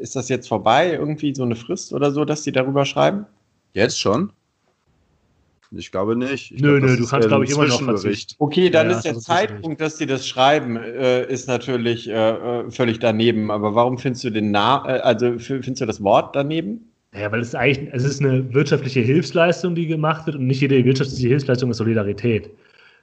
ist 0.00 0.16
das 0.16 0.30
jetzt 0.30 0.48
vorbei, 0.48 0.92
irgendwie 0.92 1.34
so 1.34 1.42
eine 1.42 1.56
Frist 1.56 1.92
oder 1.92 2.10
so, 2.10 2.24
dass 2.24 2.42
die 2.42 2.52
darüber 2.52 2.86
schreiben? 2.86 3.26
Jetzt 3.74 4.00
schon? 4.00 4.32
Ich 5.70 5.90
glaube 5.90 6.16
nicht. 6.16 6.52
Ich 6.52 6.62
nö, 6.62 6.78
glaub, 6.78 6.90
nö, 6.90 6.96
du 6.96 7.06
kannst, 7.06 7.28
glaube 7.28 7.44
ich, 7.44 7.50
immer 7.50 7.66
noch 7.66 7.82
verzichten. 7.82 8.34
Okay, 8.38 8.70
dann 8.70 8.88
ja, 8.88 8.96
ist 8.96 9.04
der 9.04 9.18
Zeitpunkt, 9.18 9.80
dass 9.80 9.96
die 9.96 10.06
das 10.06 10.26
schreiben, 10.26 10.76
äh, 10.76 11.30
ist 11.30 11.46
natürlich 11.46 12.08
äh, 12.08 12.12
äh, 12.12 12.70
völlig 12.70 13.00
daneben. 13.00 13.50
Aber 13.50 13.74
warum 13.74 13.98
findest 13.98 14.24
du 14.24 14.30
den 14.30 14.50
Na 14.50 14.84
äh, 14.86 15.00
also 15.00 15.38
findest 15.38 15.80
du 15.80 15.86
das 15.86 16.02
Wort 16.02 16.34
daneben? 16.34 16.90
Ja, 17.14 17.30
weil 17.32 17.40
es 17.40 17.54
eigentlich, 17.54 17.88
es 17.92 18.04
ist 18.04 18.20
eine 18.20 18.52
wirtschaftliche 18.54 19.00
Hilfsleistung, 19.00 19.74
die 19.74 19.86
gemacht 19.86 20.26
wird 20.26 20.36
und 20.36 20.46
nicht 20.46 20.60
jede 20.60 20.82
wirtschaftliche 20.84 21.28
Hilfsleistung 21.28 21.70
ist 21.70 21.78
Solidarität. 21.78 22.50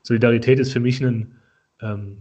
Solidarität 0.03 0.59
ist 0.59 0.73
für 0.73 0.79
mich 0.79 1.01
ein, 1.01 1.35
ähm, 1.81 2.17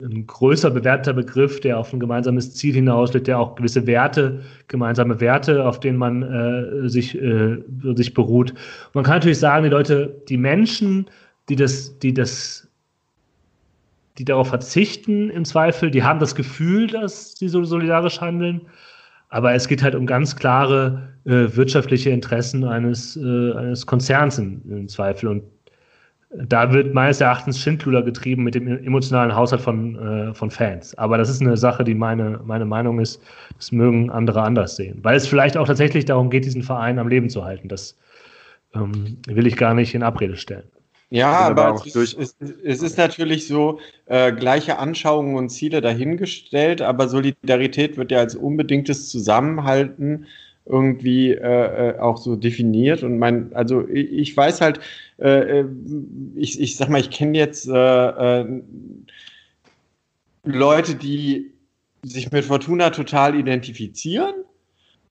ein 0.00 0.26
größer 0.26 0.70
bewährter 0.70 1.12
Begriff, 1.12 1.60
der 1.60 1.78
auf 1.78 1.92
ein 1.92 2.00
gemeinsames 2.00 2.54
Ziel 2.54 2.74
hinausläuft, 2.74 3.26
der 3.26 3.38
auch 3.38 3.54
gewisse 3.54 3.86
Werte, 3.86 4.40
gemeinsame 4.68 5.20
Werte, 5.20 5.66
auf 5.66 5.80
denen 5.80 5.98
man 5.98 6.22
äh, 6.22 6.88
sich, 6.88 7.20
äh, 7.20 7.58
sich 7.94 8.14
beruht. 8.14 8.54
Man 8.94 9.04
kann 9.04 9.16
natürlich 9.16 9.38
sagen, 9.38 9.64
die 9.64 9.70
Leute, 9.70 10.22
die 10.28 10.36
Menschen, 10.36 11.06
die 11.48 11.56
das, 11.56 11.98
die 11.98 12.14
das, 12.14 12.68
die 14.18 14.24
darauf 14.24 14.48
verzichten 14.48 15.30
im 15.30 15.44
Zweifel, 15.44 15.90
die 15.90 16.02
haben 16.02 16.20
das 16.20 16.34
Gefühl, 16.34 16.86
dass 16.86 17.36
sie 17.36 17.48
so 17.48 17.64
solidarisch 17.64 18.20
handeln, 18.20 18.62
aber 19.30 19.54
es 19.54 19.68
geht 19.68 19.82
halt 19.82 19.94
um 19.94 20.06
ganz 20.06 20.36
klare 20.36 21.08
äh, 21.24 21.46
wirtschaftliche 21.54 22.10
Interessen 22.10 22.64
eines, 22.64 23.16
äh, 23.16 23.52
eines 23.52 23.86
Konzerns 23.86 24.38
im, 24.38 24.62
im, 24.68 24.88
Zweifel. 24.88 25.28
Und 25.28 25.44
da 26.32 26.72
wird 26.72 26.94
meines 26.94 27.20
Erachtens 27.20 27.58
Schindluder 27.58 28.02
getrieben 28.02 28.44
mit 28.44 28.54
dem 28.54 28.68
emotionalen 28.68 29.34
Haushalt 29.34 29.62
von, 29.62 29.96
äh, 30.30 30.34
von 30.34 30.50
Fans. 30.50 30.96
Aber 30.96 31.18
das 31.18 31.28
ist 31.28 31.40
eine 31.40 31.56
Sache, 31.56 31.82
die 31.82 31.94
meine, 31.94 32.40
meine 32.44 32.64
Meinung 32.64 33.00
ist, 33.00 33.20
das 33.56 33.72
mögen 33.72 34.10
andere 34.10 34.42
anders 34.42 34.76
sehen. 34.76 35.00
Weil 35.02 35.16
es 35.16 35.26
vielleicht 35.26 35.56
auch 35.56 35.66
tatsächlich 35.66 36.04
darum 36.04 36.30
geht, 36.30 36.44
diesen 36.44 36.62
Verein 36.62 37.00
am 37.00 37.08
Leben 37.08 37.30
zu 37.30 37.44
halten. 37.44 37.68
Das 37.68 37.96
ähm, 38.74 39.18
will 39.26 39.46
ich 39.46 39.56
gar 39.56 39.74
nicht 39.74 39.94
in 39.94 40.04
Abrede 40.04 40.36
stellen. 40.36 40.70
Ja, 41.12 41.32
aber, 41.32 41.64
aber 41.66 41.82
es, 41.84 41.96
ist, 41.96 42.16
es, 42.16 42.36
es, 42.62 42.82
ist 42.82 42.96
natürlich 42.96 43.48
so, 43.48 43.80
äh, 44.06 44.30
gleiche 44.30 44.78
Anschauungen 44.78 45.34
und 45.34 45.48
Ziele 45.48 45.80
dahingestellt, 45.80 46.80
aber 46.80 47.08
Solidarität 47.08 47.96
wird 47.96 48.12
ja 48.12 48.18
als 48.18 48.36
unbedingtes 48.36 49.08
Zusammenhalten 49.08 50.26
irgendwie 50.70 51.32
äh, 51.32 51.90
äh 51.90 51.98
auch 51.98 52.16
so 52.16 52.36
definiert. 52.36 53.02
Und 53.02 53.18
mein, 53.18 53.52
also 53.54 53.88
ich, 53.88 54.12
ich 54.12 54.36
weiß 54.36 54.60
halt, 54.60 54.80
äh, 55.18 55.60
äh, 55.60 55.64
ich, 56.36 56.60
ich 56.60 56.76
sag 56.76 56.88
mal, 56.88 57.00
ich 57.00 57.10
kenne 57.10 57.36
jetzt 57.36 57.68
äh, 57.68 58.44
Leute, 60.44 60.94
die 60.94 61.52
sich 62.02 62.32
mit 62.32 62.44
Fortuna 62.44 62.90
total 62.90 63.34
identifizieren 63.34 64.34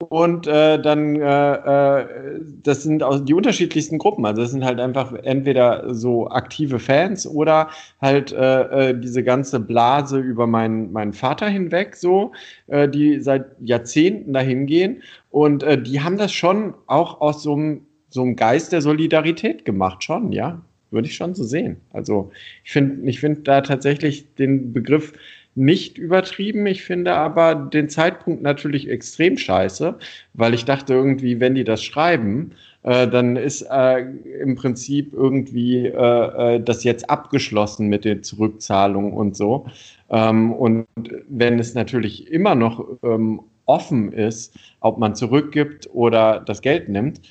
und 0.08 0.48
äh, 0.48 0.82
dann, 0.82 1.18
äh, 1.18 2.00
äh, 2.02 2.40
das 2.64 2.84
sind 2.84 3.04
auch 3.04 3.20
die 3.20 3.34
unterschiedlichsten 3.34 3.98
Gruppen. 3.98 4.26
Also 4.26 4.42
das 4.42 4.52
sind 4.52 4.64
halt 4.64 4.80
einfach 4.80 5.14
entweder 5.24 5.94
so 5.94 6.30
aktive 6.30 6.80
Fans 6.80 7.28
oder 7.28 7.70
halt 8.02 8.32
äh, 8.32 8.92
äh, 8.92 9.00
diese 9.00 9.24
ganze 9.24 9.60
Blase 9.60 10.20
über 10.20 10.48
meinen, 10.48 10.94
meinen 10.94 11.12
Vater 11.12 11.50
hinweg, 11.50 11.98
so, 11.98 12.32
äh, 12.68 12.88
die 12.88 13.20
seit 13.20 13.48
Jahrzehnten 13.60 14.32
dahin 14.32 14.68
gehen. 14.68 15.04
Und 15.32 15.64
äh, 15.64 15.82
die 15.82 16.00
haben 16.02 16.18
das 16.18 16.32
schon 16.32 16.74
auch 16.88 17.20
aus 17.20 17.44
so 17.44 17.54
einem 17.54 17.82
so 18.12 18.22
einem 18.24 18.36
Geist 18.36 18.72
der 18.72 18.82
Solidarität 18.82 19.66
gemacht, 19.66 20.04
schon, 20.04 20.32
ja. 20.32 20.62
Würde 20.92 21.08
ich 21.08 21.16
schon 21.16 21.36
so 21.36 21.44
sehen. 21.44 21.78
Also 21.94 22.32
ich 22.64 22.72
finde 22.72 23.08
ich 23.08 23.20
finde 23.20 23.42
da 23.42 23.62
tatsächlich 23.62 24.34
den 24.36 24.74
Begriff 24.74 25.14
nicht 25.60 25.98
übertrieben. 25.98 26.66
Ich 26.66 26.84
finde 26.84 27.16
aber 27.16 27.54
den 27.54 27.90
Zeitpunkt 27.90 28.42
natürlich 28.42 28.90
extrem 28.90 29.38
scheiße, 29.38 29.96
weil 30.34 30.54
ich 30.54 30.64
dachte 30.64 30.94
irgendwie, 30.94 31.42
wenn 31.42 31.54
die 31.54 31.66
das 31.66 31.84
schreiben, 31.84 32.54
äh, 32.84 33.08
dann 33.10 33.36
ist 33.36 33.64
äh, 33.70 34.06
im 34.42 34.56
Prinzip 34.56 35.14
irgendwie 35.14 35.88
äh, 35.88 36.56
äh 36.56 36.64
das 36.64 36.86
jetzt 36.86 37.10
abgeschlossen 37.10 37.90
mit 37.90 38.06
den 38.06 38.24
Zurückzahlungen 38.24 39.12
und 39.12 39.36
so. 39.36 39.66
Ähm, 40.10 40.54
und 40.54 40.88
wenn 41.28 41.60
es 41.60 41.74
natürlich 41.74 42.32
immer 42.32 42.56
noch 42.56 42.86
ähm, 43.04 43.42
offen 43.66 44.14
ist, 44.14 44.58
ob 44.80 44.98
man 44.98 45.14
zurückgibt 45.16 45.90
oder 45.94 46.40
das 46.40 46.62
Geld 46.62 46.88
nimmt, 46.88 47.22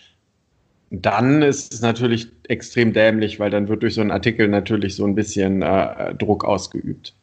dann 0.91 1.43
ist 1.43 1.73
es 1.73 1.81
natürlich 1.81 2.29
extrem 2.49 2.93
dämlich, 2.93 3.41
weil 3.41 3.51
dann 3.51 3.69
wird 3.69 3.83
durch 3.83 3.95
so 3.95 4.03
einen 4.03 4.11
Artikel 4.11 4.49
natürlich 4.49 4.97
so 4.97 5.07
ein 5.07 5.15
bisschen 5.15 5.63
äh, 5.63 6.15
Druck 6.15 6.45
ausgeübt. 6.45 7.15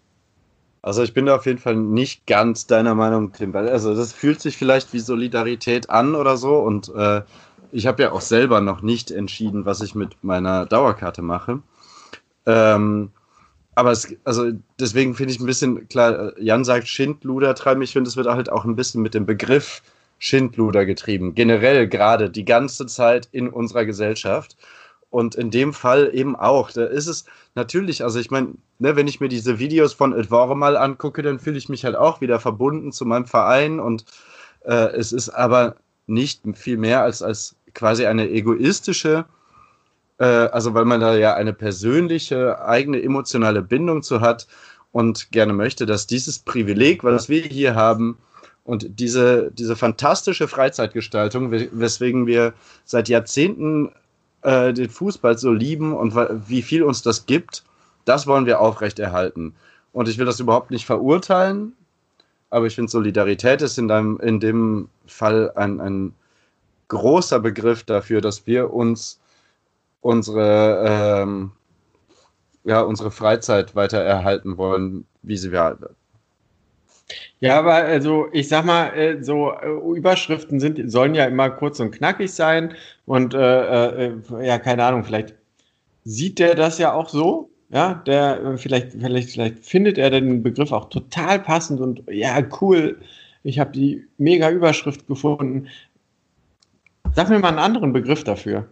Also 0.85 1.01
ich 1.01 1.15
bin 1.15 1.25
da 1.25 1.35
auf 1.35 1.47
jeden 1.47 1.57
Fall 1.57 1.75
nicht 1.75 2.27
ganz 2.27 2.67
deiner 2.67 2.93
Meinung, 2.93 3.33
Tim. 3.33 3.55
Also 3.55 3.95
das 3.95 4.13
fühlt 4.13 4.39
sich 4.39 4.55
vielleicht 4.55 4.93
wie 4.93 4.99
Solidarität 4.99 5.89
an 5.89 6.13
oder 6.13 6.37
so. 6.37 6.59
Und 6.59 6.93
äh, 6.95 7.23
ich 7.71 7.87
habe 7.87 8.03
ja 8.03 8.11
auch 8.11 8.21
selber 8.21 8.61
noch 8.61 8.83
nicht 8.83 9.09
entschieden, 9.09 9.65
was 9.65 9.81
ich 9.81 9.95
mit 9.95 10.23
meiner 10.23 10.67
Dauerkarte 10.67 11.23
mache. 11.23 11.63
Ähm, 12.45 13.09
aber 13.73 13.93
es, 13.93 14.15
also 14.25 14.51
deswegen 14.79 15.15
finde 15.15 15.33
ich 15.33 15.39
ein 15.39 15.47
bisschen, 15.47 15.89
klar, 15.89 16.39
Jan 16.39 16.63
sagt 16.63 16.87
Schindluder 16.87 17.55
treiben. 17.55 17.81
Ich 17.81 17.93
finde, 17.93 18.07
es 18.07 18.15
wird 18.15 18.27
halt 18.27 18.51
auch 18.51 18.63
ein 18.63 18.75
bisschen 18.75 19.01
mit 19.01 19.15
dem 19.15 19.25
Begriff 19.25 19.81
Schindluder 20.19 20.85
getrieben. 20.85 21.33
Generell 21.33 21.87
gerade 21.87 22.29
die 22.29 22.45
ganze 22.45 22.85
Zeit 22.85 23.27
in 23.31 23.49
unserer 23.49 23.85
Gesellschaft. 23.85 24.55
Und 25.15 25.35
in 25.35 25.49
dem 25.49 25.71
Fall 25.71 26.09
eben 26.13 26.35
auch. 26.35 26.71
Da 26.71 26.83
ist 26.83 27.07
es 27.07 27.23
natürlich, 27.55 28.03
also 28.03 28.19
ich 28.19 28.31
meine, 28.31 28.49
ne, 28.79 28.97
wenn 28.97 29.07
ich 29.07 29.21
mir 29.21 29.29
diese 29.29 29.59
Videos 29.59 29.93
von 29.93 30.11
Edvore 30.11 30.57
mal 30.57 30.75
angucke, 30.75 31.21
dann 31.21 31.39
fühle 31.39 31.57
ich 31.57 31.69
mich 31.69 31.85
halt 31.85 31.95
auch 31.95 32.19
wieder 32.19 32.37
verbunden 32.37 32.91
zu 32.91 33.05
meinem 33.05 33.25
Verein. 33.25 33.79
Und 33.79 34.03
äh, 34.65 34.87
es 34.93 35.13
ist 35.13 35.29
aber 35.29 35.77
nicht 36.05 36.41
viel 36.55 36.75
mehr 36.75 37.01
als, 37.01 37.21
als 37.21 37.55
quasi 37.73 38.05
eine 38.05 38.29
egoistische, 38.29 39.23
äh, 40.17 40.25
also 40.25 40.73
weil 40.73 40.83
man 40.83 40.99
da 40.99 41.15
ja 41.15 41.33
eine 41.33 41.53
persönliche, 41.53 42.61
eigene 42.65 43.01
emotionale 43.01 43.61
Bindung 43.61 44.03
zu 44.03 44.19
hat 44.19 44.47
und 44.91 45.31
gerne 45.31 45.53
möchte, 45.53 45.85
dass 45.85 46.07
dieses 46.07 46.39
Privileg, 46.39 47.05
was 47.05 47.29
wir 47.29 47.43
hier 47.43 47.73
haben, 47.73 48.17
und 48.65 48.99
diese, 48.99 49.51
diese 49.53 49.77
fantastische 49.77 50.49
Freizeitgestaltung, 50.49 51.51
weswegen 51.51 52.27
wir 52.27 52.53
seit 52.83 53.07
Jahrzehnten 53.07 53.91
äh, 54.45 54.73
den 54.73 54.89
Fußball 54.89 55.37
so 55.37 55.51
lieben 55.51 55.93
und 55.93 56.15
wie 56.47 56.61
viel 56.61 56.83
uns 56.83 57.01
das 57.01 57.25
gibt, 57.25 57.63
das 58.05 58.27
wollen 58.27 58.45
wir 58.45 58.61
aufrechterhalten. 58.61 59.55
Und 59.91 60.07
ich 60.07 60.17
will 60.17 60.25
das 60.25 60.39
überhaupt 60.39 60.71
nicht 60.71 60.85
verurteilen, 60.85 61.73
aber 62.49 62.67
ich 62.67 62.75
finde, 62.75 62.91
Solidarität 62.91 63.61
ist 63.61 63.77
in, 63.77 63.87
deinem, 63.87 64.19
in 64.19 64.39
dem 64.39 64.89
Fall 65.07 65.51
ein, 65.55 65.79
ein 65.79 66.13
großer 66.87 67.39
Begriff 67.39 67.83
dafür, 67.83 68.21
dass 68.21 68.45
wir 68.45 68.71
uns 68.73 69.19
unsere, 70.01 70.85
ähm, 70.87 71.51
ja, 72.63 72.81
unsere 72.81 73.11
Freizeit 73.11 73.75
weiter 73.75 73.99
erhalten 73.99 74.57
wollen, 74.57 75.05
wie 75.23 75.37
sie 75.37 75.51
wir 75.51 75.77
ja, 77.39 77.59
aber 77.59 77.73
also 77.73 78.27
ich 78.31 78.47
sag 78.47 78.65
mal, 78.65 78.87
äh, 78.95 79.23
so 79.23 79.51
äh, 79.51 79.97
Überschriften 79.97 80.59
sind, 80.59 80.91
sollen 80.91 81.13
ja 81.13 81.25
immer 81.25 81.49
kurz 81.49 81.79
und 81.79 81.91
knackig 81.91 82.33
sein. 82.33 82.73
Und 83.05 83.33
äh, 83.33 84.07
äh, 84.07 84.13
ja, 84.41 84.57
keine 84.59 84.83
Ahnung, 84.83 85.03
vielleicht 85.03 85.35
sieht 86.03 86.39
der 86.39 86.55
das 86.55 86.77
ja 86.77 86.93
auch 86.93 87.09
so. 87.09 87.49
Ja, 87.69 87.95
der 88.05 88.57
vielleicht, 88.57 88.91
vielleicht, 88.91 89.31
vielleicht 89.31 89.65
findet 89.65 89.97
er 89.97 90.11
den 90.11 90.43
Begriff 90.43 90.71
auch 90.71 90.89
total 90.89 91.39
passend 91.39 91.81
und 91.81 92.03
ja, 92.09 92.37
cool. 92.61 92.97
Ich 93.43 93.59
habe 93.59 93.71
die 93.71 94.05
mega 94.17 94.49
Überschrift 94.49 95.07
gefunden. 95.07 95.67
Sag 97.13 97.29
mir 97.29 97.39
mal 97.39 97.49
einen 97.49 97.59
anderen 97.59 97.91
Begriff 97.91 98.23
dafür. 98.23 98.67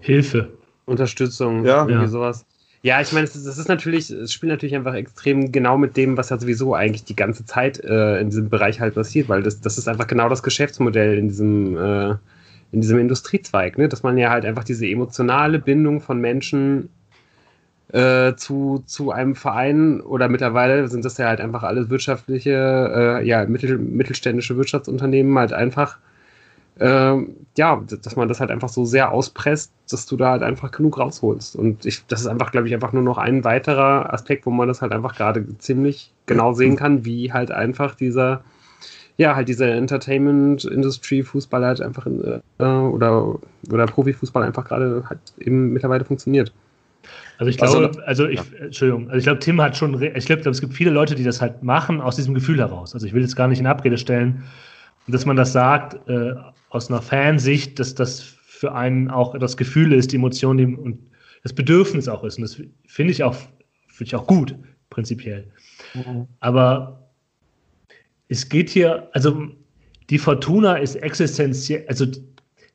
Hilfe. 0.00 0.52
Unterstützung, 0.86 1.64
ja. 1.64 1.78
irgendwie 1.82 2.02
ja. 2.02 2.08
sowas. 2.08 2.44
Ja, 2.82 3.00
ich 3.00 3.12
meine, 3.12 3.26
das 3.26 3.36
ist 3.36 3.68
natürlich, 3.68 4.10
es 4.10 4.32
spielt 4.32 4.50
natürlich 4.50 4.74
einfach 4.74 4.94
extrem 4.94 5.50
genau 5.50 5.78
mit 5.78 5.96
dem, 5.96 6.18
was 6.18 6.28
ja 6.28 6.38
sowieso 6.38 6.74
eigentlich 6.74 7.04
die 7.04 7.16
ganze 7.16 7.46
Zeit 7.46 7.82
äh, 7.82 8.20
in 8.20 8.28
diesem 8.28 8.50
Bereich 8.50 8.78
halt 8.80 8.94
passiert, 8.94 9.28
weil 9.30 9.42
das, 9.42 9.60
das 9.62 9.78
ist 9.78 9.88
einfach 9.88 10.06
genau 10.06 10.28
das 10.28 10.42
Geschäftsmodell 10.42 11.16
in 11.16 11.28
diesem, 11.28 11.76
äh, 11.78 12.14
in 12.72 12.80
diesem 12.80 12.98
Industriezweig, 12.98 13.78
ne? 13.78 13.88
dass 13.88 14.02
man 14.02 14.18
ja 14.18 14.30
halt 14.30 14.44
einfach 14.44 14.64
diese 14.64 14.86
emotionale 14.86 15.58
Bindung 15.58 16.00
von 16.00 16.20
Menschen 16.20 16.88
äh, 17.92 18.34
zu, 18.34 18.82
zu 18.86 19.12
einem 19.12 19.34
Verein 19.36 20.00
oder 20.00 20.28
mittlerweile 20.28 20.88
sind 20.88 21.04
das 21.04 21.18
ja 21.18 21.28
halt 21.28 21.40
einfach 21.40 21.62
alle 21.62 21.90
wirtschaftliche, 21.90 23.20
äh, 23.20 23.26
ja, 23.26 23.44
mittel, 23.46 23.78
mittelständische 23.78 24.56
Wirtschaftsunternehmen 24.56 25.38
halt 25.38 25.52
einfach 25.52 25.98
ähm, 26.80 27.36
ja, 27.56 27.80
dass 28.02 28.16
man 28.16 28.28
das 28.28 28.40
halt 28.40 28.50
einfach 28.50 28.68
so 28.68 28.84
sehr 28.84 29.12
auspresst, 29.12 29.72
dass 29.88 30.06
du 30.06 30.16
da 30.16 30.32
halt 30.32 30.42
einfach 30.42 30.72
genug 30.72 30.98
rausholst. 30.98 31.54
Und 31.54 31.86
ich, 31.86 32.04
das 32.06 32.20
ist 32.20 32.26
einfach, 32.26 32.50
glaube 32.50 32.66
ich, 32.66 32.74
einfach 32.74 32.92
nur 32.92 33.02
noch 33.02 33.18
ein 33.18 33.44
weiterer 33.44 34.12
Aspekt, 34.12 34.44
wo 34.44 34.50
man 34.50 34.66
das 34.66 34.82
halt 34.82 34.92
einfach 34.92 35.14
gerade 35.14 35.56
ziemlich 35.58 36.12
genau 36.26 36.52
sehen 36.52 36.74
kann, 36.76 37.04
wie 37.04 37.32
halt 37.32 37.52
einfach 37.52 37.94
dieser, 37.94 38.42
ja, 39.16 39.36
halt 39.36 39.48
dieser 39.48 39.68
Entertainment-Industry, 39.72 41.22
Fußball 41.22 41.64
halt 41.64 41.80
einfach 41.80 42.06
in, 42.06 42.22
äh, 42.58 42.64
oder, 42.64 43.38
oder 43.70 43.86
Profifußball 43.86 44.42
einfach 44.42 44.64
gerade 44.64 45.04
halt 45.08 45.20
eben 45.38 45.72
mittlerweile 45.72 46.04
funktioniert. 46.04 46.52
Also 47.38 47.50
ich 47.50 47.58
glaube, 47.58 47.86
also, 47.86 48.00
also 48.02 48.26
ich, 48.26 48.38
ja. 48.38 48.64
Entschuldigung, 48.64 49.06
also 49.06 49.18
ich 49.18 49.24
glaube, 49.24 49.40
Tim 49.40 49.60
hat 49.60 49.76
schon, 49.76 50.00
ich 50.02 50.26
glaube, 50.26 50.48
es 50.48 50.60
gibt 50.60 50.74
viele 50.74 50.90
Leute, 50.90 51.14
die 51.14 51.24
das 51.24 51.40
halt 51.40 51.62
machen 51.62 52.00
aus 52.00 52.16
diesem 52.16 52.34
Gefühl 52.34 52.58
heraus. 52.58 52.94
Also 52.94 53.06
ich 53.06 53.12
will 53.12 53.22
jetzt 53.22 53.36
gar 53.36 53.48
nicht 53.48 53.58
in 53.58 53.66
Abrede 53.66 53.98
stellen, 53.98 54.44
dass 55.06 55.26
man 55.26 55.36
das 55.36 55.52
sagt, 55.52 56.08
äh, 56.08 56.34
aus 56.70 56.90
einer 56.90 57.02
Fansicht, 57.02 57.78
dass 57.78 57.94
das 57.94 58.20
für 58.20 58.72
einen 58.72 59.10
auch 59.10 59.36
das 59.38 59.56
Gefühl 59.56 59.92
ist, 59.92 60.12
die 60.12 60.16
Emotion 60.16 60.56
die, 60.56 60.66
und 60.66 60.98
das 61.42 61.52
Bedürfnis 61.52 62.08
auch 62.08 62.24
ist. 62.24 62.38
Und 62.38 62.42
das 62.42 62.60
finde 62.86 63.12
ich 63.12 63.22
auch, 63.22 63.34
finde 63.88 64.08
ich 64.08 64.16
auch 64.16 64.26
gut, 64.26 64.56
prinzipiell. 64.90 65.46
Mhm. 65.92 66.26
Aber 66.40 67.03
es 68.28 68.48
geht 68.48 68.70
hier, 68.70 69.08
also 69.12 69.48
die 70.10 70.18
Fortuna 70.18 70.76
ist 70.76 70.96
existenziell, 70.96 71.84
also 71.88 72.06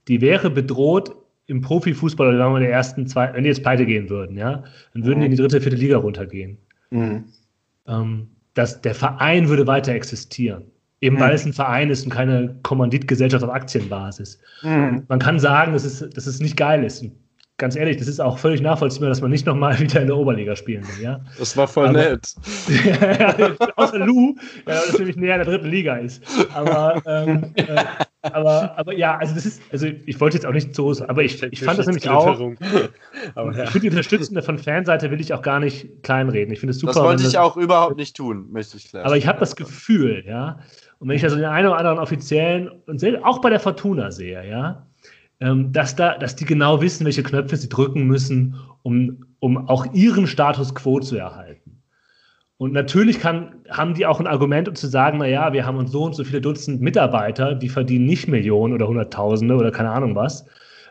die 0.08 0.22
wäre 0.22 0.50
bedroht 0.50 1.16
im 1.48 1.62
Profifußball, 1.62 2.38
sagen 2.38 2.54
wir, 2.54 2.60
der 2.60 2.72
ersten 2.72 3.08
zwei, 3.08 3.34
wenn 3.34 3.44
die 3.44 3.50
jetzt 3.50 3.64
pleite 3.64 3.86
gehen 3.86 4.10
würden, 4.10 4.38
ja, 4.38 4.64
dann 4.94 5.06
würden 5.06 5.18
mhm. 5.18 5.22
die 5.22 5.26
in 5.26 5.32
die 5.32 5.38
dritte, 5.38 5.62
vierte 5.62 5.78
Liga 5.78 5.98
runtergehen. 5.98 6.58
Mhm. 6.92 7.26
Ähm, 7.88 8.28
das, 8.54 8.82
der 8.82 8.96
Verein 8.96 9.50
würde 9.50 9.68
weiter 9.68 9.94
existieren. 9.94 10.64
Eben 11.02 11.16
mhm. 11.16 11.22
weil 11.22 11.34
es 11.34 11.46
ein 11.46 11.54
Verein 11.54 11.90
ist 11.90 12.04
und 12.04 12.12
keine 12.12 12.56
Kommanditgesellschaft 12.64 13.44
auf 13.44 13.50
Aktienbasis. 13.50 14.40
Mhm. 14.64 15.04
Man 15.08 15.20
kann 15.20 15.40
sagen, 15.40 15.74
dass 15.74 15.86
es, 15.86 16.08
dass 16.10 16.28
es 16.28 16.40
nicht 16.40 16.58
geil 16.58 16.84
ist. 16.84 17.06
Ganz 17.60 17.76
ehrlich, 17.76 17.98
das 17.98 18.08
ist 18.08 18.22
auch 18.22 18.38
völlig 18.38 18.62
nachvollziehbar, 18.62 19.10
dass 19.10 19.22
man 19.22 19.30
nicht 19.32 19.46
nochmal 19.46 19.78
wieder 19.80 20.02
in 20.02 20.08
der 20.08 20.18
Oberliga 20.18 20.56
spielen 20.56 20.88
will. 20.88 21.04
Ja? 21.04 21.20
Das 21.38 21.56
war 21.58 21.68
voll 21.68 21.90
Aber, 21.90 21.98
nett. 21.98 22.34
außer 23.76 24.00
Lou, 24.00 24.36
ja, 24.66 24.82
das 24.88 24.98
nämlich 24.98 25.18
näher 25.18 25.36
in 25.36 25.44
der 25.44 25.54
dritten 25.54 25.70
Liga 25.70 25.98
ist. 25.98 26.24
Aber, 26.54 27.02
ähm, 27.06 27.52
äh, 27.56 27.84
aber, 28.22 28.78
aber 28.78 28.94
ja, 28.94 29.18
also 29.18 29.36
das 29.36 29.46
ist, 29.46 29.62
also 29.72 29.88
ich 29.88 30.20
wollte 30.22 30.38
jetzt 30.38 30.46
auch 30.46 30.54
nicht 30.54 30.74
so, 30.74 30.96
aber 31.08 31.22
ich, 31.22 31.44
ich 31.44 31.62
fand 31.62 31.78
das 31.78 31.86
nämlich 31.86 32.10
auch. 32.10 32.40
Aber, 33.36 33.56
ja. 33.56 33.64
Ich 33.66 33.70
finde 33.72 33.82
die 33.82 33.90
Unterstützende 33.90 34.42
von 34.42 34.58
Fanseite 34.58 35.12
will 35.12 35.20
ich 35.20 35.34
auch 35.34 35.42
gar 35.42 35.60
nicht 35.60 36.04
kleinreden. 36.04 36.54
Ich 36.54 36.60
finde 36.60 36.72
es 36.72 36.80
super. 36.80 36.94
Das 36.94 37.04
wollte 37.04 37.24
ich 37.24 37.38
auch 37.38 37.58
überhaupt 37.58 37.98
nicht 37.98 38.16
tun, 38.16 38.48
möchte 38.52 38.78
ich 38.78 38.90
klar. 38.90 39.06
Aber 39.06 39.18
ich 39.18 39.28
habe 39.28 39.40
das 39.40 39.56
Gefühl, 39.56 40.24
ja, 40.26 40.60
und 41.00 41.10
wenn 41.10 41.16
ich 41.16 41.24
also 41.24 41.36
den 41.36 41.46
einen 41.46 41.68
oder 41.68 41.78
anderen 41.78 42.00
offiziellen 42.00 42.70
und 42.88 43.04
auch 43.24 43.42
bei 43.42 43.50
der 43.50 43.60
Fortuna 43.60 44.12
sehe, 44.12 44.48
ja, 44.48 44.86
dass, 45.40 45.96
da, 45.96 46.18
dass 46.18 46.36
die 46.36 46.46
genau 46.46 46.82
wissen, 46.82 47.06
welche 47.06 47.24
Knöpfe 47.24 47.56
sie 47.56 47.70
drücken 47.70 48.06
müssen, 48.08 48.56
um, 48.84 49.26
um 49.40 49.70
auch 49.70 49.94
ihren 49.94 50.28
Status 50.28 50.76
quo 50.76 51.00
zu 51.00 51.16
erhalten. 51.16 51.82
Und 52.58 52.74
natürlich 52.74 53.22
kann, 53.22 53.56
haben 53.70 53.94
die 53.94 54.06
auch 54.06 54.20
ein 54.20 54.28
Argument, 54.28 54.68
um 54.68 54.76
zu 54.76 54.88
sagen, 54.88 55.20
naja, 55.20 55.54
wir 55.54 55.66
haben 55.66 55.78
uns 55.78 55.92
so 55.92 56.04
und 56.04 56.14
so 56.14 56.26
viele 56.26 56.42
Dutzend 56.42 56.82
Mitarbeiter, 56.82 57.56
die 57.56 57.70
verdienen 57.70 58.06
nicht 58.06 58.28
Millionen 58.28 58.74
oder 58.74 58.86
Hunderttausende 58.86 59.56
oder 59.56 59.72
keine 59.72 59.92
Ahnung 59.92 60.14
was, 60.14 60.46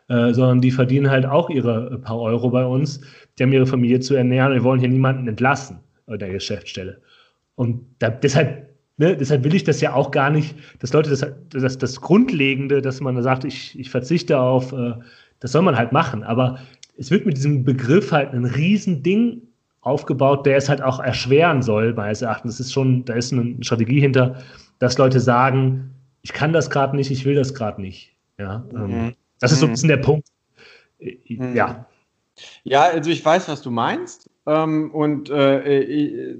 äh, 0.09 0.33
sondern 0.33 0.63
die 0.63 0.71
verdienen 0.71 1.11
halt 1.11 1.27
auch 1.27 1.51
ihre 1.51 1.99
paar 1.99 2.19
Euro 2.19 2.49
bei 2.49 2.65
uns, 2.65 3.03
die 3.39 3.43
haben 3.43 3.53
ihre 3.53 3.67
Familie 3.67 4.01
zu 4.01 4.15
ernähren. 4.15 4.55
Wir 4.55 4.65
wollen 4.65 4.81
hier 4.81 4.89
niemanden 4.89 5.29
entlassen 5.29 5.81
in 6.07 6.19
der 6.19 6.31
Geschäftsstelle. 6.31 7.03
Und 7.55 7.83
da, 7.99 8.09
deshalb 8.09 8.68
Ne, 9.01 9.17
deshalb 9.17 9.45
will 9.45 9.55
ich 9.55 9.63
das 9.63 9.81
ja 9.81 9.95
auch 9.95 10.11
gar 10.11 10.29
nicht, 10.29 10.57
dass 10.81 10.93
Leute 10.93 11.11
das, 11.11 11.25
das, 11.51 11.79
das 11.79 12.01
Grundlegende, 12.01 12.83
dass 12.83 13.01
man 13.01 13.23
sagt, 13.23 13.45
ich, 13.45 13.79
ich 13.79 13.91
verzichte 13.91 14.41
auf, 14.41 14.73
äh, 14.73 14.95
das 15.39 15.53
soll 15.53 15.63
man 15.63 15.77
halt 15.77 15.93
machen. 15.93 16.25
Aber 16.25 16.59
es 16.97 17.13
wird 17.13 17.25
mit 17.25 17.37
diesem 17.37 17.65
Begriff 17.65 18.11
halt 18.11 18.33
ein 18.33 18.45
Riesending 18.45 19.41
aufgebaut, 19.83 20.45
der 20.47 20.57
es 20.57 20.69
halt 20.69 20.83
auch 20.83 20.99
erschweren 20.99 21.63
soll, 21.63 21.95
meines 21.95 22.23
Erachtens. 22.23 22.59
Das 22.59 22.67
ist 22.67 22.73
schon, 22.73 23.05
da 23.05 23.15
ist 23.15 23.33
eine 23.33 23.57
Strategie 23.61 24.01
hinter, 24.01 24.43
dass 24.81 24.99
Leute 24.99 25.21
sagen, 25.21 25.95
ich 26.23 26.33
kann 26.33 26.53
das 26.53 26.69
gerade 26.69 26.97
nicht, 26.97 27.13
ich 27.13 27.25
will 27.25 27.37
das 27.37 27.55
gerade 27.55 27.81
nicht. 27.81 28.17
Ja, 28.39 28.65
ähm, 28.75 29.07
mhm. 29.07 29.15
das 29.39 29.53
ist 29.53 29.61
so 29.61 29.67
ein 29.67 29.73
bisschen 29.73 29.89
der 29.89 29.99
Punkt. 29.99 30.27
Äh, 30.99 31.19
mhm. 31.29 31.55
Ja. 31.55 31.87
Ja, 32.65 32.83
also 32.83 33.11
ich 33.11 33.25
weiß, 33.25 33.49
was 33.49 33.63
du 33.63 33.71
meinst. 33.71 34.29
Ähm, 34.47 34.91
und 34.93 35.31
äh, 35.31 36.35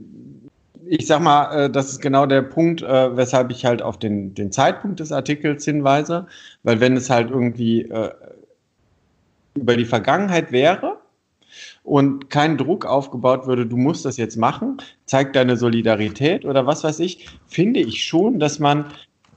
ich 0.89 1.07
sag 1.07 1.21
mal, 1.21 1.67
äh, 1.67 1.71
das 1.71 1.91
ist 1.91 2.01
genau 2.01 2.27
der 2.27 2.43
Punkt, 2.43 2.83
äh, 2.83 3.17
weshalb 3.17 3.51
ich 3.51 3.65
halt 3.65 3.83
auf 3.83 3.99
den, 3.99 4.35
den 4.35 4.51
Zeitpunkt 4.53 5.01
des 5.01 5.13
Artikels 5.13 5.65
hinweise, 5.65 6.27
weil 6.63 6.81
wenn 6.81 6.97
es 6.97 7.11
halt 7.11 7.31
irgendwie 7.31 7.83
äh, 7.83 8.11
über 9.55 9.77
die 9.77 9.85
Vergangenheit 9.85 10.53
wäre 10.53 10.99
und 11.83 12.31
kein 12.31 12.57
Druck 12.57 12.87
aufgebaut 12.87 13.47
würde, 13.47 13.67
du 13.67 13.77
musst 13.77 14.05
das 14.05 14.17
jetzt 14.17 14.37
machen, 14.37 14.79
zeigt 15.05 15.37
deine 15.37 15.57
Solidarität 15.57 16.45
oder 16.45 16.67
was 16.67 16.85
weiß 16.85 17.01
ich, 17.01 17.29
finde 17.47 17.81
ich 17.81 18.05
schon, 18.05 18.39
dass 18.39 18.59
man 18.59 18.87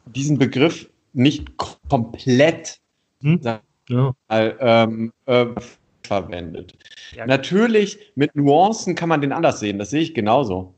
diesen 0.06 0.38
Begriff 0.38 0.90
nicht 1.14 1.57
komplett 1.90 2.80
hm? 3.22 3.41
ja. 3.44 3.61
ähm, 4.30 5.11
äh, 5.26 5.48
verwendet. 6.03 6.78
Ja. 7.15 7.26
Natürlich, 7.26 7.99
mit 8.15 8.36
Nuancen 8.36 8.95
kann 8.95 9.10
man 9.10 9.22
den 9.22 9.32
anders 9.32 9.60
sehen, 9.60 9.80
das 9.80 9.90
sehe 9.90 10.02
ich 10.02 10.14
genauso. 10.14 10.73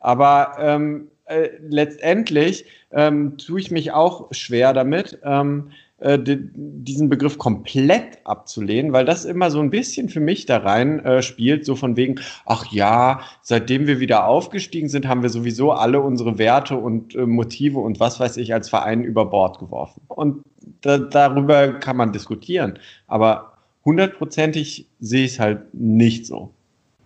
Aber 0.00 0.56
ähm, 0.58 1.08
äh, 1.24 1.50
letztendlich 1.60 2.66
ähm, 2.92 3.36
tue 3.38 3.60
ich 3.60 3.70
mich 3.70 3.92
auch 3.92 4.28
schwer 4.32 4.72
damit, 4.72 5.18
ähm, 5.24 5.70
äh, 5.98 6.18
diesen 6.20 7.08
Begriff 7.08 7.38
komplett 7.38 8.18
abzulehnen, 8.24 8.92
weil 8.92 9.06
das 9.06 9.24
immer 9.24 9.50
so 9.50 9.60
ein 9.60 9.70
bisschen 9.70 10.10
für 10.10 10.20
mich 10.20 10.44
da 10.44 10.58
rein 10.58 11.00
äh, 11.00 11.22
spielt, 11.22 11.64
so 11.64 11.74
von 11.74 11.96
wegen, 11.96 12.20
ach 12.44 12.70
ja, 12.70 13.20
seitdem 13.40 13.86
wir 13.86 13.98
wieder 13.98 14.26
aufgestiegen 14.26 14.90
sind, 14.90 15.08
haben 15.08 15.22
wir 15.22 15.30
sowieso 15.30 15.72
alle 15.72 16.00
unsere 16.00 16.36
Werte 16.36 16.76
und 16.76 17.14
äh, 17.14 17.24
Motive 17.24 17.78
und 17.78 17.98
was 17.98 18.20
weiß 18.20 18.36
ich 18.36 18.52
als 18.52 18.68
Verein 18.68 19.04
über 19.04 19.24
Bord 19.24 19.58
geworfen. 19.58 20.02
Und 20.08 20.42
da, 20.82 20.98
darüber 20.98 21.72
kann 21.72 21.96
man 21.96 22.12
diskutieren, 22.12 22.78
aber 23.06 23.54
hundertprozentig 23.86 24.86
sehe 25.00 25.24
ich 25.24 25.32
es 25.32 25.40
halt 25.40 25.72
nicht 25.72 26.26
so. 26.26 26.52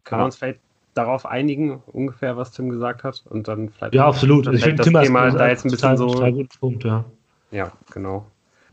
Kann 0.02 0.18
man 0.18 0.26
uns 0.26 0.36
vielleicht 0.36 0.58
darauf 0.94 1.26
einigen, 1.26 1.82
ungefähr, 1.86 2.36
was 2.36 2.52
Tim 2.52 2.70
gesagt 2.70 3.04
hat. 3.04 3.24
Und 3.28 3.48
dann 3.48 3.68
vielleicht. 3.70 3.94
Ja, 3.94 4.06
absolut. 4.06 4.46
ich 4.52 4.62
finde 4.62 4.82
Tim 4.82 4.94
Thema 4.94 5.30
da 5.30 5.48
jetzt 5.48 5.64
ein 5.64 5.70
bisschen 5.70 5.96
so. 5.96 6.08
Punkt, 6.60 6.84
ja. 6.84 7.04
Ja, 7.50 7.72
genau. 7.92 8.26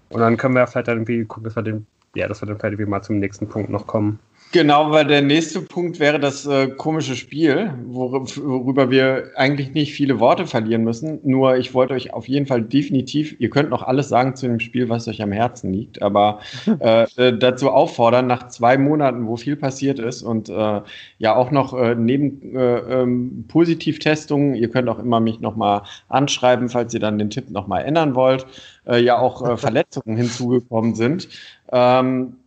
Und 0.09 0.21
dann 0.21 0.37
können 0.37 0.55
wir 0.55 0.65
vielleicht 0.67 0.87
dann 0.87 0.97
irgendwie 0.97 1.25
gucken, 1.25 1.45
dass 1.45 1.55
wir 1.55 1.63
den, 1.63 1.85
ja, 2.15 2.27
dass 2.27 2.41
wir 2.41 2.47
dann 2.47 2.59
vielleicht 2.59 2.79
mal 2.87 3.01
zum 3.01 3.19
nächsten 3.19 3.47
Punkt 3.47 3.69
noch 3.69 3.87
kommen. 3.87 4.19
Genau, 4.53 4.91
weil 4.91 5.05
der 5.05 5.21
nächste 5.21 5.61
Punkt 5.61 5.99
wäre 5.99 6.21
das 6.21 6.45
äh, 6.45 6.69
komische 6.69 7.17
Spiel, 7.17 7.73
worüber 7.85 8.89
wir 8.89 9.31
eigentlich 9.35 9.73
nicht 9.73 9.93
viele 9.93 10.21
Worte 10.21 10.47
verlieren 10.47 10.85
müssen. 10.85 11.19
Nur 11.23 11.57
ich 11.57 11.73
wollte 11.73 11.93
euch 11.93 12.13
auf 12.13 12.29
jeden 12.29 12.45
Fall 12.45 12.61
definitiv, 12.61 13.35
ihr 13.39 13.49
könnt 13.49 13.69
noch 13.69 13.83
alles 13.83 14.07
sagen 14.07 14.37
zu 14.37 14.47
dem 14.47 14.61
Spiel, 14.61 14.87
was 14.87 15.07
euch 15.09 15.21
am 15.21 15.33
Herzen 15.33 15.73
liegt, 15.73 16.01
aber 16.01 16.39
äh, 16.79 17.03
äh, 17.17 17.37
dazu 17.37 17.71
auffordern, 17.71 18.27
nach 18.27 18.47
zwei 18.47 18.77
Monaten, 18.77 19.27
wo 19.27 19.35
viel 19.35 19.57
passiert 19.57 19.99
ist 19.99 20.21
und 20.21 20.47
äh, 20.47 20.81
ja 21.17 21.35
auch 21.35 21.51
noch 21.51 21.73
äh, 21.73 21.95
neben 21.95 22.55
äh, 22.55 23.01
ähm, 23.01 23.43
Positivtestungen, 23.49 24.55
ihr 24.55 24.69
könnt 24.69 24.87
auch 24.87 24.99
immer 24.99 25.19
mich 25.19 25.41
nochmal 25.41 25.81
anschreiben, 26.07 26.69
falls 26.69 26.93
ihr 26.93 27.01
dann 27.01 27.19
den 27.19 27.29
Tipp 27.29 27.49
nochmal 27.49 27.83
ändern 27.83 28.15
wollt, 28.15 28.45
ja 28.85 29.19
auch 29.19 29.57
Verletzungen 29.59 30.15
hinzugekommen 30.15 30.95
sind. 30.95 31.27
Ähm, 31.73 32.37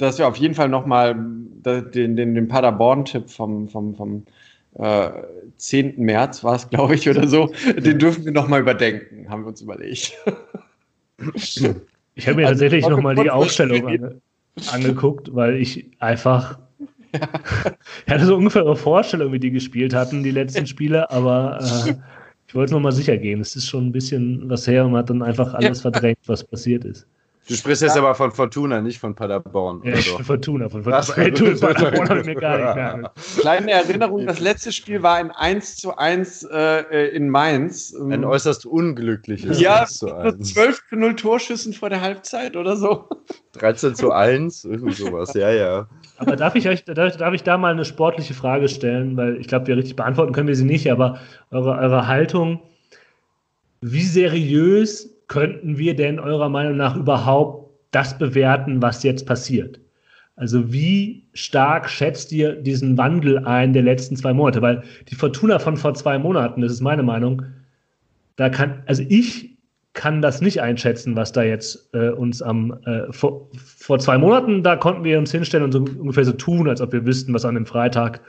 dass 0.00 0.18
wir 0.18 0.26
auf 0.26 0.36
jeden 0.36 0.54
Fall 0.54 0.68
nochmal 0.68 1.14
den, 1.14 2.16
den, 2.16 2.34
den 2.34 2.48
Paderborn-Tipp 2.48 3.28
vom, 3.28 3.68
vom, 3.68 3.94
vom 3.94 4.24
äh, 4.74 5.10
10. 5.56 5.98
März 5.98 6.42
war 6.44 6.56
es, 6.56 6.68
glaube 6.70 6.94
ich, 6.94 7.08
oder 7.08 7.26
so, 7.26 7.52
den 7.76 7.98
dürfen 7.98 8.24
wir 8.24 8.32
nochmal 8.32 8.60
überdenken, 8.60 9.28
haben 9.28 9.42
wir 9.42 9.48
uns 9.48 9.60
überlegt. 9.60 10.16
Ich 12.14 12.26
habe 12.26 12.36
mir 12.36 12.46
also, 12.46 12.60
tatsächlich 12.60 12.88
nochmal 12.88 13.14
die 13.14 13.30
Aufstellung 13.30 13.86
ange 13.86 14.20
angeguckt, 14.72 15.34
weil 15.34 15.56
ich 15.56 15.90
einfach 16.00 16.58
ja. 17.14 17.20
ich 18.06 18.12
hatte 18.12 18.26
so 18.26 18.36
ungefähr 18.36 18.62
eine 18.62 18.76
Vorstellung, 18.76 19.32
wie 19.32 19.38
die 19.38 19.50
gespielt 19.50 19.94
hatten, 19.94 20.22
die 20.22 20.30
letzten 20.30 20.66
Spiele, 20.66 21.10
aber 21.10 21.58
äh, 21.60 21.94
ich 22.46 22.54
wollte 22.54 22.72
noch 22.72 22.80
mal 22.80 22.92
sicher 22.92 23.16
gehen. 23.16 23.40
Es 23.40 23.56
ist 23.56 23.68
schon 23.68 23.86
ein 23.86 23.92
bisschen 23.92 24.48
was 24.48 24.66
her 24.66 24.84
und 24.84 24.92
man 24.92 25.00
hat 25.00 25.10
dann 25.10 25.22
einfach 25.22 25.54
alles 25.54 25.80
verdrängt, 25.80 26.18
was 26.26 26.44
passiert 26.44 26.84
ist. 26.84 27.06
Du 27.48 27.54
sprichst 27.56 27.82
jetzt 27.82 27.96
aber 27.96 28.14
von 28.14 28.30
Fortuna, 28.30 28.80
nicht 28.80 29.00
von 29.00 29.14
Paderborn. 29.14 29.82
Ja, 29.82 29.94
also. 29.94 30.18
Fortuna, 30.22 30.68
von 30.68 30.84
Fortuna. 30.84 31.16
Hey, 31.16 31.30
du, 31.32 31.58
Paderborn 31.60 32.08
habe 32.08 32.20
ich 32.20 32.26
mir 32.26 32.34
gar 32.36 32.58
nicht 32.58 32.74
mehr. 32.76 33.12
Kleine 33.38 33.72
Erinnerung, 33.72 34.26
das 34.26 34.40
letzte 34.40 34.72
Spiel 34.72 35.02
war 35.02 35.16
ein 35.16 35.30
1 35.30 35.76
zu 35.76 35.96
1 35.96 36.44
äh, 36.44 37.08
in 37.08 37.28
Mainz. 37.28 37.94
Ein 37.94 38.24
äußerst 38.24 38.66
unglückliches 38.66 39.60
ja, 39.60 39.80
1 39.80 39.98
zu 39.98 40.14
1. 40.14 40.52
12 40.52 40.80
zu 40.90 40.96
0 40.96 41.16
Torschüssen 41.16 41.72
vor 41.72 41.90
der 41.90 42.00
Halbzeit 42.00 42.56
oder 42.56 42.76
so. 42.76 43.08
13 43.52 43.94
zu 43.96 44.12
1, 44.12 44.64
irgendwie 44.64 44.94
sowas, 44.94 45.34
ja, 45.34 45.50
ja. 45.50 45.88
Aber 46.18 46.36
darf 46.36 46.54
ich 46.54 46.68
euch, 46.68 46.84
darf, 46.84 47.16
darf 47.16 47.34
ich 47.34 47.42
da 47.42 47.58
mal 47.58 47.72
eine 47.72 47.84
sportliche 47.84 48.34
Frage 48.34 48.68
stellen? 48.68 49.16
Weil 49.16 49.38
ich 49.40 49.48
glaube, 49.48 49.66
wir 49.66 49.76
richtig 49.76 49.96
beantworten 49.96 50.32
können 50.32 50.48
wir 50.48 50.56
sie 50.56 50.64
nicht, 50.64 50.92
aber 50.92 51.18
eure, 51.50 51.78
eure 51.78 52.06
Haltung, 52.06 52.60
wie 53.80 54.04
seriös 54.04 55.10
könnten 55.30 55.78
wir 55.78 55.94
denn 55.94 56.18
eurer 56.18 56.48
Meinung 56.48 56.76
nach 56.76 56.96
überhaupt 56.96 57.70
das 57.92 58.18
bewerten, 58.18 58.82
was 58.82 59.04
jetzt 59.04 59.26
passiert? 59.26 59.80
Also 60.34 60.72
wie 60.72 61.28
stark 61.34 61.88
schätzt 61.88 62.32
ihr 62.32 62.56
diesen 62.56 62.98
Wandel 62.98 63.38
ein 63.38 63.72
der 63.72 63.82
letzten 63.82 64.16
zwei 64.16 64.32
Monate? 64.32 64.60
Weil 64.60 64.82
die 65.08 65.14
Fortuna 65.14 65.60
von 65.60 65.76
vor 65.76 65.94
zwei 65.94 66.18
Monaten, 66.18 66.62
das 66.62 66.72
ist 66.72 66.80
meine 66.80 67.04
Meinung, 67.04 67.42
da 68.36 68.48
kann, 68.48 68.82
also 68.86 69.04
ich 69.08 69.56
kann 69.92 70.20
das 70.20 70.40
nicht 70.40 70.62
einschätzen, 70.62 71.14
was 71.14 71.30
da 71.30 71.42
jetzt 71.44 71.90
äh, 71.94 72.10
uns 72.10 72.42
am 72.42 72.72
äh, 72.84 73.12
vor, 73.12 73.50
vor, 73.54 74.00
zwei 74.00 74.18
Monaten, 74.18 74.64
da 74.64 74.76
konnten 74.76 75.04
wir 75.04 75.18
uns 75.18 75.30
hinstellen 75.30 75.64
und 75.64 75.72
so 75.72 75.78
ungefähr 75.78 76.24
so 76.24 76.32
tun, 76.32 76.68
als 76.68 76.80
ob 76.80 76.92
wir 76.92 77.06
wüssten, 77.06 77.34
was 77.34 77.44
an 77.44 77.54
dem 77.54 77.66
Freitag 77.66 78.20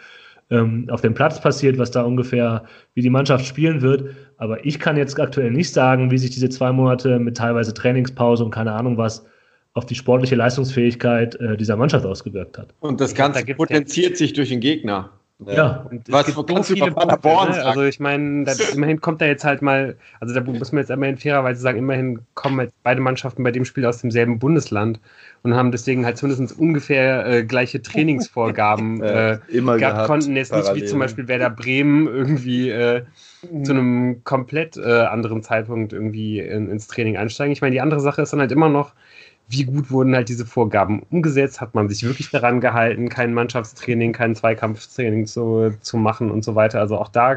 ähm, 0.51 0.87
auf 0.89 1.01
dem 1.01 1.13
Platz 1.13 1.41
passiert, 1.41 1.77
was 1.77 1.91
da 1.91 2.03
ungefähr, 2.03 2.65
wie 2.93 3.01
die 3.01 3.09
Mannschaft 3.09 3.45
spielen 3.45 3.81
wird. 3.81 4.15
Aber 4.37 4.65
ich 4.65 4.79
kann 4.79 4.97
jetzt 4.97 5.19
aktuell 5.19 5.51
nicht 5.51 5.71
sagen, 5.71 6.11
wie 6.11 6.17
sich 6.17 6.29
diese 6.29 6.49
zwei 6.49 6.71
Monate 6.71 7.19
mit 7.19 7.37
teilweise 7.37 7.73
Trainingspause 7.73 8.43
und 8.43 8.51
keine 8.51 8.73
Ahnung 8.73 8.97
was 8.97 9.25
auf 9.73 9.85
die 9.85 9.95
sportliche 9.95 10.35
Leistungsfähigkeit 10.35 11.35
äh, 11.35 11.55
dieser 11.55 11.77
Mannschaft 11.77 12.05
ausgewirkt 12.05 12.57
hat. 12.57 12.73
Und 12.81 12.99
das 12.99 13.15
Ganze 13.15 13.45
da 13.45 13.53
potenziert 13.53 14.17
sich 14.17 14.33
durch 14.33 14.49
den 14.49 14.59
Gegner. 14.59 15.11
Ja, 15.47 15.87
und 15.89 16.11
was 16.11 16.25
gibt 16.25 16.37
so 16.37 16.63
viele 16.63 16.91
Paderborn 16.91 17.49
ne? 17.49 17.65
Also 17.65 17.83
ich 17.83 17.99
meine, 17.99 18.45
immerhin 18.73 19.01
kommt 19.01 19.21
da 19.21 19.25
jetzt 19.25 19.43
halt 19.43 19.61
mal, 19.61 19.95
also 20.19 20.35
da 20.35 20.41
muss 20.41 20.71
man 20.71 20.81
jetzt 20.81 20.91
immerhin 20.91 21.17
fairerweise 21.17 21.61
sagen, 21.61 21.79
immerhin 21.79 22.19
kommen 22.35 22.59
jetzt 22.59 22.75
beide 22.83 23.01
Mannschaften 23.01 23.43
bei 23.43 23.51
dem 23.51 23.65
Spiel 23.65 23.85
aus 23.85 24.01
demselben 24.01 24.37
Bundesland 24.37 24.99
und 25.41 25.55
haben 25.55 25.71
deswegen 25.71 26.05
halt 26.05 26.17
zumindest 26.17 26.59
ungefähr 26.59 27.25
äh, 27.25 27.43
gleiche 27.43 27.81
Trainingsvorgaben 27.81 29.01
äh, 29.01 29.39
immer 29.47 29.77
gehabt, 29.77 29.95
gehabt, 29.95 30.07
konnten 30.07 30.35
jetzt 30.35 30.51
parallel. 30.51 30.73
nicht 30.73 30.83
wie 30.83 30.87
zum 30.87 30.99
Beispiel 30.99 31.27
Werder 31.27 31.49
Bremen 31.49 32.07
irgendwie 32.07 32.69
äh, 32.69 33.03
mhm. 33.49 33.65
zu 33.65 33.71
einem 33.71 34.23
komplett 34.23 34.77
äh, 34.77 35.01
anderen 35.01 35.41
Zeitpunkt 35.41 35.91
irgendwie 35.91 36.39
in, 36.39 36.69
ins 36.69 36.87
Training 36.87 37.17
einsteigen. 37.17 37.51
Ich 37.51 37.61
meine, 37.61 37.73
die 37.73 37.81
andere 37.81 37.99
Sache 38.01 38.21
ist 38.21 38.31
dann 38.31 38.41
halt 38.41 38.51
immer 38.51 38.69
noch, 38.69 38.93
wie 39.51 39.65
gut 39.65 39.91
wurden 39.91 40.15
halt 40.15 40.29
diese 40.29 40.45
Vorgaben 40.45 41.03
umgesetzt? 41.11 41.61
Hat 41.61 41.75
man 41.75 41.89
sich 41.89 42.03
wirklich 42.03 42.31
daran 42.31 42.61
gehalten, 42.61 43.09
kein 43.09 43.33
Mannschaftstraining, 43.33 44.13
kein 44.13 44.35
Zweikampftraining 44.35 45.25
zu, 45.25 45.73
zu 45.81 45.97
machen 45.97 46.31
und 46.31 46.43
so 46.43 46.55
weiter? 46.55 46.79
Also 46.79 46.97
auch 46.97 47.09
da, 47.09 47.35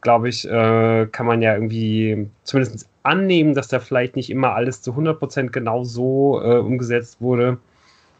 glaube 0.00 0.28
ich, 0.28 0.48
äh, 0.48 1.06
kann 1.06 1.26
man 1.26 1.42
ja 1.42 1.54
irgendwie 1.54 2.28
zumindest 2.44 2.88
annehmen, 3.02 3.54
dass 3.54 3.68
da 3.68 3.78
vielleicht 3.78 4.16
nicht 4.16 4.30
immer 4.30 4.54
alles 4.54 4.82
zu 4.82 4.92
100% 4.92 5.50
genau 5.50 5.84
so 5.84 6.40
äh, 6.42 6.58
umgesetzt 6.58 7.20
wurde. 7.20 7.58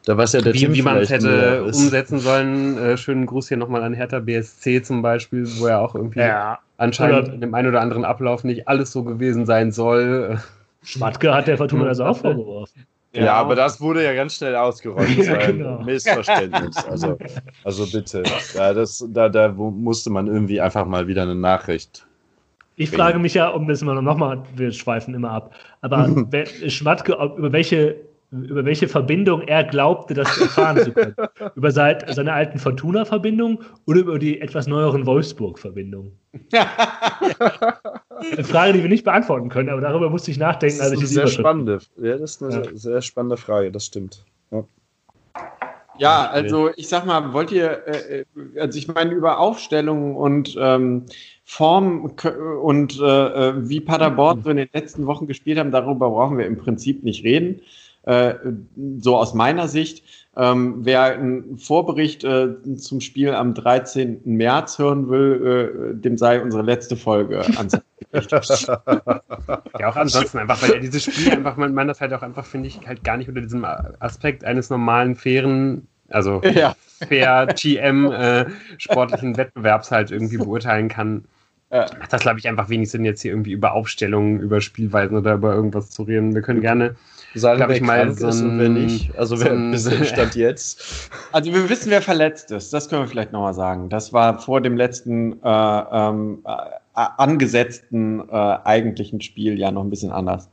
Da 0.05 0.17
war 0.17 0.27
ja 0.27 0.41
der 0.41 0.55
wie, 0.55 0.73
wie 0.73 0.83
man 0.83 0.97
es 0.99 1.11
hätte 1.11 1.65
umsetzen 1.65 2.19
sollen. 2.19 2.79
Äh, 2.79 2.97
schönen 2.97 3.27
Gruß 3.27 3.49
hier 3.49 3.57
nochmal 3.57 3.83
an 3.83 3.93
Hertha 3.93 4.21
BSC 4.21 4.83
zum 4.83 5.03
Beispiel, 5.03 5.47
wo 5.59 5.69
ja 5.69 5.81
auch 5.81 5.95
irgendwie 5.95 6.21
ja. 6.21 6.59
anscheinend 6.79 7.25
oder 7.25 7.35
in 7.35 7.41
dem 7.41 7.55
einen 7.55 7.69
oder 7.69 7.81
anderen 7.81 8.05
Ablauf 8.05 8.45
nicht 8.45 8.69
alles 8.69 8.93
so 8.93 9.03
gewesen 9.03 9.45
sein 9.45 9.73
soll. 9.73 10.39
Schmatke 10.83 11.35
hat 11.35 11.47
der 11.49 11.59
Fortuna 11.59 11.85
das 11.85 12.01
auch 12.01 12.17
vorgeworfen. 12.17 12.87
Ja, 13.13 13.25
ja, 13.25 13.35
aber 13.35 13.55
das 13.55 13.81
wurde 13.81 14.05
ja 14.05 14.13
ganz 14.13 14.35
schnell 14.35 14.55
ausgeräumt. 14.55 15.29
Ein 15.29 15.59
genau. 15.59 15.83
Missverständnis. 15.83 16.77
Also, 16.85 17.17
also 17.65 17.87
bitte. 17.91 18.23
Ja, 18.55 18.75
das, 18.75 19.05
da, 19.09 19.29
da 19.31 19.49
musste 19.49 20.11
man 20.11 20.27
irgendwie 20.27 20.61
einfach 20.61 20.85
mal 20.85 21.07
wieder 21.07 21.23
eine 21.23 21.35
Nachricht. 21.35 22.07
Ich 22.77 22.91
bringen. 22.91 23.03
frage 23.03 23.19
mich 23.19 23.35
ja, 23.35 23.49
um 23.49 23.67
das 23.67 23.83
mal 23.83 24.01
nochmal, 24.01 24.43
wir 24.55 24.71
schweifen 24.73 25.15
immer 25.15 25.31
ab, 25.31 25.55
aber 25.81 26.09
Schmatke, 26.69 27.13
über 27.37 27.51
welche 27.51 27.97
über 28.31 28.65
welche 28.65 28.89
Verbindung 28.89 29.43
er 29.43 29.65
glaubte, 29.65 30.13
das 30.15 30.39
erfahren 30.39 30.79
zu 30.79 30.93
können. 30.93 31.15
über 31.55 31.71
seit, 31.71 32.13
seine 32.15 32.33
alten 32.33 32.59
Fortuna-Verbindungen 32.59 33.59
oder 33.87 34.01
über 34.01 34.19
die 34.19 34.41
etwas 34.41 34.67
neueren 34.67 35.07
Wolfsburg-Verbindungen? 35.07 36.13
eine 36.53 38.45
Frage, 38.45 38.75
die 38.75 38.83
wir 38.83 38.91
nicht 38.91 39.05
beantworten 39.05 39.49
können, 39.49 39.71
aber 39.71 39.81
darüber 39.81 40.11
musste 40.11 40.31
ich 40.31 40.39
nachdenken. 40.39 40.79
Das 40.79 40.93
ist 40.93 40.99
eine 40.99 41.07
sehr 41.07 41.27
spannende, 41.27 41.79
ja, 41.97 42.19
das 42.19 42.33
ist 42.33 42.43
eine 42.43 42.65
ja. 42.65 42.71
sehr 42.75 43.01
spannende 43.01 43.39
Frage, 43.39 43.73
das 43.73 43.87
stimmt. 43.87 44.25
Ja. 44.51 44.65
Ja, 45.99 46.31
also 46.31 46.71
ich 46.77 46.89
sag 46.89 47.07
mal, 47.07 47.33
wollt 47.33 47.51
ihr, 47.51 47.87
äh, 47.89 48.21
äh 48.21 48.25
also 48.61 48.79
ich 48.79 48.87
meine, 48.87 49.13
über 49.13 49.41
Aufstellungen 49.41 50.15
und 50.15 50.57
ähm, 50.61 51.07
Form 51.45 52.13
und 52.63 53.01
äh, 53.01 53.49
äh, 53.49 53.69
wie 53.69 53.81
Paderborn 53.81 54.43
so 54.45 54.51
in 54.51 54.59
den 54.59 54.69
letzten 54.73 55.07
Wochen 55.07 55.27
gespielt 55.27 55.59
haben, 55.59 55.73
darüber 55.73 56.11
brauchen 56.11 56.39
wir 56.39 56.47
im 56.47 56.57
Prinzip 56.59 57.03
nicht 57.03 57.25
reden. 57.25 57.63
Äh, 58.09 58.37
so 59.01 59.19
aus 59.19 59.35
meiner 59.35 59.69
Sicht. 59.69 60.03
Ähm, 60.35 60.77
wer 60.79 61.03
einen 61.03 61.59
Vorbericht 61.59 62.25
äh, 62.25 62.55
zum 62.77 63.03
Spiel 63.03 63.35
am 63.35 63.53
13. 63.53 64.23
März 64.25 64.79
hören 64.79 65.11
will, 65.11 65.93
äh, 65.93 66.01
dem 66.01 66.17
sei 66.17 66.41
unsere 66.41 66.63
letzte 66.63 66.97
Folge 66.97 67.41
ans 67.59 67.77
Ja, 69.79 69.89
auch 69.91 69.97
ansonsten 69.97 70.39
einfach, 70.39 70.63
weil 70.63 70.71
ja 70.71 70.79
dieses 70.79 71.05
Spiel 71.05 71.31
einfach, 71.33 71.59
man, 71.59 71.75
man 71.75 71.87
das 71.87 72.01
halt 72.01 72.15
auch 72.15 72.23
einfach, 72.23 72.47
finde 72.47 72.69
ich, 72.69 72.81
halt 72.87 73.05
gar 73.05 73.19
nicht 73.19 73.29
unter 73.29 73.43
diesem 73.43 73.67
Aspekt 73.99 74.43
eines 74.43 74.71
normalen, 74.71 75.15
fairen, 75.15 75.87
also 76.09 76.41
ja. 76.43 76.75
fair 77.07 77.47
GM 77.55 78.11
äh, 78.11 78.47
sportlichen 78.79 79.37
Wettbewerbs 79.37 79.91
halt 79.91 80.11
irgendwie 80.11 80.39
beurteilen 80.39 80.89
kann. 80.89 81.27
Ja. 81.71 81.85
Macht 81.99 82.11
das, 82.15 82.23
glaube 82.23 82.39
ich, 82.39 82.49
einfach 82.49 82.71
wenig 82.71 82.91
Sinn, 82.91 83.05
jetzt 83.05 83.21
hier 83.21 83.33
irgendwie 83.33 83.53
über 83.53 83.73
Aufstellungen, 83.73 84.41
über 84.41 84.63
Spielweisen 84.63 85.15
oder 85.15 85.35
über 85.35 85.55
irgendwas 85.55 85.91
zu 85.91 86.05
reden. 86.05 86.35
Wir 86.35 86.41
können 86.41 86.63
gerne 86.63 86.97
sagen, 87.35 87.61
wer 87.61 87.71
ich 87.71 87.83
mal 87.83 88.13
so 88.13 88.29
ist 88.29 88.43
und 88.43 88.59
wer 88.59 88.69
nicht. 88.69 89.17
Also 89.17 89.41
wer 89.41 89.53
ein 89.53 89.71
bisschen 89.71 90.05
Stand 90.05 90.35
jetzt. 90.35 91.11
Also 91.33 91.53
wir 91.53 91.69
wissen, 91.69 91.91
wer 91.91 92.01
verletzt 92.01 92.51
ist. 92.51 92.73
Das 92.73 92.89
können 92.89 93.03
wir 93.03 93.09
vielleicht 93.09 93.33
nochmal 93.33 93.53
sagen. 93.53 93.91
Das 93.91 94.13
war 94.15 94.39
vor 94.39 94.63
dem 94.63 94.77
letzten 94.77 95.35
äh, 95.43 95.85
ähm, 95.93 96.43
äh, 96.47 96.57
angesetzten 96.95 98.27
äh, 98.31 98.33
eigentlichen 98.65 99.21
Spiel 99.21 99.59
ja 99.59 99.71
noch 99.71 99.85
ein 99.85 99.91
bisschen 99.91 100.11
anders. 100.11 100.49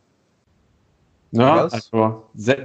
Ne? 1.31 1.49
Also 1.51 2.23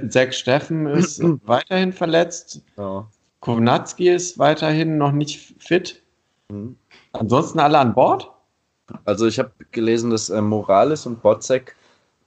Zack 0.09 0.33
Steffen 0.33 0.87
ist 0.87 1.21
weiterhin 1.45 1.93
verletzt. 1.93 2.61
Ja. 2.77 3.07
Kovnatski 3.39 4.09
ist 4.09 4.37
weiterhin 4.37 4.97
noch 4.97 5.11
nicht 5.11 5.55
fit. 5.59 6.01
Mhm. 6.49 6.75
Ansonsten 7.13 7.59
alle 7.59 7.79
an 7.79 7.93
Bord? 7.93 8.29
Also 9.05 9.25
ich 9.25 9.39
habe 9.39 9.51
gelesen, 9.71 10.09
dass 10.09 10.29
äh, 10.29 10.41
Morales 10.41 11.05
und 11.05 11.21
Botzek 11.21 11.75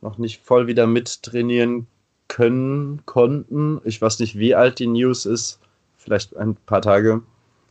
noch 0.04 0.18
nicht 0.18 0.40
voll 0.44 0.68
wieder 0.68 0.86
mittrainieren 0.86 1.88
können, 2.28 3.02
konnten. 3.06 3.80
Ich 3.84 4.00
weiß 4.00 4.20
nicht, 4.20 4.38
wie 4.38 4.54
alt 4.54 4.78
die 4.78 4.86
News 4.86 5.26
ist. 5.26 5.58
Vielleicht 5.96 6.36
ein 6.36 6.54
paar 6.54 6.82
Tage. 6.82 7.22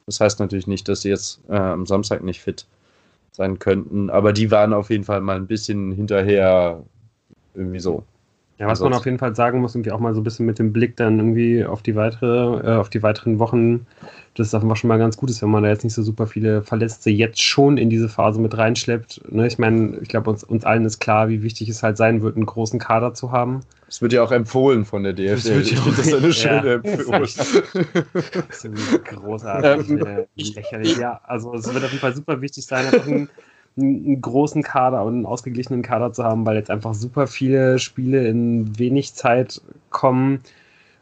Das 0.08 0.20
heißt 0.20 0.40
natürlich 0.40 0.68
nicht, 0.68 0.90
dass 0.90 1.02
sie 1.02 1.10
jetzt 1.10 1.40
äh, 1.48 1.56
am 1.56 1.86
Samstag 1.86 2.24
nicht 2.24 2.42
fit 2.42 2.66
sein 3.32 3.60
könnten. 3.60 4.10
Aber 4.10 4.34
die 4.34 4.52
waren 4.52 4.74
auf 4.74 4.90
jeden 4.90 5.04
Fall 5.06 5.22
mal 5.22 5.38
ein 5.38 5.48
bisschen 5.48 5.92
hinterher 5.92 6.84
irgendwie 7.54 7.80
so. 7.80 8.04
Ja, 8.64 8.70
was 8.70 8.80
man 8.80 8.94
auf 8.94 9.04
jeden 9.04 9.20
Fall 9.20 9.36
sagen 9.36 9.60
muss, 9.60 9.76
irgendwie 9.76 9.92
auch 9.92 10.00
mal 10.00 10.14
so 10.14 10.22
ein 10.22 10.24
bisschen 10.24 10.46
mit 10.46 10.58
dem 10.58 10.72
Blick 10.72 10.96
dann 10.96 11.20
irgendwie 11.20 11.66
auf 11.66 11.82
die 11.82 11.98
weitere, 11.98 12.66
äh, 12.66 12.78
auf 12.78 12.90
die 12.90 13.04
weiteren 13.04 13.38
Wochen, 13.38 13.86
das 14.36 14.48
ist 14.48 14.56
einfach 14.56 14.78
schon 14.78 14.88
mal 14.88 14.98
ganz 14.98 15.18
gut 15.18 15.30
ist, 15.30 15.42
wenn 15.42 15.50
man 15.50 15.64
da 15.64 15.70
jetzt 15.70 15.84
nicht 15.84 15.94
so 15.94 16.02
super 16.02 16.28
viele 16.28 16.62
Verletzte 16.62 17.10
jetzt 17.10 17.42
schon 17.42 17.78
in 17.78 17.90
diese 17.90 18.08
Phase 18.08 18.40
mit 18.40 18.58
reinschleppt. 18.58 19.22
Ne? 19.30 19.48
Ich 19.48 19.60
meine, 19.60 19.98
ich 20.02 20.08
glaube, 20.08 20.30
uns, 20.30 20.46
uns 20.46 20.64
allen 20.64 20.86
ist 20.86 21.00
klar, 21.00 21.28
wie 21.28 21.44
wichtig 21.44 21.68
es 21.68 21.84
halt 21.84 21.98
sein 21.98 22.22
wird, 22.22 22.38
einen 22.38 22.46
großen 22.46 22.80
Kader 22.80 23.14
zu 23.14 23.34
haben. 23.34 23.60
Das 23.88 24.02
wird 24.02 24.14
ja 24.14 24.24
auch 24.24 24.32
empfohlen 24.32 24.86
von 24.86 25.04
der 25.04 25.12
DFL. 25.12 25.34
Das 25.34 25.46
wird 25.46 25.72
ich 25.72 25.78
finde 25.78 25.98
das 25.98 26.14
eine 26.14 26.32
schöne 26.34 26.68
ja. 26.68 26.74
Empfehlung. 26.76 27.12
Das 28.48 28.64
ist 28.64 29.06
großartig. 29.06 29.90
Ähm, 29.90 30.06
äh, 30.06 30.26
lächerlich. 30.36 30.98
Ja, 30.98 31.20
also 31.26 31.54
es 31.54 31.72
wird 31.72 31.84
auf 31.84 31.92
jeden 31.92 32.02
Fall 32.02 32.16
super 32.16 32.40
wichtig 32.40 32.66
sein, 32.66 33.28
einen 33.78 34.22
großen 34.22 34.64
Kader 34.64 35.04
und 35.04 35.16
einen 35.16 35.26
ausgeglichenen 35.26 35.82
Kader 35.82 36.14
zu 36.14 36.24
haben, 36.24 36.46
weil 36.46 36.56
jetzt 36.56 36.70
einfach 36.70 36.94
super 36.94 37.28
viele 37.28 37.80
Spiele 37.80 38.28
in 38.28 38.78
wenig 38.78 39.14
Zeit 39.14 39.62
kommen. 39.90 40.42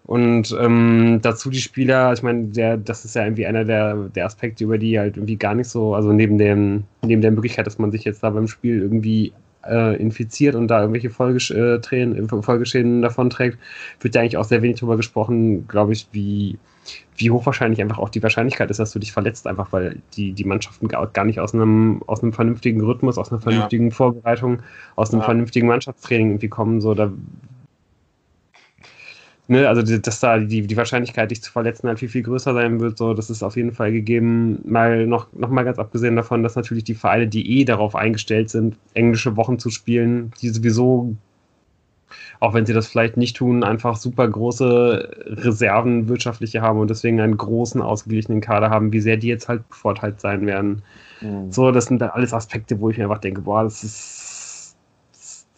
Und 0.05 0.55
ähm, 0.59 1.19
dazu 1.21 1.49
die 1.49 1.59
Spieler, 1.59 2.11
ich 2.13 2.23
meine, 2.23 2.45
der, 2.45 2.77
das 2.77 3.05
ist 3.05 3.15
ja 3.15 3.23
irgendwie 3.23 3.45
einer 3.45 3.65
der, 3.65 3.95
der 3.95 4.25
Aspekte, 4.25 4.63
über 4.63 4.77
die 4.77 4.97
halt 4.97 5.17
irgendwie 5.17 5.37
gar 5.37 5.53
nicht 5.53 5.69
so, 5.69 5.93
also 5.95 6.11
neben, 6.11 6.37
dem, 6.37 6.83
neben 7.01 7.21
der 7.21 7.31
Möglichkeit, 7.31 7.67
dass 7.67 7.77
man 7.77 7.91
sich 7.91 8.03
jetzt 8.03 8.23
da 8.23 8.29
beim 8.29 8.47
Spiel 8.47 8.81
irgendwie 8.81 9.31
äh, 9.67 9.95
infiziert 9.97 10.55
und 10.55 10.67
da 10.67 10.81
irgendwelche 10.81 11.09
Folgesch 11.09 11.51
äh, 11.51 11.79
Tränen, 11.79 12.27
Folgeschäden 12.27 13.01
davon 13.01 13.29
trägt, 13.29 13.57
wird 13.99 14.15
ja 14.15 14.21
eigentlich 14.21 14.37
auch 14.37 14.45
sehr 14.45 14.61
wenig 14.61 14.79
darüber 14.79 14.97
gesprochen, 14.97 15.67
glaube 15.67 15.93
ich, 15.93 16.07
wie, 16.11 16.57
wie 17.15 17.31
hochwahrscheinlich 17.31 17.81
einfach 17.81 17.99
auch 17.99 18.09
die 18.09 18.23
Wahrscheinlichkeit 18.23 18.69
ist, 18.69 18.79
dass 18.79 18.91
du 18.91 18.99
dich 18.99 19.11
verletzt, 19.11 19.47
einfach 19.47 19.71
weil 19.71 19.97
die, 20.15 20.33
die 20.33 20.45
Mannschaften 20.45 20.87
gar 20.87 21.25
nicht 21.25 21.39
aus 21.39 21.53
einem, 21.53 22.01
aus 22.07 22.23
einem 22.23 22.33
vernünftigen 22.33 22.81
Rhythmus, 22.81 23.17
aus 23.17 23.31
einer 23.31 23.41
vernünftigen 23.41 23.89
ja. 23.89 23.95
Vorbereitung, 23.95 24.59
aus 24.95 25.11
einem 25.11 25.21
ja. 25.21 25.25
vernünftigen 25.25 25.67
Mannschaftstraining 25.67 26.29
irgendwie 26.29 26.49
kommen. 26.49 26.81
So, 26.81 26.93
da 26.93 27.11
ne, 29.51 29.67
also 29.67 29.81
dass 29.81 30.19
da 30.21 30.39
die, 30.39 30.65
die 30.65 30.77
Wahrscheinlichkeit, 30.77 31.29
dich 31.29 31.43
zu 31.43 31.51
verletzen, 31.51 31.87
halt 31.89 31.99
viel, 31.99 32.09
viel 32.09 32.23
größer 32.23 32.53
sein 32.53 32.79
wird, 32.79 32.97
so, 32.97 33.13
das 33.13 33.29
ist 33.29 33.43
auf 33.43 33.57
jeden 33.57 33.73
Fall 33.73 33.91
gegeben. 33.91 34.59
Mal 34.63 35.05
noch, 35.05 35.27
noch 35.33 35.49
mal 35.49 35.63
ganz 35.63 35.77
abgesehen 35.77 36.15
davon, 36.15 36.41
dass 36.41 36.55
natürlich 36.55 36.85
die 36.85 36.95
Vereine, 36.95 37.27
die 37.27 37.59
eh 37.59 37.65
darauf 37.65 37.95
eingestellt 37.95 38.49
sind, 38.49 38.77
englische 38.93 39.35
Wochen 39.35 39.59
zu 39.59 39.69
spielen, 39.69 40.31
die 40.41 40.49
sowieso, 40.49 41.15
auch 42.39 42.53
wenn 42.53 42.65
sie 42.65 42.73
das 42.73 42.87
vielleicht 42.87 43.17
nicht 43.17 43.35
tun, 43.35 43.63
einfach 43.65 43.97
super 43.97 44.27
große 44.27 45.09
Reserven 45.25 46.07
wirtschaftliche 46.07 46.61
haben 46.61 46.79
und 46.79 46.89
deswegen 46.89 47.19
einen 47.19 47.35
großen, 47.35 47.81
ausgeglichenen 47.81 48.39
Kader 48.39 48.69
haben, 48.69 48.93
wie 48.93 49.01
sehr 49.01 49.17
die 49.17 49.27
jetzt 49.27 49.49
halt 49.49 49.67
bevorteilt 49.67 50.21
sein 50.21 50.47
werden. 50.47 50.81
Mhm. 51.19 51.51
So, 51.51 51.71
das 51.71 51.85
sind 51.85 52.01
dann 52.01 52.11
alles 52.11 52.33
Aspekte, 52.33 52.79
wo 52.79 52.89
ich 52.89 52.97
mir 52.97 53.03
einfach 53.03 53.19
denke, 53.19 53.41
boah, 53.41 53.63
das 53.63 53.83
ist 53.83 54.30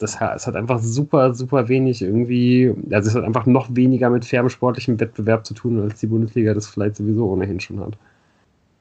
das, 0.04 0.16
es 0.36 0.48
hat 0.48 0.56
einfach 0.56 0.80
super, 0.80 1.34
super 1.34 1.68
wenig 1.70 2.02
irgendwie, 2.02 2.74
also 2.92 3.10
es 3.10 3.16
hat 3.16 3.24
einfach 3.24 3.46
noch 3.46 3.68
weniger 3.76 4.10
mit 4.10 4.26
fairem 4.26 4.50
sportlichem 4.50 5.00
Wettbewerb 5.00 5.46
zu 5.46 5.54
tun, 5.54 5.82
als 5.82 6.00
die 6.00 6.08
Bundesliga 6.08 6.54
das 6.54 6.68
vielleicht 6.68 6.98
sowieso 6.98 7.28
ohnehin 7.28 7.60
schon 7.60 7.80
hat. 7.80 7.98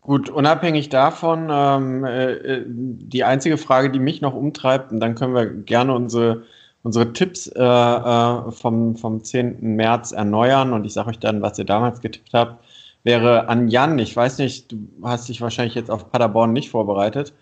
Gut, 0.02 0.28
unabhängig 0.28 0.88
davon, 0.88 1.48
ähm, 1.48 2.04
äh, 2.04 2.62
die 2.66 3.22
einzige 3.22 3.56
Frage, 3.56 3.88
die 3.88 4.00
mich 4.00 4.20
noch 4.20 4.34
umtreibt, 4.34 4.90
und 4.90 4.98
dann 4.98 5.14
können 5.14 5.34
wir 5.34 5.46
gerne 5.46 5.94
unsere, 5.94 6.42
unsere 6.82 7.12
Tipps 7.12 7.46
äh, 7.46 7.62
äh, 7.62 8.50
vom, 8.50 8.96
vom 8.96 9.22
10. 9.22 9.76
März 9.76 10.10
erneuern 10.10 10.72
und 10.72 10.84
ich 10.84 10.92
sage 10.92 11.10
euch 11.10 11.20
dann, 11.20 11.40
was 11.40 11.56
ihr 11.58 11.64
damals 11.64 12.00
getippt 12.00 12.34
habt, 12.34 12.64
wäre 13.04 13.48
an 13.48 13.68
Jan. 13.68 13.98
Ich 14.00 14.16
weiß 14.16 14.38
nicht, 14.38 14.72
du 14.72 14.88
hast 15.04 15.28
dich 15.28 15.40
wahrscheinlich 15.40 15.76
jetzt 15.76 15.90
auf 15.90 16.10
Paderborn 16.10 16.52
nicht 16.52 16.70
vorbereitet. 16.70 17.32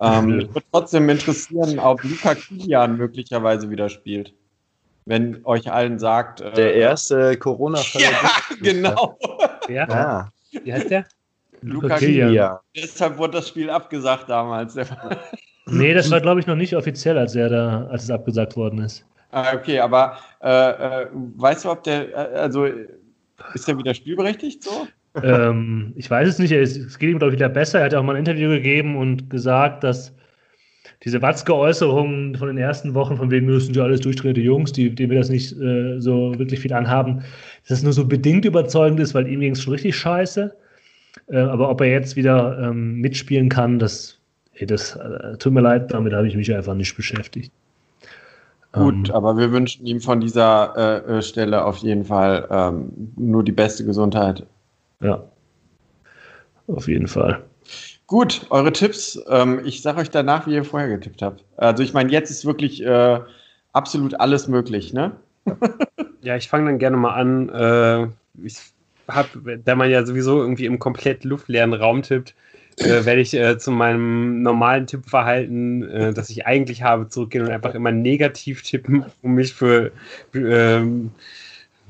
Ähm, 0.00 0.36
mich 0.36 0.48
würde 0.54 0.66
trotzdem 0.72 1.08
interessieren, 1.08 1.78
ob 1.78 2.02
Luca 2.02 2.34
Kilian 2.34 2.96
möglicherweise 2.96 3.68
wieder 3.68 3.88
spielt. 3.88 4.32
Wenn 5.04 5.44
euch 5.44 5.70
allen 5.70 5.98
sagt. 5.98 6.40
Äh, 6.40 6.52
der 6.52 6.74
erste 6.74 7.36
Corona-Fall. 7.36 8.02
Ja, 8.02 8.30
genau. 8.62 9.18
Ja. 9.68 9.88
ja. 9.88 10.28
Wie 10.64 10.72
heißt 10.72 10.90
der? 10.90 11.04
Luca 11.62 11.98
Kilian. 11.98 12.58
Deshalb 12.74 13.18
wurde 13.18 13.38
das 13.38 13.48
Spiel 13.48 13.68
abgesagt 13.68 14.28
damals. 14.28 14.76
nee, 15.66 15.94
das 15.94 16.10
war, 16.10 16.20
glaube 16.20 16.40
ich, 16.40 16.46
noch 16.46 16.56
nicht 16.56 16.74
offiziell, 16.74 17.18
als, 17.18 17.34
er 17.34 17.48
da, 17.48 17.86
als 17.90 18.04
es 18.04 18.10
abgesagt 18.10 18.56
worden 18.56 18.80
ist. 18.80 19.04
Ah, 19.32 19.54
okay, 19.54 19.78
aber 19.78 20.18
äh, 20.42 20.48
äh, 21.02 21.06
weißt 21.12 21.64
du, 21.64 21.70
ob 21.70 21.84
der, 21.84 22.12
äh, 22.12 22.38
also 22.38 22.66
ist 23.54 23.68
er 23.68 23.78
wieder 23.78 23.94
spielberechtigt 23.94 24.64
so? 24.64 24.88
Ähm, 25.22 25.92
ich 25.96 26.10
weiß 26.10 26.28
es 26.28 26.38
nicht, 26.38 26.52
es 26.52 26.98
geht 26.98 27.10
ihm, 27.10 27.18
glaube 27.18 27.32
ich, 27.32 27.38
wieder 27.38 27.48
besser. 27.48 27.80
Er 27.80 27.86
hat 27.86 27.94
auch 27.94 28.02
mal 28.02 28.14
ein 28.14 28.20
Interview 28.20 28.48
gegeben 28.50 28.96
und 28.96 29.30
gesagt, 29.30 29.84
dass 29.84 30.14
diese 31.04 31.22
Watzke-Äußerungen 31.22 32.36
von 32.36 32.48
den 32.48 32.58
ersten 32.58 32.94
Wochen, 32.94 33.16
von 33.16 33.30
wegen 33.30 33.46
müssen 33.46 33.74
ja 33.74 33.84
alles 33.84 34.00
durchtrainierte 34.00 34.42
Jungs, 34.42 34.72
die, 34.72 34.94
denen 34.94 35.10
wir 35.10 35.18
das 35.18 35.30
nicht 35.30 35.58
äh, 35.58 35.98
so 35.98 36.38
wirklich 36.38 36.60
viel 36.60 36.72
anhaben, 36.72 37.22
dass 37.66 37.78
es 37.78 37.82
nur 37.82 37.92
so 37.92 38.06
bedingt 38.06 38.44
überzeugend 38.44 39.00
ist, 39.00 39.14
weil 39.14 39.26
ihm 39.26 39.40
ging 39.40 39.52
es 39.52 39.62
schon 39.62 39.72
richtig 39.72 39.96
scheiße. 39.96 40.54
Äh, 41.28 41.38
aber 41.38 41.70
ob 41.70 41.80
er 41.80 41.88
jetzt 41.88 42.16
wieder 42.16 42.58
ähm, 42.60 43.00
mitspielen 43.00 43.48
kann, 43.48 43.78
das, 43.78 44.18
ey, 44.54 44.66
das 44.66 44.96
äh, 44.96 45.36
tut 45.38 45.52
mir 45.52 45.62
leid, 45.62 45.92
damit 45.92 46.12
habe 46.12 46.28
ich 46.28 46.36
mich 46.36 46.54
einfach 46.54 46.74
nicht 46.74 46.94
beschäftigt. 46.96 47.52
Gut, 48.72 49.08
ähm, 49.08 49.14
aber 49.14 49.36
wir 49.36 49.50
wünschen 49.52 49.86
ihm 49.86 50.00
von 50.00 50.20
dieser 50.20 50.74
äh, 51.08 51.18
äh, 51.18 51.22
Stelle 51.22 51.64
auf 51.64 51.78
jeden 51.78 52.04
Fall 52.04 52.46
ähm, 52.50 53.12
nur 53.16 53.42
die 53.42 53.52
beste 53.52 53.84
Gesundheit. 53.84 54.46
Ja, 55.00 55.24
auf 56.66 56.88
jeden 56.88 57.08
Fall. 57.08 57.42
Gut, 58.06 58.46
eure 58.50 58.72
Tipps. 58.72 59.20
Ähm, 59.28 59.60
ich 59.64 59.82
sage 59.82 60.00
euch 60.00 60.10
danach, 60.10 60.46
wie 60.46 60.54
ihr 60.54 60.64
vorher 60.64 60.88
getippt 60.88 61.22
habt. 61.22 61.44
Also 61.56 61.82
ich 61.82 61.92
meine, 61.92 62.10
jetzt 62.10 62.30
ist 62.30 62.44
wirklich 62.44 62.82
äh, 62.84 63.20
absolut 63.72 64.18
alles 64.18 64.48
möglich, 64.48 64.92
ne? 64.92 65.12
ja, 66.22 66.36
ich 66.36 66.48
fange 66.48 66.66
dann 66.66 66.78
gerne 66.78 66.96
mal 66.96 67.14
an. 67.14 67.48
Äh, 67.48 68.08
ich 68.44 68.56
habe, 69.08 69.58
da 69.58 69.74
man 69.74 69.90
ja 69.90 70.04
sowieso 70.04 70.40
irgendwie 70.40 70.66
im 70.66 70.78
komplett 70.78 71.24
luftleeren 71.24 71.72
Raum 71.72 72.02
tippt, 72.02 72.34
äh, 72.78 73.04
werde 73.04 73.20
ich 73.20 73.34
äh, 73.34 73.58
zu 73.58 73.70
meinem 73.70 74.42
normalen 74.42 74.86
Tippverhalten, 74.86 75.88
äh, 75.88 76.12
das 76.12 76.30
ich 76.30 76.46
eigentlich 76.46 76.82
habe, 76.82 77.08
zurückgehen 77.08 77.44
und 77.44 77.50
einfach 77.50 77.74
immer 77.74 77.92
negativ 77.92 78.62
tippen, 78.62 79.04
um 79.22 79.34
mich 79.34 79.54
für 79.54 79.92
ähm, 80.34 81.12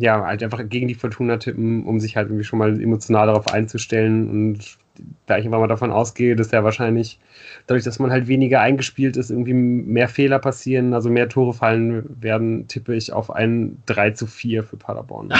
ja, 0.00 0.24
halt 0.24 0.42
einfach 0.42 0.66
gegen 0.66 0.88
die 0.88 0.94
Fortuna 0.94 1.36
tippen, 1.36 1.84
um 1.84 2.00
sich 2.00 2.16
halt 2.16 2.28
irgendwie 2.28 2.44
schon 2.44 2.58
mal 2.58 2.80
emotional 2.80 3.26
darauf 3.26 3.52
einzustellen. 3.52 4.30
Und 4.30 4.78
da 5.26 5.36
ich 5.36 5.44
einfach 5.44 5.60
mal 5.60 5.66
davon 5.66 5.92
ausgehe, 5.92 6.34
dass 6.36 6.50
ja 6.52 6.64
wahrscheinlich 6.64 7.20
dadurch, 7.66 7.84
dass 7.84 7.98
man 7.98 8.10
halt 8.10 8.26
weniger 8.26 8.62
eingespielt 8.62 9.18
ist, 9.18 9.30
irgendwie 9.30 9.52
mehr 9.52 10.08
Fehler 10.08 10.38
passieren, 10.38 10.94
also 10.94 11.10
mehr 11.10 11.28
Tore 11.28 11.52
fallen 11.52 12.16
werden, 12.22 12.66
tippe 12.66 12.94
ich 12.94 13.12
auf 13.12 13.30
ein 13.30 13.76
3 13.86 14.12
zu 14.12 14.26
4 14.26 14.64
für 14.64 14.78
Paderborn. 14.78 15.34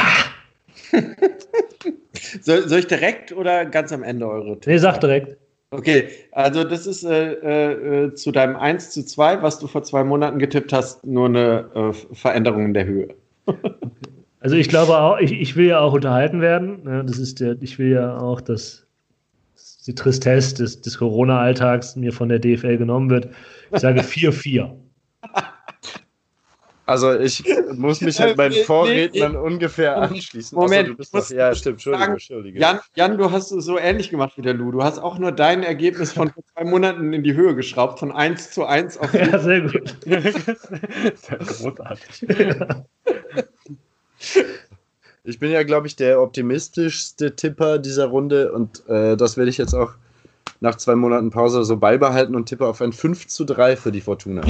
soll, 2.42 2.68
soll, 2.68 2.80
ich 2.80 2.86
direkt 2.86 3.32
oder 3.32 3.64
ganz 3.64 3.92
am 3.92 4.02
Ende 4.02 4.28
eure 4.28 4.52
Tipps? 4.52 4.66
Nee, 4.66 4.78
sag 4.78 5.00
direkt. 5.00 5.38
Okay, 5.70 6.08
also 6.32 6.64
das 6.64 6.86
ist 6.86 7.04
äh, 7.04 7.32
äh, 7.32 8.14
zu 8.14 8.30
deinem 8.30 8.56
1 8.56 8.90
zu 8.90 9.06
2, 9.06 9.40
was 9.40 9.58
du 9.58 9.68
vor 9.68 9.84
zwei 9.84 10.04
Monaten 10.04 10.38
getippt 10.38 10.72
hast, 10.72 11.06
nur 11.06 11.26
eine 11.26 11.70
äh, 11.74 12.14
Veränderung 12.14 12.66
in 12.66 12.74
der 12.74 12.84
Höhe. 12.84 13.14
Also 14.40 14.56
ich 14.56 14.68
glaube 14.68 14.98
auch, 14.98 15.18
ich, 15.18 15.32
ich 15.32 15.54
will 15.54 15.66
ja 15.66 15.80
auch 15.80 15.92
unterhalten 15.92 16.40
werden. 16.40 16.82
Ja, 16.86 17.02
das 17.02 17.18
ist 17.18 17.40
der, 17.40 17.56
ich 17.60 17.78
will 17.78 17.90
ja 17.90 18.18
auch, 18.18 18.40
dass 18.40 18.86
die 19.86 19.94
Tristesse 19.94 20.54
des, 20.54 20.80
des 20.80 20.98
Corona-Alltags 20.98 21.96
mir 21.96 22.12
von 22.12 22.28
der 22.28 22.38
DFL 22.38 22.78
genommen 22.78 23.10
wird. 23.10 23.28
Ich 23.72 23.80
sage 23.80 24.00
4-4. 24.02 24.74
Also 26.86 27.16
ich 27.16 27.44
muss 27.74 28.00
mich 28.00 28.18
halt 28.18 28.36
meinen 28.36 28.64
Vorrednern 28.64 29.32
nee, 29.32 29.38
nee, 29.38 29.44
ungefähr 29.44 29.96
anschließen. 29.96 30.58
Moment, 30.58 30.72
also, 30.80 30.90
du 30.90 30.96
bist 30.96 31.14
doch, 31.14 31.30
ja, 31.30 31.54
stimmt, 31.54 31.74
Entschuldigung, 31.74 32.14
Entschuldigung. 32.14 32.60
Jan, 32.60 32.80
Jan, 32.96 33.16
du 33.16 33.30
hast 33.30 33.52
es 33.52 33.64
so 33.64 33.78
ähnlich 33.78 34.10
gemacht 34.10 34.32
wie 34.36 34.42
der 34.42 34.54
Lu. 34.54 34.72
Du 34.72 34.82
hast 34.82 34.98
auch 34.98 35.16
nur 35.18 35.30
dein 35.30 35.62
Ergebnis 35.62 36.12
von 36.12 36.30
vor 36.30 36.42
zwei 36.52 36.64
Monaten 36.64 37.12
in 37.12 37.22
die 37.22 37.34
Höhe 37.34 37.54
geschraubt, 37.54 38.00
von 38.00 38.10
1 38.10 38.50
zu 38.50 38.64
1 38.64 38.98
auf 38.98 39.14
Ja, 39.14 39.38
sehr 39.38 39.60
gut. 39.60 39.98
das 40.04 40.24
ist 40.24 41.30
ja 41.30 41.36
großartig. 41.36 42.26
Ich 45.24 45.38
bin 45.38 45.50
ja, 45.50 45.62
glaube 45.62 45.86
ich, 45.86 45.96
der 45.96 46.20
optimistischste 46.20 47.36
Tipper 47.36 47.78
dieser 47.78 48.06
Runde 48.06 48.52
und 48.52 48.88
äh, 48.88 49.16
das 49.16 49.36
werde 49.36 49.50
ich 49.50 49.58
jetzt 49.58 49.74
auch 49.74 49.92
nach 50.60 50.76
zwei 50.76 50.94
Monaten 50.94 51.30
Pause 51.30 51.64
so 51.64 51.76
beibehalten 51.76 52.34
und 52.34 52.46
tippe 52.46 52.66
auf 52.66 52.80
ein 52.80 52.92
5 52.92 53.28
zu 53.28 53.44
3 53.44 53.76
für 53.76 53.92
die 53.92 54.00
Fortuna. 54.00 54.42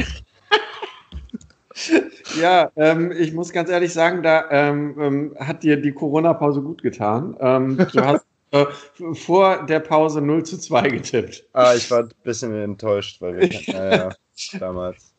ja, 2.40 2.70
ähm, 2.76 3.12
ich 3.12 3.32
muss 3.32 3.52
ganz 3.52 3.70
ehrlich 3.70 3.92
sagen, 3.92 4.22
da 4.22 4.48
ähm, 4.51 4.97
ähm, 5.01 5.36
hat 5.38 5.62
dir 5.62 5.76
die 5.76 5.92
Corona-Pause 5.92 6.62
gut 6.62 6.82
getan. 6.82 7.36
Ähm, 7.40 7.76
du 7.92 8.01
hast 8.05 8.24
äh, 8.52 8.66
vor 9.14 9.64
der 9.66 9.80
Pause 9.80 10.20
0 10.20 10.44
zu 10.44 10.59
2 10.59 10.88
getippt. 10.88 11.47
Ah, 11.52 11.74
ich 11.74 11.90
war 11.90 12.01
ein 12.01 12.10
bisschen 12.24 12.55
enttäuscht, 12.55 13.20
weil 13.20 13.38
wir 13.38 13.48
naja, 13.72 14.10
damals. 14.59 15.10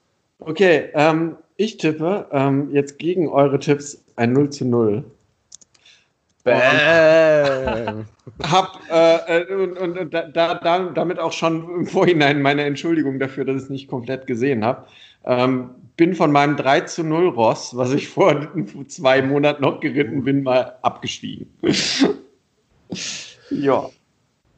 Okay, 0.42 0.90
ähm, 0.96 1.38
ich 1.56 1.78
tippe 1.78 2.28
ähm, 2.32 2.70
jetzt 2.74 2.98
gegen 2.98 3.30
eure 3.30 3.60
Tipps 3.60 4.04
ein 4.16 4.34
0 4.34 4.50
zu 4.50 4.66
0. 4.66 5.04
Bam. 6.44 8.08
Hab 8.44 8.80
äh, 8.92 9.38
äh, 9.38 9.54
und, 9.54 9.78
und, 9.78 9.98
und 10.00 10.14
da, 10.14 10.56
da, 10.56 10.90
damit 10.90 11.20
auch 11.20 11.32
schon 11.32 11.82
im 11.82 11.86
Vorhinein 11.86 12.42
meine 12.42 12.64
Entschuldigung 12.64 13.20
dafür, 13.20 13.46
dass 13.46 13.58
ich 13.58 13.64
es 13.64 13.70
nicht 13.70 13.88
komplett 13.88 14.26
gesehen 14.26 14.66
habe. 14.66 14.88
Ähm, 15.26 15.70
bin 15.98 16.16
von 16.16 16.32
meinem 16.32 16.58
3 16.58 16.82
zu 16.82 17.04
0 17.04 17.28
Ross, 17.28 17.78
was 17.78 17.94
ich 17.94 18.10
vor 18.10 18.52
zwei 18.88 19.22
Monaten 19.22 19.62
noch 19.62 19.80
geritten 19.80 20.24
bin, 20.24 20.42
mal 20.42 20.78
abgestiegen. 20.82 21.54
ja. 23.52 23.90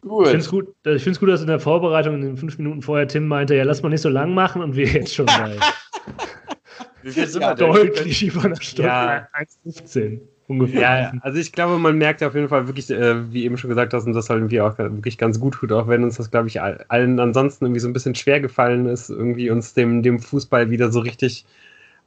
Gut. 0.04 0.26
Ich 0.26 0.32
finde 0.32 0.44
es 0.44 0.50
gut, 0.50 0.76
ich 0.86 1.20
gut, 1.20 1.30
dass 1.30 1.42
in 1.42 1.48
der 1.48 1.60
Vorbereitung 1.60 2.16
in 2.16 2.22
den 2.22 2.38
fünf 2.38 2.58
Minuten 2.58 2.82
vorher 2.82 3.08
Tim 3.08 3.28
meinte, 3.28 3.56
ja, 3.56 3.64
lass 3.64 3.82
mal 3.82 3.90
nicht 3.90 4.02
so 4.02 4.10
lang 4.10 4.34
machen 4.34 4.62
und 4.62 4.76
wir 4.76 4.88
jetzt 4.88 5.14
schon 5.16 5.26
mal. 5.26 5.58
Wie 7.04 7.12
viel 7.12 7.28
sind 7.28 7.42
ja, 7.42 7.58
wir 7.58 7.68
Deutlich 7.68 8.24
über 8.24 8.46
eine 8.46 8.62
Stunde. 8.62 8.90
Ja. 8.90 9.28
1,15 9.66 10.20
ungefähr. 10.48 10.82
Ja, 10.82 11.14
also 11.22 11.40
ich 11.40 11.52
glaube, 11.52 11.78
man 11.78 11.98
merkt 11.98 12.24
auf 12.24 12.36
jeden 12.36 12.50
Fall 12.50 12.68
wirklich, 12.68 12.90
äh, 12.90 13.32
wie 13.32 13.44
eben 13.46 13.58
schon 13.58 13.70
gesagt 13.70 13.94
hast, 13.94 14.06
und 14.06 14.14
das 14.14 14.30
halt 14.30 14.40
irgendwie 14.40 14.62
auch 14.62 14.78
wirklich 14.78 15.18
ganz 15.18 15.40
gut 15.40 15.56
tut, 15.56 15.72
auch 15.72 15.88
wenn 15.88 16.04
uns 16.04 16.18
das, 16.18 16.32
glaube 16.32 16.48
ich, 16.48 16.62
allen 16.62 17.20
ansonsten 17.20 17.66
irgendwie 17.66 17.80
so 17.82 17.88
ein 17.88 17.94
bisschen 17.94 18.16
schwer 18.16 18.40
gefallen 18.40 18.86
ist, 18.88 19.10
irgendwie 19.10 19.50
uns 19.50 19.74
dem, 19.74 20.02
dem 20.04 20.20
Fußball 20.20 20.70
wieder 20.70 20.92
so 20.92 21.00
richtig 21.00 21.46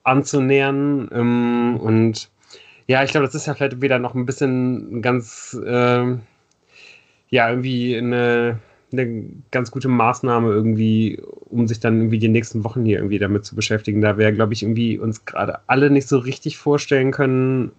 anzunähern. 0.02 1.09
Ähm, 1.12 1.78
und 1.81 2.31
Ja, 2.86 3.02
ich 3.05 3.10
glaube, 3.10 3.27
das 3.27 3.35
ist 3.35 3.47
ja 3.47 3.55
vielleicht 3.55 3.82
wieder 3.82 3.98
noch 3.98 4.14
ein 4.14 4.27
bisschen 4.27 5.02
ganz, 5.02 5.59
ähm, 5.66 6.23
ja, 7.28 7.48
irgendwie 7.51 7.97
eine, 7.97 8.59
eine 8.93 9.24
ganz 9.51 9.70
gute 9.70 9.89
Maßnahme 9.89 10.51
irgendwie, 10.51 11.20
um 11.48 11.66
sich 11.66 11.81
dann 11.81 11.98
irgendwie 11.98 12.19
die 12.19 12.28
nächsten 12.28 12.65
Wochen 12.65 12.85
hier 12.85 12.98
irgendwie 12.98 13.19
damit 13.19 13.44
zu 13.44 13.57
beschäftigen. 13.57 14.01
Da 14.01 14.19
wir, 14.19 14.32
glaube 14.32 14.53
ich, 14.53 14.62
irgendwie 14.62 14.98
uns 14.98 15.24
gerade 15.24 15.61
alle 15.66 15.90
nicht 15.90 16.09
so 16.09 16.19
richtig 16.19 16.57
vorstellen 16.59 17.11
können, 17.11 17.73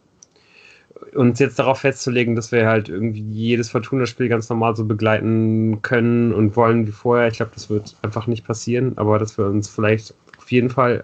uns 1.13 1.39
jetzt 1.39 1.59
darauf 1.59 1.79
festzulegen, 1.79 2.35
dass 2.35 2.51
wir 2.51 2.67
halt 2.67 2.89
irgendwie 2.89 3.21
jedes 3.21 3.69
Fortuna-Spiel 3.69 4.29
ganz 4.29 4.49
normal 4.49 4.75
so 4.75 4.85
begleiten 4.85 5.81
können 5.81 6.33
und 6.33 6.55
wollen 6.55 6.87
wie 6.87 6.91
vorher. 6.91 7.27
Ich 7.27 7.37
glaube, 7.37 7.51
das 7.53 7.69
wird 7.69 7.95
einfach 8.01 8.27
nicht 8.27 8.45
passieren, 8.45 8.93
aber 8.97 9.19
dass 9.19 9.37
wir 9.37 9.45
uns 9.45 9.69
vielleicht 9.69 10.13
auf 10.37 10.51
jeden 10.51 10.69
Fall 10.69 11.03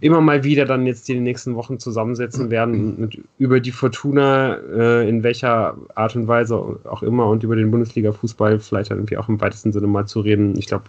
immer 0.00 0.20
mal 0.20 0.44
wieder 0.44 0.64
dann 0.64 0.86
jetzt 0.86 1.08
die 1.08 1.18
nächsten 1.18 1.54
Wochen 1.54 1.78
zusammensetzen 1.78 2.50
werden 2.50 2.96
und 2.96 3.18
über 3.38 3.60
die 3.60 3.72
Fortuna 3.72 4.54
äh, 4.56 5.08
in 5.08 5.22
welcher 5.22 5.76
Art 5.94 6.14
und 6.14 6.28
Weise 6.28 6.56
auch 6.84 7.02
immer 7.02 7.26
und 7.26 7.42
über 7.42 7.56
den 7.56 7.70
Bundesliga-Fußball 7.70 8.60
vielleicht 8.60 8.90
dann 8.90 8.98
irgendwie 8.98 9.16
auch 9.16 9.28
im 9.28 9.40
weitesten 9.40 9.72
Sinne 9.72 9.86
mal 9.86 10.06
zu 10.06 10.20
reden. 10.20 10.56
Ich 10.58 10.66
glaube, 10.66 10.84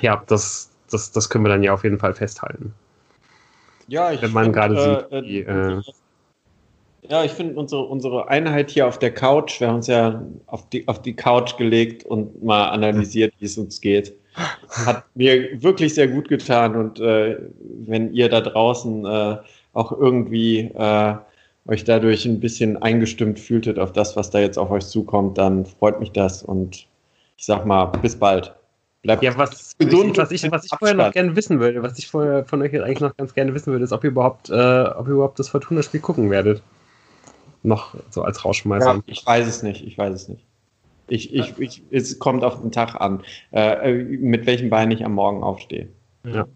ja, 0.00 0.22
das, 0.26 0.70
das, 0.90 1.12
das 1.12 1.30
können 1.30 1.44
wir 1.44 1.50
dann 1.50 1.62
ja 1.62 1.72
auf 1.72 1.84
jeden 1.84 1.98
Fall 1.98 2.14
festhalten. 2.14 2.72
Ja, 3.88 4.12
ich 4.12 4.20
Wenn 4.20 4.32
man 4.32 4.52
gerade 4.52 5.08
äh, 5.10 5.22
sieht, 5.22 5.28
wie, 5.28 5.40
äh, 5.40 5.80
Ja, 7.08 7.24
ich 7.24 7.32
finde 7.32 7.58
unsere, 7.58 7.82
unsere 7.84 8.28
Einheit 8.28 8.70
hier 8.70 8.86
auf 8.86 8.98
der 8.98 9.12
Couch, 9.12 9.60
wir 9.60 9.68
haben 9.68 9.76
uns 9.76 9.86
ja 9.86 10.22
auf 10.46 10.68
die, 10.68 10.86
auf 10.88 11.00
die 11.00 11.14
Couch 11.14 11.56
gelegt 11.56 12.04
und 12.04 12.42
mal 12.42 12.68
analysiert, 12.68 13.32
wie 13.38 13.46
es 13.46 13.56
uns 13.56 13.80
geht. 13.80 14.14
Hat 14.68 15.04
mir 15.14 15.62
wirklich 15.62 15.94
sehr 15.94 16.08
gut 16.08 16.28
getan 16.28 16.76
und 16.76 17.00
äh, 17.00 17.36
wenn 17.86 18.12
ihr 18.12 18.28
da 18.28 18.40
draußen 18.40 19.04
äh, 19.04 19.36
auch 19.72 19.92
irgendwie 19.92 20.70
äh, 20.74 21.14
euch 21.66 21.84
dadurch 21.84 22.24
ein 22.24 22.40
bisschen 22.40 22.80
eingestimmt 22.82 23.38
fühltet 23.38 23.78
auf 23.78 23.92
das, 23.92 24.16
was 24.16 24.30
da 24.30 24.38
jetzt 24.38 24.58
auf 24.58 24.70
euch 24.70 24.86
zukommt, 24.86 25.38
dann 25.38 25.66
freut 25.66 26.00
mich 26.00 26.12
das 26.12 26.42
und 26.42 26.86
ich 27.36 27.44
sag 27.44 27.66
mal, 27.66 27.86
bis 27.86 28.16
bald. 28.16 28.54
Bleibt 29.02 29.22
Ja, 29.22 29.36
was, 29.38 29.76
gesund 29.78 30.16
was 30.16 30.32
ich, 30.32 30.50
was 30.50 30.64
ich 30.64 30.72
vorher 30.76 30.96
noch 30.96 31.12
gerne 31.12 31.36
wissen 31.36 31.60
würde, 31.60 31.82
was 31.82 31.98
ich 31.98 32.08
vorher 32.08 32.44
von 32.44 32.62
euch 32.62 32.72
jetzt 32.72 32.82
eigentlich 32.82 33.00
noch 33.00 33.16
ganz 33.16 33.32
gerne 33.32 33.54
wissen 33.54 33.70
würde, 33.72 33.84
ist, 33.84 33.92
ob 33.92 34.02
ihr 34.02 34.10
überhaupt, 34.10 34.50
äh, 34.50 34.82
ob 34.82 35.06
ihr 35.06 35.14
überhaupt 35.14 35.38
das 35.38 35.48
Fortuna-Spiel 35.48 36.00
gucken 36.00 36.30
werdet. 36.30 36.62
Noch 37.62 37.94
so 38.10 38.22
als 38.22 38.44
Rausschmeißer. 38.44 38.94
Ja, 38.94 39.00
ich 39.06 39.24
weiß 39.24 39.46
es 39.46 39.62
nicht, 39.62 39.86
ich 39.86 39.96
weiß 39.96 40.14
es 40.14 40.28
nicht. 40.28 40.44
Ich, 41.08 41.34
ich, 41.34 41.58
ich, 41.58 41.82
es 41.90 42.18
kommt 42.18 42.44
auf 42.44 42.60
den 42.60 42.70
Tag 42.70 43.00
an, 43.00 43.22
äh, 43.52 43.92
mit 43.92 44.46
welchem 44.46 44.70
Bein 44.70 44.90
ich 44.90 45.04
am 45.04 45.14
Morgen 45.14 45.42
aufstehe. 45.42 45.88
Ja. 46.24 46.46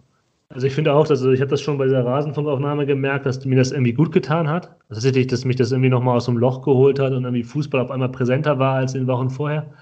Also 0.54 0.66
ich 0.66 0.74
finde 0.74 0.92
auch, 0.92 1.06
dass, 1.06 1.20
also 1.20 1.32
ich 1.32 1.40
habe 1.40 1.50
das 1.50 1.62
schon 1.62 1.78
bei 1.78 1.86
dieser 1.86 2.04
Rasenfunkaufnahme 2.04 2.84
gemerkt, 2.84 3.24
dass 3.24 3.42
mir 3.44 3.56
das 3.56 3.72
irgendwie 3.72 3.94
gut 3.94 4.12
getan 4.12 4.48
hat. 4.48 4.66
Also 4.90 5.00
tatsächlich, 5.00 5.28
dass 5.28 5.46
mich 5.46 5.56
das 5.56 5.72
irgendwie 5.72 5.88
nochmal 5.88 6.16
aus 6.16 6.26
dem 6.26 6.36
Loch 6.36 6.62
geholt 6.62 6.98
hat 6.98 7.12
und 7.12 7.24
irgendwie 7.24 7.42
Fußball 7.42 7.80
auf 7.80 7.90
einmal 7.90 8.10
präsenter 8.10 8.58
war 8.58 8.74
als 8.74 8.94
in 8.94 9.02
den 9.02 9.06
Wochen 9.06 9.30
vorher. 9.30 9.72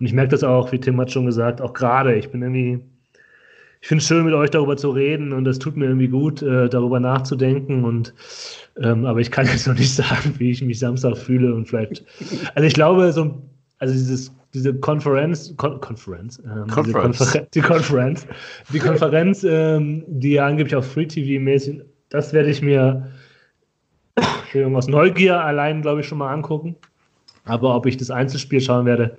Und 0.00 0.06
ich 0.06 0.12
merke 0.12 0.30
das 0.30 0.42
auch, 0.42 0.72
wie 0.72 0.80
Tim 0.80 1.00
hat 1.00 1.12
schon 1.12 1.26
gesagt, 1.26 1.60
auch 1.60 1.72
gerade. 1.72 2.16
Ich 2.16 2.30
bin 2.30 2.42
irgendwie, 2.42 2.80
ich 3.80 3.88
finde 3.88 4.02
es 4.02 4.08
schön, 4.08 4.24
mit 4.24 4.34
euch 4.34 4.50
darüber 4.50 4.76
zu 4.76 4.90
reden 4.90 5.32
und 5.32 5.44
das 5.44 5.60
tut 5.60 5.76
mir 5.76 5.86
irgendwie 5.86 6.08
gut, 6.08 6.42
äh, 6.42 6.68
darüber 6.68 6.98
nachzudenken. 6.98 7.84
Und 7.84 8.12
ähm, 8.82 9.06
aber 9.06 9.20
ich 9.20 9.30
kann 9.30 9.46
jetzt 9.46 9.68
noch 9.68 9.78
nicht 9.78 9.94
sagen, 9.94 10.34
wie 10.38 10.50
ich 10.50 10.60
mich 10.60 10.80
Samstag 10.80 11.16
fühle 11.16 11.54
und 11.54 11.68
vielleicht. 11.68 12.04
Also 12.56 12.66
ich 12.66 12.74
glaube, 12.74 13.12
so 13.12 13.42
also 13.78 13.94
dieses, 13.94 14.32
diese 14.54 14.74
Konferenz, 14.74 15.54
Kon 15.56 15.80
Konferenz, 15.80 16.38
ähm, 16.44 16.64
diese 16.66 16.92
Conference. 16.92 17.18
Konfer 17.18 17.46
die 17.54 17.60
Konferenz, 17.60 18.26
die 18.72 18.78
Konferenz, 18.78 19.44
ähm, 19.44 20.04
die 20.06 20.32
ja 20.32 20.46
angeblich 20.46 20.74
auf 20.74 20.90
Free 20.90 21.06
TV 21.06 21.42
mäßig, 21.42 21.82
das 22.08 22.32
werde 22.32 22.50
ich 22.50 22.62
mir 22.62 23.10
aus 24.74 24.88
Neugier 24.88 25.40
allein, 25.40 25.82
glaube 25.82 26.00
ich, 26.00 26.06
schon 26.06 26.18
mal 26.18 26.32
angucken. 26.32 26.76
Aber 27.44 27.76
ob 27.76 27.86
ich 27.86 27.96
das 27.96 28.10
Einzelspiel 28.10 28.60
schauen 28.60 28.86
werde, 28.86 29.18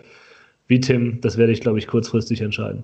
wie 0.68 0.80
Tim, 0.80 1.22
das 1.22 1.38
werde 1.38 1.54
ich, 1.54 1.62
glaube 1.62 1.78
ich, 1.80 1.88
kurzfristig 1.88 2.42
entscheiden. 2.42 2.84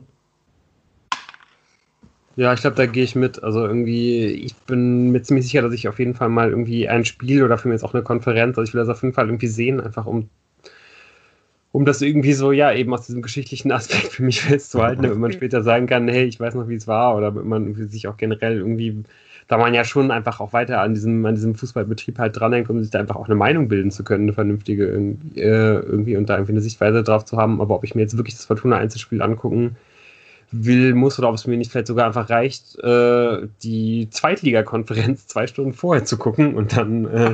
Ja, 2.35 2.53
ich 2.53 2.61
glaube, 2.61 2.75
da 2.75 2.85
gehe 2.85 3.03
ich 3.03 3.15
mit. 3.15 3.43
Also 3.43 3.65
irgendwie, 3.65 4.25
ich 4.25 4.55
bin 4.55 5.11
mir 5.11 5.21
ziemlich 5.21 5.45
sicher, 5.45 5.61
dass 5.61 5.73
ich 5.73 5.87
auf 5.87 5.99
jeden 5.99 6.15
Fall 6.15 6.29
mal 6.29 6.49
irgendwie 6.49 6.87
ein 6.87 7.05
Spiel 7.05 7.43
oder 7.43 7.57
für 7.57 7.67
mich 7.67 7.75
jetzt 7.75 7.83
auch 7.83 7.93
eine 7.93 8.03
Konferenz, 8.03 8.57
also 8.57 8.67
ich 8.67 8.73
will 8.73 8.81
das 8.81 8.89
auf 8.89 9.03
jeden 9.03 9.13
Fall 9.13 9.27
irgendwie 9.27 9.47
sehen, 9.47 9.79
einfach 9.79 10.05
um, 10.05 10.29
um 11.73 11.85
das 11.85 12.03
irgendwie 12.03 12.33
so, 12.33 12.51
ja, 12.51 12.71
eben 12.71 12.93
aus 12.93 13.07
diesem 13.07 13.23
geschichtlichen 13.23 13.71
Aspekt 13.73 14.13
für 14.13 14.23
mich 14.23 14.41
festzuhalten, 14.41 15.01
damit 15.01 15.17
man 15.17 15.33
später 15.33 15.63
sagen 15.63 15.87
kann, 15.87 16.07
hey, 16.07 16.23
ich 16.23 16.39
weiß 16.39 16.53
noch, 16.53 16.69
wie 16.69 16.75
es 16.75 16.87
war, 16.87 17.17
oder 17.17 17.31
damit 17.31 17.45
man 17.45 17.73
sich 17.89 18.07
auch 18.07 18.15
generell 18.15 18.59
irgendwie, 18.59 19.03
da 19.47 19.57
man 19.57 19.73
ja 19.73 19.83
schon 19.83 20.11
einfach 20.11 20.39
auch 20.39 20.53
weiter 20.53 20.81
an 20.81 20.93
diesem, 20.93 21.25
an 21.25 21.33
diesem 21.33 21.55
Fußballbetrieb 21.55 22.19
halt 22.19 22.39
dranhängt, 22.39 22.69
um 22.69 22.79
sich 22.79 22.91
da 22.91 22.99
einfach 22.99 23.15
auch 23.15 23.25
eine 23.25 23.35
Meinung 23.35 23.69
bilden 23.69 23.89
zu 23.89 24.03
können, 24.03 24.25
eine 24.25 24.33
vernünftige 24.33 24.85
irgendwie, 24.85 25.41
äh, 25.41 25.79
irgendwie 25.79 26.15
und 26.15 26.29
da 26.29 26.35
irgendwie 26.35 26.53
eine 26.53 26.61
Sichtweise 26.61 27.03
drauf 27.03 27.25
zu 27.25 27.37
haben. 27.37 27.59
Aber 27.59 27.73
ob 27.73 27.83
ich 27.83 27.95
mir 27.95 28.01
jetzt 28.01 28.15
wirklich 28.17 28.35
das 28.35 28.45
Fortuna-Einzelspiel 28.45 29.23
angucken 29.23 29.75
will, 30.51 30.93
muss 30.93 31.17
oder 31.17 31.29
ob 31.29 31.35
es 31.35 31.47
mir 31.47 31.57
nicht 31.57 31.71
vielleicht 31.71 31.87
sogar 31.87 32.05
einfach 32.05 32.29
reicht, 32.29 32.77
äh, 32.83 33.47
die 33.63 34.09
Zweitligakonferenz 34.11 35.25
zwei 35.27 35.47
Stunden 35.47 35.73
vorher 35.73 36.05
zu 36.05 36.17
gucken 36.17 36.53
und 36.53 36.77
dann 36.77 37.05
äh, 37.05 37.33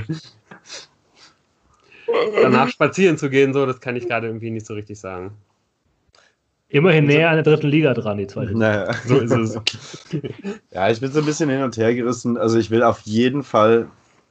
danach 2.41 2.69
spazieren 2.69 3.17
zu 3.17 3.29
gehen, 3.29 3.53
so, 3.53 3.65
das 3.65 3.79
kann 3.79 3.95
ich 3.95 4.07
gerade 4.07 4.27
irgendwie 4.27 4.51
nicht 4.51 4.65
so 4.65 4.73
richtig 4.73 4.99
sagen. 4.99 5.31
Immerhin 6.71 7.05
näher 7.05 7.29
an 7.29 7.35
der 7.35 7.43
dritten 7.43 7.67
Liga 7.67 7.95
dran, 7.95 8.19
die 8.19 8.27
zweite. 8.27 8.55
Naja. 8.55 8.93
So 9.05 9.19
ist 9.19 9.31
es. 9.31 9.59
Ja, 10.71 10.89
ich 10.89 10.99
bin 10.99 11.11
so 11.11 11.19
ein 11.19 11.25
bisschen 11.25 11.49
hin 11.49 11.63
und 11.63 11.75
her 11.77 11.95
gerissen. 11.95 12.37
Also 12.37 12.59
ich 12.59 12.69
will 12.69 12.83
auf 12.83 13.01
jeden 13.01 13.41
Fall 13.41 13.87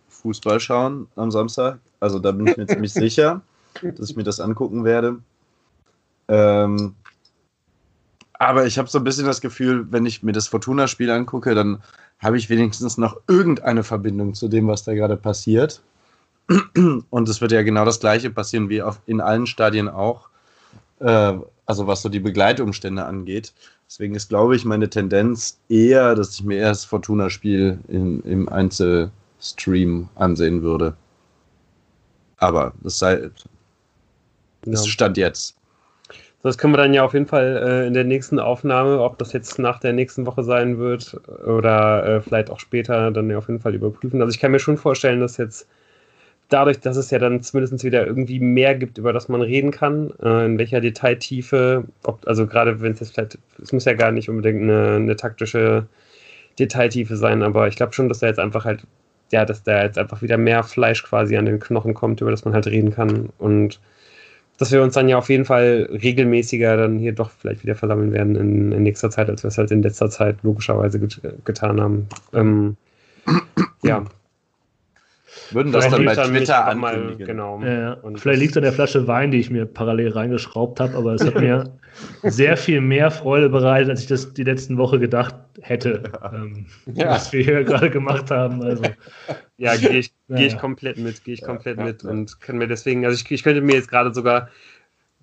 Fußball 0.08 0.60
schauen 0.60 1.08
am 1.16 1.32
Samstag. 1.32 1.80
Also 1.98 2.20
da 2.20 2.30
bin 2.30 2.46
ich 2.46 2.56
mir 2.56 2.66
ziemlich 2.66 2.92
sicher, 2.94 3.42
dass 3.82 4.10
ich 4.10 4.16
mir 4.16 4.22
das 4.22 4.38
angucken 4.38 4.84
werde. 4.84 5.18
Ähm, 6.28 6.94
aber 8.34 8.66
ich 8.66 8.78
habe 8.78 8.88
so 8.88 8.98
ein 8.98 9.04
bisschen 9.04 9.26
das 9.26 9.40
Gefühl, 9.40 9.90
wenn 9.90 10.06
ich 10.06 10.22
mir 10.22 10.32
das 10.32 10.46
Fortuna-Spiel 10.46 11.10
angucke, 11.10 11.56
dann 11.56 11.82
habe 12.20 12.38
ich 12.38 12.48
wenigstens 12.48 12.98
noch 12.98 13.20
irgendeine 13.26 13.82
Verbindung 13.82 14.34
zu 14.34 14.46
dem, 14.46 14.68
was 14.68 14.84
da 14.84 14.94
gerade 14.94 15.16
passiert. 15.16 15.82
Und 17.10 17.28
es 17.28 17.40
wird 17.40 17.52
ja 17.52 17.62
genau 17.62 17.84
das 17.84 18.00
Gleiche 18.00 18.30
passieren 18.30 18.68
wie 18.68 18.82
auf, 18.82 19.00
in 19.06 19.20
allen 19.20 19.46
Stadien 19.46 19.88
auch. 19.88 20.28
Äh, 21.00 21.34
also 21.66 21.86
was 21.86 22.02
so 22.02 22.08
die 22.08 22.20
Begleitumstände 22.20 23.04
angeht. 23.04 23.52
Deswegen 23.86 24.14
ist, 24.14 24.28
glaube 24.28 24.56
ich, 24.56 24.64
meine 24.64 24.88
Tendenz 24.88 25.58
eher, 25.68 26.14
dass 26.14 26.34
ich 26.34 26.44
mir 26.44 26.58
erst 26.58 26.86
Fortuna-Spiel 26.86 27.78
im 27.88 28.48
Einzelstream 28.48 30.08
ansehen 30.14 30.62
würde. 30.62 30.94
Aber 32.38 32.72
das 32.82 32.98
sei 32.98 33.30
das 34.62 34.84
Ja. 34.84 34.90
Stand 34.90 35.16
jetzt. 35.16 35.54
Das 36.42 36.56
können 36.56 36.72
wir 36.72 36.78
dann 36.78 36.94
ja 36.94 37.04
auf 37.04 37.14
jeden 37.14 37.26
Fall 37.26 37.62
äh, 37.62 37.86
in 37.86 37.94
der 37.94 38.04
nächsten 38.04 38.38
Aufnahme, 38.38 39.00
ob 39.00 39.18
das 39.18 39.32
jetzt 39.32 39.58
nach 39.58 39.80
der 39.80 39.92
nächsten 39.92 40.24
Woche 40.24 40.44
sein 40.44 40.78
wird 40.78 41.14
oder 41.44 42.06
äh, 42.06 42.20
vielleicht 42.20 42.48
auch 42.50 42.60
später, 42.60 43.10
dann 43.10 43.28
ja 43.28 43.38
auf 43.38 43.48
jeden 43.48 43.60
Fall 43.60 43.74
überprüfen. 43.74 44.20
Also 44.20 44.32
ich 44.32 44.40
kann 44.40 44.52
mir 44.52 44.60
schon 44.60 44.78
vorstellen, 44.78 45.20
dass 45.20 45.36
jetzt 45.36 45.66
dadurch, 46.48 46.80
dass 46.80 46.96
es 46.96 47.10
ja 47.10 47.18
dann 47.18 47.42
zumindest 47.42 47.84
wieder 47.84 48.06
irgendwie 48.06 48.40
mehr 48.40 48.74
gibt, 48.74 48.98
über 48.98 49.12
das 49.12 49.28
man 49.28 49.42
reden 49.42 49.70
kann, 49.70 50.12
äh, 50.22 50.46
in 50.46 50.58
welcher 50.58 50.80
Detailtiefe, 50.80 51.84
ob, 52.04 52.26
also 52.26 52.46
gerade 52.46 52.80
wenn 52.80 52.92
es 52.92 53.00
jetzt 53.00 53.14
vielleicht, 53.14 53.38
es 53.62 53.72
muss 53.72 53.84
ja 53.84 53.94
gar 53.94 54.12
nicht 54.12 54.28
unbedingt 54.28 54.62
eine, 54.62 54.96
eine 54.96 55.16
taktische 55.16 55.86
Detailtiefe 56.58 57.16
sein, 57.16 57.42
aber 57.42 57.68
ich 57.68 57.76
glaube 57.76 57.92
schon, 57.92 58.08
dass 58.08 58.20
da 58.20 58.26
jetzt 58.26 58.40
einfach 58.40 58.64
halt, 58.64 58.82
ja, 59.30 59.44
dass 59.44 59.62
da 59.62 59.82
jetzt 59.82 59.98
einfach 59.98 60.22
wieder 60.22 60.38
mehr 60.38 60.62
Fleisch 60.62 61.02
quasi 61.04 61.36
an 61.36 61.44
den 61.44 61.60
Knochen 61.60 61.94
kommt, 61.94 62.20
über 62.20 62.30
das 62.30 62.44
man 62.44 62.54
halt 62.54 62.66
reden 62.66 62.92
kann 62.92 63.28
und 63.38 63.78
dass 64.56 64.72
wir 64.72 64.82
uns 64.82 64.94
dann 64.94 65.08
ja 65.08 65.18
auf 65.18 65.28
jeden 65.28 65.44
Fall 65.44 65.88
regelmäßiger 65.90 66.76
dann 66.76 66.98
hier 66.98 67.12
doch 67.12 67.30
vielleicht 67.30 67.62
wieder 67.62 67.76
versammeln 67.76 68.12
werden 68.12 68.34
in, 68.34 68.72
in 68.72 68.82
nächster 68.82 69.08
Zeit, 69.08 69.30
als 69.30 69.44
wir 69.44 69.48
es 69.48 69.58
halt 69.58 69.70
in 69.70 69.82
letzter 69.82 70.10
Zeit 70.10 70.38
logischerweise 70.42 70.98
get 70.98 71.20
getan 71.44 71.80
haben. 71.80 72.08
Ähm, 72.32 72.76
ja, 73.82 74.04
Würden 75.50 75.72
das 75.72 75.88
dann 75.88 76.04
bei 76.04 76.14
Twitter 76.14 76.68
auch 76.68 76.74
mal, 76.74 76.94
ankündigen. 76.94 77.26
genau. 77.26 77.60
Ja, 77.62 77.80
ja. 77.80 77.92
Und 77.94 78.20
Vielleicht 78.20 78.40
liegt 78.40 78.50
es 78.52 78.56
an 78.58 78.64
der 78.64 78.72
Flasche 78.72 79.06
Wein, 79.08 79.30
die 79.30 79.38
ich 79.38 79.50
mir 79.50 79.66
parallel 79.66 80.10
reingeschraubt 80.10 80.80
habe, 80.80 80.94
aber 80.96 81.14
es 81.14 81.24
hat 81.24 81.36
mir 81.36 81.72
sehr 82.22 82.56
viel 82.56 82.80
mehr 82.80 83.10
Freude 83.10 83.48
bereitet, 83.48 83.90
als 83.90 84.02
ich 84.02 84.06
das 84.06 84.34
die 84.34 84.44
letzten 84.44 84.76
Woche 84.78 84.98
gedacht 84.98 85.34
hätte, 85.60 86.02
ähm, 86.32 86.66
Ja. 86.94 87.10
was 87.10 87.32
wir 87.32 87.42
hier 87.42 87.64
gerade 87.64 87.90
gemacht 87.90 88.30
haben. 88.30 88.62
Also, 88.62 88.82
Ja, 89.56 89.74
gehe 89.76 89.90
ich, 89.98 90.12
Ja, 90.28 90.36
geh 90.36 90.46
ich 90.46 90.52
ja. 90.52 90.58
komplett 90.58 90.98
mit, 90.98 91.24
gehe 91.24 91.34
ich 91.34 91.42
komplett 91.42 91.78
ja, 91.78 91.84
mit 91.84 92.02
ja. 92.02 92.10
und 92.10 92.40
kann 92.40 92.58
mir 92.58 92.68
deswegen, 92.68 93.04
also 93.04 93.16
ich, 93.20 93.30
ich 93.30 93.42
könnte 93.42 93.60
mir 93.60 93.74
jetzt 93.74 93.88
gerade 93.90 94.12
sogar 94.14 94.48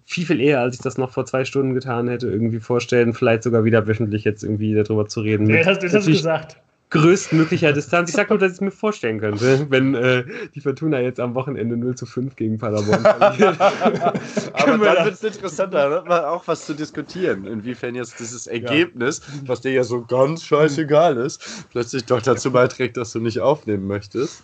viel, 0.07 0.25
viel 0.25 0.39
eher, 0.41 0.59
als 0.59 0.75
ich 0.75 0.81
das 0.81 0.97
noch 0.97 1.11
vor 1.11 1.25
zwei 1.25 1.45
Stunden 1.45 1.73
getan 1.73 2.07
hätte, 2.07 2.27
irgendwie 2.27 2.59
vorstellen, 2.59 3.13
vielleicht 3.13 3.43
sogar 3.43 3.63
wieder 3.63 3.87
wöchentlich 3.87 4.23
jetzt 4.23 4.43
irgendwie 4.43 4.73
darüber 4.75 5.07
zu 5.07 5.21
reden. 5.21 5.47
ja, 5.49 5.57
Mit 5.57 5.65
das, 5.67 5.79
das 5.79 5.93
hast 5.93 6.07
du 6.07 6.11
gesagt. 6.11 6.57
Größtmöglicher 6.89 7.73
Distanz. 7.73 8.09
Ich 8.09 8.15
sag 8.15 8.29
nur, 8.29 8.39
dass 8.39 8.51
ich 8.51 8.55
es 8.55 8.61
mir 8.61 8.71
vorstellen 8.71 9.19
könnte, 9.19 9.67
wenn 9.69 9.95
äh, 9.95 10.23
die 10.53 10.61
Fortuna 10.61 10.99
jetzt 10.99 11.19
am 11.19 11.35
Wochenende 11.35 11.77
0 11.77 11.95
zu 11.95 12.05
5 12.05 12.35
gegen 12.35 12.57
Paderborn 12.57 13.01
verliert. 13.01 13.59
Aber 14.53 14.85
dann 14.85 15.05
wird 15.05 15.15
es 15.15 15.23
interessanter, 15.23 16.03
man 16.07 16.25
auch 16.25 16.47
was 16.47 16.65
zu 16.65 16.73
diskutieren, 16.73 17.45
inwiefern 17.45 17.95
jetzt 17.95 18.19
dieses 18.19 18.47
Ergebnis, 18.47 19.21
was 19.45 19.61
dir 19.61 19.71
ja 19.71 19.83
so 19.83 20.03
ganz 20.05 20.43
scheißegal 20.43 21.17
ist, 21.17 21.67
plötzlich 21.71 22.05
doch 22.05 22.21
dazu 22.21 22.51
beiträgt, 22.51 22.97
dass 22.97 23.11
du 23.11 23.19
nicht 23.19 23.39
aufnehmen 23.39 23.87
möchtest. 23.87 24.43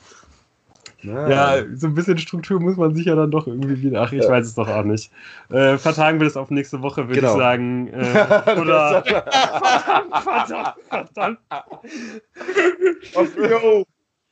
Ja, 1.03 1.57
so 1.75 1.87
ein 1.87 1.95
bisschen 1.95 2.17
Struktur 2.17 2.59
muss 2.59 2.77
man 2.77 2.93
sich 2.95 3.05
ja 3.05 3.15
dann 3.15 3.31
doch 3.31 3.47
irgendwie 3.47 3.81
wieder. 3.81 4.01
Ach, 4.01 4.11
ich 4.11 4.27
weiß 4.27 4.45
es 4.45 4.55
doch 4.55 4.67
auch 4.67 4.83
nicht. 4.83 5.11
Äh, 5.49 5.77
vertagen 5.77 6.19
wir 6.19 6.25
das 6.25 6.37
auf 6.37 6.51
nächste 6.51 6.81
Woche, 6.81 7.07
würde 7.07 7.21
Genau. 7.21 7.33
ich 7.33 7.39
sagen. 7.39 7.87
Äh, 7.87 8.57
oder. 8.61 9.03
verdammt, 9.05 10.13
verdammt, 10.23 10.75
verdammt. 10.89 11.39
Jo, 13.37 13.85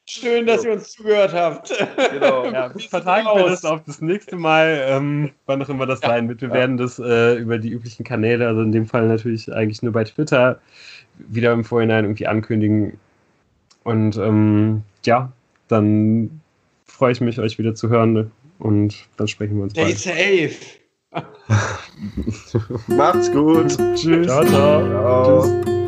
schön, 0.07 0.45
dass 0.45 0.63
ihr 0.63 0.73
uns 0.73 0.91
zugehört 0.91 1.33
habt. 1.33 1.73
genau. 2.11 2.45
Ja, 2.51 2.69
vertagen 2.89 3.27
wir 3.35 3.45
das 3.47 3.65
auf 3.65 3.81
das 3.85 4.01
nächste 4.01 4.35
Mal, 4.35 4.81
ähm, 4.87 5.31
wann 5.45 5.61
auch 5.61 5.69
immer 5.69 5.85
das 5.85 5.99
sein 6.01 6.27
wird. 6.29 6.41
Wir 6.41 6.51
werden 6.51 6.77
das 6.77 6.99
äh, 6.99 7.35
über 7.35 7.57
die 7.57 7.69
üblichen 7.69 8.03
Kanäle, 8.05 8.47
also 8.47 8.61
in 8.61 8.71
dem 8.71 8.85
Fall 8.85 9.07
natürlich 9.07 9.51
eigentlich 9.53 9.81
nur 9.81 9.93
bei 9.93 10.03
Twitter, 10.03 10.59
wieder 11.17 11.51
im 11.53 11.63
Vorhinein 11.63 12.05
irgendwie 12.05 12.27
ankündigen. 12.27 12.99
Und 13.83 14.17
ähm, 14.17 14.83
ja, 15.05 15.31
dann 15.67 16.38
freue 16.99 17.13
ich 17.13 17.21
mich, 17.21 17.39
euch 17.39 17.57
wieder 17.57 17.73
zu 17.73 17.89
hören 17.89 18.31
und 18.59 19.07
dann 19.15 19.27
sprechen 19.29 19.55
wir 19.55 19.63
uns 19.63 19.71
Stay 19.71 19.83
bald. 19.83 19.97
safe. 19.97 20.53
Macht's 22.87 23.31
gut. 23.31 23.77
Tschüss. 23.95 24.27
Ciao, 24.27 24.45
ciao. 24.45 24.85
Ciao. 24.85 25.63
Tschüss. 25.63 25.78